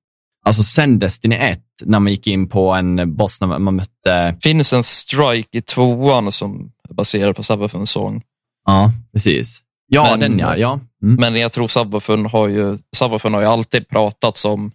Alltså 0.45 0.63
sen 0.63 0.99
Destiny 0.99 1.37
1, 1.37 1.61
när 1.85 2.01
man 2.01 2.13
gick 2.13 2.27
in 2.27 2.49
på 2.49 2.73
en 2.73 3.17
boss 3.17 3.41
när 3.41 3.59
man 3.59 3.77
mötte... 3.77 4.37
Finns 4.43 4.73
en 4.73 4.83
strike 4.83 5.59
i 5.59 5.63
tvåan 5.63 6.33
som 6.33 6.73
är 6.89 6.95
baserad 6.95 7.37
på 7.37 7.43
Sabafun 7.43 7.87
sång. 7.87 8.23
Ja, 8.67 8.91
precis. 9.13 9.61
Ja, 9.87 10.07
men, 10.11 10.21
den 10.21 10.39
ja. 10.39 10.57
ja. 10.57 10.81
Mm. 11.03 11.15
Men 11.15 11.37
jag 11.37 11.53
tror 11.53 11.69
Sabafun 11.69 12.27
har 12.27 12.49
ju, 12.49 12.77
Sabafun 12.97 13.35
har 13.35 13.41
ju 13.41 13.47
alltid 13.47 13.89
pratat 13.89 14.37
som 14.37 14.73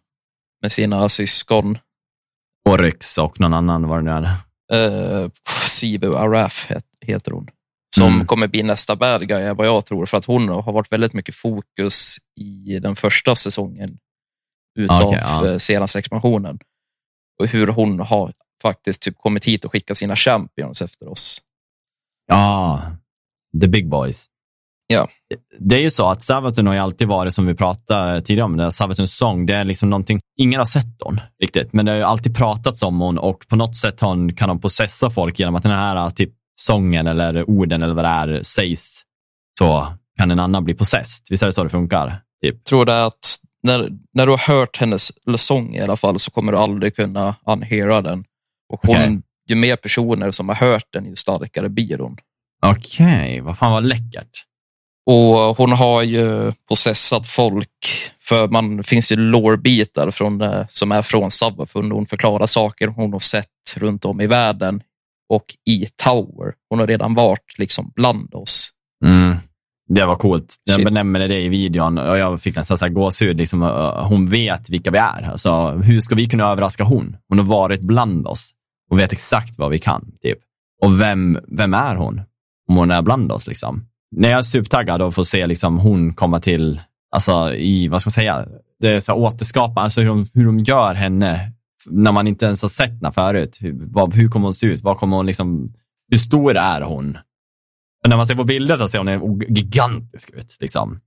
med 0.62 0.72
sina 0.72 1.10
syskon. 1.10 1.78
Oryx 2.70 3.18
och 3.18 3.40
någon 3.40 3.54
annan 3.54 3.88
var 3.88 4.02
det 4.02 4.04
nu 4.04 4.12
är. 4.12 5.22
Uh, 5.24 5.30
Sibu 5.66 6.16
Araf 6.16 6.70
heter 7.06 7.32
hon. 7.32 7.48
Som 7.96 8.14
mm. 8.14 8.28
kommer 8.28 8.48
bli 8.48 8.64
nästa 8.64 8.96
bad 8.96 9.28
guy, 9.28 9.54
vad 9.54 9.68
jag 9.68 9.86
tror. 9.86 10.06
För 10.06 10.18
att 10.18 10.26
hon 10.26 10.50
har 10.50 10.72
varit 10.72 10.92
väldigt 10.92 11.14
mycket 11.14 11.36
fokus 11.36 12.16
i 12.40 12.80
den 12.80 12.96
första 12.96 13.36
säsongen 13.36 13.98
utav 14.80 15.08
okay, 15.08 15.20
ja. 15.20 15.52
Eh, 15.52 15.58
senaste 15.58 16.00
expansionen. 16.00 16.60
Och 17.40 17.48
hur 17.48 17.68
hon 17.68 18.00
har 18.00 18.34
faktiskt 18.62 19.02
typ 19.02 19.18
kommit 19.18 19.46
hit 19.46 19.66
och 19.66 19.72
skickat 19.72 19.98
sina 19.98 20.16
champions 20.16 20.82
efter 20.82 21.08
oss. 21.08 21.42
Ja, 22.28 22.82
the 23.62 23.68
big 23.68 23.90
boys. 23.90 24.26
Ja. 24.88 25.08
Det 25.60 25.76
är 25.76 25.80
ju 25.80 25.90
så 25.90 26.10
att 26.10 26.22
Sabaton 26.22 26.68
har 26.68 26.74
ju 26.74 26.80
alltid 26.80 27.08
varit, 27.08 27.34
som 27.34 27.46
vi 27.46 27.54
pratade 27.56 28.22
tidigare 28.22 28.46
om, 28.46 28.72
Sabatons 28.72 29.18
sång, 29.18 29.46
det 29.46 29.56
är 29.56 29.64
liksom 29.64 29.90
någonting, 29.90 30.20
ingen 30.40 30.60
har 30.60 30.66
sett 30.66 31.02
hon 31.04 31.22
riktigt, 31.42 31.74
men 31.74 31.86
det 31.86 31.92
har 31.92 31.98
ju 31.98 32.04
alltid 32.04 32.36
pratats 32.36 32.84
om 32.84 33.00
hon 33.00 33.18
och 33.18 33.48
på 33.48 33.56
något 33.56 33.78
sätt 33.78 34.02
hon, 34.02 34.36
kan 34.36 34.50
hon 34.50 34.62
processa 34.62 35.10
folk 35.10 35.40
genom 35.40 35.56
att 35.56 35.64
den 35.64 35.72
här 35.72 36.10
typ 36.10 36.34
sången 36.60 37.08
eller 37.08 37.50
orden 37.50 37.84
eller 37.84 37.94
vad 37.94 38.06
det 38.06 38.10
är 38.10 38.44
sägs, 38.44 39.02
så 39.60 39.88
kan 40.20 40.32
en 40.32 40.40
annan 40.40 40.64
bli 40.64 40.74
possessed. 40.74 41.26
Visst 41.30 41.44
är 41.44 41.48
det 41.48 41.54
så 41.54 41.64
det 41.64 41.70
funkar? 41.70 42.22
Typ. 42.44 42.64
Tror 42.64 42.86
det 42.86 43.06
att 43.06 43.38
när, 43.64 43.90
när 44.14 44.26
du 44.26 44.32
har 44.32 44.56
hört 44.56 44.78
hennes 44.78 45.12
sång 45.38 45.76
i 45.76 45.82
alla 45.82 45.96
fall 45.96 46.20
så 46.20 46.32
kommer 46.32 46.52
du 46.52 46.58
aldrig 46.58 46.96
kunna 46.96 47.36
unheara 47.46 48.02
den. 48.02 48.24
Och 48.74 48.80
hon, 48.84 48.96
okay. 48.96 49.18
Ju 49.50 49.56
mer 49.56 49.76
personer 49.76 50.32
som 50.32 50.50
har 50.50 50.56
hört 50.56 50.86
den, 50.94 51.06
ju 51.06 51.16
starkare 51.16 51.70
blir 51.70 51.98
hon. 51.98 52.18
Okej, 52.66 53.06
okay. 53.06 53.42
vad 53.42 53.58
fan 53.58 53.72
vad 53.72 53.86
läckert. 53.86 54.44
Och 55.06 55.58
hon 55.58 55.72
har 55.72 56.04
ju 56.04 56.52
processat 56.68 57.28
folk, 57.28 57.88
för 58.22 58.48
man 58.48 58.84
finns 58.84 59.12
ju 59.12 59.16
lårbitar 59.16 60.12
från, 60.12 60.42
eh, 60.42 60.66
som 60.70 60.92
är 60.92 61.02
från 61.02 61.32
Savafund. 61.32 61.94
Hon 61.94 62.06
förklarar 62.06 62.46
saker 62.46 62.88
hon 62.88 63.14
har 63.14 63.20
sett 63.20 63.46
runt 63.76 64.06
om 64.06 64.22
i 64.22 64.28
världen 64.28 64.82
och 65.30 65.46
i 65.66 65.86
Tower. 66.04 66.54
Hon 66.70 66.80
har 66.80 66.88
redan 66.88 67.14
varit 67.14 67.58
liksom 67.58 67.92
bland 67.96 68.36
oss. 68.36 68.72
Mm. 69.06 69.36
Det 69.90 70.06
var 70.06 70.16
coolt. 70.16 70.56
Jag 70.64 70.84
benämner 70.84 71.28
det 71.28 71.42
i 71.42 71.50
videon 71.50 71.98
och 71.98 72.18
jag 72.18 72.42
fick 72.42 72.56
nästan 72.56 72.78
så 72.78 72.86
här 72.86 72.92
gåshud. 72.92 73.38
Liksom, 73.38 73.62
hon 74.10 74.28
vet 74.28 74.70
vilka 74.70 74.92
vi 74.92 74.98
är. 74.98 75.30
Alltså, 75.32 75.70
hur 75.70 76.00
ska 76.02 76.16
vi 76.16 76.28
kunna 76.28 76.52
överraska 76.52 76.84
hon? 76.84 77.18
Hon 77.30 77.40
har 77.40 77.46
varit 77.46 77.82
bland 77.82 78.28
oss 78.28 78.52
och 78.90 79.00
vet 79.00 79.12
exakt 79.12 79.58
vad 79.58 79.72
vi 79.72 79.80
kan. 79.80 80.12
Typ. 80.22 80.38
Och 80.84 81.02
vem, 81.02 81.40
vem 81.48 81.74
är 81.74 81.96
hon? 81.96 82.22
Om 82.70 82.78
hon 82.78 82.92
är 82.92 83.02
bland 83.02 83.32
oss. 83.32 83.48
Liksom. 83.48 83.86
När 84.16 84.30
jag 84.30 84.38
är 84.40 84.44
supertaggad 84.44 85.02
och 85.02 85.16
får 85.16 85.24
se 85.24 85.48
liksom, 85.48 85.80
hon 85.80 86.14
komma 86.14 86.40
till, 86.40 86.82
alltså 87.12 87.54
i, 87.54 87.88
vad 87.88 88.02
ska 88.02 88.08
man 88.08 88.12
säga, 88.12 88.46
det 88.80 88.90
är 88.90 89.00
så 89.00 89.12
här, 89.12 89.20
återskapa, 89.20 89.82
alltså 89.82 90.02
hur 90.02 90.08
de, 90.08 90.26
hur 90.34 90.46
de 90.46 90.60
gör 90.60 90.94
henne 90.94 91.52
när 91.90 92.12
man 92.12 92.28
inte 92.28 92.46
ens 92.46 92.62
har 92.62 92.70
sett 92.70 92.90
henne 92.90 93.12
förut. 93.12 93.58
Hur, 93.62 93.76
vad, 93.80 94.16
hur 94.16 94.30
kommer 94.30 94.48
hon 94.48 94.54
se 94.54 94.68
ut? 94.68 94.82
Vad 94.82 94.98
kommer 94.98 95.18
hon 95.18 95.26
liksom, 95.26 95.74
hur 96.12 96.18
stor 96.18 96.58
är 96.58 96.82
hon? 96.82 97.18
Men 98.04 98.10
när 98.10 98.18
man 98.18 98.28
ser 98.28 98.36
på 98.36 98.44
bilder 98.44 98.78
så 98.78 98.88
ser 98.88 99.00
hon 99.00 99.40
gigantisk 99.40 100.30
ut. 100.30 100.58
Liksom. 100.60 101.00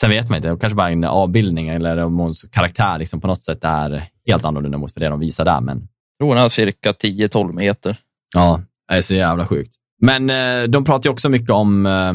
Sen 0.00 0.10
vet 0.10 0.28
man 0.28 0.36
inte, 0.36 0.48
det 0.48 0.58
kanske 0.58 0.76
bara 0.76 0.90
en 0.90 1.04
avbildning 1.04 1.68
eller 1.68 1.96
om 1.96 2.18
hennes 2.18 2.42
karaktär 2.42 2.98
liksom 2.98 3.20
på 3.20 3.26
något 3.26 3.44
sätt 3.44 3.64
är 3.64 4.02
helt 4.26 4.44
annorlunda 4.44 4.78
mot 4.78 4.94
det 4.94 5.08
de 5.08 5.20
visar 5.20 5.44
där. 5.44 5.60
Men... 5.60 5.78
Jag 5.78 6.18
tror 6.18 6.28
hon 6.28 6.44
är 6.44 6.48
cirka 6.48 6.92
10-12 6.92 7.52
meter. 7.52 7.96
Ja, 8.34 8.60
det 8.88 8.94
är 8.94 9.02
så 9.02 9.14
jävla 9.14 9.46
sjukt. 9.46 9.74
Men 10.00 10.30
eh, 10.30 10.68
de 10.68 10.84
pratar 10.84 11.08
ju 11.08 11.12
också 11.12 11.28
mycket 11.28 11.50
om 11.50 11.86
eh, 11.86 12.08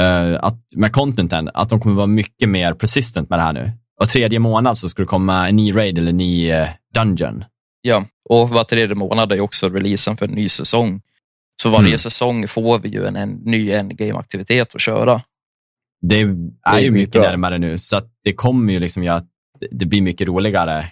eh, 0.00 0.38
att 0.42 0.60
med 0.76 0.92
contenten, 0.92 1.50
att 1.54 1.68
de 1.68 1.80
kommer 1.80 1.96
vara 1.96 2.06
mycket 2.06 2.48
mer 2.48 2.74
persistent 2.74 3.30
med 3.30 3.38
det 3.38 3.42
här 3.42 3.52
nu. 3.52 3.72
Var 3.96 4.06
tredje 4.06 4.38
månad 4.38 4.78
så 4.78 4.88
ska 4.88 5.02
det 5.02 5.06
komma 5.06 5.48
en 5.48 5.56
ny 5.56 5.76
raid 5.76 5.98
eller 5.98 6.10
en 6.10 6.16
ny 6.16 6.50
eh, 6.50 6.68
dungeon. 6.94 7.44
Ja, 7.82 8.04
och 8.28 8.48
var 8.48 8.64
tredje 8.64 8.94
månad 8.94 9.32
är 9.32 9.40
också 9.40 9.68
releasen 9.68 10.16
för 10.16 10.28
en 10.28 10.34
ny 10.34 10.48
säsong. 10.48 11.00
Så 11.62 11.70
varje 11.70 11.86
mm. 11.86 11.98
säsong 11.98 12.48
får 12.48 12.78
vi 12.78 12.88
ju 12.88 13.06
en, 13.06 13.16
en 13.16 13.30
ny 13.30 13.70
endgame-aktivitet 13.70 14.74
att 14.74 14.80
köra. 14.80 15.22
Det 16.00 16.20
är, 16.20 16.26
det 16.26 16.50
är 16.64 16.78
ju 16.78 16.90
mycket 16.90 17.12
bra. 17.12 17.22
närmare 17.22 17.58
nu, 17.58 17.78
så 17.78 17.96
att 17.96 18.10
det 18.24 18.32
kommer 18.32 18.72
ju 18.72 18.80
liksom 18.80 19.02
göra 19.02 19.16
att 19.16 19.28
det 19.70 19.86
blir 19.86 20.02
mycket 20.02 20.28
roligare 20.28 20.86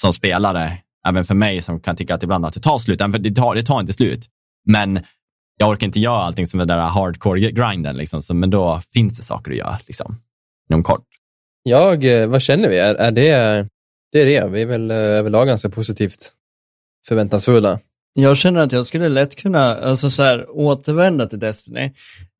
som 0.00 0.12
spelare, 0.12 0.78
även 1.08 1.24
för 1.24 1.34
mig 1.34 1.62
som 1.62 1.80
kan 1.80 1.96
tycka 1.96 2.14
att 2.14 2.22
ibland 2.22 2.46
att 2.46 2.54
det 2.54 2.60
tar 2.60 2.78
slut, 2.78 2.98
för 2.98 3.18
det 3.18 3.34
tar, 3.34 3.54
det 3.54 3.62
tar 3.62 3.80
inte 3.80 3.92
slut. 3.92 4.28
Men 4.66 5.00
jag 5.56 5.68
orkar 5.68 5.86
inte 5.86 6.00
göra 6.00 6.22
allting 6.22 6.46
som 6.46 6.60
är 6.60 6.66
den 6.66 6.78
där 6.78 6.88
hardcore-grinden, 6.88 7.96
liksom. 7.96 8.22
Så, 8.22 8.34
men 8.34 8.50
då 8.50 8.80
finns 8.92 9.16
det 9.16 9.22
saker 9.22 9.50
att 9.50 9.56
göra 9.56 9.78
liksom, 9.86 10.16
inom 10.70 10.82
kort. 10.82 11.06
Jag, 11.68 12.04
eh, 12.04 12.26
vad 12.26 12.42
känner 12.42 12.68
vi? 12.68 12.78
Är, 12.78 12.94
är 12.94 13.10
det, 13.10 13.32
det 14.12 14.22
är 14.22 14.26
det. 14.26 14.48
Vi 14.50 14.62
är 14.62 14.66
väl 14.66 14.90
eh, 14.90 14.96
överlag 14.96 15.46
ganska 15.46 15.68
positivt 15.68 16.32
förväntansfulla. 17.08 17.80
Jag 18.14 18.36
känner 18.36 18.60
att 18.60 18.72
jag 18.72 18.86
skulle 18.86 19.08
lätt 19.08 19.36
kunna, 19.36 19.76
alltså 19.76 20.10
så 20.10 20.22
här, 20.22 20.46
återvända 20.50 21.26
till 21.26 21.38
Destiny. 21.38 21.92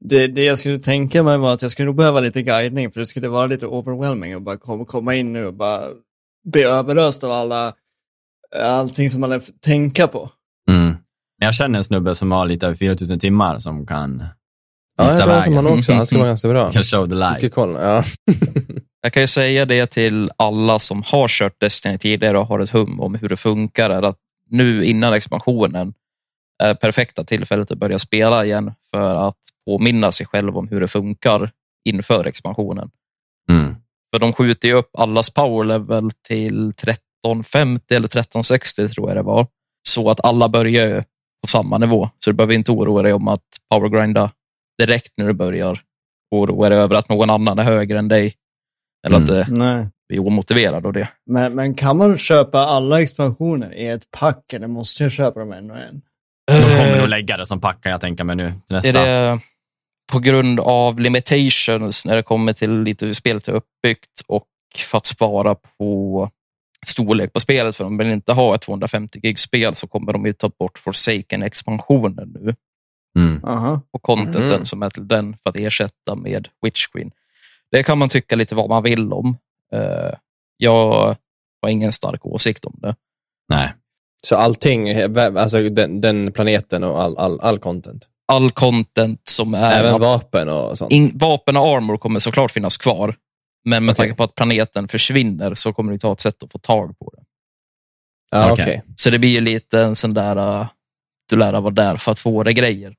Det, 0.05 0.27
det 0.27 0.45
jag 0.45 0.59
skulle 0.59 0.79
tänka 0.79 1.23
mig 1.23 1.39
var 1.39 1.55
att 1.55 1.63
jag 1.63 1.71
skulle 1.71 1.87
nog 1.87 1.97
behöva 1.97 2.21
lite 2.21 2.43
guidning, 2.43 2.91
för 2.91 3.01
det 3.01 3.07
skulle 3.07 3.29
vara 3.29 3.47
lite 3.47 3.67
overwhelming 3.67 4.33
att 4.33 4.43
bara 4.43 4.57
komma, 4.57 4.85
komma 4.85 5.15
in 5.15 5.33
nu 5.33 5.47
och 5.47 5.55
bara 5.55 5.89
bli 6.49 6.63
överöst 6.63 7.25
av 7.25 7.33
alla, 7.33 7.75
allting 8.63 9.11
som 9.11 9.21
man 9.21 9.31
lär 9.31 9.43
tänka 9.61 10.09
på. 10.09 10.31
Mm. 10.71 10.97
Jag 11.41 11.55
känner 11.55 11.79
en 11.79 11.85
snubbe 11.85 12.15
som 12.15 12.33
har 12.33 12.47
lite 12.47 12.67
över 12.67 12.77
4000 12.77 13.19
timmar 13.19 13.59
som 13.59 13.87
kan 13.87 14.25
Ja, 14.97 15.05
visa 15.05 15.19
jag 15.19 15.29
tror 15.29 15.41
som 15.41 15.57
han 15.57 15.67
också. 15.67 15.93
Han 15.93 16.07
ska 16.07 16.19
vara 16.19 16.29
ganska 16.29 16.49
bra. 16.49 16.73
Kan 16.73 16.83
show 16.83 17.07
the 17.07 17.15
light. 17.15 17.35
Mycket 17.35 17.55
koll. 17.55 17.77
Ja. 17.81 18.05
Jag 19.05 19.13
kan 19.13 19.23
ju 19.23 19.27
säga 19.27 19.65
det 19.65 19.87
till 19.87 20.31
alla 20.37 20.79
som 20.79 21.03
har 21.07 21.29
kört 21.29 21.61
Destiny 21.61 21.99
tidigare 21.99 22.39
och 22.39 22.47
har 22.47 22.61
ett 22.61 22.71
hum 22.71 23.01
om 23.01 23.15
hur 23.15 23.29
det 23.29 23.37
funkar, 23.37 23.91
är 23.91 24.03
att 24.03 24.19
nu 24.51 24.85
innan 24.85 25.13
expansionen 25.13 25.95
är 26.63 26.75
perfekta 26.75 27.25
tillfället 27.25 27.71
att 27.71 27.79
börja 27.79 27.99
spela 27.99 28.45
igen 28.45 28.73
för 28.91 29.15
att 29.15 29.39
påminna 29.67 30.13
sig 30.13 30.27
själv 30.27 30.59
om 30.59 30.69
hur 30.69 30.81
det 30.81 30.89
funkar 30.89 31.51
inför 31.85 32.27
expansionen. 32.27 32.91
Mm. 33.51 33.77
För 34.15 34.21
de 34.21 34.33
skjuter 34.33 34.69
ju 34.69 34.75
upp 34.75 34.91
allas 34.99 35.31
power 35.31 35.65
level 35.65 36.11
till 36.29 36.69
1350 36.69 37.95
eller 37.95 38.07
1360 38.07 38.89
tror 38.89 39.09
jag 39.09 39.17
det 39.17 39.23
var. 39.23 39.47
Så 39.89 40.11
att 40.11 40.25
alla 40.25 40.49
börjar 40.49 41.05
på 41.43 41.49
samma 41.49 41.79
nivå. 41.79 42.11
Så 42.25 42.31
du 42.31 42.37
behöver 42.37 42.55
inte 42.55 42.73
oroa 42.73 43.03
dig 43.03 43.13
om 43.13 43.29
att 43.29 43.47
powergrinda 43.71 44.31
direkt 44.79 45.13
när 45.17 45.27
du 45.27 45.33
börjar. 45.33 45.81
Oroa 46.31 46.69
dig 46.69 46.79
över 46.79 46.97
att 46.97 47.09
någon 47.09 47.31
annan 47.31 47.59
är 47.59 47.63
högre 47.63 47.99
än 47.99 48.09
dig. 48.09 48.35
Eller 49.05 49.17
att 49.17 49.29
Mm. 49.29 49.35
det 49.35 49.47
Nej. 49.49 49.87
blir 50.09 50.21
omotiverad 50.27 50.87
av 50.87 50.93
det. 50.93 51.09
Men, 51.27 51.55
men 51.55 51.75
kan 51.75 51.97
man 51.97 52.19
köpa 52.19 52.59
alla 52.59 53.03
expansioner 53.03 53.75
i 53.75 53.87
ett 53.89 54.11
pack 54.11 54.53
eller 54.53 54.67
måste 54.67 55.03
jag 55.03 55.13
köpa 55.13 55.41
dem 55.41 55.53
en 55.53 55.71
och 55.71 55.77
en? 55.77 56.03
De 56.47 56.63
kommer 56.63 56.95
Eh, 56.95 57.01
nog 57.01 57.09
lägga 57.09 57.37
det 57.37 57.47
som 57.47 57.61
packar 57.61 57.91
jag 57.91 58.01
tänker 58.01 58.25
mig 58.25 58.37
nu. 58.37 58.53
Nästa. 58.71 58.89
Är 58.89 59.33
det 59.33 59.41
på 60.13 60.19
grund 60.19 60.61
av 60.61 60.99
limitations 61.01 62.07
när 62.07 62.17
det 62.17 62.23
kommer 62.23 62.53
till 62.53 62.81
lite 62.83 63.07
hur 63.07 63.13
spelet 63.13 63.49
är 63.49 63.53
uppbyggt 63.53 64.21
och 64.27 64.47
för 64.91 64.99
att 64.99 65.07
spara 65.07 65.55
på 65.55 66.31
storlek 66.87 67.33
på 67.33 67.41
spelet, 67.41 67.77
för 67.77 67.85
de 67.85 67.99
vill 67.99 68.11
inte 68.11 68.33
ha 68.33 68.55
ett 68.55 68.61
250 68.63 69.21
gig 69.21 69.39
spel 69.39 69.75
så 69.75 69.87
kommer 69.87 70.13
de 70.13 70.27
ju 70.27 70.33
ta 70.33 70.51
bort 70.59 70.79
Forsaken-expansionen 70.79 72.29
nu 72.41 72.55
Mm. 73.19 73.41
Och 73.91 74.03
contenten 74.03 74.51
Mhm. 74.57 74.65
som 74.65 74.83
är 74.83 74.91
till 74.91 75.09
den 75.09 75.33
för 75.43 75.51
att 75.51 75.57
ersätta 75.57 76.15
med 76.15 76.49
Witch 76.63 76.87
Queen. 76.87 77.11
Det 77.75 77.83
kan 77.83 77.99
man 77.99 78.09
tycka 78.09 78.37
lite 78.37 78.55
vad 78.55 78.69
man 78.69 78.83
vill 78.83 79.13
om. 79.13 79.37
Eh, 79.73 80.11
Jag 80.57 81.17
har 81.63 81.69
ingen 81.69 81.93
stark 81.93 82.27
åsikt 82.27 82.65
om 82.65 82.75
det. 82.83 82.97
Nej. 83.49 83.73
Så 84.27 84.37
allting, 84.37 84.91
alltså 85.17 85.69
den, 85.69 86.01
den 86.01 86.33
planeten 86.33 86.85
och 86.85 87.03
all, 87.03 87.19
all, 87.19 87.41
all 87.41 87.59
content. 87.59 88.09
All 88.33 88.51
content 88.51 89.21
som 89.29 89.55
är 89.55 89.71
Även 89.73 90.01
vapen 90.01 90.49
och 90.49 90.79
sånt. 90.79 90.93
In, 90.93 91.19
vapen 91.19 91.57
och 91.57 91.67
armor 91.67 91.97
kommer 91.97 92.21
såklart 92.21 92.51
finnas 92.51 92.77
kvar. 92.77 93.17
Men 93.65 93.85
med 93.85 93.93
Okej. 93.93 94.03
tanke 94.03 94.17
på 94.17 94.25
att 94.25 94.35
planeten 94.35 94.89
försvinner 94.89 95.55
så 95.55 95.73
kommer 95.73 95.93
det 95.93 95.99
ta 95.99 96.13
ett 96.13 96.21
sätt 96.21 96.43
att 96.43 96.53
få 96.53 96.59
tag 96.59 96.99
på 96.99 97.11
det. 97.17 97.23
Ja, 98.31 98.53
Okej. 98.53 98.63
okej. 98.65 98.83
Så 98.97 99.11
det 99.11 99.19
blir 99.19 99.31
ju 99.31 99.41
lite 99.41 99.81
en 99.81 99.95
sån 99.97 100.15
där, 100.15 100.61
uh, 100.61 100.67
du 101.31 101.37
lär 101.37 101.61
vara 101.61 101.75
där 101.75 101.97
för 101.97 102.13
att 102.13 102.19
få 102.19 102.43
det 102.43 102.53
grejer. 102.53 102.95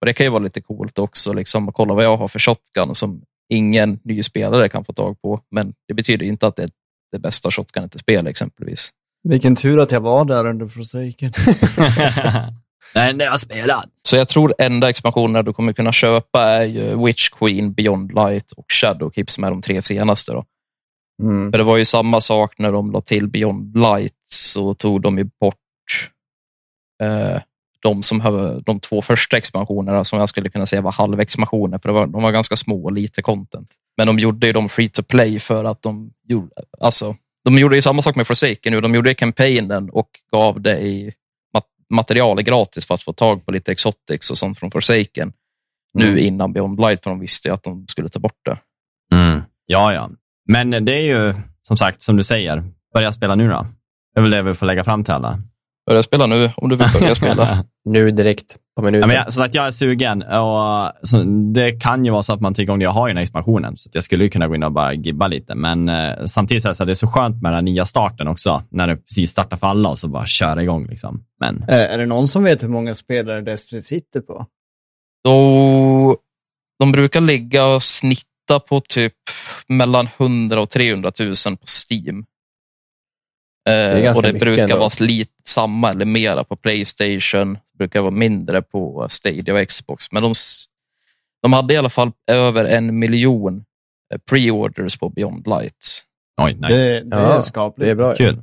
Och 0.00 0.06
Det 0.06 0.12
kan 0.12 0.26
ju 0.26 0.30
vara 0.30 0.42
lite 0.42 0.60
coolt 0.60 0.98
också, 0.98 1.32
liksom, 1.32 1.72
kolla 1.72 1.94
vad 1.94 2.04
jag 2.04 2.16
har 2.16 2.28
för 2.28 2.38
shotgun 2.38 2.94
som 2.94 3.22
ingen 3.52 3.98
ny 4.04 4.22
spelare 4.22 4.68
kan 4.68 4.84
få 4.84 4.92
tag 4.92 5.22
på. 5.22 5.40
Men 5.50 5.74
det 5.88 5.94
betyder 5.94 6.26
inte 6.26 6.46
att 6.46 6.56
det 6.56 6.62
är 6.62 6.70
det 7.12 7.18
bästa 7.18 7.50
shotgunet 7.50 7.94
i 7.94 7.98
spel 7.98 8.26
exempelvis. 8.26 8.90
Vilken 9.28 9.56
tur 9.56 9.80
att 9.80 9.90
jag 9.90 10.00
var 10.00 10.24
där 10.24 10.46
under 10.46 10.66
Forsaken. 10.66 11.32
Nej, 12.94 13.14
det 13.14 13.24
har 13.24 13.38
spelat. 13.38 13.84
Så 14.08 14.16
jag 14.16 14.28
tror 14.28 14.54
enda 14.58 14.90
expansionerna 14.90 15.42
du 15.42 15.52
kommer 15.52 15.72
kunna 15.72 15.92
köpa 15.92 16.42
är 16.42 16.64
ju 16.64 17.04
Witch 17.06 17.28
Queen, 17.28 17.72
Beyond 17.72 18.12
Light 18.12 18.52
och 18.52 18.66
Shadowkeep 18.68 19.30
som 19.30 19.44
är 19.44 19.50
de 19.50 19.62
tre 19.62 19.82
senaste. 19.82 20.32
Då. 20.32 20.44
Mm. 21.22 21.52
För 21.52 21.58
det 21.58 21.64
var 21.64 21.76
ju 21.76 21.84
samma 21.84 22.20
sak 22.20 22.58
när 22.58 22.72
de 22.72 22.92
la 22.92 23.00
till 23.00 23.28
Beyond 23.28 23.76
Light 23.76 24.14
så 24.24 24.74
tog 24.74 25.02
de 25.02 25.18
ju 25.18 25.24
bort 25.40 25.56
eh, 27.02 27.40
de, 27.82 28.02
som 28.02 28.18
de 28.66 28.80
två 28.80 29.02
första 29.02 29.36
expansionerna 29.36 30.04
som 30.04 30.18
jag 30.18 30.28
skulle 30.28 30.50
kunna 30.50 30.66
säga 30.66 30.82
var 30.82 30.92
halvexpansioner 30.92 31.78
för 31.78 31.88
det 31.88 31.92
var, 31.92 32.06
de 32.06 32.22
var 32.22 32.32
ganska 32.32 32.56
små 32.56 32.84
och 32.84 32.92
lite 32.92 33.22
content. 33.22 33.68
Men 33.96 34.06
de 34.06 34.18
gjorde 34.18 34.46
ju 34.46 34.52
dem 34.52 34.68
free 34.68 34.88
to 34.88 35.02
play 35.02 35.38
för 35.38 35.64
att 35.64 35.82
de 35.82 36.12
gjorde, 36.28 36.50
alltså, 36.80 37.16
de 37.44 37.58
gjorde 37.58 37.76
ju 37.76 37.82
samma 37.82 38.02
sak 38.02 38.16
med 38.16 38.26
Forsaken 38.26 38.72
nu. 38.72 38.80
De 38.80 38.94
gjorde 38.94 39.14
campaignen 39.14 39.90
och 39.90 40.08
gav 40.32 40.60
mat- 41.54 41.64
material 41.90 42.42
gratis 42.42 42.86
för 42.86 42.94
att 42.94 43.02
få 43.02 43.12
tag 43.12 43.46
på 43.46 43.52
lite 43.52 43.72
exotics 43.72 44.30
och 44.30 44.38
sånt 44.38 44.58
från 44.58 44.70
Forsaken. 44.70 45.32
Nu 45.94 46.06
Mm. 46.08 46.18
innan 46.18 46.52
Beyond 46.52 46.80
Light 46.80 47.02
för 47.02 47.10
de 47.10 47.20
visste 47.20 47.48
ju 47.48 47.54
att 47.54 47.62
de 47.62 47.86
skulle 47.88 48.08
ta 48.08 48.20
bort 48.20 48.40
det. 48.44 48.58
Mm. 49.16 49.42
Ja, 49.66 49.94
ja. 49.94 50.10
Men 50.48 50.70
det 50.70 50.92
är 50.92 51.02
ju, 51.26 51.34
som 51.68 51.76
sagt, 51.76 52.02
som 52.02 52.16
du 52.16 52.22
säger, 52.24 52.64
börja 52.94 53.12
spela 53.12 53.34
nu 53.34 53.48
då. 53.48 53.66
Det 54.14 54.20
är 54.20 54.22
väl 54.22 54.30
det 54.30 54.42
vi 54.42 54.54
får 54.54 54.66
lägga 54.66 54.84
fram 54.84 55.04
till 55.04 55.12
alla. 55.14 55.38
Börja 55.86 56.02
spela 56.02 56.26
nu 56.26 56.50
om 56.56 56.68
du 56.68 56.76
vill 56.76 56.88
börja 57.00 57.14
spela. 57.14 57.64
Nu 57.84 58.10
direkt, 58.10 58.56
på 58.76 58.82
minuten. 58.82 59.00
Ja, 59.00 59.06
men 59.06 59.16
jag, 59.16 59.32
som 59.32 59.42
sagt, 59.42 59.54
jag 59.54 59.66
är 59.66 59.70
sugen. 59.70 60.22
Och, 60.22 61.08
så, 61.08 61.22
det 61.54 61.72
kan 61.72 62.04
ju 62.04 62.10
vara 62.10 62.22
så 62.22 62.32
att 62.32 62.40
man 62.40 62.54
tycker 62.54 62.72
om 62.72 62.78
det. 62.78 62.82
Jag 62.82 62.90
har 62.90 63.08
ju 63.08 63.10
den 63.10 63.16
här 63.16 63.22
expansionen, 63.22 63.76
så 63.76 63.88
att 63.88 63.94
jag 63.94 64.04
skulle 64.04 64.24
ju 64.24 64.30
kunna 64.30 64.48
gå 64.48 64.54
in 64.54 64.62
och 64.62 64.72
bara 64.72 64.92
gibba 64.94 65.26
lite. 65.26 65.54
Men 65.54 65.88
eh, 65.88 66.24
samtidigt 66.24 66.62
så 66.62 66.68
är 66.68 66.70
det, 66.70 66.74
så 66.74 66.82
här, 66.82 66.86
det 66.86 66.92
är 66.92 66.94
så 66.94 67.06
skönt 67.06 67.42
med 67.42 67.50
den 67.52 67.54
här 67.54 67.62
nya 67.62 67.84
starten 67.84 68.28
också, 68.28 68.62
när 68.70 68.86
det 68.86 68.96
precis 68.96 69.30
startar 69.30 69.56
för 69.56 69.66
alla 69.66 69.88
och 69.88 69.98
så 69.98 70.08
bara 70.08 70.26
köra 70.26 70.62
igång. 70.62 70.86
Liksom. 70.86 71.24
Men 71.40 71.64
Eh, 71.68 71.94
är 71.94 71.98
det 71.98 72.06
någon 72.06 72.28
som 72.28 72.44
vet 72.44 72.62
hur 72.62 72.68
många 72.68 72.94
spelare 72.94 73.40
Destiny 73.40 73.82
sitter 73.82 74.20
på? 74.20 74.46
Då, 75.24 76.16
de 76.78 76.92
brukar 76.92 77.20
ligga 77.20 77.66
och 77.66 77.82
snitta 77.82 78.60
på 78.68 78.80
typ 78.80 79.14
mellan 79.68 80.08
100 80.18 80.60
och 80.60 80.70
300 80.70 81.12
000 81.20 81.32
på 81.34 81.66
Steam. 81.90 82.24
Är 83.70 83.96
Eh, 84.02 84.16
och 84.16 84.22
det 84.22 84.32
brukar 84.32 84.62
ändå. 84.62 84.78
vara 84.78 84.90
lite 85.00 85.30
samma 85.44 85.90
eller 85.90 86.04
mera 86.04 86.44
på 86.44 86.56
Playstation. 86.56 87.54
Det 87.54 87.78
brukar 87.78 88.00
vara 88.00 88.10
mindre 88.10 88.62
på 88.62 89.06
Stadia 89.08 89.54
och 89.54 89.68
Xbox. 89.68 90.12
Men 90.12 90.22
de, 90.22 90.34
de 91.42 91.52
hade 91.52 91.74
i 91.74 91.76
alla 91.76 91.88
fall 91.90 92.10
över 92.30 92.64
en 92.64 92.98
miljon 92.98 93.64
eh, 94.14 94.18
pre-orders 94.30 94.98
på 94.98 95.08
Beyond 95.08 95.46
Light. 95.46 96.02
oj, 96.42 96.54
nice. 96.54 96.68
Det, 96.76 97.00
det 97.00 97.16
Ja, 97.16 97.36
är 97.36 97.40
skapligt. 97.40 97.86
Det 97.86 97.90
är 97.90 97.94
bra. 97.94 98.14
Kul. 98.14 98.42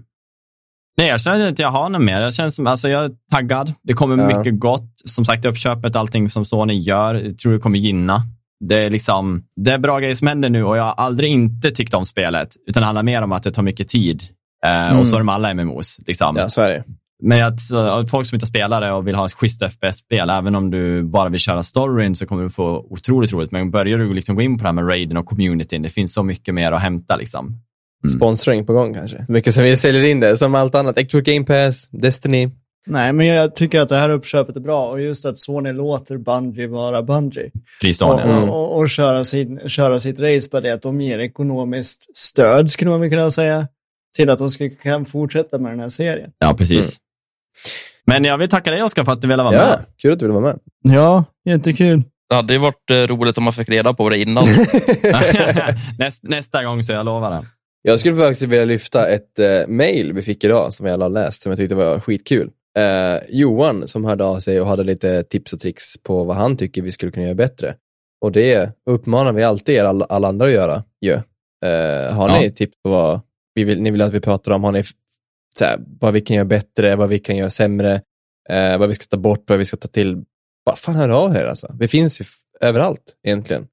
Nej, 0.97 1.07
jag 1.07 1.21
känner 1.21 1.37
inte 1.39 1.49
att 1.49 1.59
jag 1.59 1.71
har 1.71 1.89
något 1.89 2.01
mer. 2.01 2.21
Jag 2.21 2.33
känner 2.33 2.49
som, 2.49 2.67
alltså 2.67 2.89
jag 2.89 3.03
är 3.05 3.11
taggad. 3.31 3.73
Det 3.83 3.93
kommer 3.93 4.17
Ja. 4.31 4.37
mycket 4.37 4.59
gott. 4.59 4.91
Som 5.05 5.25
sagt, 5.25 5.45
uppköpet, 5.45 5.95
allting 5.95 6.29
som 6.29 6.45
Sony 6.45 6.73
gör, 6.79 7.15
jag 7.15 7.37
tror 7.37 7.53
det 7.53 7.59
kommer 7.59 7.79
gynna. 7.79 8.21
Det 8.65 8.75
är 8.75 8.89
liksom, 8.89 9.43
det 9.55 9.71
är 9.71 9.77
bra 9.77 9.99
grejer 9.99 10.15
som 10.15 10.27
händer 10.27 10.49
nu 10.49 10.63
och 10.63 10.77
jag 10.77 10.83
har 10.83 10.91
aldrig 10.93 11.31
inte 11.31 11.71
tyckt 11.71 11.93
om 11.93 12.05
spelet, 12.05 12.55
utan 12.67 12.81
det 12.81 12.85
handlar 12.85 13.03
mer 13.03 13.21
om 13.21 13.31
att 13.31 13.43
det 13.43 13.51
tar 13.51 13.63
mycket 13.63 13.87
tid. 13.87 14.23
Mm. 14.65 14.99
Och 14.99 15.07
så 15.07 15.15
är 15.15 15.19
de 15.19 15.29
alla 15.29 15.53
MMOs. 15.53 15.99
Liksom. 16.07 16.35
Ja, 16.37 16.49
så 16.49 16.61
är 16.61 16.69
det. 16.69 16.83
Men 17.23 17.43
att, 17.43 18.09
folk 18.11 18.27
som 18.27 18.35
inte 18.35 18.45
spelar 18.45 18.81
det 18.81 18.91
och 18.91 19.07
vill 19.07 19.15
ha 19.15 19.25
ett 19.25 19.33
schysst 19.33 19.63
FPS-spel, 19.63 20.29
även 20.29 20.55
om 20.55 20.71
du 20.71 21.03
bara 21.03 21.29
vill 21.29 21.39
köra 21.39 21.63
storyn 21.63 22.15
så 22.15 22.25
kommer 22.25 22.43
du 22.43 22.49
få 22.49 22.87
otroligt 22.89 23.33
roligt. 23.33 23.51
Men 23.51 23.71
börjar 23.71 23.97
du 23.97 24.13
liksom 24.13 24.35
gå 24.35 24.41
in 24.41 24.57
på 24.57 24.61
det 24.61 24.67
här 24.67 24.73
med 24.73 24.87
raiden 24.87 25.17
och 25.17 25.25
communityn, 25.25 25.81
det 25.81 25.89
finns 25.89 26.13
så 26.13 26.23
mycket 26.23 26.53
mer 26.53 26.71
att 26.71 26.81
hämta. 26.81 27.15
Liksom. 27.15 27.45
Mm. 27.47 28.09
Sponsring 28.09 28.65
på 28.65 28.73
gång 28.73 28.93
kanske. 28.93 29.25
Mycket 29.27 29.53
som 29.53 29.63
vi 29.63 29.77
säljer 29.77 30.03
in 30.03 30.19
det, 30.19 30.37
som 30.37 30.55
allt 30.55 30.75
annat. 30.75 30.95
Xbox 31.07 31.25
Game 31.25 31.45
Pass, 31.45 31.89
Destiny. 31.89 32.49
Nej, 32.87 33.13
men 33.13 33.27
jag 33.27 33.55
tycker 33.55 33.81
att 33.81 33.89
det 33.89 33.95
här 33.95 34.09
uppköpet 34.09 34.55
är 34.55 34.59
bra 34.59 34.89
och 34.89 35.01
just 35.01 35.25
att 35.25 35.37
Sony 35.37 35.71
låter 35.71 36.17
Bungie 36.17 36.67
vara 36.67 37.03
Bungie. 37.03 37.45
Och, 37.45 37.51
Fristående. 37.81 38.23
Mm. 38.23 38.49
och, 38.49 38.49
och, 38.49 38.79
och 38.79 38.89
köra, 38.89 39.23
sin, 39.23 39.59
köra 39.69 39.99
sitt 39.99 40.19
race 40.19 40.49
på 40.49 40.59
det, 40.59 40.71
att 40.71 40.81
de 40.81 41.01
ger 41.01 41.19
ekonomiskt 41.19 42.17
stöd, 42.17 42.71
skulle 42.71 42.91
man 42.91 43.01
väl 43.01 43.09
kunna 43.09 43.31
säga, 43.31 43.67
till 44.15 44.29
att 44.29 44.39
de 44.39 44.49
ska, 44.49 44.69
kan 44.69 45.05
fortsätta 45.05 45.57
med 45.57 45.71
den 45.71 45.79
här 45.79 45.89
serien. 45.89 46.31
Ja, 46.39 46.53
precis. 46.57 46.97
Men 48.05 48.23
jag 48.23 48.37
vill 48.37 48.49
tacka 48.49 48.71
dig, 48.71 48.83
Oskar, 48.83 49.03
för 49.05 49.11
att 49.11 49.21
du 49.21 49.27
ville 49.27 49.43
vara 49.43 49.55
Ja, 49.55 49.65
med. 49.65 49.79
kul 50.01 50.13
att 50.13 50.19
du 50.19 50.25
ville 50.25 50.39
vara 50.39 50.53
med. 50.83 50.95
Ja, 50.95 51.23
jättekul. 51.45 52.03
Det 52.29 52.35
hade 52.35 52.53
ju 52.53 52.59
varit 52.59 52.89
eh, 52.91 52.95
roligt 52.95 53.37
om 53.37 53.43
man 53.43 53.53
fick 53.53 53.69
reda 53.69 53.93
på 53.93 54.09
det 54.09 54.17
innan. 54.19 54.45
Näst, 55.99 56.23
nästa 56.23 56.63
gång 56.63 56.83
så 56.83 56.91
jag 56.91 57.05
lovar 57.05 57.31
det. 57.31 57.45
Jag 57.81 57.99
skulle 57.99 58.15
faktiskt 58.15 58.41
vilja 58.41 58.65
lyfta 58.65 59.07
ett 59.07 59.39
eh, 59.39 59.67
mail 59.67 60.13
vi 60.13 60.21
fick 60.21 60.43
idag 60.43 60.73
som 60.73 60.85
vi 60.85 60.91
alla 60.91 61.05
har 61.05 61.09
läst, 61.09 61.41
som 61.41 61.49
jag 61.51 61.57
tyckte 61.57 61.75
var 61.75 61.99
skitkul. 61.99 62.49
Eh, 62.77 63.21
Johan 63.29 63.87
som 63.87 64.05
hörde 64.05 64.23
av 64.23 64.39
sig 64.39 64.61
och 64.61 64.67
hade 64.67 64.83
lite 64.83 65.23
tips 65.23 65.53
och 65.53 65.59
tricks 65.59 65.83
på 66.03 66.23
vad 66.23 66.37
han 66.37 66.57
tycker 66.57 66.81
vi 66.81 66.91
skulle 66.91 67.11
kunna 67.11 67.25
göra 67.25 67.35
bättre. 67.35 67.75
Och 68.21 68.31
det 68.31 68.71
uppmanar 68.89 69.33
vi 69.33 69.43
alltid 69.43 69.75
er 69.75 69.85
alla, 69.85 70.05
alla 70.05 70.27
andra 70.27 70.45
att 70.45 70.51
göra. 70.51 70.83
Ju. 71.01 71.13
Eh, 71.13 72.13
har 72.13 72.39
ni 72.39 72.45
Ja. 72.45 72.51
tips 72.55 72.73
på 72.83 72.89
vad 72.89 73.21
vi 73.53 73.63
vill, 73.63 73.81
ni 73.81 73.91
vill 73.91 74.01
att 74.01 74.13
vi 74.13 74.19
pratar 74.19 74.51
om? 74.51 74.63
Har 74.63 74.71
ni 74.71 74.83
så 75.59 75.65
här, 75.65 75.79
vad 75.99 76.13
vi 76.13 76.21
kan 76.21 76.35
göra 76.35 76.45
bättre, 76.45 76.95
vad 76.95 77.09
vi 77.09 77.19
kan 77.19 77.37
göra 77.37 77.49
sämre, 77.49 78.01
eh, 78.49 78.77
vad 78.77 78.87
vi 78.87 78.93
ska 78.93 79.05
ta 79.05 79.17
bort, 79.17 79.43
vad 79.47 79.57
vi 79.57 79.65
ska 79.65 79.77
ta 79.77 79.87
till. 79.87 80.23
Bara 80.65 80.75
fan 80.75 80.95
hör 80.95 81.09
av 81.09 81.35
er 81.35 81.45
alltså. 81.45 81.75
Vi 81.79 81.87
finns 81.87 82.21
ju 82.21 82.25
överallt 82.61 83.15
egentligen. 83.23 83.67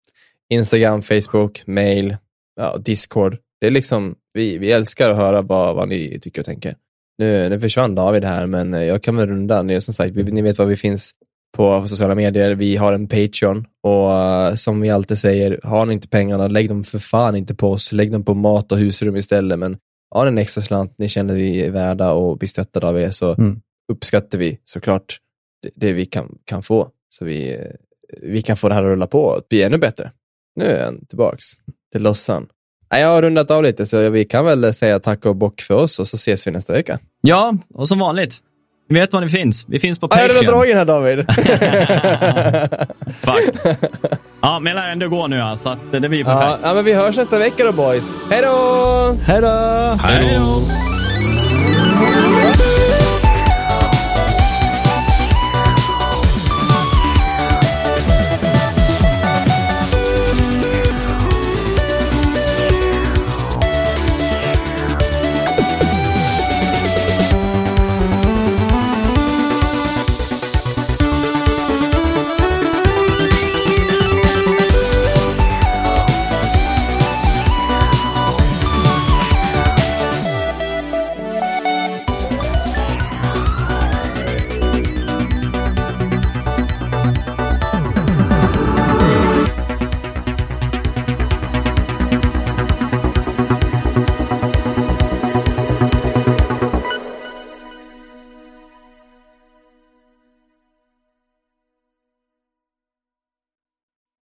Instagram, 0.49 1.03
Facebook, 1.03 1.63
mail, 1.67 2.17
ja, 2.57 2.77
Discord. 2.77 3.39
Det 3.61 3.67
är 3.67 3.71
liksom, 3.71 4.15
vi, 4.35 4.59
vi 4.59 4.73
älskar 4.73 5.11
att 5.11 5.17
höra 5.17 5.43
vad, 5.43 5.77
vad 5.77 5.89
ni 5.89 6.19
tycker 6.21 6.43
och 6.43 6.47
tänker. 6.47 6.77
Nu, 7.19 7.49
nu 7.49 7.61
försvann 7.61 7.95
David 7.95 8.25
här, 8.25 8.47
men 8.47 8.73
jag 8.73 9.03
kan 9.03 9.17
väl 9.17 9.29
runda. 9.29 9.63
Ni, 9.63 9.81
som 9.81 9.95
sagt, 9.95 10.17
vi, 10.17 10.23
ni 10.23 10.43
vet 10.43 10.59
var 10.59 10.67
vi 10.67 10.77
finns 10.77 11.13
på 11.57 11.89
sociala 11.89 12.15
medier. 12.15 12.55
Vi 12.55 12.77
har 12.77 12.93
en 12.93 13.07
Patreon 13.07 13.67
och 13.83 14.11
uh, 14.11 14.55
som 14.55 14.81
vi 14.81 14.91
alltid 14.91 15.19
säger, 15.19 15.61
har 15.65 15.87
ni 15.87 15.93
inte 15.95 16.09
pengarna, 16.09 16.49
lägg 16.49 16.69
dem 16.69 16.85
för 16.85 16.99
fan 16.99 17.37
inte 17.37 17.55
på 17.55 17.71
oss. 17.71 17.93
Lägg 17.93 18.13
dem 18.13 18.25
på 18.25 18.35
mat 18.35 18.73
och 18.73 18.79
husrum 18.79 19.17
istället. 19.17 19.59
Men 19.59 19.77
har 20.11 20.25
ni 20.25 20.29
en 20.29 20.39
extra 20.39 20.63
slant 20.63 20.95
ni 20.99 21.09
känner 21.09 21.35
vi 21.35 21.65
är 21.65 21.71
värda 21.71 22.13
och 22.13 22.39
blir 22.39 22.49
stöttade 22.49 22.87
av 22.87 23.01
er 23.01 23.11
så 23.11 23.35
mm. 23.35 23.61
uppskattar 23.93 24.39
vi 24.39 24.59
såklart 24.65 25.19
det, 25.63 25.71
det, 25.75 25.93
vi 25.93 26.07
kan, 26.07 26.39
kan 26.45 26.63
få. 26.63 26.89
Så 27.09 27.25
vi, 27.25 27.67
vi 28.23 28.43
kan 28.43 28.57
få 28.57 28.69
det 28.69 28.75
här 28.75 28.83
att 28.83 28.89
rulla 28.89 29.07
på 29.07 29.25
och 29.25 29.43
bli 29.49 29.63
ännu 29.63 29.79
bättre. 29.79 30.13
Nu 30.57 30.65
är 30.65 30.85
han 30.85 31.07
tillbaks 31.07 31.45
till 31.93 32.03
lossan. 32.03 32.47
Jag 32.89 33.09
har 33.09 33.23
rundat 33.23 33.51
av 33.51 33.63
lite, 33.63 33.87
så 33.87 34.11
vi 34.11 34.25
kan 34.25 34.45
väl 34.45 34.75
säga 34.75 34.99
tack 34.99 35.27
och 35.27 35.37
bock 35.37 35.61
för 35.61 35.75
oss 35.75 35.99
och 35.99 36.07
så 36.07 36.17
ses 36.17 36.47
vi 36.47 36.51
nästa 36.51 36.73
vecka. 36.73 36.99
Ja, 37.21 37.57
och 37.75 37.89
som 37.89 37.99
vanligt. 37.99 38.43
Ni 38.89 39.01
vet 39.01 39.13
var 39.13 39.21
ni 39.21 39.29
finns. 39.29 39.65
Vi 39.69 39.79
finns 39.79 39.99
på 39.99 40.09
Patreon. 40.09 40.29
Jag 40.29 40.43
har 40.43 40.53
dragit 40.53 40.75
här 40.77 40.85
David. 40.85 41.19
Fuck. 43.19 43.77
Ja, 44.41 44.59
men 44.59 44.77
lär 44.77 44.91
ändå 44.93 45.09
gå 45.09 45.27
nu 45.27 45.43
så 45.57 45.69
att 45.71 45.79
det 45.91 46.09
blir 46.09 46.25
perfekt. 46.25 46.61
Ja, 46.65 46.75
men 46.75 46.85
vi 46.85 46.93
hörs 46.93 47.17
nästa 47.17 47.39
vecka 47.39 47.65
då 47.65 47.73
boys. 47.73 48.15
Hej 48.31 48.43
då! 48.43 49.17
Hej 49.27 49.41
då! 49.41 49.49
Hej 50.03 50.39
då! 50.39 50.63